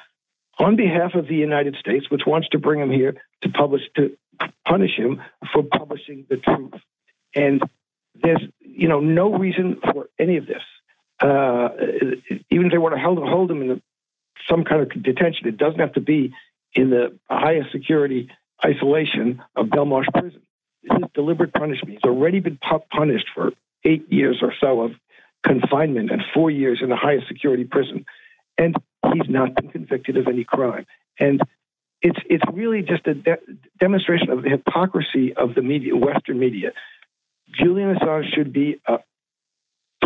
on 0.59 0.75
behalf 0.75 1.15
of 1.15 1.27
the 1.27 1.35
United 1.35 1.75
States, 1.79 2.09
which 2.09 2.21
wants 2.25 2.47
to 2.49 2.59
bring 2.59 2.79
him 2.79 2.91
here 2.91 3.15
to 3.41 3.49
publish 3.49 3.81
to 3.95 4.15
punish 4.67 4.95
him 4.97 5.21
for 5.53 5.63
publishing 5.63 6.25
the 6.29 6.37
truth. 6.37 6.73
And 7.35 7.61
there's 8.15 8.41
you 8.59 8.87
know 8.87 8.99
no 8.99 9.33
reason 9.37 9.79
for 9.91 10.09
any 10.19 10.37
of 10.37 10.45
this. 10.47 10.63
uh, 11.21 11.69
even 12.51 12.67
if 12.67 12.71
they 12.71 12.77
want 12.77 12.95
to 12.95 13.01
hold, 13.01 13.19
hold 13.19 13.51
him 13.51 13.61
in 13.61 13.67
the, 13.69 13.81
some 14.49 14.63
kind 14.63 14.81
of 14.81 15.03
detention, 15.03 15.47
it 15.47 15.57
doesn't 15.57 15.79
have 15.79 15.93
to 15.93 16.01
be 16.01 16.33
in 16.73 16.89
the 16.89 17.17
highest 17.29 17.71
security 17.71 18.29
isolation 18.63 19.41
of 19.55 19.67
Belmarsh 19.67 20.07
prison. 20.13 20.41
This 20.83 20.97
is 20.97 21.03
deliberate 21.13 21.53
punishment. 21.53 21.91
He's 21.93 22.09
already 22.09 22.41
been 22.41 22.59
punished 22.91 23.27
for 23.33 23.51
eight 23.83 24.11
years 24.11 24.39
or 24.41 24.53
so 24.59 24.81
of 24.81 24.91
confinement 25.43 26.11
and 26.11 26.21
four 26.33 26.51
years 26.51 26.79
in 26.81 26.89
the 26.89 26.95
highest 26.95 27.27
security 27.27 27.63
prison. 27.63 28.05
And 28.57 28.75
he's 29.13 29.29
not 29.29 29.55
been 29.55 29.69
convicted 29.69 30.17
of 30.17 30.27
any 30.27 30.43
crime. 30.43 30.85
And 31.19 31.41
it's 32.05 32.19
it's 32.29 32.43
really 32.53 32.83
just 32.83 33.07
a 33.07 33.15
de- 33.15 33.41
demonstration 33.79 34.29
of 34.29 34.43
the 34.43 34.49
hypocrisy 34.49 35.33
of 35.33 35.55
the 35.55 35.63
media, 35.63 35.95
Western 35.95 36.37
media. 36.37 36.71
Julian 37.59 37.95
Assange 37.95 38.25
should 38.35 38.53
be 38.53 38.79
uh, 38.87 38.97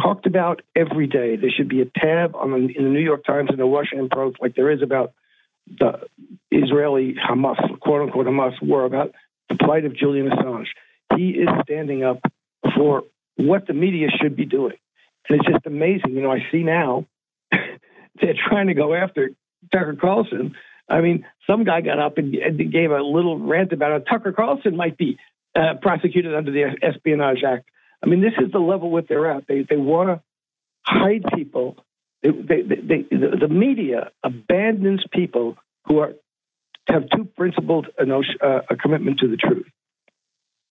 talked 0.02 0.26
about 0.26 0.62
every 0.76 1.08
day. 1.08 1.36
There 1.36 1.50
should 1.50 1.68
be 1.68 1.82
a 1.82 1.86
tab 1.86 2.36
on 2.36 2.52
the, 2.52 2.58
in 2.58 2.86
the 2.86 2.90
New 2.90 3.02
York 3.02 3.26
Times 3.26 3.50
and 3.50 3.60
the 3.60 3.68
Washington 3.68 4.08
Post, 4.08 4.38
like 4.40 4.56
there 4.56 4.72
is 4.72 4.82
about 4.82 5.12
the 5.68 6.00
Israeli 6.52 7.16
Hamas, 7.16 7.58
quote 7.82 8.04
unquote 8.04 8.28
Hamas 8.28 8.54
war, 8.62 8.86
about 8.86 9.14
the 9.50 9.56
plight 9.56 9.84
of 9.84 9.94
Julian 9.94 10.30
Assange. 10.30 10.68
He 11.18 11.32
is 11.32 11.50
standing 11.64 12.06
up 12.06 12.22
for 12.78 13.04
what 13.36 13.68
the 13.68 13.74
media 13.74 14.08
should 14.22 14.38
be 14.38 14.46
doing. 14.46 14.78
And 15.28 15.40
it's 15.40 15.50
just 15.50 15.66
amazing. 15.66 16.12
You 16.12 16.22
know, 16.22 16.32
I 16.32 16.46
see 16.50 16.64
now 16.64 17.08
they're 17.52 18.40
trying 18.48 18.68
to 18.68 18.74
go 18.74 18.94
after 18.94 19.32
Tucker 19.74 19.98
Carlson. 20.00 20.56
I 20.90 21.02
mean, 21.02 21.26
some 21.48 21.64
guy 21.64 21.82
got 21.82 22.00
up 22.00 22.18
and, 22.18 22.34
and 22.36 22.72
gave 22.72 22.92
a 22.92 23.02
little 23.02 23.38
rant 23.38 23.72
about 23.72 23.92
it. 24.02 24.08
Tucker 24.10 24.32
Carlson 24.32 24.76
might 24.76 24.98
be 24.98 25.18
uh, 25.56 25.76
prosecuted 25.82 26.34
under 26.34 26.52
the 26.52 26.76
Espionage 26.82 27.44
Act. 27.46 27.70
I 28.04 28.08
mean, 28.08 28.22
this 28.22 28.34
is 28.40 28.52
the 28.52 28.60
level 28.60 28.90
what 28.90 29.08
they're 29.08 29.30
at. 29.32 29.48
They 29.48 29.66
they 29.70 29.78
want 29.78 30.10
to 30.10 30.22
hide 30.86 31.24
people. 31.36 31.78
They, 32.24 32.32
they, 32.32 32.62
they, 32.62 33.06
the, 33.12 33.48
media 33.50 34.12
abandons 34.24 35.04
people 35.12 35.58
who 35.86 36.00
are 36.00 36.14
have 36.88 37.04
too 37.16 37.26
principled 37.38 37.88
a 37.98 38.04
uh, 38.04 38.62
a 38.70 38.76
commitment 38.76 39.20
to 39.20 39.28
the 39.28 39.38
truth. 39.38 39.68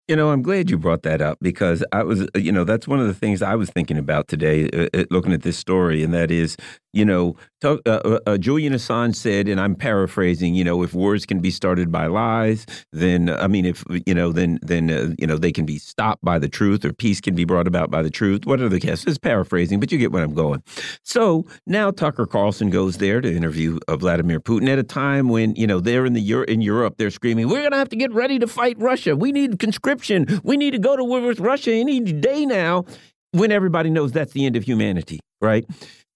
You 0.09 0.17
know, 0.17 0.31
I'm 0.31 0.41
glad 0.41 0.71
you 0.71 0.79
brought 0.79 1.03
that 1.03 1.21
up 1.21 1.37
because 1.43 1.85
I 1.93 2.03
was, 2.03 2.27
you 2.35 2.51
know, 2.51 2.65
that's 2.65 2.89
one 2.89 2.99
of 2.99 3.07
the 3.07 3.15
things 3.15 3.43
I 3.43 3.57
was 3.57 3.69
thinking 3.69 3.99
about 3.99 4.27
today, 4.27 4.69
uh, 4.71 4.89
uh 4.95 5.05
looking 5.11 5.35
at 5.35 5.43
this 5.43 5.59
story, 5.59 6.03
and 6.03 6.15
that 6.15 6.31
is, 6.31 6.57
you 6.93 7.05
know, 7.05 7.37
uh, 7.65 7.77
uh, 7.87 8.19
uh, 8.27 8.39
Julian 8.39 8.73
Assange 8.73 9.15
said, 9.15 9.49
and 9.49 9.61
I'm 9.61 9.75
paraphrasing, 9.75 10.55
you 10.55 10.65
know, 10.65 10.83
if 10.83 10.95
wars 10.95 11.27
can 11.27 11.41
be 11.41 11.51
started 11.51 11.91
by 11.93 12.07
lies, 12.07 12.65
then 12.93 13.29
I 13.29 13.47
mean, 13.47 13.65
if 13.67 13.85
you 14.07 14.15
know, 14.15 14.33
then 14.33 14.59
then 14.63 14.91
uh, 14.91 15.15
you 15.19 15.27
know 15.27 15.37
they 15.37 15.53
can 15.53 15.67
be 15.67 15.79
stopped 15.79 16.25
by 16.25 16.39
the 16.39 16.49
truth, 16.49 16.85
or 16.85 16.93
peace 16.93 17.21
can 17.21 17.35
be 17.35 17.45
brought 17.45 17.67
about 17.67 17.91
by 17.91 18.03
the 18.03 18.11
truth. 18.11 18.47
What 18.47 18.61
are 18.61 18.69
the 18.69 18.79
guesses? 18.79 19.19
Paraphrasing, 19.19 19.81
but 19.81 19.93
you 19.93 19.99
get 19.99 20.13
where 20.13 20.23
I'm 20.23 20.35
going. 20.35 20.63
So 21.03 21.45
now 21.67 21.91
Tucker 21.91 22.27
Carlson 22.27 22.71
goes 22.71 22.99
there 22.99 23.21
to 23.21 23.35
interview 23.35 23.79
Vladimir 23.89 24.41
Putin 24.41 24.69
at 24.69 24.79
a 24.79 24.85
time 24.85 25.29
when 25.29 25.55
you 25.57 25.67
know 25.67 25.81
they're 25.81 26.07
in 26.07 26.15
the 26.15 26.45
in 26.49 26.61
Europe, 26.61 26.95
they're 26.97 27.11
screaming, 27.11 27.49
"We're 27.49 27.61
going 27.61 27.73
to 27.73 27.79
have 27.79 27.91
to 27.91 27.97
get 27.97 28.13
ready 28.13 28.39
to 28.39 28.47
fight 28.47 28.77
Russia. 28.79 29.17
We 29.17 29.33
need 29.33 29.59
conscription. 29.59 30.41
We 30.45 30.57
need 30.57 30.71
to 30.71 30.79
go 30.79 30.97
to 30.97 31.05
war 31.05 31.21
with 31.21 31.41
Russia 31.41 31.73
any 31.73 32.01
day 32.01 32.47
now." 32.47 32.85
When 33.33 33.53
everybody 33.53 33.91
knows 33.91 34.13
that's 34.13 34.33
the 34.33 34.47
end 34.47 34.57
of 34.57 34.65
humanity, 34.65 35.21
right? 35.43 35.67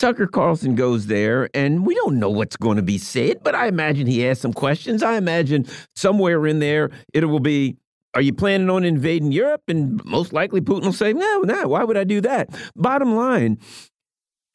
Tucker 0.03 0.27
Carlson 0.27 0.75
goes 0.75 1.07
there, 1.07 1.49
and 1.55 1.87
we 1.87 1.95
don't 1.95 2.19
know 2.19 2.29
what's 2.29 2.57
going 2.57 2.77
to 2.77 2.83
be 2.83 2.99
said, 2.99 3.41
but 3.45 3.55
I 3.55 3.69
imagine 3.69 4.09
he 4.09 4.27
asked 4.27 4.41
some 4.41 4.53
questions. 4.53 5.01
I 5.01 5.17
imagine 5.17 5.65
somewhere 5.95 6.45
in 6.45 6.59
there 6.59 6.91
it 7.15 7.25
will 7.27 7.39
be, 7.39 7.77
are 8.13 8.21
you 8.21 8.33
planning 8.33 8.69
on 8.69 8.83
invading 8.83 9.31
Europe? 9.31 9.63
And 9.69 10.05
most 10.05 10.33
likely 10.33 10.61
Putin 10.61 10.87
will 10.87 10.93
say, 10.93 11.13
no, 11.13 11.43
no, 11.43 11.69
why 11.69 11.85
would 11.85 11.97
I 11.97 12.03
do 12.03 12.21
that? 12.23 12.49
Bottom 12.75 13.15
line, 13.15 13.59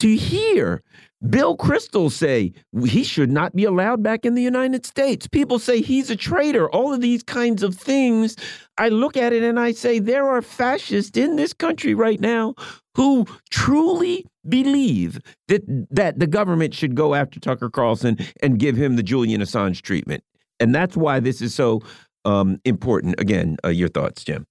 to 0.02 0.18
hear 0.18 0.84
Bill 1.30 1.56
Kristol 1.56 2.11
say 2.11 2.52
he 2.84 3.06
should 3.06 3.32
not 3.32 3.56
be 3.56 3.64
allowed 3.64 4.03
back 4.03 4.26
in 4.26 4.36
the 4.36 4.44
United 4.44 4.86
States. 4.86 5.28
People 5.30 5.60
say 5.60 5.82
he's 5.82 6.10
a 6.10 6.18
traitor. 6.18 6.69
All 6.69 6.94
of 6.94 6.99
these 6.99 7.24
kinds 7.24 7.64
of 7.64 7.74
things. 7.74 8.36
I 8.78 8.90
look 8.90 9.15
at 9.15 9.32
it 9.32 9.44
and 9.44 9.57
I 9.60 9.72
say 9.72 9.99
there 9.99 10.28
are 10.28 10.41
fascists 10.41 11.18
in 11.18 11.38
this 11.38 11.53
country 11.53 11.95
right 11.95 12.19
now 12.19 12.53
who 12.95 13.26
truly 13.49 14.26
believe 14.49 15.19
that 15.48 15.61
that 15.91 16.19
the 16.19 16.28
government 16.28 16.74
should 16.74 16.95
go 16.95 17.15
after 17.15 17.40
Tucker 17.40 17.69
Carlson 17.69 18.18
and 18.41 18.60
give 18.60 18.76
him 18.76 18.95
the 18.95 19.03
Julian 19.03 19.41
Assange 19.41 19.82
treatment. 19.82 20.24
And 20.60 20.74
that's 20.74 20.98
why 20.98 21.19
this 21.19 21.41
is 21.41 21.53
so 21.53 21.82
um, 22.26 22.60
important. 22.65 23.19
Again, 23.19 23.57
uh, 23.64 23.69
your 23.69 23.90
thoughts, 23.90 24.24
Jim? 24.24 24.45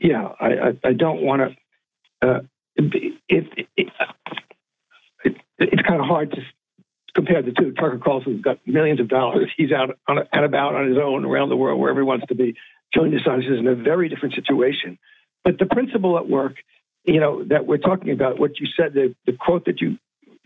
Yeah, 0.00 0.28
I, 0.40 0.46
I, 0.46 0.88
I 0.88 0.92
don't 0.92 1.22
want 1.22 1.42
to. 1.42 2.28
Uh, 2.28 2.40
if, 2.76 2.92
if, 3.28 3.66
it, 3.76 5.36
it's 5.58 5.82
kind 5.82 6.00
of 6.00 6.06
hard 6.06 6.30
to 6.32 6.40
compare 7.14 7.42
the 7.42 7.52
two. 7.52 7.72
Tucker 7.72 7.98
Carlson's 8.02 8.42
got 8.42 8.58
millions 8.66 9.00
of 9.00 9.08
dollars. 9.08 9.50
He's 9.56 9.72
out 9.72 9.98
on, 10.06 10.18
and 10.32 10.44
about 10.44 10.74
on 10.74 10.88
his 10.88 10.98
own 10.98 11.24
around 11.24 11.48
the 11.48 11.56
world, 11.56 11.80
wherever 11.80 12.00
he 12.00 12.04
wants 12.04 12.26
to 12.28 12.34
be. 12.34 12.54
Julian 12.94 13.18
Assange 13.18 13.50
is 13.50 13.58
in 13.58 13.66
a 13.66 13.74
very 13.74 14.08
different 14.08 14.34
situation. 14.34 14.98
But 15.44 15.58
the 15.58 15.66
principle 15.66 16.16
at 16.18 16.28
work, 16.28 16.54
you 17.08 17.20
know, 17.20 17.42
that 17.44 17.66
we're 17.66 17.78
talking 17.78 18.10
about, 18.10 18.38
what 18.38 18.60
you 18.60 18.66
said, 18.76 18.92
the, 18.92 19.14
the 19.24 19.32
quote 19.32 19.64
that 19.64 19.80
you 19.80 19.98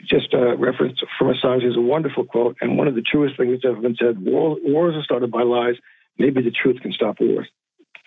just 0.08 0.32
uh, 0.32 0.56
referenced 0.56 1.04
from 1.18 1.34
Assange 1.34 1.68
is 1.68 1.76
a 1.76 1.80
wonderful 1.80 2.24
quote, 2.24 2.56
and 2.60 2.78
one 2.78 2.86
of 2.86 2.94
the 2.94 3.02
truest 3.02 3.36
things 3.36 3.52
that's 3.52 3.70
ever 3.70 3.80
been 3.80 3.96
said. 3.96 4.24
War, 4.24 4.56
wars 4.62 4.94
are 4.94 5.02
started 5.02 5.30
by 5.30 5.42
lies. 5.42 5.74
Maybe 6.18 6.40
the 6.42 6.52
truth 6.52 6.80
can 6.80 6.92
stop 6.92 7.20
wars 7.20 7.48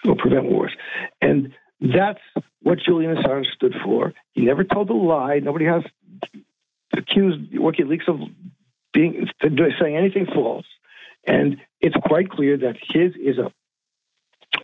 or 0.05 0.15
prevent 0.15 0.45
wars. 0.45 0.71
And 1.21 1.53
that's 1.81 2.19
what 2.61 2.79
Julian 2.79 3.15
Assange 3.15 3.45
stood 3.53 3.75
for. 3.83 4.13
He 4.33 4.41
never 4.41 4.63
told 4.63 4.89
a 4.89 4.93
lie. 4.93 5.39
Nobody 5.39 5.65
has 5.65 5.83
accused 6.93 7.51
WikiLeaks 7.51 8.07
of 8.07 8.19
being 8.93 9.27
saying 9.41 9.97
anything 9.97 10.27
false, 10.33 10.65
and 11.27 11.57
it's 11.81 11.95
quite 12.05 12.29
clear 12.29 12.57
that 12.57 12.77
his 12.81 13.13
is 13.15 13.37
a 13.37 13.51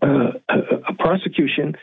uh, 0.02 0.32
a, 0.48 0.58
a 0.90 0.94
prosecution 0.94 1.76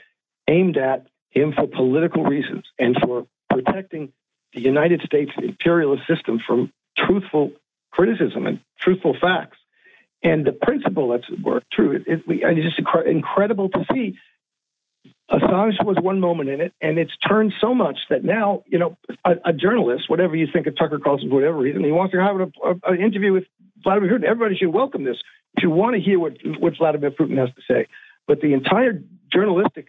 aimed 0.48 0.78
at 0.78 1.06
him 1.30 1.52
for 1.52 1.66
political 1.66 2.24
reasons 2.24 2.64
and 2.78 2.96
for 3.02 3.26
protecting 3.50 4.12
the 4.54 4.60
United 4.60 5.02
States 5.02 5.30
imperialist 5.36 6.02
system 6.06 6.40
from 6.46 6.72
truthful 6.96 7.52
criticism 7.92 8.46
and 8.46 8.60
truthful 8.80 9.16
facts. 9.20 9.58
And 10.22 10.44
the 10.44 10.52
principle 10.52 11.08
that's 11.08 11.24
at 11.32 11.40
work, 11.40 11.64
true, 11.72 11.92
it, 11.92 12.02
it, 12.06 12.22
it's 12.26 12.76
just 12.76 13.06
incredible 13.06 13.68
to 13.68 13.84
see 13.92 14.16
Assange 15.30 15.84
was 15.84 15.96
one 16.00 16.20
moment 16.20 16.48
in 16.48 16.60
it, 16.60 16.72
and 16.80 16.98
it's 16.98 17.14
turned 17.18 17.52
so 17.60 17.74
much 17.74 17.98
that 18.08 18.24
now, 18.24 18.62
you 18.66 18.78
know, 18.78 18.96
a, 19.24 19.32
a 19.46 19.52
journalist, 19.52 20.08
whatever 20.08 20.34
you 20.34 20.46
think 20.50 20.66
of 20.66 20.76
Tucker 20.76 20.98
Carlson, 20.98 21.28
for 21.28 21.34
whatever 21.34 21.58
reason, 21.58 21.84
he 21.84 21.92
wants 21.92 22.12
to 22.12 22.22
have 22.22 22.40
an 22.40 23.00
interview 23.00 23.34
with 23.34 23.44
Vladimir 23.82 24.10
Putin. 24.10 24.24
Everybody 24.24 24.56
should 24.56 24.72
welcome 24.72 25.04
this. 25.04 25.18
You 25.60 25.70
want 25.70 25.96
to 25.96 26.00
hear 26.00 26.18
what, 26.18 26.38
what 26.58 26.78
Vladimir 26.78 27.10
Putin 27.10 27.36
has 27.36 27.50
to 27.54 27.62
say. 27.70 27.86
But 28.26 28.40
the 28.40 28.54
entire 28.54 29.02
journalistic 29.32 29.88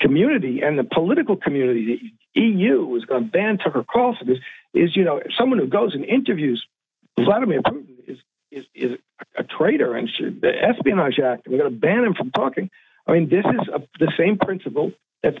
community 0.00 0.60
and 0.62 0.78
the 0.78 0.84
political 0.84 1.36
community, 1.36 2.12
the 2.34 2.40
EU 2.40 2.94
is 2.96 3.04
going 3.04 3.24
to 3.24 3.30
ban 3.30 3.58
Tucker 3.58 3.84
Carlson. 3.90 4.30
Is, 4.30 4.38
is 4.74 4.96
you 4.96 5.04
know, 5.04 5.20
someone 5.36 5.58
who 5.58 5.66
goes 5.66 5.94
and 5.94 6.04
interviews 6.04 6.64
Vladimir 7.18 7.62
Putin 7.62 7.86
is 8.06 8.18
is, 8.50 8.64
is 8.74 8.98
a 9.36 9.44
traitor, 9.44 9.94
and 9.94 10.08
should, 10.08 10.40
the 10.40 10.48
Espionage 10.48 11.18
Act. 11.18 11.46
We're 11.46 11.58
going 11.58 11.72
to 11.72 11.78
ban 11.78 12.04
him 12.04 12.14
from 12.14 12.30
talking. 12.30 12.70
I 13.06 13.12
mean, 13.12 13.28
this 13.28 13.44
is 13.44 13.68
a, 13.68 13.82
the 13.98 14.12
same 14.16 14.38
principle 14.38 14.92
that's 15.22 15.36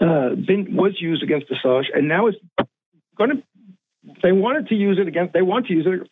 uh, 0.00 0.30
been 0.30 0.74
was 0.74 1.00
used 1.00 1.22
against 1.22 1.48
Assange, 1.50 1.86
and 1.94 2.08
now 2.08 2.28
it's 2.28 2.38
going 3.16 3.30
to. 3.30 3.42
They 4.22 4.32
wanted 4.32 4.68
to 4.68 4.74
use 4.74 4.98
it 4.98 5.06
against. 5.06 5.32
They 5.32 5.42
want 5.42 5.66
to 5.66 5.74
use 5.74 5.86
it 5.86 6.08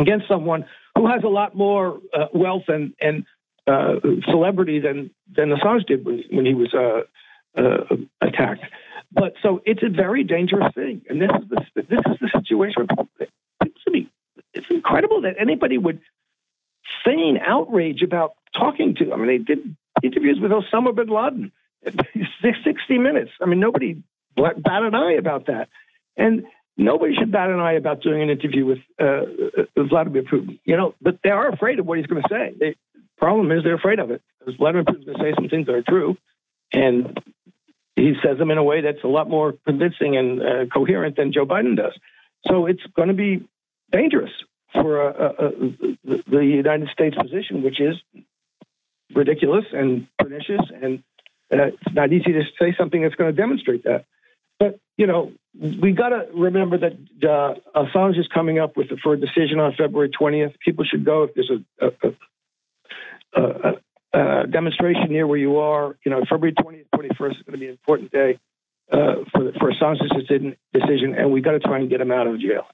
against 0.00 0.26
someone 0.26 0.64
who 0.96 1.06
has 1.06 1.22
a 1.22 1.28
lot 1.28 1.54
more 1.54 2.00
uh, 2.12 2.26
wealth 2.32 2.64
and 2.68 2.94
and 3.00 3.24
uh, 3.66 3.94
celebrity 4.28 4.80
than 4.80 5.10
than 5.34 5.50
Assange 5.50 5.86
did 5.86 6.04
when, 6.04 6.22
when 6.30 6.46
he 6.46 6.54
was 6.54 6.74
uh, 6.74 7.02
uh, 7.60 7.96
attacked. 8.20 8.64
But 9.12 9.34
so 9.42 9.60
it's 9.64 9.82
a 9.82 9.88
very 9.88 10.24
dangerous 10.24 10.72
thing, 10.74 11.02
and 11.08 11.20
this 11.20 11.30
is 11.30 11.48
the, 11.48 11.82
this 11.82 12.00
is 12.06 12.18
the 12.20 12.30
situation. 12.34 12.86
It's, 14.54 14.66
incredible 14.70 15.22
that 15.22 15.34
anybody 15.38 15.78
would 15.78 16.00
feign 17.04 17.38
outrage 17.38 18.02
about 18.02 18.32
talking 18.54 18.94
to. 18.96 19.12
I 19.12 19.16
mean, 19.16 19.26
they 19.26 19.38
did 19.38 19.76
interviews 20.02 20.38
with 20.40 20.50
Osama 20.50 20.94
bin 20.94 21.08
Laden, 21.08 21.52
60 22.42 22.98
minutes. 22.98 23.30
I 23.40 23.46
mean, 23.46 23.60
nobody 23.60 24.02
bat 24.36 24.82
an 24.82 24.94
eye 24.94 25.12
about 25.12 25.46
that, 25.46 25.68
and 26.16 26.44
nobody 26.76 27.14
should 27.14 27.32
bat 27.32 27.50
an 27.50 27.60
eye 27.60 27.74
about 27.74 28.02
doing 28.02 28.22
an 28.22 28.30
interview 28.30 28.66
with 28.66 28.78
uh, 29.00 29.04
uh 29.04 29.82
Vladimir 29.88 30.22
Putin. 30.22 30.58
You 30.64 30.76
know, 30.76 30.94
but 31.00 31.18
they 31.22 31.30
are 31.30 31.48
afraid 31.48 31.78
of 31.78 31.86
what 31.86 31.98
he's 31.98 32.06
going 32.06 32.22
to 32.22 32.28
say. 32.28 32.54
The 32.58 32.74
problem 33.18 33.52
is 33.52 33.62
they're 33.62 33.74
afraid 33.74 33.98
of 33.98 34.10
it 34.10 34.22
because 34.38 34.56
Vladimir 34.56 34.84
Putin's 34.84 35.04
going 35.06 35.18
to 35.18 35.24
say 35.24 35.32
some 35.34 35.48
things 35.48 35.66
that 35.66 35.74
are 35.74 35.82
true, 35.82 36.16
and 36.72 37.18
he 37.96 38.14
says 38.24 38.38
them 38.38 38.50
in 38.50 38.58
a 38.58 38.64
way 38.64 38.80
that's 38.80 39.04
a 39.04 39.08
lot 39.08 39.28
more 39.28 39.54
convincing 39.66 40.16
and 40.16 40.42
uh, 40.42 40.66
coherent 40.72 41.16
than 41.16 41.32
Joe 41.32 41.46
Biden 41.46 41.76
does. 41.76 41.92
So 42.48 42.66
it's 42.66 42.82
going 42.96 43.08
to 43.08 43.14
be 43.14 43.46
dangerous 43.90 44.30
for 44.72 45.00
uh, 45.02 45.32
uh, 45.32 45.50
the 46.26 46.44
United 46.44 46.88
States 46.88 47.16
position, 47.16 47.62
which 47.62 47.80
is 47.80 47.96
ridiculous 49.14 49.66
and 49.72 50.06
pernicious, 50.18 50.60
and 50.82 51.02
uh, 51.52 51.66
it's 51.66 51.94
not 51.94 52.12
easy 52.12 52.32
to 52.32 52.42
say 52.58 52.74
something 52.76 53.02
that's 53.02 53.14
going 53.14 53.30
to 53.30 53.36
demonstrate 53.36 53.84
that. 53.84 54.06
but 54.58 54.80
you 54.96 55.06
know, 55.06 55.32
we 55.54 55.92
got 55.92 56.10
to 56.10 56.26
remember 56.34 56.78
that 56.78 56.92
uh, 57.22 57.54
Assange 57.78 58.18
is 58.18 58.26
coming 58.28 58.58
up 58.58 58.76
with 58.76 58.88
for 59.00 59.14
a 59.14 59.20
decision 59.20 59.58
on 59.60 59.74
February 59.74 60.10
20th. 60.10 60.54
People 60.64 60.84
should 60.84 61.04
go 61.04 61.24
if 61.24 61.34
there's 61.34 61.50
a, 61.50 61.86
a, 61.86 62.08
a, 62.08 62.12
a 63.34 64.46
demonstration 64.50 65.08
near 65.08 65.26
where 65.26 65.38
you 65.38 65.58
are. 65.58 65.96
You 66.04 66.10
know, 66.10 66.22
February 66.28 66.54
20th, 66.54 66.86
21st 66.94 67.30
is 67.30 67.42
going 67.42 67.52
to 67.52 67.58
be 67.58 67.66
an 67.66 67.72
important 67.72 68.12
day 68.12 68.38
uh, 68.90 69.24
for 69.32 69.52
for 69.58 69.72
Assange's 69.72 70.10
decision, 70.72 71.14
and 71.14 71.32
we've 71.32 71.44
got 71.44 71.52
to 71.52 71.60
try 71.60 71.78
and 71.78 71.88
get 71.88 72.00
him 72.00 72.12
out 72.12 72.26
of 72.26 72.38
jail. 72.40 72.66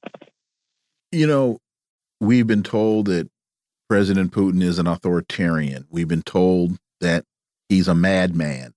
You 1.13 1.27
know, 1.27 1.59
we've 2.21 2.47
been 2.47 2.63
told 2.63 3.07
that 3.07 3.29
President 3.89 4.33
Putin 4.33 4.63
is 4.63 4.79
an 4.79 4.87
authoritarian. 4.87 5.87
We've 5.91 6.09
been 6.09 6.23
told 6.23 6.77
that 7.01 7.25
he's 7.69 7.89
a 7.89 7.95
madman. 7.95 8.75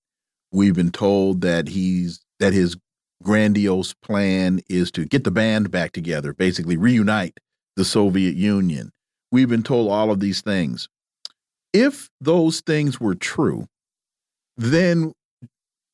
We've 0.51 0.75
been 0.75 0.91
told 0.91 1.41
that 1.41 1.67
he's 1.67 2.21
that 2.39 2.53
his 2.53 2.77
grandiose 3.23 3.93
plan 3.93 4.61
is 4.67 4.91
to 4.91 5.05
get 5.05 5.23
the 5.23 5.31
band 5.31 5.71
back 5.71 5.91
together, 5.91 6.33
basically 6.33 6.77
reunite 6.77 7.37
the 7.75 7.85
Soviet 7.85 8.35
Union. 8.35 8.91
We've 9.31 9.49
been 9.49 9.63
told 9.63 9.91
all 9.91 10.11
of 10.11 10.19
these 10.19 10.41
things. 10.41 10.89
If 11.73 12.09
those 12.19 12.61
things 12.61 12.99
were 12.99 13.15
true, 13.15 13.67
then 14.57 15.13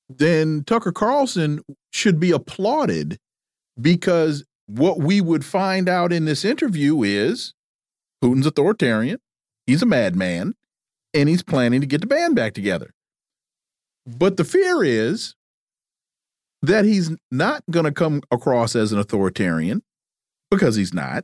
then 0.10 0.64
Tucker 0.66 0.92
Carlson 0.92 1.60
should 1.92 2.20
be 2.20 2.32
applauded 2.32 3.18
because 3.80 4.46
what 4.68 5.00
we 5.00 5.22
would 5.22 5.44
find 5.46 5.90
out 5.90 6.14
in 6.14 6.26
this 6.26 6.46
interview 6.46 7.04
is 7.04 7.54
Putin's 8.24 8.46
authoritarian, 8.46 9.20
he's 9.66 9.82
a 9.82 9.86
madman, 9.86 10.54
and 11.14 11.30
he's 11.30 11.44
planning 11.44 11.82
to 11.82 11.88
get 11.88 12.02
the 12.02 12.08
band 12.08 12.36
back 12.36 12.54
together. 12.54 12.94
But 14.06 14.38
the 14.38 14.46
fear 14.46 14.84
is 14.84 15.36
that 16.62 16.86
he's 16.86 17.12
not 17.32 17.64
going 17.70 17.86
to 17.86 17.92
come 17.92 18.22
across 18.32 18.76
as 18.76 18.92
an 18.92 19.00
authoritarian 19.00 19.84
because 20.50 20.76
he's 20.76 20.94
not. 20.94 21.24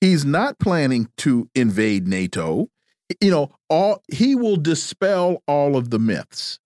He's 0.00 0.24
not 0.24 0.58
planning 0.58 1.08
to 1.18 1.48
invade 1.54 2.08
NATO. 2.08 2.68
You 3.20 3.30
know, 3.30 3.54
all 3.72 4.02
he 4.12 4.34
will 4.34 4.56
dispel 4.56 5.42
all 5.48 5.76
of 5.76 5.88
the 5.88 5.98
myths. 5.98 6.58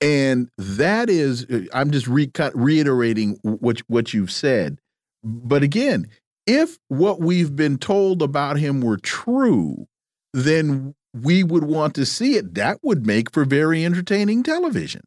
And 0.00 0.48
that 0.56 1.10
is 1.10 1.44
uh, 1.50 1.64
I'm 1.72 1.90
just 1.90 2.06
re 2.06 2.30
reiterating 2.54 3.38
what 3.42 3.80
what 3.88 4.14
you've 4.14 4.30
said. 4.30 4.78
But 5.24 5.62
again, 5.62 6.08
if 6.46 6.78
what 6.88 7.20
we've 7.20 7.56
been 7.56 7.78
told 7.78 8.22
about 8.22 8.58
him 8.58 8.80
were 8.80 8.98
true, 8.98 9.86
then 10.32 10.94
we 11.12 11.42
would 11.42 11.64
want 11.64 11.94
to 11.94 12.06
see 12.06 12.36
it. 12.36 12.54
That 12.54 12.78
would 12.82 13.06
make 13.06 13.32
for 13.32 13.44
very 13.44 13.84
entertaining 13.84 14.42
television. 14.42 15.02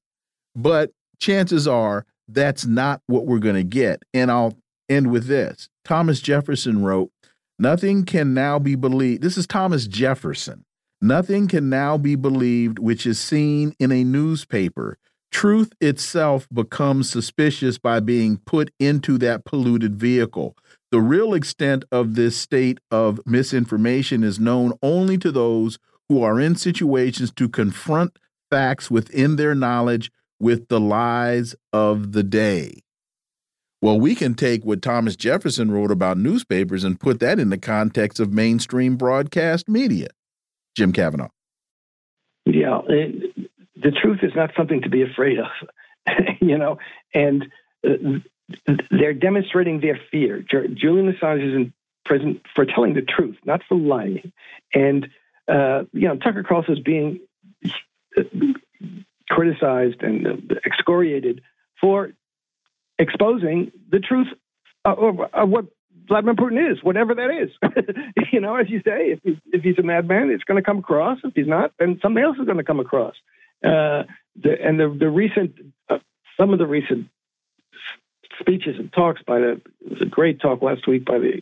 But 0.56 0.92
chances 1.20 1.68
are 1.68 2.06
that's 2.28 2.66
not 2.66 3.02
what 3.08 3.26
we're 3.26 3.40
going 3.40 3.56
to 3.56 3.64
get. 3.64 4.04
And 4.14 4.30
I'll 4.30 4.58
end 4.90 5.12
with 5.12 5.28
this 5.28 5.70
Thomas 5.86 6.20
Jefferson 6.20 6.84
wrote, 6.84 7.12
Nothing 7.60 8.04
can 8.04 8.34
now 8.34 8.60
be 8.60 8.76
believed. 8.76 9.22
This 9.24 9.38
is 9.38 9.48
Thomas 9.48 9.88
Jefferson. 9.88 10.66
Nothing 11.02 11.48
can 11.48 11.70
now 11.70 11.98
be 11.98 12.16
believed 12.16 12.80
which 12.80 13.06
is 13.06 13.20
seen 13.20 13.76
in 13.80 13.92
a 13.92 14.04
newspaper. 14.04 14.98
Truth 15.32 15.74
itself 15.80 16.48
becomes 16.52 17.10
suspicious 17.10 17.78
by 17.78 18.00
being 18.00 18.38
put 18.38 18.72
into 18.80 19.18
that 19.20 19.46
polluted 19.46 19.96
vehicle. 19.96 20.58
The 20.90 21.02
real 21.02 21.34
extent 21.34 21.86
of 21.92 22.16
this 22.16 22.36
state 22.36 22.80
of 22.90 23.20
misinformation 23.26 24.24
is 24.24 24.40
known 24.40 24.74
only 24.82 25.18
to 25.20 25.32
those 25.32 25.78
who 26.10 26.24
are 26.24 26.40
in 26.40 26.56
situations 26.56 27.32
to 27.34 27.50
confront 27.50 28.18
facts 28.50 28.90
within 28.90 29.36
their 29.36 29.54
knowledge 29.54 30.12
with 30.40 30.68
the 30.70 30.80
lies 30.80 31.56
of 31.74 32.14
the 32.14 32.24
day. 32.24 32.82
Well, 33.82 34.00
we 34.00 34.16
can 34.16 34.34
take 34.34 34.66
what 34.66 34.82
Thomas 34.82 35.16
Jefferson 35.16 35.70
wrote 35.70 35.92
about 35.92 36.18
newspapers 36.18 36.84
and 36.84 37.00
put 37.00 37.20
that 37.20 37.40
in 37.40 37.50
the 37.50 37.60
context 37.60 38.20
of 38.20 38.34
mainstream 38.34 38.96
broadcast 38.96 39.70
media. 39.70 40.08
Jim 40.78 40.94
Kavanagh. 40.94 41.30
Yeah, 42.46 42.82
the 42.88 43.92
truth 43.92 44.20
is 44.22 44.32
not 44.36 44.52
something 44.56 44.84
to 44.84 44.90
be 44.90 45.02
afraid 45.02 45.40
of, 45.40 45.48
you 46.40 46.58
know, 46.58 46.78
and 47.16 47.48
uh, 47.86 48.20
they're 48.92 49.16
demonstrating 49.16 49.82
their 49.82 50.00
fear. 50.12 50.42
Julian 50.42 51.12
Assange 51.12 51.48
is 51.48 51.56
in 51.56 51.74
prison 52.06 52.40
for 52.56 52.64
telling 52.66 52.94
the 52.94 53.02
truth, 53.02 53.38
not 53.44 53.62
for 53.68 53.76
lying. 53.76 54.32
And, 54.74 55.08
uh, 55.48 55.86
you 55.94 56.08
know, 56.08 56.16
Tucker 56.16 56.44
Carlson 56.44 56.78
is 56.78 56.80
being 56.80 57.22
criticized 59.30 60.04
and 60.04 60.54
excoriated 60.64 61.42
for 61.82 62.12
exposing 63.00 63.72
the 63.90 64.00
truth 64.00 64.28
of 64.86 65.50
what 65.50 65.66
Vladimir 66.08 66.36
Putin 66.36 66.72
is, 66.72 66.84
whatever 66.84 67.16
that 67.16 67.30
is. 67.32 67.50
you 68.32 68.40
know, 68.40 68.56
as 68.56 68.70
you 68.70 68.80
say, 68.80 69.12
if 69.12 69.20
he's, 69.24 69.38
if 69.52 69.62
he's 69.62 69.78
a 69.78 69.84
madman, 69.84 70.30
it's 70.30 70.44
going 70.44 70.62
to 70.62 70.66
come 70.66 70.80
across. 70.80 71.20
If 71.24 71.34
he's 71.36 71.48
not, 71.48 71.72
then 71.80 72.00
something 72.02 72.24
else 72.24 72.38
is 72.40 72.46
going 72.46 72.58
to 72.58 72.64
come 72.64 72.80
across. 72.80 73.16
Uh, 73.64 74.04
the, 74.36 74.56
and 74.64 74.80
the 74.80 74.96
the 75.00 75.10
recent, 75.10 75.56
uh, 75.90 75.98
some 76.40 76.54
of 76.54 76.60
the 76.60 76.68
recent 76.68 77.08
speeches 78.40 78.76
and 78.78 78.94
talks 78.94 79.22
by 79.26 79.40
the 79.40 79.52
it 79.82 79.92
was 79.92 80.02
a 80.02 80.06
great 80.06 80.40
talk 80.40 80.62
last 80.62 80.88
week 80.88 81.06
by 81.06 81.18
the 81.18 81.42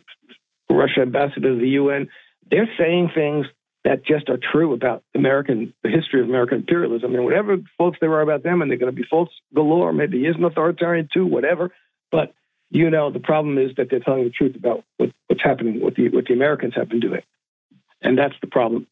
Russia 0.70 1.02
ambassador 1.02 1.54
to 1.54 1.60
the 1.60 1.68
UN. 1.70 2.08
They're 2.50 2.68
saying 2.78 3.10
things 3.14 3.46
that 3.84 4.04
just 4.04 4.28
are 4.28 4.38
true 4.38 4.72
about 4.72 5.04
American, 5.14 5.72
the 5.84 5.90
history 5.90 6.20
of 6.20 6.28
American 6.28 6.58
imperialism. 6.58 7.14
And 7.14 7.24
whatever 7.24 7.58
faults 7.78 7.98
there 8.00 8.12
are 8.14 8.20
about 8.20 8.42
them, 8.42 8.60
and 8.60 8.70
they're 8.70 8.78
going 8.78 8.92
to 8.92 9.00
be 9.00 9.06
faults 9.08 9.32
galore. 9.54 9.92
Maybe 9.92 10.20
he 10.20 10.26
is 10.26 10.36
an 10.36 10.44
authoritarian 10.44 11.08
too, 11.12 11.24
whatever. 11.24 11.70
But 12.10 12.34
you 12.76 12.90
know, 12.90 13.10
the 13.10 13.20
problem 13.20 13.56
is 13.56 13.70
that 13.76 13.88
they're 13.90 14.00
telling 14.00 14.24
the 14.24 14.30
truth 14.30 14.54
about 14.54 14.84
what, 14.98 15.10
what's 15.28 15.42
happening, 15.42 15.80
what 15.80 15.94
the 15.94 16.10
what 16.10 16.26
the 16.26 16.34
Americans 16.34 16.74
have 16.76 16.88
been 16.88 17.00
doing, 17.00 17.22
and 18.02 18.18
that's 18.18 18.34
the 18.42 18.46
problem. 18.46 18.86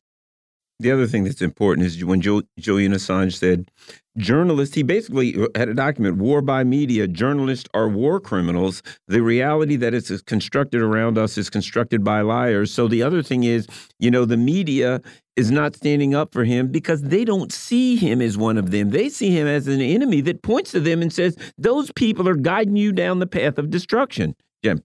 The 0.80 0.90
other 0.90 1.06
thing 1.06 1.22
that's 1.22 1.40
important 1.40 1.86
is 1.86 2.04
when 2.04 2.20
Julian 2.20 2.92
Assange 2.92 3.34
said, 3.34 3.70
journalists, 4.18 4.74
he 4.74 4.82
basically 4.82 5.36
had 5.54 5.68
a 5.68 5.74
document, 5.74 6.16
war 6.16 6.42
by 6.42 6.64
media, 6.64 7.06
journalists 7.06 7.68
are 7.74 7.88
war 7.88 8.18
criminals. 8.18 8.82
The 9.06 9.22
reality 9.22 9.76
that 9.76 9.94
is 9.94 10.10
constructed 10.22 10.82
around 10.82 11.16
us 11.16 11.38
is 11.38 11.48
constructed 11.48 12.02
by 12.02 12.22
liars. 12.22 12.72
So 12.72 12.88
the 12.88 13.04
other 13.04 13.22
thing 13.22 13.44
is, 13.44 13.68
you 14.00 14.10
know, 14.10 14.24
the 14.24 14.36
media 14.36 15.00
is 15.36 15.50
not 15.50 15.74
standing 15.74 16.14
up 16.14 16.32
for 16.32 16.44
him 16.44 16.68
because 16.68 17.02
they 17.02 17.24
don't 17.24 17.52
see 17.52 17.96
him 17.96 18.22
as 18.22 18.38
one 18.38 18.56
of 18.56 18.70
them. 18.70 18.90
They 18.90 19.08
see 19.08 19.30
him 19.30 19.46
as 19.46 19.66
an 19.66 19.80
enemy 19.80 20.20
that 20.22 20.42
points 20.42 20.70
to 20.72 20.80
them 20.80 21.02
and 21.02 21.12
says, 21.12 21.36
those 21.58 21.90
people 21.92 22.28
are 22.28 22.36
guiding 22.36 22.76
you 22.76 22.92
down 22.92 23.18
the 23.18 23.26
path 23.26 23.58
of 23.58 23.70
destruction. 23.70 24.36
Jim. 24.62 24.82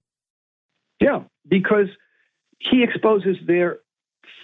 Yeah, 1.00 1.24
because 1.48 1.88
he 2.60 2.84
exposes 2.84 3.38
their 3.46 3.80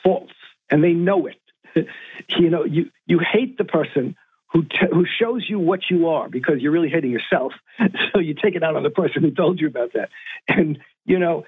faults 0.03 0.33
and 0.69 0.83
they 0.83 0.93
know 0.93 1.27
it. 1.27 1.39
you 2.29 2.49
know, 2.49 2.63
you 2.63 2.89
you 3.05 3.19
hate 3.19 3.57
the 3.57 3.65
person 3.65 4.15
who 4.51 4.63
who 4.91 5.05
shows 5.19 5.45
you 5.49 5.59
what 5.59 5.81
you 5.89 6.07
are 6.07 6.29
because 6.29 6.55
you're 6.59 6.71
really 6.71 6.89
hating 6.89 7.11
yourself. 7.11 7.53
So 8.13 8.21
you 8.21 8.33
take 8.33 8.55
it 8.55 8.63
out 8.63 8.77
on 8.77 8.83
the 8.83 8.89
person 8.89 9.21
who 9.21 9.31
told 9.31 9.59
you 9.59 9.67
about 9.67 9.91
that. 9.93 10.07
And 10.47 10.79
you 11.03 11.19
know, 11.19 11.43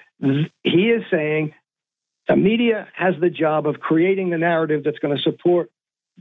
he 0.63 0.89
is 0.89 1.03
saying 1.09 1.53
the 2.28 2.36
media 2.36 2.88
has 2.94 3.16
the 3.20 3.30
job 3.30 3.68
of 3.68 3.80
creating 3.80 4.30
the 4.30 4.38
narrative 4.38 4.84
that's 4.84 4.99
going 4.99 5.16
to 5.16 5.22
support 5.22 5.72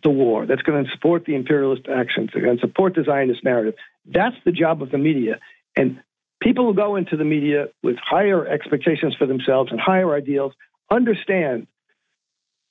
the 0.03 0.11
war, 0.11 0.47
that's 0.47 0.63
going 0.63 0.85
to 0.85 0.91
support 0.91 1.25
the 1.25 1.35
imperialist 1.35 1.89
actions, 1.89 2.31
that's 2.33 2.45
going 2.45 2.59
to 2.59 2.61
support 2.61 2.95
the 2.95 3.05
Zionist 3.05 3.43
narrative. 3.45 3.75
That's 4.05 4.37
the 4.45 4.53
job 4.53 4.83
of 4.83 4.91
the 4.91 4.99
media. 4.99 5.41
And 5.75 6.03
people 6.41 6.67
who 6.67 6.75
go 6.75 6.97
into 6.97 7.17
the 7.17 7.25
media 7.25 7.69
with 7.83 7.97
higher 7.97 8.47
expectations 8.47 9.17
for 9.17 9.27
themselves 9.27 9.73
and 9.73 9.81
higher 9.81 10.15
ideals 10.15 10.53
understand 10.91 11.67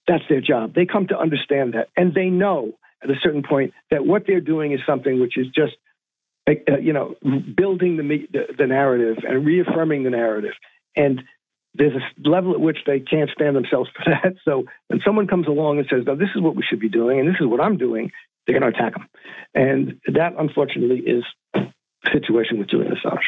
that's 0.08 0.24
their 0.30 0.42
job. 0.42 0.74
They 0.76 0.86
come 0.86 1.08
to 1.08 1.18
understand 1.18 1.74
that. 1.74 1.90
And 1.98 2.14
they 2.14 2.30
know 2.30 2.74
at 3.04 3.10
a 3.10 3.16
certain 3.22 3.44
point 3.44 3.74
that 3.92 4.06
what 4.06 4.26
they're 4.28 4.40
doing 4.40 4.72
is 4.72 4.80
something 4.86 5.20
which 5.20 5.38
is 5.38 5.48
just, 5.48 5.74
uh, 6.48 6.78
you 6.78 6.94
know, 6.94 7.16
building 7.56 7.98
the, 7.98 8.28
the, 8.32 8.54
the 8.56 8.68
narrative 8.68 9.24
and 9.28 9.46
reaffirming 9.46 10.04
the 10.04 10.12
narrative. 10.12 10.54
And 10.96 11.24
there's 11.78 11.94
a 11.94 12.30
level 12.30 12.54
at 12.54 12.60
which 12.60 12.80
they 12.86 13.00
can't 13.00 13.30
stand 13.30 13.56
themselves 13.56 13.90
for 13.96 14.04
that. 14.12 14.36
So 14.46 14.66
when 14.88 15.02
someone 15.06 15.28
comes 15.28 15.48
along 15.48 15.80
and 15.80 15.88
says, 15.90 16.04
no, 16.06 16.16
this 16.16 16.30
is 16.36 16.42
what 16.42 16.56
we 16.56 16.64
should 16.68 16.80
be 16.80 16.90
doing 16.90 17.20
and 17.20 17.28
this 17.28 17.40
is 17.40 17.48
what 17.48 17.62
I'm 17.62 17.78
doing, 17.78 18.12
they're 18.46 18.60
going 18.60 18.72
to 18.72 18.78
attack 18.78 18.94
them. 18.94 19.08
And 19.54 20.00
that, 20.14 20.34
unfortunately, 20.38 21.00
is 21.00 21.24
the 21.54 21.72
situation 22.12 22.60
with 22.60 22.70
Julian 22.70 22.94
Assange. 22.94 23.20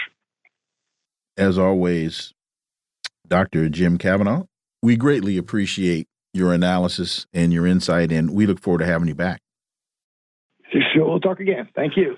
As 1.38 1.58
always, 1.58 2.34
Dr. 3.28 3.70
Jim 3.70 3.98
Kavanagh, 3.98 4.44
we 4.82 4.96
greatly 4.96 5.38
appreciate 5.38 6.08
your 6.34 6.54
analysis 6.54 7.26
and 7.34 7.52
your 7.52 7.66
insight, 7.66 8.12
and 8.12 8.32
we 8.32 8.46
look 8.46 8.60
forward 8.60 8.80
to 8.80 8.86
having 8.86 9.08
you 9.08 9.16
back. 9.16 9.40
Sure, 10.72 11.08
we'll 11.08 11.20
talk 11.20 11.40
again. 11.40 11.68
Thank 11.76 11.98
you. 11.98 12.18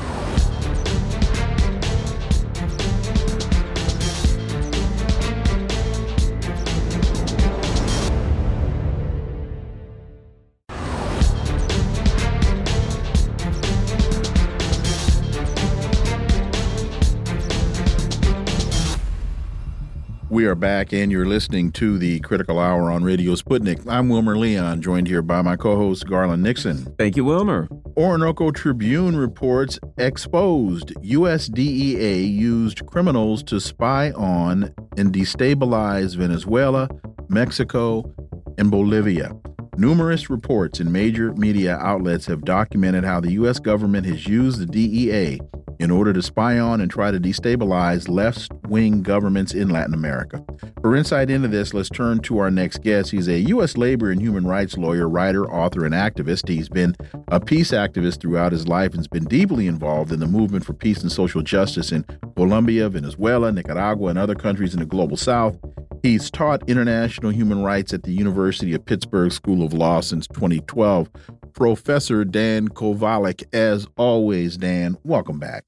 We 20.41 20.47
are 20.47 20.55
back, 20.55 20.91
and 20.91 21.11
you're 21.11 21.27
listening 21.27 21.71
to 21.73 21.99
the 21.99 22.19
Critical 22.21 22.57
Hour 22.57 22.89
on 22.89 23.03
Radio 23.03 23.35
Sputnik. 23.35 23.87
I'm 23.87 24.09
Wilmer 24.09 24.35
Leon, 24.35 24.81
joined 24.81 25.07
here 25.07 25.21
by 25.21 25.43
my 25.43 25.55
co 25.55 25.75
host, 25.75 26.07
Garland 26.07 26.41
Nixon. 26.41 26.95
Thank 26.97 27.15
you, 27.15 27.23
Wilmer. 27.23 27.69
Orinoco 27.95 28.49
Tribune 28.49 29.15
reports 29.15 29.79
exposed 29.99 30.93
U.S. 31.03 31.45
DEA 31.45 32.23
used 32.23 32.87
criminals 32.87 33.43
to 33.43 33.59
spy 33.59 34.13
on 34.13 34.73
and 34.97 35.13
destabilize 35.13 36.15
Venezuela, 36.15 36.89
Mexico, 37.29 38.11
and 38.57 38.71
Bolivia. 38.71 39.35
Numerous 39.77 40.27
reports 40.31 40.79
in 40.79 40.91
major 40.91 41.33
media 41.33 41.77
outlets 41.77 42.25
have 42.25 42.45
documented 42.45 43.03
how 43.03 43.19
the 43.19 43.33
U.S. 43.33 43.59
government 43.59 44.07
has 44.07 44.25
used 44.25 44.57
the 44.57 44.65
DEA 44.65 45.39
in 45.81 45.89
order 45.89 46.13
to 46.13 46.21
spy 46.21 46.59
on 46.59 46.79
and 46.79 46.91
try 46.91 47.09
to 47.09 47.19
destabilize 47.19 48.07
left 48.07 48.51
wing 48.67 49.01
governments 49.01 49.51
in 49.51 49.67
Latin 49.69 49.95
America. 49.95 50.45
For 50.79 50.95
insight 50.95 51.31
into 51.31 51.47
this, 51.47 51.73
let's 51.73 51.89
turn 51.89 52.19
to 52.19 52.37
our 52.37 52.51
next 52.51 52.83
guest. 52.83 53.09
He's 53.09 53.27
a 53.27 53.39
U.S. 53.39 53.75
labor 53.75 54.11
and 54.11 54.21
human 54.21 54.45
rights 54.45 54.77
lawyer, 54.77 55.09
writer, 55.09 55.51
author, 55.51 55.83
and 55.83 55.95
activist. 55.95 56.47
He's 56.47 56.69
been 56.69 56.95
a 57.29 57.39
peace 57.39 57.71
activist 57.71 58.21
throughout 58.21 58.51
his 58.51 58.67
life 58.67 58.91
and 58.91 58.99
has 58.99 59.07
been 59.07 59.25
deeply 59.25 59.65
involved 59.65 60.11
in 60.11 60.19
the 60.19 60.27
movement 60.27 60.65
for 60.65 60.73
peace 60.73 61.01
and 61.01 61.11
social 61.11 61.41
justice 61.41 61.91
in 61.91 62.05
Colombia, 62.35 62.87
Venezuela, 62.87 63.51
Nicaragua, 63.51 64.09
and 64.09 64.19
other 64.19 64.35
countries 64.35 64.75
in 64.75 64.79
the 64.79 64.85
global 64.85 65.17
south. 65.17 65.57
He's 66.03 66.29
taught 66.29 66.69
international 66.69 67.31
human 67.31 67.63
rights 67.63 67.91
at 67.91 68.03
the 68.03 68.13
University 68.13 68.73
of 68.73 68.85
Pittsburgh 68.85 69.31
School 69.31 69.65
of 69.65 69.73
Law 69.73 70.01
since 70.01 70.27
2012. 70.27 71.09
Professor 71.53 72.23
Dan 72.23 72.69
Kovalik, 72.69 73.43
as 73.51 73.87
always, 73.97 74.57
Dan, 74.57 74.95
welcome 75.03 75.39
back. 75.39 75.65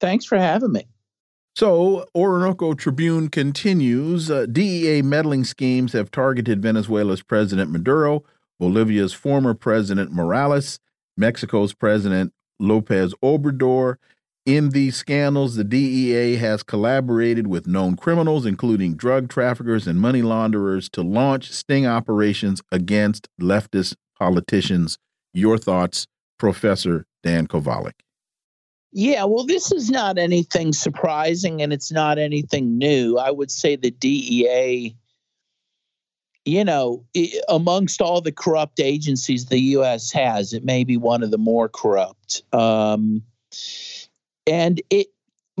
Thanks 0.00 0.24
for 0.24 0.38
having 0.38 0.72
me. 0.72 0.86
So, 1.56 2.06
Orinoco 2.14 2.74
Tribune 2.74 3.28
continues. 3.28 4.30
Uh, 4.30 4.46
DEA 4.46 5.02
meddling 5.02 5.42
schemes 5.42 5.92
have 5.92 6.10
targeted 6.10 6.62
Venezuela's 6.62 7.22
President 7.22 7.72
Maduro, 7.72 8.22
Bolivia's 8.60 9.12
former 9.12 9.54
President 9.54 10.12
Morales, 10.12 10.78
Mexico's 11.16 11.74
President 11.74 12.32
Lopez 12.60 13.12
Obrador. 13.24 13.96
In 14.46 14.70
these 14.70 14.96
scandals, 14.96 15.56
the 15.56 15.64
DEA 15.64 16.36
has 16.36 16.62
collaborated 16.62 17.48
with 17.48 17.66
known 17.66 17.96
criminals, 17.96 18.46
including 18.46 18.94
drug 18.94 19.28
traffickers 19.28 19.86
and 19.86 20.00
money 20.00 20.22
launderers, 20.22 20.88
to 20.90 21.02
launch 21.02 21.50
sting 21.50 21.86
operations 21.86 22.62
against 22.70 23.28
leftist 23.40 23.96
politicians. 24.16 24.96
Your 25.34 25.58
thoughts, 25.58 26.06
Professor 26.38 27.04
Dan 27.22 27.48
Kovalik? 27.48 28.00
Yeah, 28.92 29.24
well, 29.24 29.44
this 29.44 29.70
is 29.70 29.90
not 29.90 30.18
anything 30.18 30.72
surprising 30.72 31.60
and 31.60 31.72
it's 31.72 31.92
not 31.92 32.18
anything 32.18 32.78
new. 32.78 33.18
I 33.18 33.30
would 33.30 33.50
say 33.50 33.76
the 33.76 33.90
DEA, 33.90 34.96
you 36.44 36.64
know, 36.64 37.04
amongst 37.48 38.00
all 38.00 38.22
the 38.22 38.32
corrupt 38.32 38.80
agencies 38.80 39.46
the 39.46 39.60
U.S. 39.60 40.10
has, 40.12 40.54
it 40.54 40.64
may 40.64 40.84
be 40.84 40.96
one 40.96 41.22
of 41.22 41.30
the 41.30 41.38
more 41.38 41.68
corrupt. 41.68 42.42
Um, 42.54 43.22
and 44.46 44.80
it 44.88 45.08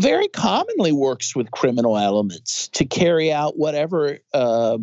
very 0.00 0.28
commonly 0.28 0.92
works 0.92 1.36
with 1.36 1.50
criminal 1.50 1.98
elements 1.98 2.68
to 2.68 2.86
carry 2.86 3.30
out 3.30 3.58
whatever 3.58 4.18
uh, 4.32 4.78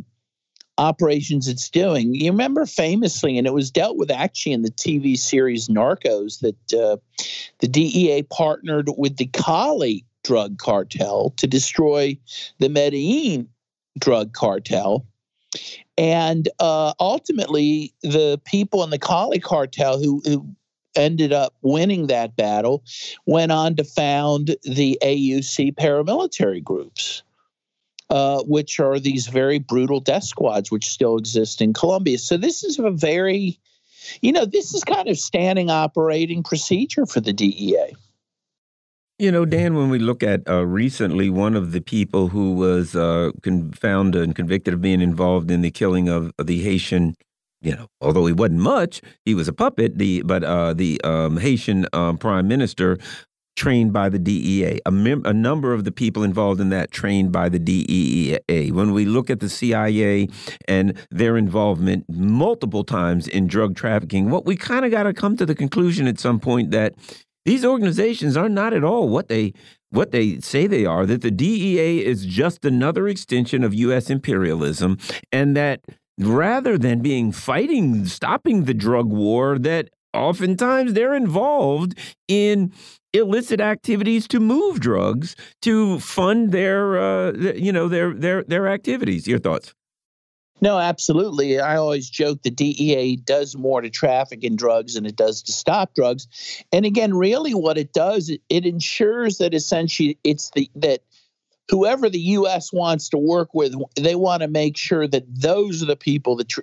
operations 0.77 1.47
it's 1.47 1.69
doing. 1.69 2.13
You 2.13 2.31
remember 2.31 2.65
famously, 2.65 3.37
and 3.37 3.47
it 3.47 3.53
was 3.53 3.71
dealt 3.71 3.97
with 3.97 4.11
actually 4.11 4.53
in 4.53 4.61
the 4.61 4.71
TV 4.71 5.17
series 5.17 5.67
Narcos, 5.67 6.39
that 6.39 6.73
uh, 6.73 6.97
the 7.59 7.67
DEA 7.67 8.23
partnered 8.23 8.89
with 8.97 9.17
the 9.17 9.27
Cali 9.27 10.05
drug 10.23 10.57
cartel 10.57 11.33
to 11.37 11.47
destroy 11.47 12.17
the 12.59 12.69
Medellin 12.69 13.47
drug 13.99 14.33
cartel. 14.33 15.05
And 15.97 16.49
uh, 16.59 16.93
ultimately, 16.99 17.93
the 18.01 18.41
people 18.43 18.83
in 18.83 18.89
the 18.89 18.99
Cali 18.99 19.39
cartel 19.39 20.01
who, 20.01 20.21
who 20.25 20.45
ended 20.95 21.31
up 21.31 21.53
winning 21.61 22.07
that 22.07 22.35
battle 22.35 22.83
went 23.25 23.51
on 23.51 23.75
to 23.75 23.83
found 23.83 24.55
the 24.63 24.97
AUC 25.01 25.75
paramilitary 25.75 26.63
groups 26.63 27.23
uh, 28.09 28.43
which 28.43 28.79
are 28.79 28.99
these 28.99 29.27
very 29.27 29.59
brutal 29.59 29.99
death 29.99 30.23
squads, 30.23 30.71
which 30.71 30.85
still 30.85 31.17
exist 31.17 31.61
in 31.61 31.73
Colombia. 31.73 32.17
So 32.17 32.37
this 32.37 32.63
is 32.63 32.79
a 32.79 32.91
very, 32.91 33.59
you 34.21 34.31
know, 34.31 34.45
this 34.45 34.73
is 34.73 34.83
kind 34.83 35.07
of 35.07 35.17
standing 35.17 35.69
operating 35.69 36.43
procedure 36.43 37.05
for 37.05 37.19
the 37.19 37.33
DEA. 37.33 37.95
You 39.17 39.31
know, 39.31 39.45
Dan, 39.45 39.75
when 39.75 39.89
we 39.89 39.97
look 39.97 40.23
at 40.23 40.47
uh, 40.47 40.65
recently, 40.65 41.29
one 41.29 41.55
of 41.55 41.71
the 41.71 41.79
people 41.79 42.27
who 42.27 42.53
was 42.53 42.95
uh, 42.95 43.31
found 43.73 44.13
and 44.13 44.35
convicted 44.35 44.73
of 44.73 44.81
being 44.81 44.99
involved 44.99 45.49
in 45.49 45.61
the 45.61 45.71
killing 45.71 46.09
of, 46.09 46.33
the 46.37 46.61
Haitian 46.61 47.15
you 47.61 47.75
know, 47.75 47.87
although 47.99 48.27
he 48.27 48.33
wasn't 48.33 48.59
much, 48.59 49.01
he 49.23 49.33
was 49.33 49.47
a 49.47 49.53
puppet. 49.53 49.97
The 49.97 50.21
but 50.21 50.43
uh, 50.43 50.73
the 50.75 51.01
um, 51.03 51.37
Haitian 51.37 51.87
um, 51.93 52.17
prime 52.17 52.47
minister 52.47 52.99
trained 53.55 53.93
by 53.93 54.09
the 54.09 54.19
DEA. 54.19 54.79
A, 54.85 54.89
a, 54.89 55.33
number 55.33 55.73
of 55.73 55.83
the 55.83 55.91
people 55.91 56.23
involved 56.23 56.59
in 56.59 56.69
that 56.69 56.91
trained 56.91 57.31
by 57.31 57.49
the 57.49 57.59
DEA. 57.59 58.71
When 58.71 58.93
we 58.93 59.05
look 59.05 59.29
at 59.29 59.39
the 59.39 59.49
CIA 59.49 60.27
and 60.67 60.97
their 61.09 61.37
involvement 61.37 62.05
multiple 62.09 62.83
times 62.83 63.27
in 63.27 63.47
drug 63.47 63.75
trafficking, 63.75 64.29
what 64.29 64.45
we 64.45 64.55
kind 64.55 64.85
of 64.85 64.91
got 64.91 65.03
to 65.03 65.13
come 65.13 65.37
to 65.37 65.45
the 65.45 65.55
conclusion 65.55 66.07
at 66.07 66.19
some 66.19 66.39
point 66.39 66.71
that 66.71 66.93
these 67.45 67.63
organizations 67.63 68.35
are 68.35 68.49
not 68.49 68.73
at 68.73 68.83
all 68.83 69.07
what 69.07 69.29
they 69.29 69.53
what 69.91 70.11
they 70.11 70.39
say 70.39 70.67
they 70.67 70.85
are 70.85 71.05
that 71.05 71.21
the 71.21 71.31
DEA 71.31 72.03
is 72.03 72.25
just 72.25 72.65
another 72.65 73.07
extension 73.07 73.63
of 73.63 73.73
US 73.73 74.09
imperialism 74.09 74.97
and 75.31 75.55
that 75.55 75.81
rather 76.17 76.77
than 76.77 77.01
being 77.01 77.31
fighting 77.31 78.05
stopping 78.05 78.63
the 78.63 78.73
drug 78.73 79.07
war 79.07 79.59
that 79.59 79.89
oftentimes 80.13 80.93
they're 80.93 81.13
involved 81.13 81.97
in 82.27 82.73
illicit 83.17 83.61
activities 83.61 84.27
to 84.27 84.39
move 84.39 84.79
drugs 84.79 85.35
to 85.61 85.99
fund 85.99 86.51
their 86.51 86.97
uh, 86.97 87.31
you 87.31 87.71
know 87.71 87.87
their 87.87 88.13
their 88.13 88.43
their 88.43 88.67
activities 88.67 89.27
your 89.27 89.39
thoughts 89.39 89.73
no 90.61 90.79
absolutely 90.79 91.59
i 91.59 91.75
always 91.75 92.09
joke 92.09 92.41
the 92.43 92.49
dea 92.49 93.15
does 93.17 93.55
more 93.55 93.81
to 93.81 93.89
traffic 93.89 94.43
in 94.43 94.55
drugs 94.55 94.93
than 94.95 95.05
it 95.05 95.15
does 95.15 95.41
to 95.43 95.51
stop 95.51 95.93
drugs 95.95 96.27
and 96.71 96.85
again 96.85 97.13
really 97.13 97.53
what 97.53 97.77
it 97.77 97.93
does 97.93 98.29
it, 98.29 98.41
ensures 98.65 99.37
that 99.37 99.53
essentially 99.53 100.17
it's 100.23 100.51
the 100.51 100.69
that 100.75 101.01
whoever 101.69 102.09
the 102.09 102.19
U.S. 102.19 102.71
wants 102.71 103.09
to 103.09 103.17
work 103.17 103.53
with, 103.53 103.73
they 103.95 104.15
want 104.15 104.41
to 104.41 104.47
make 104.47 104.77
sure 104.77 105.07
that 105.07 105.23
those 105.27 105.81
are 105.81 105.87
the 105.87 105.95
people 105.95 106.35
that 106.35 106.53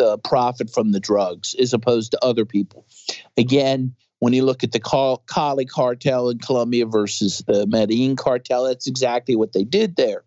uh, 0.00 0.16
profit 0.18 0.70
from 0.70 0.92
the 0.92 1.00
drugs, 1.00 1.54
as 1.58 1.72
opposed 1.72 2.10
to 2.12 2.24
other 2.24 2.44
people. 2.44 2.84
Again, 3.36 3.94
when 4.20 4.32
you 4.32 4.44
look 4.44 4.64
at 4.64 4.72
the 4.72 4.80
Cali 4.80 5.64
cartel 5.64 6.28
in 6.30 6.38
Colombia 6.38 6.86
versus 6.86 7.42
the 7.46 7.66
Medellin 7.66 8.16
cartel, 8.16 8.64
that's 8.64 8.86
exactly 8.86 9.36
what 9.36 9.52
they 9.52 9.64
did 9.64 9.96
there. 9.96 10.24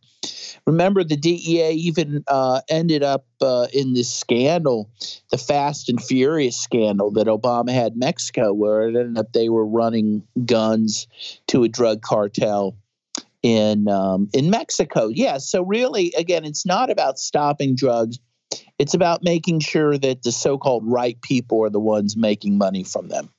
Remember, 0.68 1.04
the 1.04 1.18
DEA 1.18 1.72
even 1.72 2.24
uh, 2.28 2.62
ended 2.70 3.02
up 3.04 3.26
uh, 3.42 3.68
in 3.74 3.94
this 3.94 4.14
scandal, 4.14 4.90
the 5.32 5.38
Fast 5.38 5.90
and 5.90 6.02
Furious 6.02 6.56
scandal 6.58 7.12
that 7.12 7.28
Obama 7.28 7.72
had 7.72 7.94
in 7.94 8.00
Mexico, 8.00 8.54
where 8.54 8.88
it 8.88 8.96
ended 8.96 9.18
up 9.18 9.34
they 9.34 9.50
were 9.50 9.66
running 9.66 10.24
guns 10.46 11.08
to 11.48 11.64
a 11.64 11.68
drug 11.68 12.02
cartel 12.02 12.78
in 13.42 13.88
um, 13.88 14.30
in 14.34 14.52
Mexico. 14.52 15.08
Yeah, 15.08 15.40
so 15.40 15.64
really, 15.64 16.14
again, 16.16 16.46
it's 16.46 16.66
not 16.66 16.92
about 16.92 17.18
stopping 17.18 17.76
drugs. 17.76 18.20
It's 18.78 18.94
about 18.94 19.24
making 19.24 19.62
sure 19.62 19.98
that 19.98 20.24
the 20.24 20.32
so-called 20.32 20.84
right 20.86 21.20
people 21.22 21.64
are 21.64 21.70
the 21.70 21.80
ones 21.80 22.16
making 22.16 22.58
money 22.58 22.84
from 22.84 23.08
them. 23.08 23.30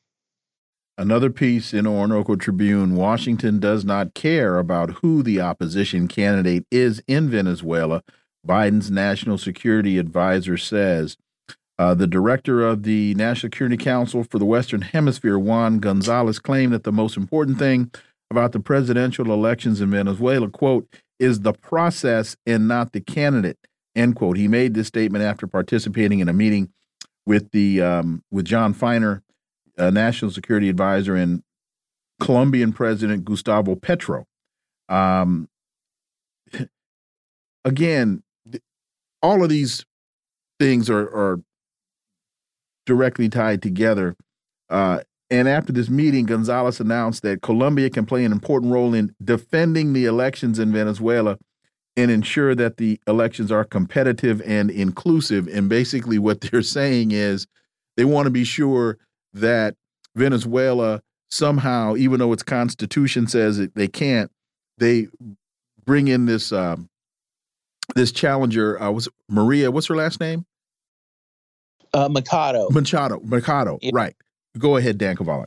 Another 0.99 1.31
piece 1.31 1.73
in 1.73 1.87
Orinoco 1.87 2.37
Tribune 2.37 2.95
Washington 2.95 3.59
does 3.59 3.85
not 3.85 4.15
care 4.15 4.59
about 4.59 4.99
who 5.03 5.23
the 5.23 5.41
opposition 5.41 6.07
candidate 6.07 6.67
is 6.71 7.03
in 7.07 7.31
Venezuela, 7.31 8.03
Biden's 8.47 8.91
national 8.91 9.39
security 9.39 9.99
advisor 9.99 10.57
says. 10.57 11.17
Uh, 11.79 11.95
the 11.95 12.07
director 12.07 12.63
of 12.63 12.83
the 12.83 13.15
National 13.15 13.51
Security 13.51 13.79
Council 13.79 14.23
for 14.23 14.39
the 14.39 14.45
Western 14.45 14.83
Hemisphere, 14.83 15.39
Juan 15.39 15.79
Gonzalez, 15.79 16.39
claimed 16.39 16.73
that 16.73 16.85
the 16.85 16.93
most 16.93 17.17
important 17.17 17.59
thing 17.59 17.91
about 18.31 18.53
the 18.53 18.61
presidential 18.61 19.33
elections 19.33 19.81
in 19.81 19.91
Venezuela, 19.91 20.49
quote, 20.49 20.87
is 21.19 21.41
the 21.41 21.53
process 21.53 22.37
and 22.47 22.69
not 22.69 22.93
the 22.93 23.01
candidate, 23.01 23.59
end 23.97 24.17
quote. 24.17 24.37
He 24.37 24.47
made 24.47 24.75
this 24.75 24.89
statement 24.89 25.25
after 25.25 25.47
participating 25.47 26.21
in 26.21 26.29
a 26.29 26.33
meeting 26.33 26.71
with 27.27 27.51
the 27.53 27.81
um, 27.81 28.23
with 28.31 28.45
Jon 28.45 28.75
Finer, 28.75 29.23
uh, 29.79 29.91
national 29.91 30.31
security 30.31 30.69
advisor, 30.69 31.15
and 31.15 31.43
Colombian 32.21 32.73
President 32.73 33.25
Gustavo 33.25 33.75
Petro. 33.75 34.27
Um, 34.89 35.49
again, 37.65 38.23
all 39.23 39.43
of 39.43 39.49
these 39.49 39.85
things 40.59 40.91
are, 40.91 41.03
are 41.03 41.41
directly 42.87 43.29
tied 43.29 43.63
together. 43.63 44.17
Uh, 44.69 45.01
and 45.31 45.49
after 45.49 45.73
this 45.73 45.89
meeting, 45.89 46.27
Gonzalez 46.27 46.79
announced 46.79 47.23
that 47.23 47.43
Colombia 47.43 47.89
can 47.89 48.05
play 48.05 48.25
an 48.25 48.33
important 48.33 48.73
role 48.73 48.93
in 48.93 49.15
defending 49.25 49.93
the 49.93 50.05
elections 50.05 50.59
in 50.59 50.73
Venezuela 50.73 51.39
and 51.97 52.11
ensure 52.11 52.55
that 52.55 52.77
the 52.77 53.01
elections 53.07 53.51
are 53.51 53.65
competitive 53.65 54.43
and 54.43 54.71
inclusive. 54.71 55.47
And 55.49 55.69
basically, 55.69 56.19
what 56.19 56.41
they're 56.41 56.63
saying 56.63 57.13
is 57.13 57.47
they 57.97 58.05
want 58.05 58.27
to 58.27 58.31
be 58.31 58.45
sure 58.45 58.99
that 59.35 59.75
Venezuela 60.15 61.03
somehow, 61.31 61.97
even 61.97 62.19
though 62.19 62.33
its 62.33 62.43
constitution 62.43 63.27
says 63.27 63.59
it, 63.59 63.75
they 63.75 63.89
can't, 63.89 64.31
they 64.79 65.09
bring 65.85 66.09
in 66.09 66.27
this 66.27 66.53
um, 66.53 66.89
this 67.95 68.13
challenger. 68.13 68.81
Uh, 68.81 68.91
was 68.91 69.09
Maria? 69.29 69.71
What's 69.71 69.87
her 69.87 69.97
last 69.97 70.21
name? 70.21 70.45
Uh, 71.95 72.09
Machado. 72.09 72.69
Machado. 72.71 73.21
Machado. 73.23 73.79
Yeah. 73.83 73.91
Right. 73.93 74.15
Go 74.59 74.77
ahead, 74.77 74.99
Dan 74.99 75.17
Kovalik. 75.17 75.47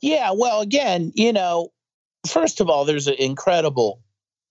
Yeah. 0.00 0.32
Well, 0.36 0.60
again, 0.60 1.12
you 1.14 1.32
know, 1.32 1.70
first 2.26 2.60
of 2.60 2.68
all, 2.68 2.84
there's 2.84 3.08
an 3.08 3.14
incredible 3.14 4.00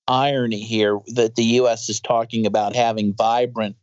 irony 0.08 0.60
here 0.60 1.00
that 1.16 1.36
the 1.36 1.44
U.S. 1.44 1.90
is 1.90 2.00
talking 2.00 2.46
about 2.46 2.76
having 2.76 3.14
vibrant 3.14 3.76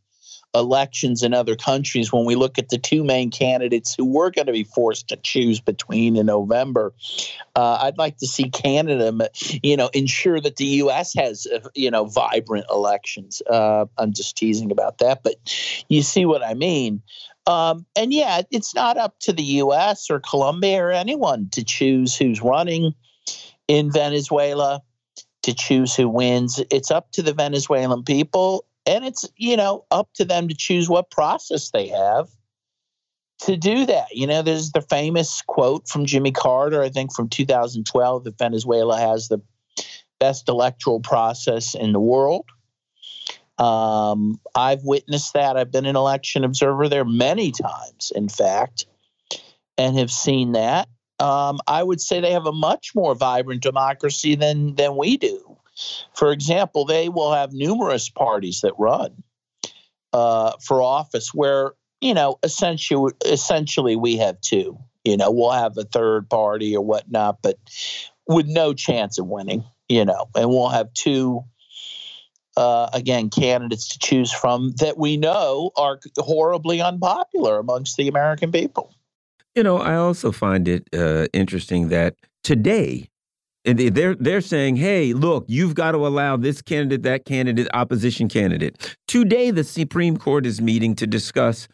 elections 0.55 1.21
in 1.21 1.33
other 1.33 1.55
countries 1.55 2.11
when 2.11 2.25
we 2.25 2.35
look 2.35 2.57
at 2.57 2.69
the 2.69 2.77
two 2.77 3.03
main 3.03 3.29
candidates 3.29 3.93
who 3.93 4.05
we're 4.05 4.31
going 4.31 4.47
to 4.47 4.53
be 4.53 4.63
forced 4.63 5.07
to 5.09 5.17
choose 5.17 5.59
between 5.59 6.15
in 6.15 6.25
November. 6.25 6.93
Uh, 7.55 7.79
I'd 7.81 7.97
like 7.97 8.17
to 8.17 8.27
see 8.27 8.49
Canada, 8.49 9.29
you 9.61 9.77
know, 9.77 9.89
ensure 9.93 10.39
that 10.39 10.55
the 10.55 10.65
U.S. 10.65 11.13
has, 11.15 11.45
uh, 11.47 11.59
you 11.75 11.91
know, 11.91 12.05
vibrant 12.05 12.65
elections. 12.71 13.41
Uh, 13.49 13.85
I'm 13.97 14.13
just 14.13 14.37
teasing 14.37 14.71
about 14.71 14.97
that, 14.99 15.23
but 15.23 15.35
you 15.89 16.01
see 16.01 16.25
what 16.25 16.43
I 16.43 16.53
mean. 16.53 17.01
Um, 17.47 17.85
and 17.95 18.11
yeah, 18.11 18.41
it's 18.49 18.73
not 18.73 18.97
up 18.97 19.19
to 19.19 19.33
the 19.33 19.43
U.S. 19.43 20.09
or 20.09 20.19
Colombia 20.19 20.83
or 20.83 20.91
anyone 20.91 21.49
to 21.51 21.63
choose 21.63 22.15
who's 22.15 22.41
running 22.41 22.93
in 23.67 23.91
Venezuela 23.91 24.81
to 25.45 25.53
choose 25.53 25.95
who 25.95 26.09
wins. 26.09 26.59
It's 26.71 26.89
up 26.89 27.11
to 27.11 27.21
the 27.21 27.33
Venezuelan 27.33 28.03
people, 28.03 28.65
and 28.85 29.05
it's 29.05 29.27
you 29.35 29.57
know 29.57 29.85
up 29.91 30.09
to 30.15 30.25
them 30.25 30.47
to 30.47 30.55
choose 30.55 30.89
what 30.89 31.11
process 31.11 31.71
they 31.71 31.87
have 31.87 32.29
to 33.39 33.57
do 33.57 33.85
that. 33.85 34.15
You 34.15 34.27
know, 34.27 34.41
there's 34.41 34.71
the 34.71 34.81
famous 34.81 35.41
quote 35.41 35.89
from 35.89 36.05
Jimmy 36.05 36.31
Carter, 36.31 36.81
I 36.81 36.89
think 36.89 37.13
from 37.13 37.27
2012, 37.27 38.23
that 38.23 38.37
Venezuela 38.37 38.97
has 38.97 39.27
the 39.27 39.41
best 40.19 40.47
electoral 40.47 41.01
process 41.01 41.75
in 41.75 41.91
the 41.91 41.99
world. 41.99 42.45
Um, 43.57 44.39
I've 44.55 44.83
witnessed 44.83 45.33
that. 45.33 45.57
I've 45.57 45.71
been 45.71 45.85
an 45.85 45.97
election 45.97 46.45
observer 46.45 46.87
there 46.87 47.05
many 47.05 47.51
times, 47.51 48.11
in 48.15 48.29
fact, 48.29 48.85
and 49.77 49.97
have 49.97 50.11
seen 50.11 50.53
that 50.53 50.87
um, 51.19 51.59
I 51.67 51.81
would 51.81 52.01
say 52.01 52.19
they 52.19 52.31
have 52.31 52.45
a 52.45 52.51
much 52.51 52.93
more 52.93 53.15
vibrant 53.15 53.61
democracy 53.61 54.35
than 54.35 54.75
than 54.75 54.97
we 54.97 55.17
do. 55.17 55.57
For 56.13 56.31
example, 56.31 56.85
they 56.85 57.09
will 57.09 57.33
have 57.33 57.53
numerous 57.53 58.09
parties 58.09 58.61
that 58.61 58.73
run 58.77 59.23
uh, 60.13 60.53
for 60.61 60.81
office, 60.81 61.33
where 61.33 61.73
you 62.01 62.13
know 62.13 62.39
essentially 62.43 63.13
essentially 63.25 63.95
we 63.95 64.17
have 64.17 64.39
two. 64.41 64.77
You 65.03 65.17
know, 65.17 65.29
we'll 65.31 65.51
have 65.51 65.77
a 65.77 65.83
third 65.83 66.29
party 66.29 66.75
or 66.75 66.83
whatnot, 66.83 67.39
but 67.43 67.59
with 68.27 68.47
no 68.47 68.73
chance 68.73 69.19
of 69.19 69.27
winning. 69.27 69.63
You 69.89 70.05
know, 70.05 70.27
and 70.35 70.49
we'll 70.49 70.69
have 70.69 70.93
two. 70.93 71.43
Uh, 72.57 72.89
again, 72.93 73.29
candidates 73.29 73.89
to 73.89 73.99
choose 73.99 74.31
from 74.31 74.71
that 74.79 74.97
we 74.97 75.17
know 75.17 75.71
are 75.75 75.99
horribly 76.17 76.79
unpopular 76.79 77.59
amongst 77.59 77.97
the 77.97 78.07
American 78.07 78.49
people. 78.49 78.95
You 79.55 79.63
know, 79.63 79.77
I 79.77 79.95
also 79.95 80.31
find 80.31 80.65
it 80.65 80.87
uh, 80.93 81.27
interesting 81.33 81.89
that 81.89 82.15
today 82.45 83.09
they're 83.65 84.15
they're 84.15 84.41
saying, 84.41 84.77
"Hey, 84.77 85.13
look, 85.13 85.45
you've 85.47 85.75
got 85.75 85.91
to 85.91 86.05
allow 86.05 86.37
this 86.37 86.61
candidate, 86.61 87.03
that 87.03 87.25
candidate, 87.25 87.67
opposition 87.73 88.27
candidate." 88.29 88.95
Today, 89.07 89.51
the 89.51 89.63
Supreme 89.63 90.17
Court 90.17 90.45
is 90.45 90.61
meeting 90.61 90.95
to 90.95 91.07
discuss 91.07 91.67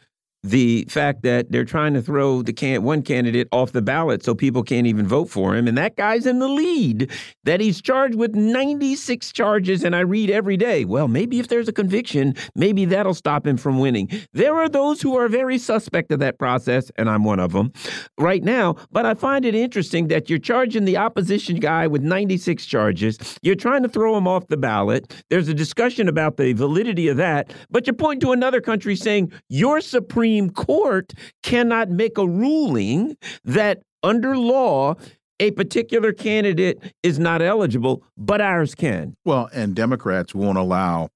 the 0.43 0.85
fact 0.89 1.21
that 1.21 1.51
they're 1.51 1.65
trying 1.65 1.93
to 1.93 2.01
throw 2.01 2.41
the 2.41 2.51
can 2.53 2.81
one 2.81 3.03
candidate 3.03 3.47
off 3.51 3.73
the 3.73 3.81
ballot 3.81 4.23
so 4.23 4.33
people 4.33 4.63
can't 4.63 4.87
even 4.87 5.05
vote 5.05 5.29
for 5.29 5.55
him 5.55 5.67
and 5.67 5.77
that 5.77 5.95
guy's 5.95 6.25
in 6.25 6.39
the 6.39 6.47
lead 6.47 7.11
that 7.43 7.59
he's 7.59 7.79
charged 7.79 8.15
with 8.15 8.33
96 8.33 9.31
charges 9.33 9.83
and 9.83 9.95
I 9.95 9.99
read 9.99 10.31
every 10.31 10.57
day 10.57 10.83
well 10.83 11.07
maybe 11.07 11.39
if 11.39 11.47
there's 11.47 11.67
a 11.67 11.73
conviction 11.73 12.33
maybe 12.55 12.85
that'll 12.85 13.13
stop 13.13 13.45
him 13.45 13.57
from 13.57 13.79
winning. 13.79 14.09
There 14.33 14.55
are 14.55 14.67
those 14.67 14.99
who 15.01 15.15
are 15.15 15.27
very 15.27 15.59
suspect 15.59 16.11
of 16.11 16.19
that 16.19 16.39
process 16.39 16.89
and 16.97 17.07
I'm 17.07 17.23
one 17.23 17.39
of 17.39 17.51
them 17.51 17.71
right 18.17 18.43
now 18.43 18.77
but 18.91 19.05
I 19.05 19.13
find 19.13 19.45
it 19.45 19.53
interesting 19.53 20.07
that 20.07 20.27
you're 20.27 20.39
charging 20.39 20.85
the 20.85 20.97
opposition 20.97 21.57
guy 21.57 21.85
with 21.85 22.01
96 22.01 22.65
charges 22.65 23.19
you're 23.43 23.53
trying 23.53 23.83
to 23.83 23.89
throw 23.89 24.17
him 24.17 24.27
off 24.27 24.47
the 24.47 24.57
ballot 24.57 25.23
there's 25.29 25.49
a 25.49 25.53
discussion 25.53 26.07
about 26.07 26.37
the 26.37 26.53
validity 26.53 27.09
of 27.09 27.17
that 27.17 27.53
but 27.69 27.85
you're 27.85 27.93
pointing 27.93 28.21
to 28.21 28.31
another 28.31 28.59
country 28.59 28.95
saying 28.95 29.31
your 29.47 29.81
supreme 29.81 30.30
Supreme 30.31 30.49
Court 30.51 31.13
cannot 31.43 31.89
make 31.89 32.17
a 32.17 32.25
ruling 32.25 33.17
that 33.43 33.81
under 34.01 34.37
law 34.37 34.95
a 35.41 35.51
particular 35.51 36.13
candidate 36.13 36.93
is 37.03 37.19
not 37.19 37.41
eligible, 37.41 38.03
but 38.15 38.39
ours 38.39 38.73
can. 38.73 39.17
Well, 39.25 39.49
and 39.53 39.75
Democrats 39.75 40.33
won't 40.33 40.57
allow 40.57 41.09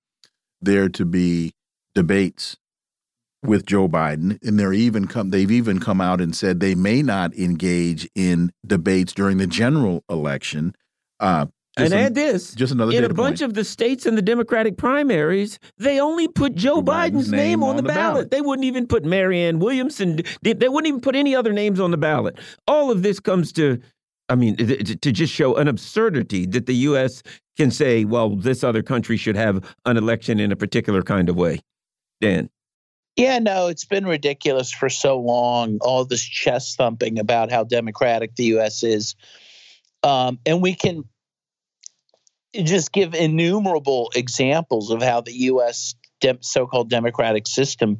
there 0.61 0.89
to 0.89 1.05
be 1.05 1.53
debates 1.93 2.57
with 3.41 3.65
Joe 3.65 3.87
Biden, 3.87 4.37
and 4.45 4.59
they're 4.59 4.73
even 4.73 5.07
come 5.07 5.29
they've 5.29 5.51
even 5.51 5.79
come 5.79 6.01
out 6.01 6.19
and 6.19 6.35
said 6.35 6.59
they 6.59 6.75
may 6.75 7.01
not 7.01 7.33
engage 7.35 8.09
in 8.15 8.51
debates 8.65 9.13
during 9.13 9.37
the 9.37 9.47
general 9.47 10.03
election. 10.09 10.75
Uh, 11.21 11.45
and 11.77 11.93
an, 11.93 11.99
add 11.99 12.15
this: 12.15 12.53
just 12.53 12.73
another 12.73 12.93
in 12.93 13.03
a 13.03 13.09
bunch 13.09 13.39
point. 13.39 13.41
of 13.41 13.53
the 13.53 13.63
states 13.63 14.05
in 14.05 14.15
the 14.15 14.21
Democratic 14.21 14.77
primaries, 14.77 15.59
they 15.77 15.99
only 15.99 16.27
put 16.27 16.55
Joe 16.55 16.81
Biden's, 16.81 17.27
Biden's 17.27 17.31
name, 17.31 17.39
name, 17.39 17.63
on, 17.63 17.75
the, 17.75 17.81
the 17.81 17.89
ballot. 17.89 18.13
ballot. 18.13 18.31
They 18.31 18.41
wouldn't 18.41 18.65
even 18.65 18.87
put 18.87 19.03
Marianne 19.03 19.59
Williamson. 19.59 20.21
They 20.41 20.53
wouldn't 20.53 20.87
even 20.87 21.01
put 21.01 21.15
any 21.15 21.35
other 21.35 21.51
names 21.51 21.79
on 21.79 21.91
the 21.91 21.97
ballot. 21.97 22.39
All 22.67 22.91
of 22.91 23.03
this 23.03 23.19
comes 23.19 23.51
to, 23.53 23.79
I 24.29 24.35
mean, 24.35 24.55
to 24.55 25.11
just 25.11 25.33
show 25.33 25.55
an 25.55 25.67
absurdity 25.67 26.45
that 26.47 26.65
the 26.65 26.75
U.S. 26.75 27.23
can 27.57 27.71
say, 27.71 28.05
well, 28.05 28.35
this 28.35 28.63
other 28.63 28.81
country 28.81 29.17
should 29.17 29.35
have 29.35 29.75
an 29.85 29.97
election 29.97 30.39
in 30.39 30.51
a 30.51 30.55
particular 30.55 31.01
kind 31.01 31.29
of 31.29 31.35
way. 31.35 31.59
Dan. 32.21 32.49
Yeah, 33.17 33.39
no, 33.39 33.67
it's 33.67 33.85
been 33.85 34.05
ridiculous 34.05 34.71
for 34.71 34.89
so 34.89 35.17
long. 35.19 35.77
All 35.81 36.03
this 36.03 36.23
chest 36.23 36.77
thumping 36.77 37.17
about 37.17 37.49
how 37.49 37.63
democratic 37.63 38.35
the 38.35 38.45
U.S. 38.45 38.83
is, 38.83 39.15
um, 40.03 40.37
and 40.45 40.61
we 40.61 40.73
can 40.73 41.05
just 42.63 42.91
give 42.91 43.13
innumerable 43.13 44.11
examples 44.15 44.91
of 44.91 45.01
how 45.01 45.21
the 45.21 45.33
U.S. 45.33 45.95
So-called 46.41 46.89
democratic 46.89 47.47
system 47.47 47.99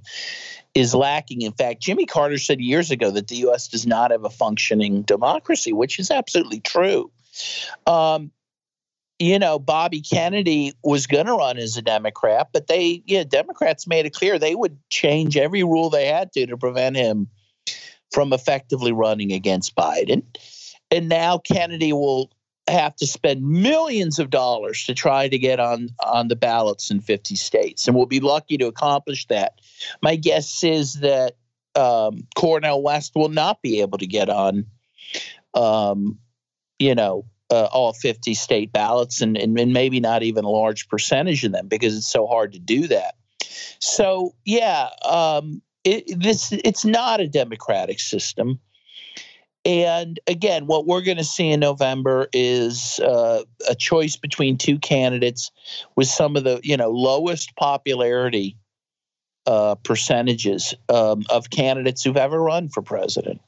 is 0.74 0.94
lacking. 0.94 1.42
In 1.42 1.54
fact, 1.54 1.82
Jimmy 1.82 2.06
Carter 2.06 2.38
said 2.38 2.60
years 2.60 2.92
ago 2.92 3.12
that 3.12 3.28
the 3.28 3.38
U.S. 3.38 3.68
does 3.68 3.86
not 3.86 4.12
have 4.12 4.26
a 4.26 4.30
functioning 4.30 5.04
democracy, 5.04 5.74
which 5.74 6.00
is 6.00 6.12
absolutely 6.12 6.60
true. 6.60 7.12
Um, 7.88 8.32
you 9.18 9.40
know, 9.40 9.60
Bobby 9.60 10.02
Kennedy 10.02 10.74
was 10.84 11.08
going 11.08 11.28
to 11.28 11.34
run 11.34 11.58
as 11.58 11.78
a 11.78 11.82
Democrat, 11.82 12.50
but 12.52 12.68
they, 12.68 13.02
yeah, 13.06 13.24
Democrats 13.24 13.88
made 13.88 14.06
it 14.06 14.14
clear 14.14 14.38
they 14.38 14.56
would 14.56 14.78
change 14.90 15.38
every 15.38 15.64
rule 15.64 15.90
they 15.90 16.08
had 16.08 16.34
to 16.34 16.46
to 16.48 16.58
prevent 16.58 16.98
him 16.98 17.30
from 18.12 18.34
effectively 18.34 18.92
running 18.92 19.32
against 19.32 19.76
Biden. 19.76 20.24
And 20.92 21.08
now 21.08 21.38
Kennedy 21.38 21.94
will 21.94 22.30
have 22.68 22.96
to 22.96 23.08
spend 23.08 23.44
millions 23.44 24.18
of 24.18 24.30
dollars 24.30 24.86
to 24.86 24.94
try 24.94 25.28
to 25.28 25.38
get 25.38 25.60
on 25.60 25.90
on 26.04 26.28
the 26.28 26.36
ballots 26.36 26.90
in 26.90 27.00
50 27.00 27.36
states, 27.36 27.88
and 27.88 27.96
we'll 27.96 28.06
be 28.06 28.20
lucky 28.20 28.58
to 28.58 28.68
accomplish 28.68 29.28
that. 29.28 29.60
My 30.02 30.16
guess 30.16 30.64
is 30.64 30.96
that 30.96 31.36
um, 31.76 32.28
Cornel 32.36 32.82
West 32.82 33.14
will 33.16 33.30
not 33.30 33.62
be 33.62 33.82
able 33.82 33.98
to 34.00 34.08
get 34.08 34.30
on, 34.30 34.66
um, 35.54 36.18
you 36.80 36.96
know, 36.96 37.26
uh, 37.52 37.66
all 37.66 37.94
50 37.94 38.34
state 38.34 38.72
ballots, 38.72 39.22
and, 39.22 39.38
and 39.38 39.60
and 39.60 39.74
maybe 39.74 40.00
not 40.00 40.24
even 40.24 40.44
a 40.44 40.50
large 40.50 40.90
percentage 40.90 41.44
of 41.44 41.52
them 41.52 41.68
because 41.68 41.96
it's 41.96 42.12
so 42.12 42.26
hard 42.26 42.54
to 42.54 42.60
do 42.60 42.88
that. 42.88 43.16
So 43.80 44.34
yeah, 44.46 44.90
um, 45.04 45.62
it, 45.84 46.20
this 46.20 46.52
it's 46.52 46.84
not 46.84 47.20
a 47.20 47.28
democratic 47.28 48.00
system. 48.00 48.60
And 49.66 50.20
again, 50.28 50.68
what 50.68 50.86
we're 50.86 51.02
going 51.02 51.18
to 51.18 51.24
see 51.24 51.50
in 51.50 51.60
November 51.60 52.28
is 52.32 53.00
uh, 53.00 53.42
a 53.68 53.74
choice 53.74 54.16
between 54.16 54.58
two 54.58 54.78
candidates 54.78 55.52
with 55.96 56.08
some 56.08 56.36
of 56.36 56.44
the 56.44 56.60
you 56.64 56.78
know 56.78 56.92
lowest 56.92 57.56
popularity 57.56 58.58
uh, 59.48 59.76
percentages 59.76 60.76
um, 60.90 61.24
of 61.30 61.50
candidates 61.50 62.04
who've 62.04 62.16
ever 62.16 62.40
run 62.40 62.70
for 62.70 62.84
president. 62.84 63.42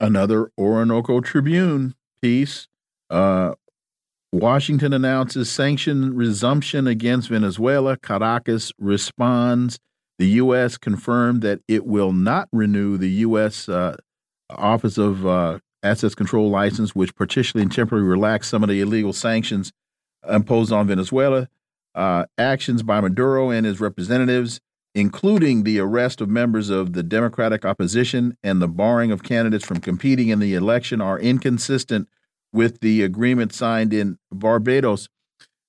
Another 0.00 0.50
Orinoco 0.58 1.20
Tribune 1.20 1.94
piece. 2.22 2.66
Uh, 3.08 3.54
Washington 4.32 4.92
announces 4.92 5.50
sanction 5.50 6.14
resumption 6.14 6.86
against 6.86 7.28
Venezuela. 7.28 7.96
Caracas 7.96 8.72
responds. 8.78 9.78
The 10.18 10.28
U.S. 10.28 10.76
confirmed 10.76 11.42
that 11.42 11.60
it 11.66 11.86
will 11.86 12.12
not 12.12 12.48
renew 12.52 12.96
the 12.96 13.10
U.S. 13.10 13.68
Uh, 13.68 13.96
Office 14.56 14.98
of 14.98 15.26
uh, 15.26 15.58
Assets 15.82 16.14
Control 16.14 16.50
License, 16.50 16.94
which 16.94 17.14
partially 17.14 17.62
and 17.62 17.72
temporarily 17.72 18.08
relaxed 18.08 18.50
some 18.50 18.62
of 18.62 18.68
the 18.68 18.80
illegal 18.80 19.12
sanctions 19.12 19.72
imposed 20.28 20.72
on 20.72 20.86
Venezuela, 20.86 21.48
uh, 21.94 22.26
actions 22.38 22.82
by 22.82 23.00
Maduro 23.00 23.50
and 23.50 23.66
his 23.66 23.80
representatives, 23.80 24.60
including 24.94 25.62
the 25.62 25.78
arrest 25.78 26.20
of 26.20 26.28
members 26.28 26.68
of 26.68 26.92
the 26.92 27.02
Democratic 27.02 27.64
opposition 27.64 28.36
and 28.42 28.60
the 28.60 28.68
barring 28.68 29.10
of 29.10 29.22
candidates 29.22 29.64
from 29.64 29.80
competing 29.80 30.28
in 30.28 30.38
the 30.38 30.54
election, 30.54 31.00
are 31.00 31.18
inconsistent 31.18 32.08
with 32.52 32.80
the 32.80 33.02
agreement 33.02 33.52
signed 33.52 33.94
in 33.94 34.18
Barbados. 34.30 35.08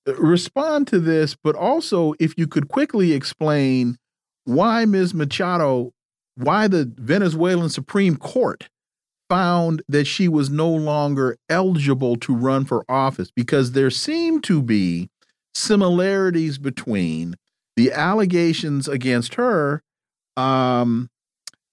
Respond 0.06 0.88
to 0.88 0.98
this, 0.98 1.36
but 1.42 1.54
also 1.54 2.14
if 2.18 2.34
you 2.36 2.46
could 2.46 2.68
quickly 2.68 3.12
explain 3.12 3.96
why 4.44 4.84
Ms. 4.84 5.14
Machado, 5.14 5.92
why 6.36 6.66
the 6.66 6.92
Venezuelan 6.96 7.68
Supreme 7.68 8.16
Court 8.16 8.68
found 9.32 9.82
that 9.88 10.04
she 10.04 10.28
was 10.28 10.50
no 10.50 10.68
longer 10.68 11.38
eligible 11.48 12.16
to 12.16 12.34
run 12.34 12.66
for 12.66 12.84
office 12.86 13.30
because 13.30 13.72
there 13.72 13.88
seemed 13.88 14.44
to 14.44 14.60
be 14.60 15.08
similarities 15.54 16.58
between 16.58 17.34
the 17.74 17.90
allegations 17.90 18.86
against 18.88 19.36
her 19.36 19.82
um, 20.36 21.08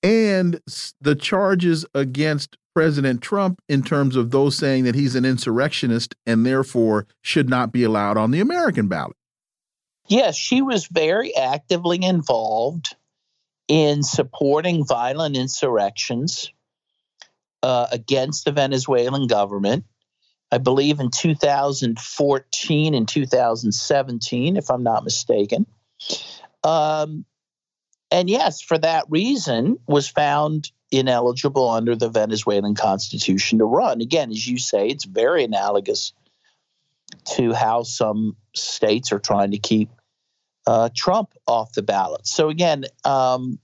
and 0.02 0.62
the 1.02 1.16
charges 1.16 1.86
against 1.94 2.56
President 2.74 3.22
Trump 3.22 3.60
in 3.68 3.84
terms 3.84 4.16
of 4.16 4.32
those 4.32 4.56
saying 4.56 4.86
that 4.86 4.96
he's 4.96 5.16
an 5.16 5.26
insurrectionist 5.26 6.16
and 6.26 6.46
therefore 6.46 7.08
should 7.22 7.50
not 7.50 7.74
be 7.74 7.84
allowed 7.84 8.16
on 8.16 8.32
the 8.32 8.40
American 8.40 8.88
ballot. 8.88 9.18
Yes, 10.08 10.38
she 10.38 10.62
was 10.62 10.88
very 10.88 11.36
actively 11.36 12.02
involved 12.02 12.96
in 13.68 14.02
supporting 14.02 14.86
violent 14.86 15.36
insurrections 15.36 16.54
uh, 17.64 17.88
against 17.92 18.46
the 18.46 18.52
Venezuelan 18.52 19.28
government. 19.28 19.86
I 20.52 20.58
believe 20.58 21.00
in 21.00 21.12
2014 21.12 22.94
and 22.96 23.08
2017, 23.08 24.58
if 24.58 24.72
I'm 24.72 24.84
not 24.84 25.04
mistaken. 25.04 25.68
Um, 26.64 27.26
and 28.12 28.30
yes, 28.30 28.62
for 28.62 28.78
that 28.80 29.06
reason, 29.10 29.78
was 29.88 30.08
found 30.08 30.72
ineligible 30.92 31.70
under 31.70 31.96
the 31.96 32.10
Venezuelan 32.10 32.74
constitution 32.74 33.60
to 33.60 33.66
run. 33.66 34.02
Again, 34.02 34.32
as 34.32 34.48
you 34.48 34.58
say, 34.58 34.88
it's 34.88 35.06
very 35.06 35.44
analogous 35.44 36.14
to 37.36 37.54
how 37.54 37.84
some 37.84 38.36
states 38.56 39.12
are 39.12 39.20
trying 39.20 39.52
to 39.52 39.60
keep 39.60 39.90
uh, 40.66 40.90
Trump 40.96 41.34
off 41.48 41.74
the 41.74 41.82
ballot. 41.82 42.26
So 42.26 42.50
again, 42.50 42.86
um, 43.04 43.60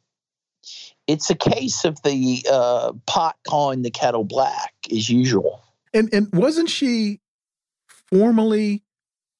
it's 1.07 1.29
a 1.29 1.35
case 1.35 1.85
of 1.85 2.01
the 2.03 2.45
uh, 2.51 2.93
pot 3.05 3.37
calling 3.47 3.81
the 3.81 3.91
kettle 3.91 4.23
black, 4.23 4.73
as 4.91 5.09
usual. 5.09 5.61
And 5.93 6.13
and 6.13 6.29
wasn't 6.33 6.69
she 6.69 7.19
formally 7.87 8.83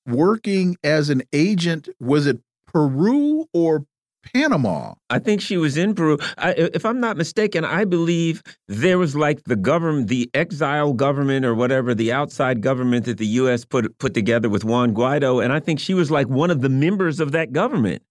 working 0.06 0.78
as 0.84 1.10
an 1.10 1.24
agent? 1.34 1.90
Was 2.00 2.28
it 2.28 2.40
Peru 2.68 3.48
or 3.54 3.86
Panama. 4.34 4.96
I 5.10 5.20
think 5.20 5.40
she 5.40 5.58
was 5.58 5.78
in 5.78 5.94
Peru. 5.94 6.18
I, 6.38 6.52
if 6.52 6.86
I'm 6.86 7.00
not 7.00 7.16
mistaken, 7.18 7.64
I 7.64 7.86
believe 7.86 8.44
there 8.68 8.98
was 8.98 9.16
like 9.16 9.44
the 9.44 9.56
government, 9.56 10.08
the 10.08 10.30
exile 10.34 10.94
government 10.94 11.46
or 11.46 11.54
whatever, 11.54 11.94
the 11.94 12.12
outside 12.12 12.62
government 12.62 13.06
that 13.06 13.18
the 13.18 13.28
U.S. 13.28 13.66
put 13.66 13.98
put 14.00 14.14
together 14.14 14.50
with 14.50 14.64
Juan 14.64 14.94
Guaido, 14.94 15.44
and 15.44 15.54
I 15.54 15.60
think 15.60 15.80
she 15.80 15.94
was 15.94 16.12
like 16.12 16.28
one 16.28 16.50
of 16.50 16.62
the 16.62 16.70
members 16.70 17.20
of 17.20 17.32
that 17.34 17.54
government. 17.54 18.02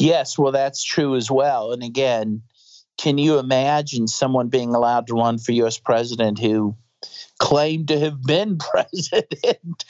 Yes, 0.00 0.38
well, 0.38 0.52
that's 0.52 0.82
true 0.82 1.16
as 1.16 1.30
well. 1.30 1.72
And 1.72 1.82
again, 1.82 2.42
can 2.96 3.18
you 3.18 3.38
imagine 3.38 4.08
someone 4.08 4.48
being 4.48 4.74
allowed 4.74 5.06
to 5.08 5.14
run 5.14 5.38
for 5.38 5.52
U.S. 5.52 5.78
president 5.78 6.38
who 6.38 6.76
claimed 7.38 7.88
to 7.88 7.98
have 7.98 8.22
been 8.22 8.58
president 8.70 9.84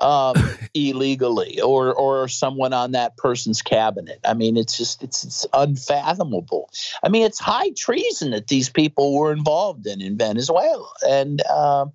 um, 0.00 0.34
illegally 0.74 1.60
or 1.60 1.92
or 1.92 2.28
someone 2.28 2.72
on 2.72 2.92
that 2.92 3.16
person's 3.16 3.60
cabinet. 3.60 4.20
I 4.24 4.34
mean, 4.34 4.56
it's 4.56 4.76
just 4.76 5.02
it's, 5.02 5.24
it's 5.24 5.46
unfathomable. 5.52 6.70
I 7.02 7.08
mean, 7.08 7.24
it's 7.24 7.40
high 7.40 7.70
treason 7.76 8.30
that 8.30 8.46
these 8.46 8.68
people 8.70 9.14
were 9.14 9.32
involved 9.32 9.86
in 9.86 10.00
in 10.00 10.16
Venezuela, 10.16 10.88
and 11.06 11.42
uh, 11.50 11.86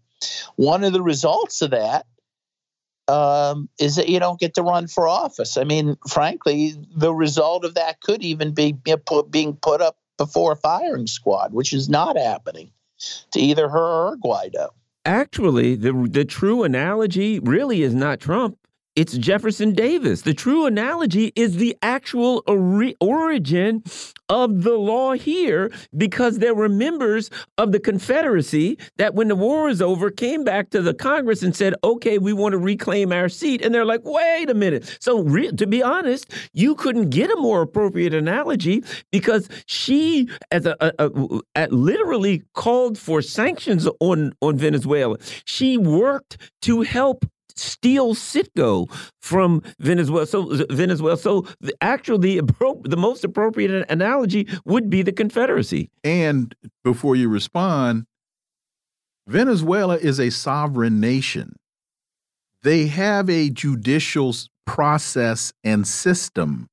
one 0.57 0.83
of 0.83 0.93
the 0.93 1.01
results 1.01 1.61
of 1.61 1.71
that 1.71 2.05
um, 3.07 3.69
is 3.79 3.95
that 3.95 4.09
you 4.09 4.19
don't 4.19 4.39
get 4.39 4.55
to 4.55 4.61
run 4.61 4.87
for 4.87 5.07
office. 5.07 5.57
I 5.57 5.63
mean, 5.63 5.97
frankly, 6.09 6.75
the 6.95 7.13
result 7.13 7.65
of 7.65 7.75
that 7.75 8.01
could 8.01 8.23
even 8.23 8.53
be 8.53 8.77
being 9.29 9.55
put 9.55 9.81
up 9.81 9.97
before 10.17 10.53
a 10.53 10.55
firing 10.55 11.07
squad, 11.07 11.53
which 11.53 11.73
is 11.73 11.89
not 11.89 12.17
happening 12.17 12.71
to 13.31 13.39
either 13.39 13.69
her 13.69 14.09
or 14.09 14.17
Guaido 14.17 14.69
actually, 15.07 15.75
the 15.75 15.93
the 15.93 16.25
true 16.25 16.63
analogy 16.63 17.39
really 17.39 17.81
is 17.81 17.95
not 17.95 18.19
Trump. 18.19 18.59
It's 18.97 19.15
Jefferson 19.15 19.73
Davis. 19.73 20.23
The 20.23 20.33
true 20.33 20.65
analogy 20.65 21.31
is 21.35 21.57
the 21.57 21.77
actual 21.83 22.43
origin 22.99 23.83
of 24.27 24.63
the 24.63 24.73
law 24.73 25.13
here 25.13 25.71
because 25.95 26.39
there 26.39 26.55
were 26.55 26.67
members 26.67 27.29
of 27.59 27.73
the 27.73 27.79
Confederacy 27.79 28.79
that, 28.97 29.13
when 29.13 29.27
the 29.27 29.35
war 29.35 29.65
was 29.65 29.83
over, 29.83 30.09
came 30.09 30.43
back 30.43 30.71
to 30.71 30.81
the 30.81 30.95
Congress 30.95 31.43
and 31.43 31.55
said, 31.55 31.75
okay, 31.83 32.17
we 32.17 32.33
want 32.33 32.53
to 32.53 32.57
reclaim 32.57 33.13
our 33.13 33.29
seat. 33.29 33.63
And 33.63 33.71
they're 33.71 33.85
like, 33.85 34.01
wait 34.03 34.49
a 34.49 34.55
minute. 34.55 34.97
So, 34.99 35.23
to 35.23 35.67
be 35.67 35.83
honest, 35.83 36.33
you 36.53 36.73
couldn't 36.73 37.11
get 37.11 37.29
a 37.29 37.35
more 37.35 37.61
appropriate 37.61 38.15
analogy 38.15 38.83
because 39.11 39.47
she, 39.67 40.27
as 40.49 40.65
a, 40.65 40.75
a, 40.79 41.41
a, 41.55 41.67
literally 41.67 42.41
called 42.55 42.97
for 42.97 43.21
sanctions 43.21 43.87
on, 43.99 44.33
on 44.41 44.57
Venezuela. 44.57 45.17
She 45.45 45.77
worked 45.77 46.37
to 46.63 46.81
help 46.81 47.25
steal 47.59 48.15
Citgo 48.15 48.91
from 49.21 49.61
Venezuela. 49.79 50.25
So 50.25 50.65
Venezuela. 50.69 51.17
So 51.17 51.47
the, 51.59 51.75
actually, 51.81 52.39
the, 52.39 52.81
the 52.83 52.97
most 52.97 53.23
appropriate 53.23 53.85
analogy 53.89 54.47
would 54.65 54.89
be 54.89 55.01
the 55.01 55.11
Confederacy. 55.11 55.89
And 56.03 56.55
before 56.83 57.15
you 57.15 57.29
respond, 57.29 58.05
Venezuela 59.27 59.97
is 59.97 60.19
a 60.19 60.29
sovereign 60.29 60.99
nation. 60.99 61.55
They 62.63 62.87
have 62.87 63.29
a 63.29 63.49
judicial 63.49 64.33
process 64.65 65.53
and 65.63 65.87
system. 65.87 66.67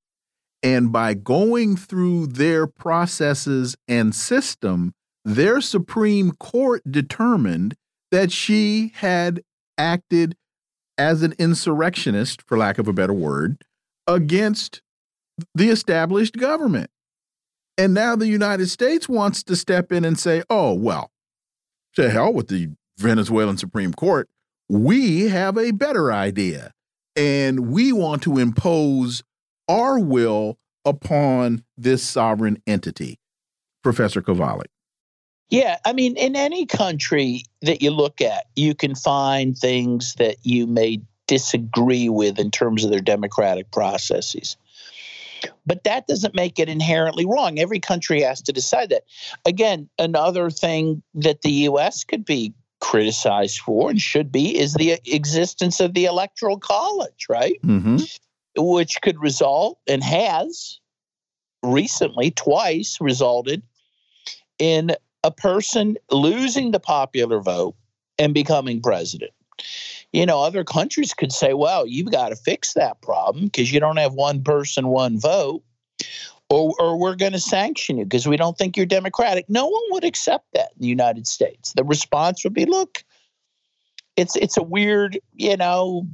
And 0.62 0.90
by 0.90 1.14
going 1.14 1.76
through 1.76 2.28
their 2.28 2.66
processes 2.66 3.76
and 3.86 4.14
system, 4.14 4.92
their 5.24 5.60
Supreme 5.60 6.32
Court 6.32 6.82
determined 6.90 7.74
that 8.10 8.30
she 8.30 8.92
had 8.96 9.42
acted 9.76 10.36
as 10.96 11.22
an 11.22 11.34
insurrectionist, 11.38 12.42
for 12.42 12.56
lack 12.56 12.78
of 12.78 12.88
a 12.88 12.92
better 12.92 13.12
word, 13.12 13.62
against 14.06 14.82
the 15.54 15.70
established 15.70 16.36
government. 16.36 16.90
And 17.76 17.92
now 17.92 18.14
the 18.14 18.28
United 18.28 18.68
States 18.68 19.08
wants 19.08 19.42
to 19.44 19.56
step 19.56 19.90
in 19.90 20.04
and 20.04 20.18
say, 20.18 20.42
oh, 20.48 20.74
well, 20.74 21.10
to 21.96 22.10
hell 22.10 22.32
with 22.32 22.48
the 22.48 22.68
Venezuelan 22.98 23.58
Supreme 23.58 23.92
Court. 23.92 24.28
We 24.68 25.28
have 25.28 25.58
a 25.58 25.72
better 25.72 26.12
idea. 26.12 26.72
And 27.16 27.70
we 27.70 27.92
want 27.92 28.22
to 28.22 28.38
impose 28.38 29.22
our 29.68 29.98
will 29.98 30.58
upon 30.84 31.64
this 31.76 32.02
sovereign 32.02 32.62
entity. 32.66 33.18
Professor 33.82 34.22
Kovalik. 34.22 34.66
Yeah, 35.50 35.76
I 35.84 35.92
mean, 35.92 36.16
in 36.16 36.36
any 36.36 36.66
country 36.66 37.44
that 37.62 37.82
you 37.82 37.90
look 37.90 38.20
at, 38.20 38.46
you 38.56 38.74
can 38.74 38.94
find 38.94 39.56
things 39.56 40.14
that 40.14 40.36
you 40.42 40.66
may 40.66 41.00
disagree 41.26 42.08
with 42.08 42.38
in 42.38 42.50
terms 42.50 42.84
of 42.84 42.90
their 42.90 43.00
democratic 43.00 43.70
processes. 43.70 44.56
But 45.66 45.84
that 45.84 46.06
doesn't 46.06 46.34
make 46.34 46.58
it 46.58 46.68
inherently 46.68 47.26
wrong. 47.26 47.58
Every 47.58 47.80
country 47.80 48.22
has 48.22 48.40
to 48.42 48.52
decide 48.52 48.88
that. 48.90 49.04
Again, 49.44 49.88
another 49.98 50.50
thing 50.50 51.02
that 51.14 51.42
the 51.42 51.50
U.S. 51.50 52.04
could 52.04 52.24
be 52.24 52.54
criticized 52.80 53.60
for 53.60 53.90
and 53.90 54.00
should 54.00 54.30
be 54.32 54.58
is 54.58 54.74
the 54.74 54.98
existence 55.06 55.80
of 55.80 55.94
the 55.94 56.04
Electoral 56.04 56.58
College, 56.58 57.26
right? 57.28 57.58
Mm-hmm. 57.62 57.98
Which 58.56 59.00
could 59.02 59.20
result 59.20 59.78
and 59.86 60.02
has 60.02 60.80
recently 61.62 62.30
twice 62.30 62.98
resulted 63.00 63.62
in 64.58 64.94
a 65.24 65.30
person 65.30 65.96
losing 66.10 66.70
the 66.70 66.78
popular 66.78 67.40
vote 67.40 67.74
and 68.18 68.32
becoming 68.32 68.80
president. 68.80 69.32
You 70.12 70.26
know, 70.26 70.40
other 70.40 70.62
countries 70.62 71.12
could 71.14 71.32
say, 71.32 71.54
well, 71.54 71.86
you've 71.86 72.12
got 72.12 72.28
to 72.28 72.36
fix 72.36 72.74
that 72.74 73.00
problem 73.00 73.46
because 73.46 73.72
you 73.72 73.80
don't 73.80 73.96
have 73.96 74.12
one 74.12 74.44
person, 74.44 74.86
one 74.88 75.18
vote, 75.18 75.64
or, 76.50 76.72
or 76.78 76.96
we're 76.96 77.16
going 77.16 77.32
to 77.32 77.40
sanction 77.40 77.98
you 77.98 78.04
because 78.04 78.28
we 78.28 78.36
don't 78.36 78.56
think 78.56 78.76
you're 78.76 78.86
democratic. 78.86 79.46
No 79.48 79.66
one 79.66 79.82
would 79.90 80.04
accept 80.04 80.46
that 80.52 80.70
in 80.76 80.82
the 80.82 80.86
United 80.86 81.26
States. 81.26 81.72
The 81.72 81.82
response 81.82 82.44
would 82.44 82.54
be, 82.54 82.66
look, 82.66 83.02
it's 84.16 84.36
it's 84.36 84.56
a 84.56 84.62
weird, 84.62 85.18
you 85.34 85.56
know, 85.56 86.06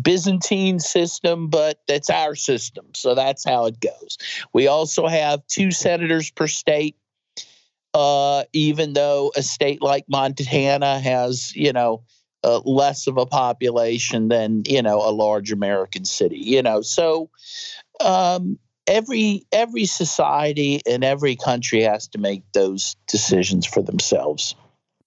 Byzantine 0.00 0.80
system, 0.80 1.48
but 1.48 1.80
that's 1.86 2.08
our 2.08 2.34
system. 2.34 2.86
So 2.94 3.14
that's 3.14 3.44
how 3.44 3.66
it 3.66 3.80
goes. 3.80 4.16
We 4.54 4.66
also 4.66 5.06
have 5.06 5.46
two 5.46 5.70
senators 5.70 6.30
per 6.30 6.46
state 6.46 6.96
uh, 7.94 8.44
even 8.52 8.92
though 8.92 9.32
a 9.36 9.42
state 9.42 9.80
like 9.80 10.04
Montana 10.08 10.98
has, 10.98 11.54
you 11.54 11.72
know, 11.72 12.02
uh, 12.42 12.60
less 12.64 13.06
of 13.06 13.16
a 13.16 13.24
population 13.24 14.28
than 14.28 14.62
you 14.66 14.82
know 14.82 14.98
a 14.98 15.10
large 15.10 15.50
American 15.50 16.04
city. 16.04 16.38
You 16.38 16.62
know, 16.62 16.82
so 16.82 17.30
um, 18.00 18.58
every 18.86 19.46
every 19.52 19.86
society 19.86 20.80
and 20.86 21.02
every 21.02 21.36
country 21.36 21.82
has 21.82 22.08
to 22.08 22.18
make 22.18 22.42
those 22.52 22.96
decisions 23.06 23.64
for 23.64 23.82
themselves. 23.82 24.54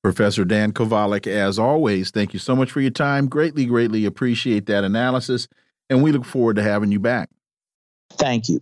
Professor 0.03 0.45
Dan 0.45 0.71
Kovalik, 0.71 1.27
as 1.27 1.59
always, 1.59 2.11
thank 2.11 2.33
you 2.33 2.39
so 2.39 2.55
much 2.55 2.71
for 2.71 2.79
your 2.79 2.91
time. 2.91 3.27
Greatly, 3.27 3.65
greatly 3.65 4.05
appreciate 4.05 4.65
that 4.67 4.83
analysis, 4.83 5.47
and 5.89 6.01
we 6.01 6.11
look 6.11 6.25
forward 6.25 6.55
to 6.55 6.63
having 6.63 6.91
you 6.91 6.99
back. 6.99 7.29
Thank 8.11 8.49
you. 8.49 8.61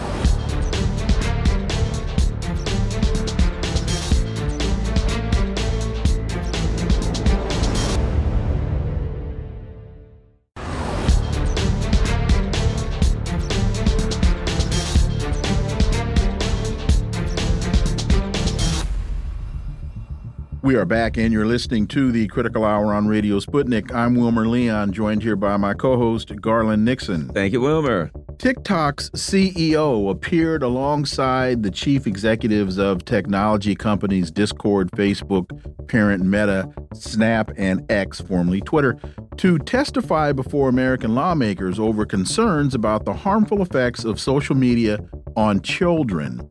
We 20.71 20.77
are 20.77 20.85
back, 20.85 21.17
and 21.17 21.33
you're 21.33 21.45
listening 21.45 21.85
to 21.87 22.13
the 22.13 22.27
Critical 22.27 22.63
Hour 22.63 22.93
on 22.93 23.05
Radio 23.05 23.41
Sputnik. 23.41 23.93
I'm 23.93 24.15
Wilmer 24.15 24.47
Leon, 24.47 24.93
joined 24.93 25.21
here 25.21 25.35
by 25.35 25.57
my 25.57 25.73
co 25.73 25.97
host, 25.97 26.33
Garland 26.39 26.85
Nixon. 26.85 27.27
Thank 27.27 27.51
you, 27.51 27.59
Wilmer. 27.59 28.09
TikTok's 28.37 29.09
CEO 29.09 30.09
appeared 30.09 30.63
alongside 30.63 31.63
the 31.63 31.71
chief 31.71 32.07
executives 32.07 32.77
of 32.77 33.03
technology 33.03 33.75
companies 33.75 34.31
Discord, 34.31 34.89
Facebook, 34.91 35.49
parent 35.89 36.23
Meta, 36.23 36.69
Snap, 36.93 37.51
and 37.57 37.85
X, 37.91 38.21
formerly 38.21 38.61
Twitter, 38.61 38.97
to 39.35 39.59
testify 39.59 40.31
before 40.31 40.69
American 40.69 41.13
lawmakers 41.15 41.79
over 41.79 42.05
concerns 42.05 42.73
about 42.73 43.03
the 43.03 43.13
harmful 43.13 43.61
effects 43.61 44.05
of 44.05 44.21
social 44.21 44.55
media 44.55 44.99
on 45.35 45.61
children. 45.63 46.49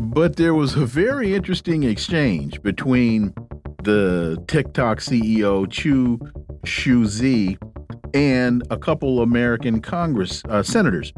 But 0.00 0.36
there 0.36 0.54
was 0.54 0.76
a 0.76 0.86
very 0.86 1.34
interesting 1.34 1.82
exchange 1.82 2.62
between 2.62 3.34
the 3.84 4.42
TikTok 4.48 4.98
CEO 4.98 5.70
Chew 5.70 6.18
Shou 6.64 7.06
and 8.14 8.62
a 8.70 8.78
couple 8.78 9.20
American 9.20 9.82
Congress 9.82 10.42
uh, 10.48 10.62
senators. 10.62 11.12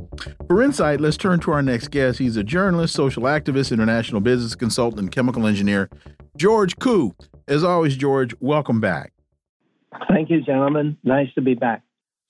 For 0.48 0.62
insight, 0.62 1.00
let's 1.00 1.16
turn 1.16 1.38
to 1.40 1.52
our 1.52 1.62
next 1.62 1.92
guest. 1.92 2.18
He's 2.18 2.36
a 2.36 2.42
journalist, 2.42 2.94
social 2.94 3.22
activist, 3.22 3.72
international 3.72 4.20
business 4.20 4.56
consultant, 4.56 5.00
and 5.00 5.12
chemical 5.12 5.46
engineer, 5.46 5.88
George 6.36 6.76
Koo. 6.80 7.14
As 7.46 7.62
always, 7.62 7.96
George, 7.96 8.34
welcome 8.40 8.80
back. 8.80 9.12
Thank 10.09 10.28
you, 10.28 10.42
gentlemen. 10.42 10.98
Nice 11.04 11.32
to 11.34 11.40
be 11.40 11.54
back. 11.54 11.82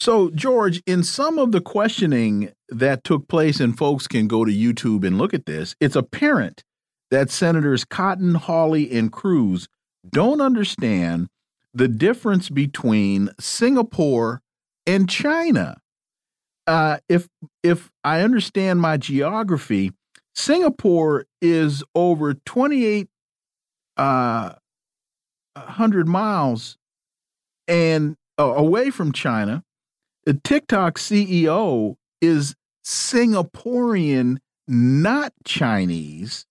So, 0.02 0.30
George, 0.30 0.82
in 0.84 1.04
some 1.04 1.38
of 1.38 1.52
the 1.52 1.60
questioning 1.60 2.50
that 2.68 3.04
took 3.04 3.28
place, 3.28 3.60
and 3.60 3.78
folks 3.78 4.08
can 4.08 4.26
go 4.26 4.44
to 4.44 4.50
YouTube 4.50 5.06
and 5.06 5.16
look 5.16 5.32
at 5.32 5.46
this, 5.46 5.76
it's 5.78 5.94
apparent 5.94 6.64
that 7.12 7.30
Senators 7.30 7.84
Cotton, 7.84 8.34
Hawley, 8.34 8.90
and 8.90 9.12
Cruz 9.12 9.68
don't 10.10 10.40
understand 10.40 11.28
the 11.72 11.86
difference 11.86 12.50
between 12.50 13.30
Singapore 13.38 14.42
and 14.88 15.08
China. 15.08 15.76
Uh, 16.66 16.96
if 17.08 17.28
if 17.62 17.92
I 18.02 18.22
understand 18.22 18.80
my 18.80 18.96
geography, 18.96 19.92
Singapore 20.34 21.26
is 21.40 21.84
over 21.94 22.34
twenty 22.34 22.84
eight 22.86 23.08
uh, 23.96 24.54
hundred 25.56 26.08
miles 26.08 26.76
and 27.68 28.16
uh, 28.36 28.52
away 28.56 28.90
from 28.90 29.12
China, 29.12 29.62
the 30.24 30.34
TikTok 30.34 30.98
CEO 30.98 31.96
is 32.20 32.54
Singaporean, 32.84 34.38
not 34.68 35.32
Chinese. 35.44 36.46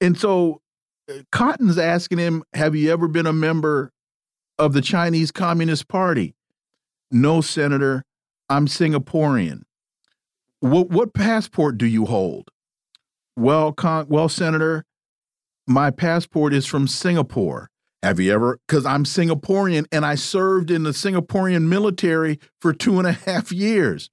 And 0.00 0.18
so 0.18 0.60
uh, 1.08 1.22
Cotton's 1.30 1.78
asking 1.78 2.18
him, 2.18 2.42
Have 2.54 2.74
you 2.74 2.90
ever 2.90 3.08
been 3.08 3.26
a 3.26 3.32
member 3.32 3.92
of 4.58 4.72
the 4.72 4.82
Chinese 4.82 5.30
Communist 5.30 5.88
Party? 5.88 6.34
No, 7.10 7.40
Senator. 7.40 8.04
I'm 8.48 8.66
Singaporean. 8.66 9.62
What, 10.60 10.90
what 10.90 11.14
passport 11.14 11.78
do 11.78 11.86
you 11.86 12.06
hold? 12.06 12.48
Well, 13.36 13.74
well, 14.08 14.28
Senator, 14.28 14.84
my 15.66 15.90
passport 15.90 16.52
is 16.52 16.66
from 16.66 16.86
Singapore. 16.86 17.71
Have 18.02 18.18
you 18.18 18.32
ever? 18.32 18.58
Because 18.66 18.84
I'm 18.84 19.04
Singaporean 19.04 19.86
and 19.92 20.04
I 20.04 20.16
served 20.16 20.70
in 20.70 20.82
the 20.82 20.90
Singaporean 20.90 21.68
military 21.68 22.40
for 22.60 22.72
two 22.72 22.98
and 22.98 23.06
a 23.06 23.12
half 23.12 23.52
years. 23.52 24.10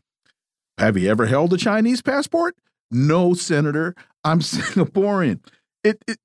Have 0.78 0.96
you 0.96 1.10
ever 1.10 1.26
held 1.26 1.54
a 1.54 1.58
Chinese 1.58 2.02
passport? 2.02 2.56
No, 2.92 3.34
Senator. 3.34 3.96
I'm 4.24 4.40
Singaporean. 4.42 5.40
It, 5.84 6.04
it, 6.08 6.18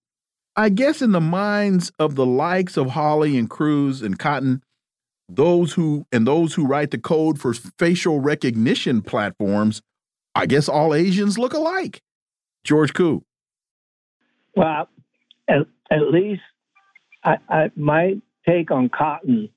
I 0.56 0.68
guess, 0.68 1.00
in 1.00 1.12
the 1.12 1.20
minds 1.20 1.90
of 1.98 2.16
the 2.16 2.26
likes 2.26 2.76
of 2.76 2.90
Hawley 2.90 3.38
and 3.38 3.48
Cruz 3.48 4.02
and 4.02 4.18
Cotton, 4.18 4.62
those 5.28 5.72
who 5.72 6.06
and 6.12 6.26
those 6.26 6.54
who 6.54 6.66
write 6.66 6.90
the 6.90 6.98
code 6.98 7.40
for 7.40 7.54
facial 7.54 8.20
recognition 8.20 9.00
platforms, 9.00 9.80
I 10.34 10.46
guess 10.46 10.68
all 10.68 10.94
Asians 10.94 11.38
look 11.38 11.54
alike. 11.54 12.02
George 12.62 12.92
Koo. 12.92 13.24
Well, 14.54 14.88
at, 15.48 15.66
at 15.90 16.10
least 16.10 16.42
I, 17.24 17.38
I, 17.48 17.70
my 17.74 18.20
take 18.46 18.70
on 18.70 18.88
Cotton, 18.88 19.48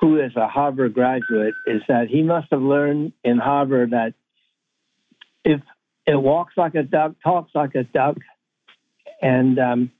who 0.00 0.20
is 0.20 0.34
a 0.36 0.48
Harvard 0.48 0.94
graduate, 0.94 1.54
is 1.66 1.82
that 1.88 2.08
he 2.08 2.22
must 2.22 2.48
have 2.50 2.62
learned 2.62 3.12
in 3.24 3.38
Harvard 3.38 3.90
that 3.90 4.14
if 5.44 5.60
it 6.06 6.16
walks 6.16 6.54
like 6.56 6.74
a 6.74 6.82
duck, 6.82 7.14
talks 7.22 7.52
like 7.54 7.74
a 7.74 7.84
duck, 7.84 8.16
and 9.20 9.58
um, 9.58 9.90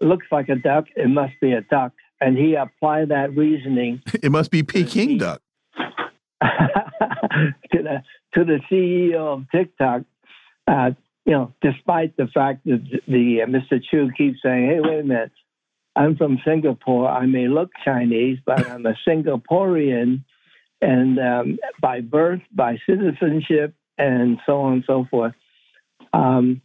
looks 0.00 0.26
like 0.30 0.48
a 0.48 0.56
duck, 0.56 0.86
it 0.96 1.08
must 1.08 1.34
be 1.40 1.52
a 1.52 1.60
duck. 1.62 1.92
And 2.20 2.36
he 2.36 2.54
applied 2.54 3.08
that 3.08 3.36
reasoning. 3.36 4.02
it 4.22 4.30
must 4.30 4.50
be 4.50 4.62
Peking 4.62 5.18
duck. 5.18 5.42
to 6.42 7.52
the 7.72 8.02
to 8.34 8.44
the 8.44 8.58
CEO 8.70 9.14
of 9.14 9.50
TikTok, 9.50 10.02
uh, 10.66 10.90
you 11.24 11.32
know, 11.32 11.52
despite 11.60 12.16
the 12.16 12.26
fact 12.26 12.64
that 12.64 12.82
the 13.06 13.42
uh, 13.42 13.46
Mr. 13.46 13.80
Chew 13.82 14.10
keeps 14.16 14.38
saying, 14.42 14.66
"Hey, 14.66 14.80
wait 14.80 15.00
a 15.00 15.04
minute, 15.04 15.30
I'm 15.94 16.16
from 16.16 16.38
Singapore. 16.44 17.08
I 17.08 17.26
may 17.26 17.48
look 17.48 17.70
Chinese, 17.84 18.38
but 18.44 18.66
I'm 18.68 18.86
a 18.86 18.94
Singaporean, 19.06 20.24
and 20.80 21.18
um, 21.18 21.58
by 21.80 22.00
birth, 22.00 22.40
by 22.52 22.78
citizenship, 22.88 23.74
and 23.98 24.38
so 24.46 24.62
on 24.62 24.72
and 24.74 24.84
so 24.86 25.06
forth." 25.10 25.34
Um, 26.12 26.62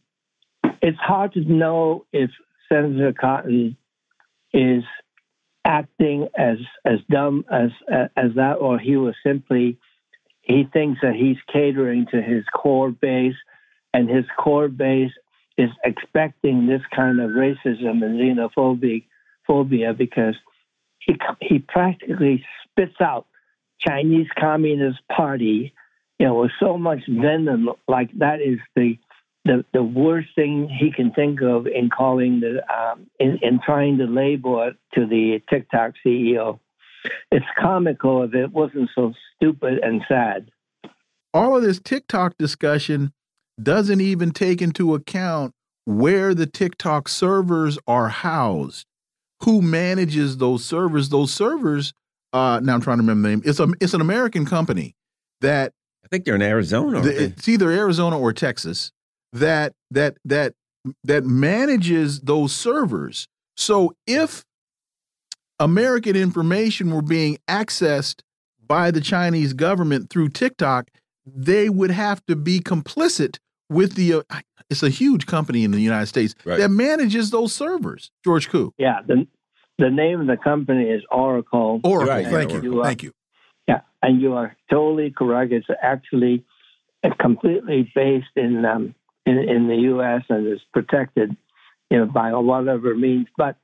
it's 0.81 0.97
hard 0.97 1.33
to 1.33 1.41
know 1.41 2.05
if 2.13 2.29
Senator 2.69 3.13
Cotton 3.13 3.77
is 4.53 4.83
acting 5.65 6.29
as 6.37 6.57
as 6.85 6.99
dumb 7.09 7.43
as 7.51 7.71
as 7.91 8.31
that, 8.35 8.53
or 8.61 8.79
he 8.79 8.95
was 8.95 9.15
simply 9.25 9.77
he 10.41 10.63
thinks 10.71 11.01
that 11.01 11.15
he's 11.15 11.37
catering 11.51 12.07
to 12.11 12.21
his 12.21 12.45
core 12.55 12.91
base, 12.91 13.35
and 13.93 14.09
his 14.09 14.23
core 14.39 14.69
base 14.69 15.11
is 15.57 15.69
expecting 15.83 16.65
this 16.65 16.81
kind 16.95 17.19
of 17.19 17.31
racism 17.31 18.03
and 18.03 18.19
xenophobia 18.19 19.03
phobia 19.47 19.93
because 19.93 20.35
he 20.99 21.15
he 21.41 21.59
practically 21.59 22.45
spits 22.63 22.99
out 23.01 23.25
Chinese 23.79 24.27
Communist 24.37 24.99
Party, 25.09 25.73
you 26.19 26.27
know, 26.27 26.35
with 26.35 26.51
so 26.59 26.77
much 26.77 26.99
venom. 27.07 27.69
Like 27.87 28.11
that 28.19 28.41
is 28.41 28.59
the 28.75 28.97
the, 29.45 29.63
the 29.73 29.83
worst 29.83 30.27
thing 30.35 30.67
he 30.69 30.91
can 30.91 31.11
think 31.11 31.41
of 31.41 31.67
in 31.67 31.89
calling 31.89 32.41
the 32.41 32.61
um, 32.73 33.07
in, 33.19 33.39
in 33.41 33.59
trying 33.65 33.97
to 33.99 34.05
label 34.05 34.61
it 34.63 34.75
to 34.95 35.07
the 35.07 35.41
TikTok 35.49 35.93
CEO. 36.05 36.59
It's 37.31 37.45
comical 37.59 38.23
if 38.23 38.33
it 38.33 38.51
wasn't 38.51 38.89
so 38.93 39.13
stupid 39.35 39.79
and 39.81 40.01
sad. 40.07 40.51
All 41.33 41.55
of 41.55 41.63
this 41.63 41.79
TikTok 41.79 42.37
discussion 42.37 43.13
doesn't 43.61 44.01
even 44.01 44.31
take 44.31 44.61
into 44.61 44.93
account 44.93 45.53
where 45.85 46.33
the 46.33 46.45
TikTok 46.45 47.07
servers 47.07 47.79
are 47.87 48.09
housed, 48.09 48.85
who 49.43 49.61
manages 49.61 50.37
those 50.37 50.65
servers. 50.65 51.09
Those 51.09 51.33
servers, 51.33 51.93
uh, 52.33 52.59
now 52.63 52.75
I'm 52.75 52.81
trying 52.81 52.97
to 52.97 53.03
remember 53.03 53.29
the 53.29 53.35
name. 53.35 53.41
It's 53.45 53.59
a 53.59 53.67
it's 53.79 53.93
an 53.93 54.01
American 54.01 54.45
company 54.45 54.95
that 55.41 55.73
I 56.03 56.07
think 56.07 56.25
they're 56.25 56.35
in 56.35 56.41
Arizona. 56.41 57.01
The, 57.01 57.23
it's 57.25 57.47
either 57.47 57.71
Arizona 57.71 58.19
or 58.19 58.33
Texas 58.33 58.91
that 59.33 59.73
that 59.91 60.17
that 60.25 60.53
that 61.03 61.25
manages 61.25 62.21
those 62.21 62.55
servers. 62.55 63.27
So 63.55 63.93
if 64.05 64.45
American 65.59 66.15
information 66.15 66.91
were 66.91 67.01
being 67.01 67.37
accessed 67.47 68.21
by 68.65 68.91
the 68.91 69.01
Chinese 69.01 69.53
government 69.53 70.09
through 70.09 70.29
TikTok, 70.29 70.89
they 71.25 71.69
would 71.69 71.91
have 71.91 72.25
to 72.27 72.35
be 72.35 72.59
complicit 72.59 73.39
with 73.69 73.95
the. 73.95 74.15
Uh, 74.15 74.21
it's 74.69 74.83
a 74.83 74.89
huge 74.89 75.25
company 75.25 75.63
in 75.63 75.71
the 75.71 75.79
United 75.79 76.07
States 76.07 76.35
right. 76.43 76.59
that 76.59 76.69
manages 76.69 77.29
those 77.29 77.53
servers. 77.53 78.11
George 78.23 78.49
Koo. 78.49 78.73
Yeah, 78.77 78.99
the 79.05 79.27
the 79.77 79.89
name 79.89 80.21
of 80.21 80.27
the 80.27 80.37
company 80.37 80.89
is 80.89 81.03
Oracle. 81.11 81.79
Oracle. 81.83 82.13
Right. 82.13 82.27
Thank 82.27 82.51
you. 82.51 82.61
you 82.61 82.81
are, 82.81 82.85
Thank 82.85 83.03
you. 83.03 83.13
Yeah, 83.67 83.81
and 84.01 84.21
you 84.21 84.33
are 84.33 84.55
totally 84.69 85.11
correct. 85.11 85.53
It's 85.53 85.67
actually 85.81 86.43
completely 87.19 87.89
based 87.95 88.35
in 88.35 88.65
um, 88.65 88.95
in, 89.25 89.37
in 89.37 89.67
the 89.67 89.75
U.S. 89.75 90.23
and 90.29 90.47
is 90.47 90.61
protected, 90.73 91.35
you 91.89 91.99
know, 91.99 92.05
by 92.05 92.33
whatever 92.33 92.95
means. 92.95 93.27
But 93.37 93.57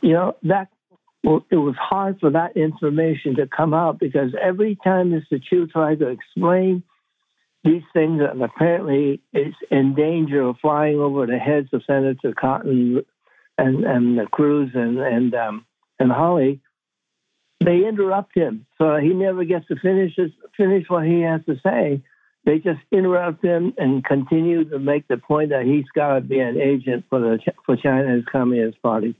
you 0.00 0.12
know 0.12 0.36
that 0.44 0.68
it 1.22 1.56
was 1.56 1.74
hard 1.78 2.18
for 2.20 2.30
that 2.30 2.56
information 2.56 3.36
to 3.36 3.46
come 3.46 3.74
out 3.74 3.98
because 3.98 4.30
every 4.40 4.78
time 4.82 5.10
Mr. 5.10 5.42
Chew 5.42 5.66
tried 5.66 5.98
to 5.98 6.08
explain 6.08 6.82
these 7.66 7.82
things 7.92 8.20
that 8.20 8.40
apparently 8.40 9.20
is 9.32 9.54
in 9.70 9.94
danger 9.94 10.42
of 10.42 10.56
flying 10.62 10.98
over 10.98 11.26
the 11.26 11.38
heads 11.38 11.68
of 11.72 11.82
Senator 11.86 12.32
Cotton 12.32 13.02
and 13.58 13.84
and 13.84 14.18
the 14.18 14.26
Cruz 14.26 14.70
and 14.74 14.98
and 14.98 15.34
um, 15.34 15.66
and 15.98 16.12
Hawley, 16.12 16.60
they 17.64 17.86
interrupt 17.86 18.36
him, 18.36 18.66
so 18.78 18.96
he 18.96 19.08
never 19.08 19.44
gets 19.44 19.66
to 19.68 19.76
finish 19.76 20.12
his, 20.16 20.30
finish 20.56 20.84
what 20.88 21.06
he 21.06 21.22
has 21.22 21.40
to 21.46 21.56
say. 21.62 22.02
They 22.44 22.58
just 22.58 22.80
interrupt 22.92 23.44
him 23.44 23.74
and 23.76 24.04
continue 24.04 24.64
to 24.70 24.78
make 24.78 25.08
the 25.08 25.16
point 25.16 25.50
that 25.50 25.64
he's 25.64 25.86
got 25.94 26.14
to 26.14 26.20
be 26.20 26.38
an 26.38 26.60
agent 26.60 27.04
for 27.10 27.18
the 27.18 27.38
for 27.64 27.76
China's 27.76 28.24
Communist 28.30 28.80
Party. 28.82 29.16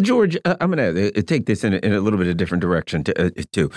George, 0.00 0.36
uh, 0.44 0.56
I'm 0.60 0.70
going 0.70 0.94
to 0.94 1.18
uh, 1.18 1.22
take 1.22 1.46
this 1.46 1.64
in 1.64 1.74
a, 1.74 1.78
in 1.78 1.92
a, 1.92 2.00
little 2.00 2.18
bit 2.18 2.28
of 2.28 2.30
a 2.30 2.34
different 2.34 2.62
direction 2.62 3.02
to, 3.04 3.26
uh, 3.26 3.30
too, 3.52 3.70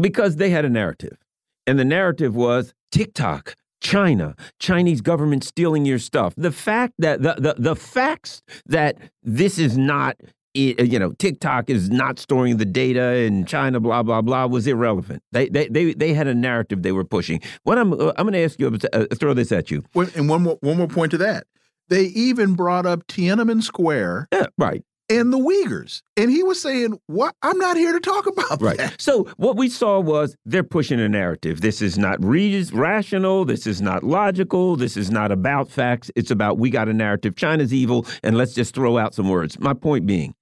because 0.00 0.36
they 0.36 0.50
had 0.50 0.64
a 0.64 0.70
narrative, 0.70 1.18
and 1.66 1.78
the 1.78 1.84
narrative 1.84 2.34
was 2.34 2.72
TikTok, 2.90 3.54
China, 3.80 4.34
Chinese 4.58 5.00
government 5.00 5.44
stealing 5.44 5.84
your 5.84 5.98
stuff. 5.98 6.34
The 6.36 6.52
fact 6.52 6.94
that 6.98 7.22
the 7.22 7.34
the, 7.34 7.54
the 7.58 7.76
facts 7.76 8.42
that 8.66 8.96
this 9.22 9.58
is 9.58 9.76
not 9.76 10.16
you 10.54 10.98
know 10.98 11.12
TikTok 11.12 11.70
is 11.70 11.90
not 11.90 12.18
storing 12.18 12.56
the 12.56 12.64
data 12.64 13.16
in 13.16 13.44
China, 13.44 13.80
blah 13.80 14.02
blah 14.02 14.22
blah, 14.22 14.46
was 14.46 14.66
irrelevant. 14.66 15.22
They 15.32 15.48
they 15.48 15.68
they 15.68 15.94
they 15.94 16.14
had 16.14 16.26
a 16.26 16.34
narrative 16.34 16.82
they 16.82 16.92
were 16.92 17.04
pushing. 17.04 17.40
What 17.62 17.78
I'm 17.78 17.92
I'm 17.92 18.14
going 18.16 18.32
to 18.32 18.44
ask 18.44 18.58
you, 18.58 18.76
uh, 18.92 19.06
throw 19.14 19.34
this 19.34 19.52
at 19.52 19.70
you. 19.70 19.84
And 19.94 20.28
one 20.28 20.42
more 20.42 20.58
one 20.60 20.76
more 20.76 20.88
point 20.88 21.10
to 21.12 21.18
that. 21.18 21.46
They 21.88 22.04
even 22.04 22.54
brought 22.54 22.84
up 22.84 23.06
Tiananmen 23.06 23.62
Square. 23.62 24.28
Yeah, 24.32 24.46
right 24.58 24.82
and 25.08 25.32
the 25.32 25.38
Uyghurs. 25.38 26.02
And 26.16 26.30
he 26.30 26.42
was 26.42 26.60
saying, 26.60 26.98
"What? 27.06 27.34
I'm 27.42 27.58
not 27.58 27.76
here 27.76 27.92
to 27.92 28.00
talk 28.00 28.26
about 28.28 28.60
right. 28.60 28.76
That. 28.76 29.00
So 29.00 29.24
what 29.36 29.56
we 29.56 29.68
saw 29.68 30.00
was 30.00 30.36
they're 30.44 30.62
pushing 30.62 31.00
a 31.00 31.08
narrative. 31.08 31.60
This 31.60 31.82
is 31.82 31.98
not 31.98 32.22
rational. 32.22 33.44
This 33.44 33.66
is 33.66 33.80
not 33.80 34.02
logical. 34.04 34.76
This 34.76 34.96
is 34.96 35.10
not 35.10 35.32
about 35.32 35.70
facts. 35.70 36.10
It's 36.16 36.30
about 36.30 36.58
we 36.58 36.70
got 36.70 36.88
a 36.88 36.94
narrative. 36.94 37.36
China's 37.36 37.72
evil, 37.72 38.06
and 38.22 38.36
let's 38.36 38.54
just 38.54 38.74
throw 38.74 38.98
out 38.98 39.14
some 39.14 39.28
words. 39.28 39.58
My 39.58 39.74
point 39.74 40.06
being, 40.06 40.34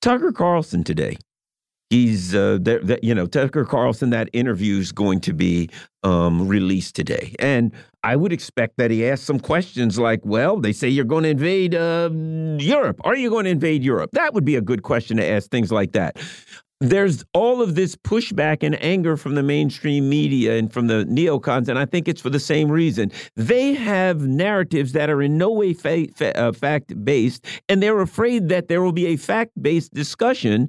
Tucker 0.00 0.32
Carlson 0.32 0.84
today 0.84 1.16
he's 1.94 2.34
uh, 2.34 2.58
that, 2.62 3.00
you 3.02 3.14
know 3.14 3.26
Tucker 3.26 3.64
Carlson. 3.64 4.10
That 4.10 4.28
interview 4.32 4.78
is 4.78 4.92
going 4.92 5.20
to 5.20 5.32
be 5.32 5.70
um, 6.02 6.48
released 6.48 6.96
today, 6.96 7.34
and 7.38 7.72
I 8.02 8.16
would 8.16 8.32
expect 8.32 8.76
that 8.78 8.90
he 8.90 9.06
asks 9.06 9.24
some 9.24 9.40
questions 9.40 9.98
like, 9.98 10.20
"Well, 10.24 10.58
they 10.58 10.72
say 10.72 10.88
you're 10.88 11.04
going 11.04 11.24
to 11.24 11.30
invade 11.30 11.74
uh, 11.74 12.10
Europe. 12.12 13.00
Are 13.04 13.16
you 13.16 13.30
going 13.30 13.44
to 13.44 13.50
invade 13.50 13.84
Europe?" 13.84 14.10
That 14.12 14.34
would 14.34 14.44
be 14.44 14.56
a 14.56 14.60
good 14.60 14.82
question 14.82 15.16
to 15.18 15.24
ask. 15.24 15.50
Things 15.50 15.70
like 15.70 15.92
that. 15.92 16.16
There's 16.80 17.24
all 17.32 17.62
of 17.62 17.76
this 17.76 17.94
pushback 17.96 18.62
and 18.62 18.80
anger 18.82 19.16
from 19.16 19.36
the 19.36 19.42
mainstream 19.42 20.08
media 20.08 20.58
and 20.58 20.70
from 20.70 20.88
the 20.88 21.04
neocons, 21.04 21.68
and 21.68 21.78
I 21.78 21.86
think 21.86 22.08
it's 22.08 22.20
for 22.20 22.30
the 22.30 22.40
same 22.40 22.70
reason. 22.70 23.10
They 23.36 23.72
have 23.74 24.26
narratives 24.26 24.92
that 24.92 25.08
are 25.08 25.22
in 25.22 25.38
no 25.38 25.50
way 25.50 25.72
fa 25.72 26.08
fa 26.14 26.36
uh, 26.36 26.52
fact 26.52 26.92
based, 27.04 27.46
and 27.68 27.82
they're 27.82 28.00
afraid 28.00 28.48
that 28.48 28.68
there 28.68 28.82
will 28.82 28.92
be 28.92 29.06
a 29.06 29.16
fact 29.16 29.52
based 29.62 29.94
discussion 29.94 30.68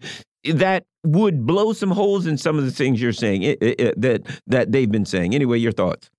that 0.54 0.86
would 1.06 1.46
blow 1.46 1.74
some 1.74 1.92
holes 1.92 2.26
in 2.26 2.38
some 2.38 2.58
of 2.58 2.66
the 2.66 2.72
things 2.72 3.02
you're 3.02 3.14
saying 3.14 3.44
it, 3.44 3.62
it, 3.62 3.80
it, 3.80 4.02
that 4.02 4.42
that 4.48 4.72
they've 4.72 4.92
been 4.92 5.06
saying. 5.06 5.36
Anyway, 5.36 5.58
your 5.58 5.72
thoughts? 5.72 6.10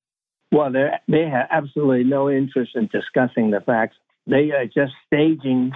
Well, 0.53 0.71
they 0.73 0.91
they 1.09 1.29
have 1.29 1.49
absolutely 1.51 2.05
no 2.05 2.31
interest 2.31 2.73
in 2.75 2.89
discussing 2.89 3.51
the 3.51 3.61
facts. 3.61 3.97
They 4.27 4.51
are 4.53 4.67
just 4.67 4.93
staging 5.07 5.73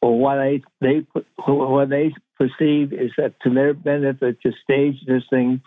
for 0.00 0.18
what 0.18 0.36
they 0.36 0.62
they 0.80 1.06
what 1.46 1.88
they 1.88 2.12
perceive 2.38 2.92
is 2.92 3.12
that 3.16 3.34
to 3.42 3.50
their 3.50 3.74
benefit 3.74 4.40
to 4.42 4.52
stage 4.62 4.96
this 5.06 5.22
thing 5.30 5.62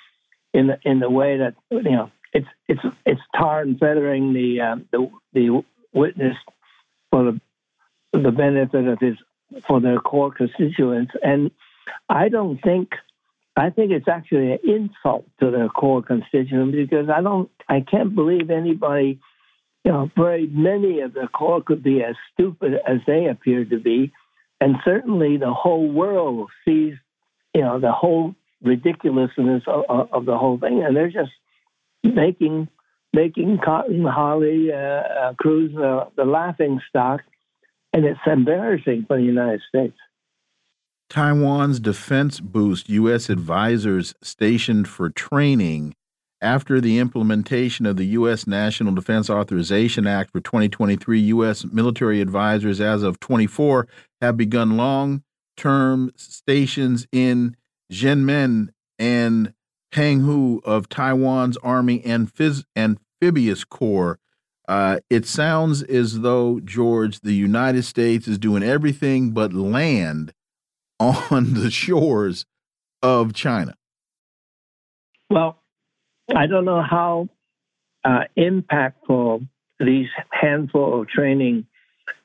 in 0.54 0.68
the 0.68 0.80
in 0.84 1.00
the 1.00 1.10
way 1.10 1.38
that 1.38 1.56
you 1.72 1.84
know 1.84 2.12
it's 2.34 2.48
it's 2.68 2.82
it's 3.06 3.22
tar 3.36 3.62
and 3.62 3.80
feathering 3.80 4.34
the 4.34 4.62
uh, 4.62 4.76
the 4.92 5.10
the 5.34 5.64
witness 5.94 6.36
for 7.12 7.24
the 7.24 7.42
the 8.12 8.32
benefit 8.32 8.88
of 8.88 9.00
his 9.00 9.16
for 9.68 9.80
their 9.80 10.00
core 10.00 10.32
constituents 10.32 11.14
and 11.24 11.52
I 12.10 12.30
don't 12.30 12.62
think. 12.62 12.92
I 13.58 13.70
think 13.70 13.92
it's 13.92 14.08
actually 14.08 14.52
an 14.52 14.60
insult 14.64 15.26
to 15.40 15.50
their 15.50 15.70
core 15.70 16.02
constituents 16.02 16.76
because 16.76 17.10
I 17.10 17.22
don't. 17.22 17.50
I 17.68 17.82
can't 17.82 18.14
believe 18.14 18.50
anybody. 18.50 19.20
You 19.84 19.92
know, 19.92 20.12
very 20.18 20.48
many 20.48 21.02
of 21.02 21.14
the 21.14 21.28
core 21.28 21.62
could 21.62 21.84
be 21.84 22.04
as 22.04 22.16
stupid 22.34 22.74
as 22.88 22.98
they 23.06 23.28
appear 23.28 23.66
to 23.66 23.80
be, 23.80 24.12
and 24.60 24.76
certainly 24.84 25.38
the 25.38 25.54
whole 25.54 25.90
world 25.90 26.50
sees. 26.66 26.96
You 27.54 27.62
know, 27.62 27.80
the 27.80 27.92
whole 27.92 28.36
ridiculousness 28.62 29.64
of, 29.68 29.86
of, 29.88 30.10
of 30.12 30.26
the 30.26 30.38
whole 30.38 30.60
thing, 30.60 30.84
and 30.84 30.96
they're 30.96 31.10
just 31.10 31.32
making 32.04 32.68
making 33.14 33.60
Cotton 33.64 34.06
Hawley 34.06 34.72
uh, 34.72 34.76
uh, 34.76 35.34
Cruz 35.36 35.76
uh, 35.76 36.06
the 36.16 36.26
laughing 36.26 36.82
stock, 36.90 37.22
and 37.94 38.06
it's 38.06 38.20
embarrassing 38.28 39.06
for 39.08 39.18
the 39.18 39.24
United 39.24 39.62
States. 39.70 39.98
Taiwan's 41.16 41.80
defense 41.80 42.42
boost 42.42 42.90
U.S. 42.90 43.30
advisors 43.30 44.14
stationed 44.22 44.90
for 44.90 45.10
training 45.10 45.96
after 46.42 46.82
the 46.82 47.00
implementation 47.00 47.86
of 47.86 47.96
the 47.96 48.08
U.S. 48.08 48.46
National 48.46 48.94
Defense 48.94 49.30
Authorization 49.30 50.08
Act 50.08 50.32
for 50.34 50.42
2023. 50.42 51.22
U.S. 51.22 51.64
military 51.64 52.20
advisors, 52.20 52.82
as 52.82 53.02
of 53.02 53.22
24, 53.22 53.88
have 54.20 54.36
begun 54.36 54.76
long 54.76 55.24
term 55.56 56.12
stations 56.18 57.08
in 57.14 57.56
Xiamen 57.90 58.72
and 59.00 59.54
Penghu 59.94 60.62
of 60.66 60.90
Taiwan's 60.90 61.56
Army 61.64 62.04
and 62.04 62.30
Amphibious 62.76 63.64
Corps. 63.64 64.20
Uh, 64.68 65.00
it 65.10 65.26
sounds 65.26 65.82
as 65.82 66.20
though, 66.20 66.60
George, 66.60 67.22
the 67.22 67.32
United 67.32 67.84
States 67.84 68.28
is 68.28 68.38
doing 68.38 68.64
everything 68.64 69.32
but 69.32 69.54
land 69.54 70.34
on 71.00 71.54
the 71.54 71.72
shores 71.72 72.46
of 73.02 73.34
China? 73.34 73.76
Well, 75.30 75.60
I 76.34 76.48
don't 76.48 76.66
know 76.66 76.82
how 76.82 77.30
uh, 78.04 78.26
impactful 78.38 79.48
these 79.80 80.08
handful 80.32 81.02
of 81.02 81.08
training 81.08 81.66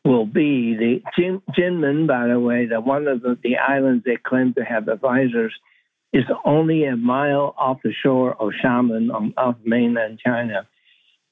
will 0.04 0.26
be. 0.26 0.76
The 0.76 1.02
Jin, 1.16 1.42
Jinmen, 1.56 2.06
by 2.06 2.28
the 2.28 2.38
way, 2.38 2.66
the 2.66 2.80
one 2.80 3.08
of 3.08 3.22
the, 3.22 3.38
the 3.42 3.56
islands 3.56 4.04
they 4.04 4.16
claim 4.16 4.54
to 4.54 4.64
have 4.64 4.88
advisors, 4.88 5.52
is 6.12 6.24
only 6.44 6.84
a 6.84 6.96
mile 6.96 7.54
off 7.56 7.78
the 7.82 7.92
shore 8.02 8.34
of 8.40 8.52
Xiamen 8.62 9.14
on, 9.14 9.34
off 9.36 9.56
mainland 9.64 10.20
China, 10.24 10.66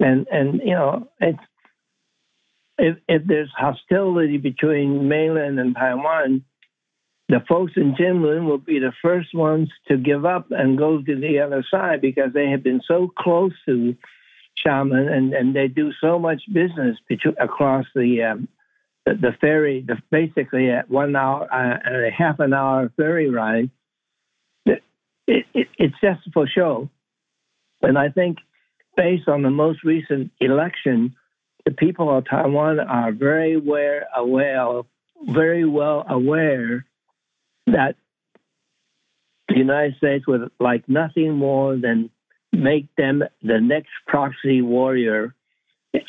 and 0.01 0.27
and 0.31 0.61
you 0.65 0.75
know 0.75 1.09
it's 1.21 1.39
if, 2.79 2.97
if 3.09 3.23
there's 3.27 3.51
hostility 3.57 4.39
between 4.39 5.09
mainland 5.09 5.59
and 5.59 5.75
Taiwan, 5.75 6.45
the 7.29 7.41
folks 7.47 7.73
in 7.77 7.95
Jinmen 7.95 8.47
will 8.47 8.59
be 8.59 8.79
the 8.79 8.93
first 9.03 9.35
ones 9.35 9.69
to 9.89 9.99
give 9.99 10.25
up 10.25 10.47
and 10.51 10.79
go 10.79 11.03
to 11.03 11.21
the 11.21 11.41
other 11.41 11.65
side 11.71 12.01
because 12.01 12.33
they 12.33 12.49
have 12.51 12.63
been 12.63 12.81
so 12.87 13.13
close 13.19 13.53
to 13.67 13.95
Xiamen 14.65 15.13
and, 15.13 15.35
and 15.35 15.55
they 15.55 15.69
do 15.69 15.93
so 16.01 16.19
much 16.19 16.43
business 16.53 16.97
between, 17.07 17.37
across 17.39 17.85
the, 17.95 18.23
um, 18.23 18.49
the, 19.05 19.15
the 19.15 19.33
ferry, 19.41 19.85
the, 19.87 19.97
basically 20.11 20.71
at 20.71 20.91
one 20.91 21.15
hour 21.15 21.47
uh, 21.53 21.79
and 21.85 22.07
a 22.07 22.11
half 22.11 22.41
an 22.41 22.55
hour 22.55 22.91
ferry 22.97 23.29
ride. 23.29 23.71
It, 24.65 24.83
it, 25.27 25.69
it's 25.77 25.97
just 26.01 26.21
for 26.33 26.47
show. 26.49 26.89
And 27.83 27.99
I 27.99 28.09
think 28.09 28.39
based 28.97 29.29
on 29.29 29.43
the 29.43 29.51
most 29.51 29.85
recent 29.85 30.31
election, 30.41 31.15
the 31.67 31.73
people 31.73 32.17
of 32.17 32.25
Taiwan 32.29 32.81
are 32.81 33.13
very 33.13 33.55
aware, 33.55 34.07
aware 34.17 34.83
very 35.27 35.65
well 35.65 36.05
aware 36.09 36.87
that 37.73 37.97
the 39.49 39.57
United 39.57 39.97
States 39.97 40.27
would 40.27 40.51
like 40.61 40.89
nothing 40.89 41.33
more 41.33 41.77
than 41.77 42.11
make 42.53 42.95
them 42.97 43.23
the 43.43 43.61
next 43.61 43.91
proxy 44.07 44.63
warrior, 44.63 45.35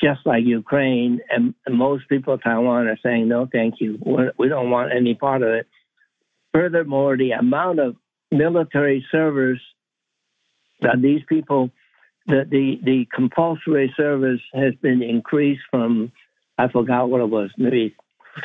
just 0.02 0.22
like 0.26 0.44
Ukraine. 0.46 1.22
And, 1.30 1.54
most 1.70 2.10
people 2.10 2.34
in 2.34 2.40
Taiwan 2.40 2.88
are 2.88 3.00
saying, 3.04 3.28
no, 3.28 3.48
thank 3.52 3.76
you. 3.80 3.98
We're, 4.02 4.32
we 4.38 4.48
do 4.48 4.56
not 4.56 4.66
want 4.66 4.92
any 4.96 5.14
part 5.14 5.42
of 5.42 5.50
it. 5.50 5.68
Furthermore, 6.54 7.16
the 7.16 7.32
amount 7.32 7.80
of 7.80 7.96
military 8.32 9.06
servers 9.12 9.62
that 10.82 11.02
these 11.02 11.22
people 11.28 11.72
the, 12.30 12.46
the, 12.50 12.80
the 12.84 13.08
compulsory 13.14 13.94
service 13.98 14.40
has 14.54 14.76
been 14.82 15.02
increased 15.02 15.64
from, 15.72 16.12
I 16.58 16.68
forgot 16.68 17.10
what 17.10 17.22
it 17.22 17.30
was, 17.30 17.50
maybe 17.58 17.96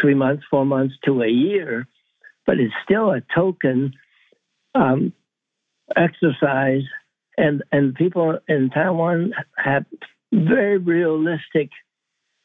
three 0.00 0.14
months, 0.14 0.44
four 0.50 0.64
months 0.64 0.94
to 1.04 1.22
a 1.22 1.28
year, 1.28 1.86
but 2.46 2.58
it's 2.58 2.74
still 2.84 3.10
a 3.10 3.22
token 3.34 3.92
um, 4.74 5.12
exercise. 5.96 6.82
And, 7.36 7.64
and 7.72 7.94
people 7.94 8.38
in 8.48 8.70
Taiwan 8.70 9.32
have 9.56 9.86
very 10.32 10.78
realistic 10.78 11.70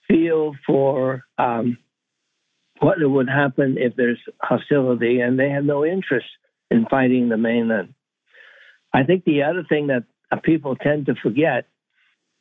feel 0.08 0.54
for 0.66 1.24
um, 1.38 1.78
what 2.80 2.98
would 3.00 3.30
happen 3.30 3.78
if 3.78 3.96
there's 3.96 4.20
hostility, 4.42 5.20
and 5.20 5.38
they 5.38 5.50
have 5.50 5.66
no 5.66 5.86
interest 5.86 6.28
in 6.72 6.86
fighting 6.90 7.30
the 7.30 7.38
mainland. 7.38 7.94
I 8.94 9.04
think 9.04 9.26
the 9.26 9.44
other 9.44 9.64
thing 9.68 9.88
that 9.88 10.04
people 10.44 10.76
tend 10.76 11.08
to 11.08 11.16
forget 11.16 11.68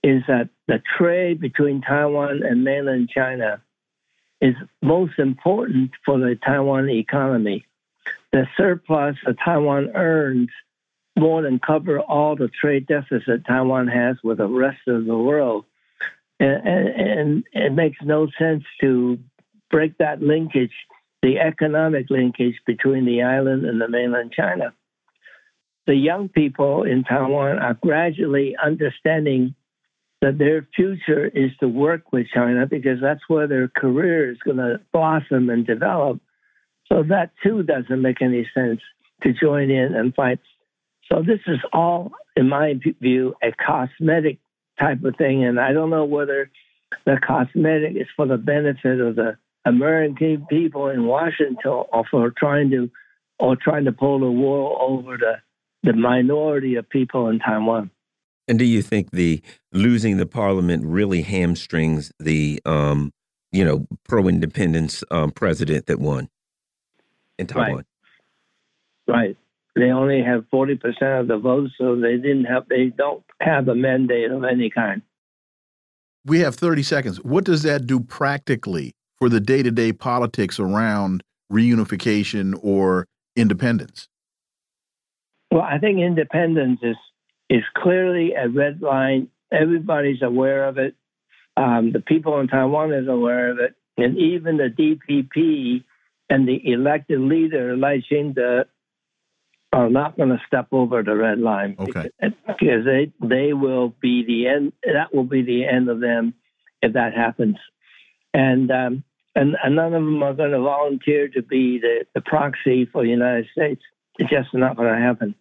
is 0.02 0.22
that 0.28 0.48
the 0.66 0.80
trade 0.96 1.40
between 1.40 1.80
Taiwan 1.80 2.42
and 2.44 2.64
mainland 2.64 3.10
China 3.14 3.62
is 4.40 4.54
most 4.82 5.18
important 5.18 5.90
for 6.04 6.18
the 6.18 6.36
Taiwan 6.44 6.88
economy. 6.88 7.66
The 8.32 8.46
surplus 8.56 9.16
that 9.24 9.36
Taiwan 9.44 9.90
earns 9.94 10.50
more 11.18 11.42
than 11.42 11.58
cover 11.58 12.00
all 12.00 12.36
the 12.36 12.48
trade 12.48 12.86
deficit 12.86 13.44
Taiwan 13.46 13.88
has 13.88 14.16
with 14.22 14.38
the 14.38 14.46
rest 14.46 14.80
of 14.86 15.04
the 15.04 15.16
world. 15.16 15.64
And, 16.38 16.68
and, 16.68 16.88
and 16.88 17.44
it 17.52 17.72
makes 17.72 17.98
no 18.02 18.28
sense 18.38 18.64
to 18.80 19.18
break 19.70 19.98
that 19.98 20.22
linkage, 20.22 20.72
the 21.22 21.38
economic 21.38 22.06
linkage 22.10 22.60
between 22.66 23.04
the 23.04 23.22
island 23.22 23.64
and 23.64 23.80
the 23.80 23.88
mainland 23.88 24.32
China. 24.32 24.72
The 25.86 25.96
young 25.96 26.28
people 26.28 26.84
in 26.84 27.02
Taiwan 27.02 27.58
are 27.58 27.74
gradually 27.74 28.54
understanding 28.62 29.54
that 30.20 30.38
their 30.38 30.66
future 30.74 31.26
is 31.26 31.50
to 31.60 31.68
work 31.68 32.12
with 32.12 32.26
China 32.34 32.66
because 32.66 32.98
that's 33.00 33.20
where 33.28 33.46
their 33.46 33.68
career 33.68 34.30
is 34.30 34.38
going 34.44 34.56
to 34.56 34.80
blossom 34.92 35.48
and 35.48 35.66
develop. 35.66 36.20
So 36.86 37.04
that 37.08 37.30
too 37.42 37.62
doesn't 37.62 38.02
make 38.02 38.20
any 38.20 38.48
sense 38.54 38.80
to 39.22 39.32
join 39.32 39.70
in 39.70 39.94
and 39.94 40.14
fight. 40.14 40.40
So 41.10 41.22
this 41.22 41.40
is 41.46 41.58
all, 41.72 42.12
in 42.36 42.48
my 42.48 42.74
view, 43.00 43.34
a 43.42 43.52
cosmetic 43.52 44.38
type 44.78 45.02
of 45.04 45.16
thing, 45.16 45.44
and 45.44 45.58
I 45.58 45.72
don't 45.72 45.90
know 45.90 46.04
whether 46.04 46.50
the 47.04 47.16
cosmetic 47.24 47.96
is 47.96 48.06
for 48.16 48.26
the 48.26 48.36
benefit 48.36 49.00
of 49.00 49.16
the 49.16 49.36
American 49.64 50.46
people 50.48 50.88
in 50.88 51.06
Washington 51.06 51.58
or 51.64 52.04
for 52.10 52.32
trying 52.36 52.70
to 52.70 52.90
or 53.38 53.56
trying 53.56 53.84
to 53.84 53.92
pull 53.92 54.20
the 54.20 54.30
wool 54.30 54.76
over 54.80 55.16
the 55.16 55.34
the 55.82 55.92
minority 55.92 56.74
of 56.76 56.88
people 56.88 57.28
in 57.28 57.38
Taiwan. 57.38 57.90
And 58.48 58.58
do 58.58 58.64
you 58.64 58.80
think 58.80 59.10
the 59.10 59.42
losing 59.72 60.16
the 60.16 60.26
parliament 60.26 60.84
really 60.84 61.20
hamstrings 61.20 62.10
the 62.18 62.60
um, 62.64 63.12
you 63.52 63.64
know 63.64 63.86
pro 64.08 64.26
independence 64.26 65.04
um, 65.10 65.30
president 65.30 65.86
that 65.86 66.00
won 66.00 66.28
in 67.38 67.46
Taiwan? 67.46 67.84
Right. 69.06 69.14
right. 69.14 69.36
They 69.76 69.90
only 69.90 70.22
have 70.22 70.46
forty 70.50 70.76
percent 70.76 71.20
of 71.20 71.28
the 71.28 71.38
votes, 71.38 71.74
so 71.78 71.94
they 71.94 72.16
didn't 72.16 72.46
have 72.46 72.66
they 72.68 72.86
don't 72.86 73.22
have 73.40 73.68
a 73.68 73.74
mandate 73.74 74.30
of 74.30 74.42
any 74.44 74.70
kind. 74.70 75.02
We 76.24 76.40
have 76.40 76.56
thirty 76.56 76.82
seconds. 76.82 77.18
What 77.22 77.44
does 77.44 77.62
that 77.62 77.86
do 77.86 78.00
practically 78.00 78.94
for 79.18 79.28
the 79.28 79.40
day 79.40 79.62
to 79.62 79.70
day 79.70 79.92
politics 79.92 80.58
around 80.58 81.22
reunification 81.52 82.58
or 82.62 83.06
independence? 83.36 84.08
Well, 85.50 85.62
I 85.62 85.78
think 85.78 86.00
independence 86.00 86.80
is 86.82 86.96
is 87.48 87.62
clearly 87.76 88.32
a 88.34 88.48
red 88.48 88.82
line. 88.82 89.28
Everybody's 89.52 90.22
aware 90.22 90.66
of 90.66 90.78
it. 90.78 90.94
Um, 91.56 91.92
the 91.92 92.00
people 92.00 92.38
in 92.40 92.48
Taiwan 92.48 92.92
is 92.92 93.08
aware 93.08 93.50
of 93.50 93.58
it, 93.58 93.74
and 93.96 94.16
even 94.16 94.58
the 94.58 94.68
DPP 94.68 95.84
and 96.30 96.46
the 96.46 96.72
elected 96.72 97.20
leader 97.20 97.76
Lai 97.76 98.00
Ching-te 98.08 98.62
are 99.72 99.90
not 99.90 100.16
going 100.16 100.28
to 100.28 100.40
step 100.46 100.68
over 100.72 101.02
the 101.02 101.14
red 101.14 101.38
line 101.38 101.76
okay. 101.78 102.10
because, 102.20 102.32
because 102.46 102.84
they 102.84 103.12
they 103.20 103.52
will 103.52 103.88
be 104.00 104.24
the 104.24 104.46
end. 104.46 104.72
That 104.84 105.14
will 105.14 105.24
be 105.24 105.42
the 105.42 105.66
end 105.66 105.88
of 105.88 106.00
them 106.00 106.34
if 106.80 106.92
that 106.92 107.14
happens, 107.14 107.56
and 108.32 108.70
um, 108.70 109.04
and, 109.38 109.56
and 109.62 109.76
none 109.76 109.86
of 109.86 109.92
them 109.92 110.22
are 110.22 110.34
going 110.34 110.50
to 110.50 110.60
volunteer 110.60 111.28
to 111.28 111.42
be 111.42 111.78
the, 111.78 112.06
the 112.14 112.20
proxy 112.20 112.86
for 112.86 113.02
the 113.02 113.10
United 113.10 113.46
States. 113.52 113.82
It's 114.18 114.30
just 114.30 114.52
not 114.52 114.76
going 114.76 114.92
to 114.92 115.00
happen. 115.00 115.34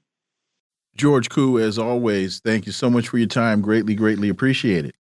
George 0.98 1.30
Koo, 1.30 1.60
as 1.60 1.78
always, 1.78 2.40
thank 2.40 2.66
you 2.66 2.72
so 2.72 2.90
much 2.90 3.08
for 3.08 3.18
your 3.18 3.28
time. 3.28 3.62
Greatly, 3.62 3.96
greatly 3.96 4.30
appreciate 4.30 4.84
it. 4.84 4.96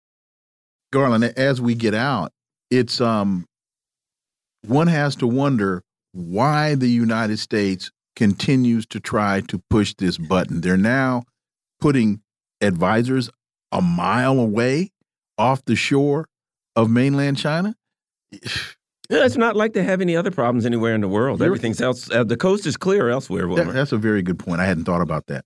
Garland, 0.94 1.24
as 1.36 1.60
we 1.60 1.76
get 1.76 1.94
out, 1.94 2.32
it's 2.70 3.02
um 3.02 3.46
one 4.66 4.88
has 4.88 5.16
to 5.18 5.28
wonder 5.28 5.84
why 6.14 6.76
the 6.76 6.90
United 6.90 7.40
States 7.40 7.92
continues 8.16 8.86
to 8.88 9.00
try 9.00 9.42
to 9.42 9.62
push 9.70 9.94
this 9.98 10.18
button. 10.18 10.62
They're 10.62 10.78
now 10.78 11.24
putting 11.80 12.22
advisors 12.62 13.30
a 13.72 13.82
mile 13.82 14.40
away 14.40 14.92
off 15.38 15.64
the 15.66 15.76
shore 15.76 16.28
of 16.76 16.90
mainland 16.90 17.38
China. 17.38 17.76
Yeah, 19.10 19.24
it's 19.24 19.38
not 19.38 19.56
like 19.56 19.72
they 19.72 19.84
have 19.84 20.02
any 20.02 20.18
other 20.18 20.32
problems 20.32 20.66
anywhere 20.66 20.94
in 20.94 21.00
the 21.00 21.08
world. 21.08 21.42
Everything's 21.42 21.80
else. 21.80 22.12
Uh, 22.12 22.26
the 22.26 22.36
coast 22.36 22.66
is 22.66 22.76
clear 22.76 23.08
elsewhere. 23.08 23.48
That, 23.56 23.72
that's 23.72 23.94
a 23.94 23.98
very 23.98 24.22
good 24.22 24.38
point. 24.38 24.60
I 24.60 24.66
hadn't 24.66 24.84
thought 24.84 25.00
about 25.00 25.28
that. 25.28 25.46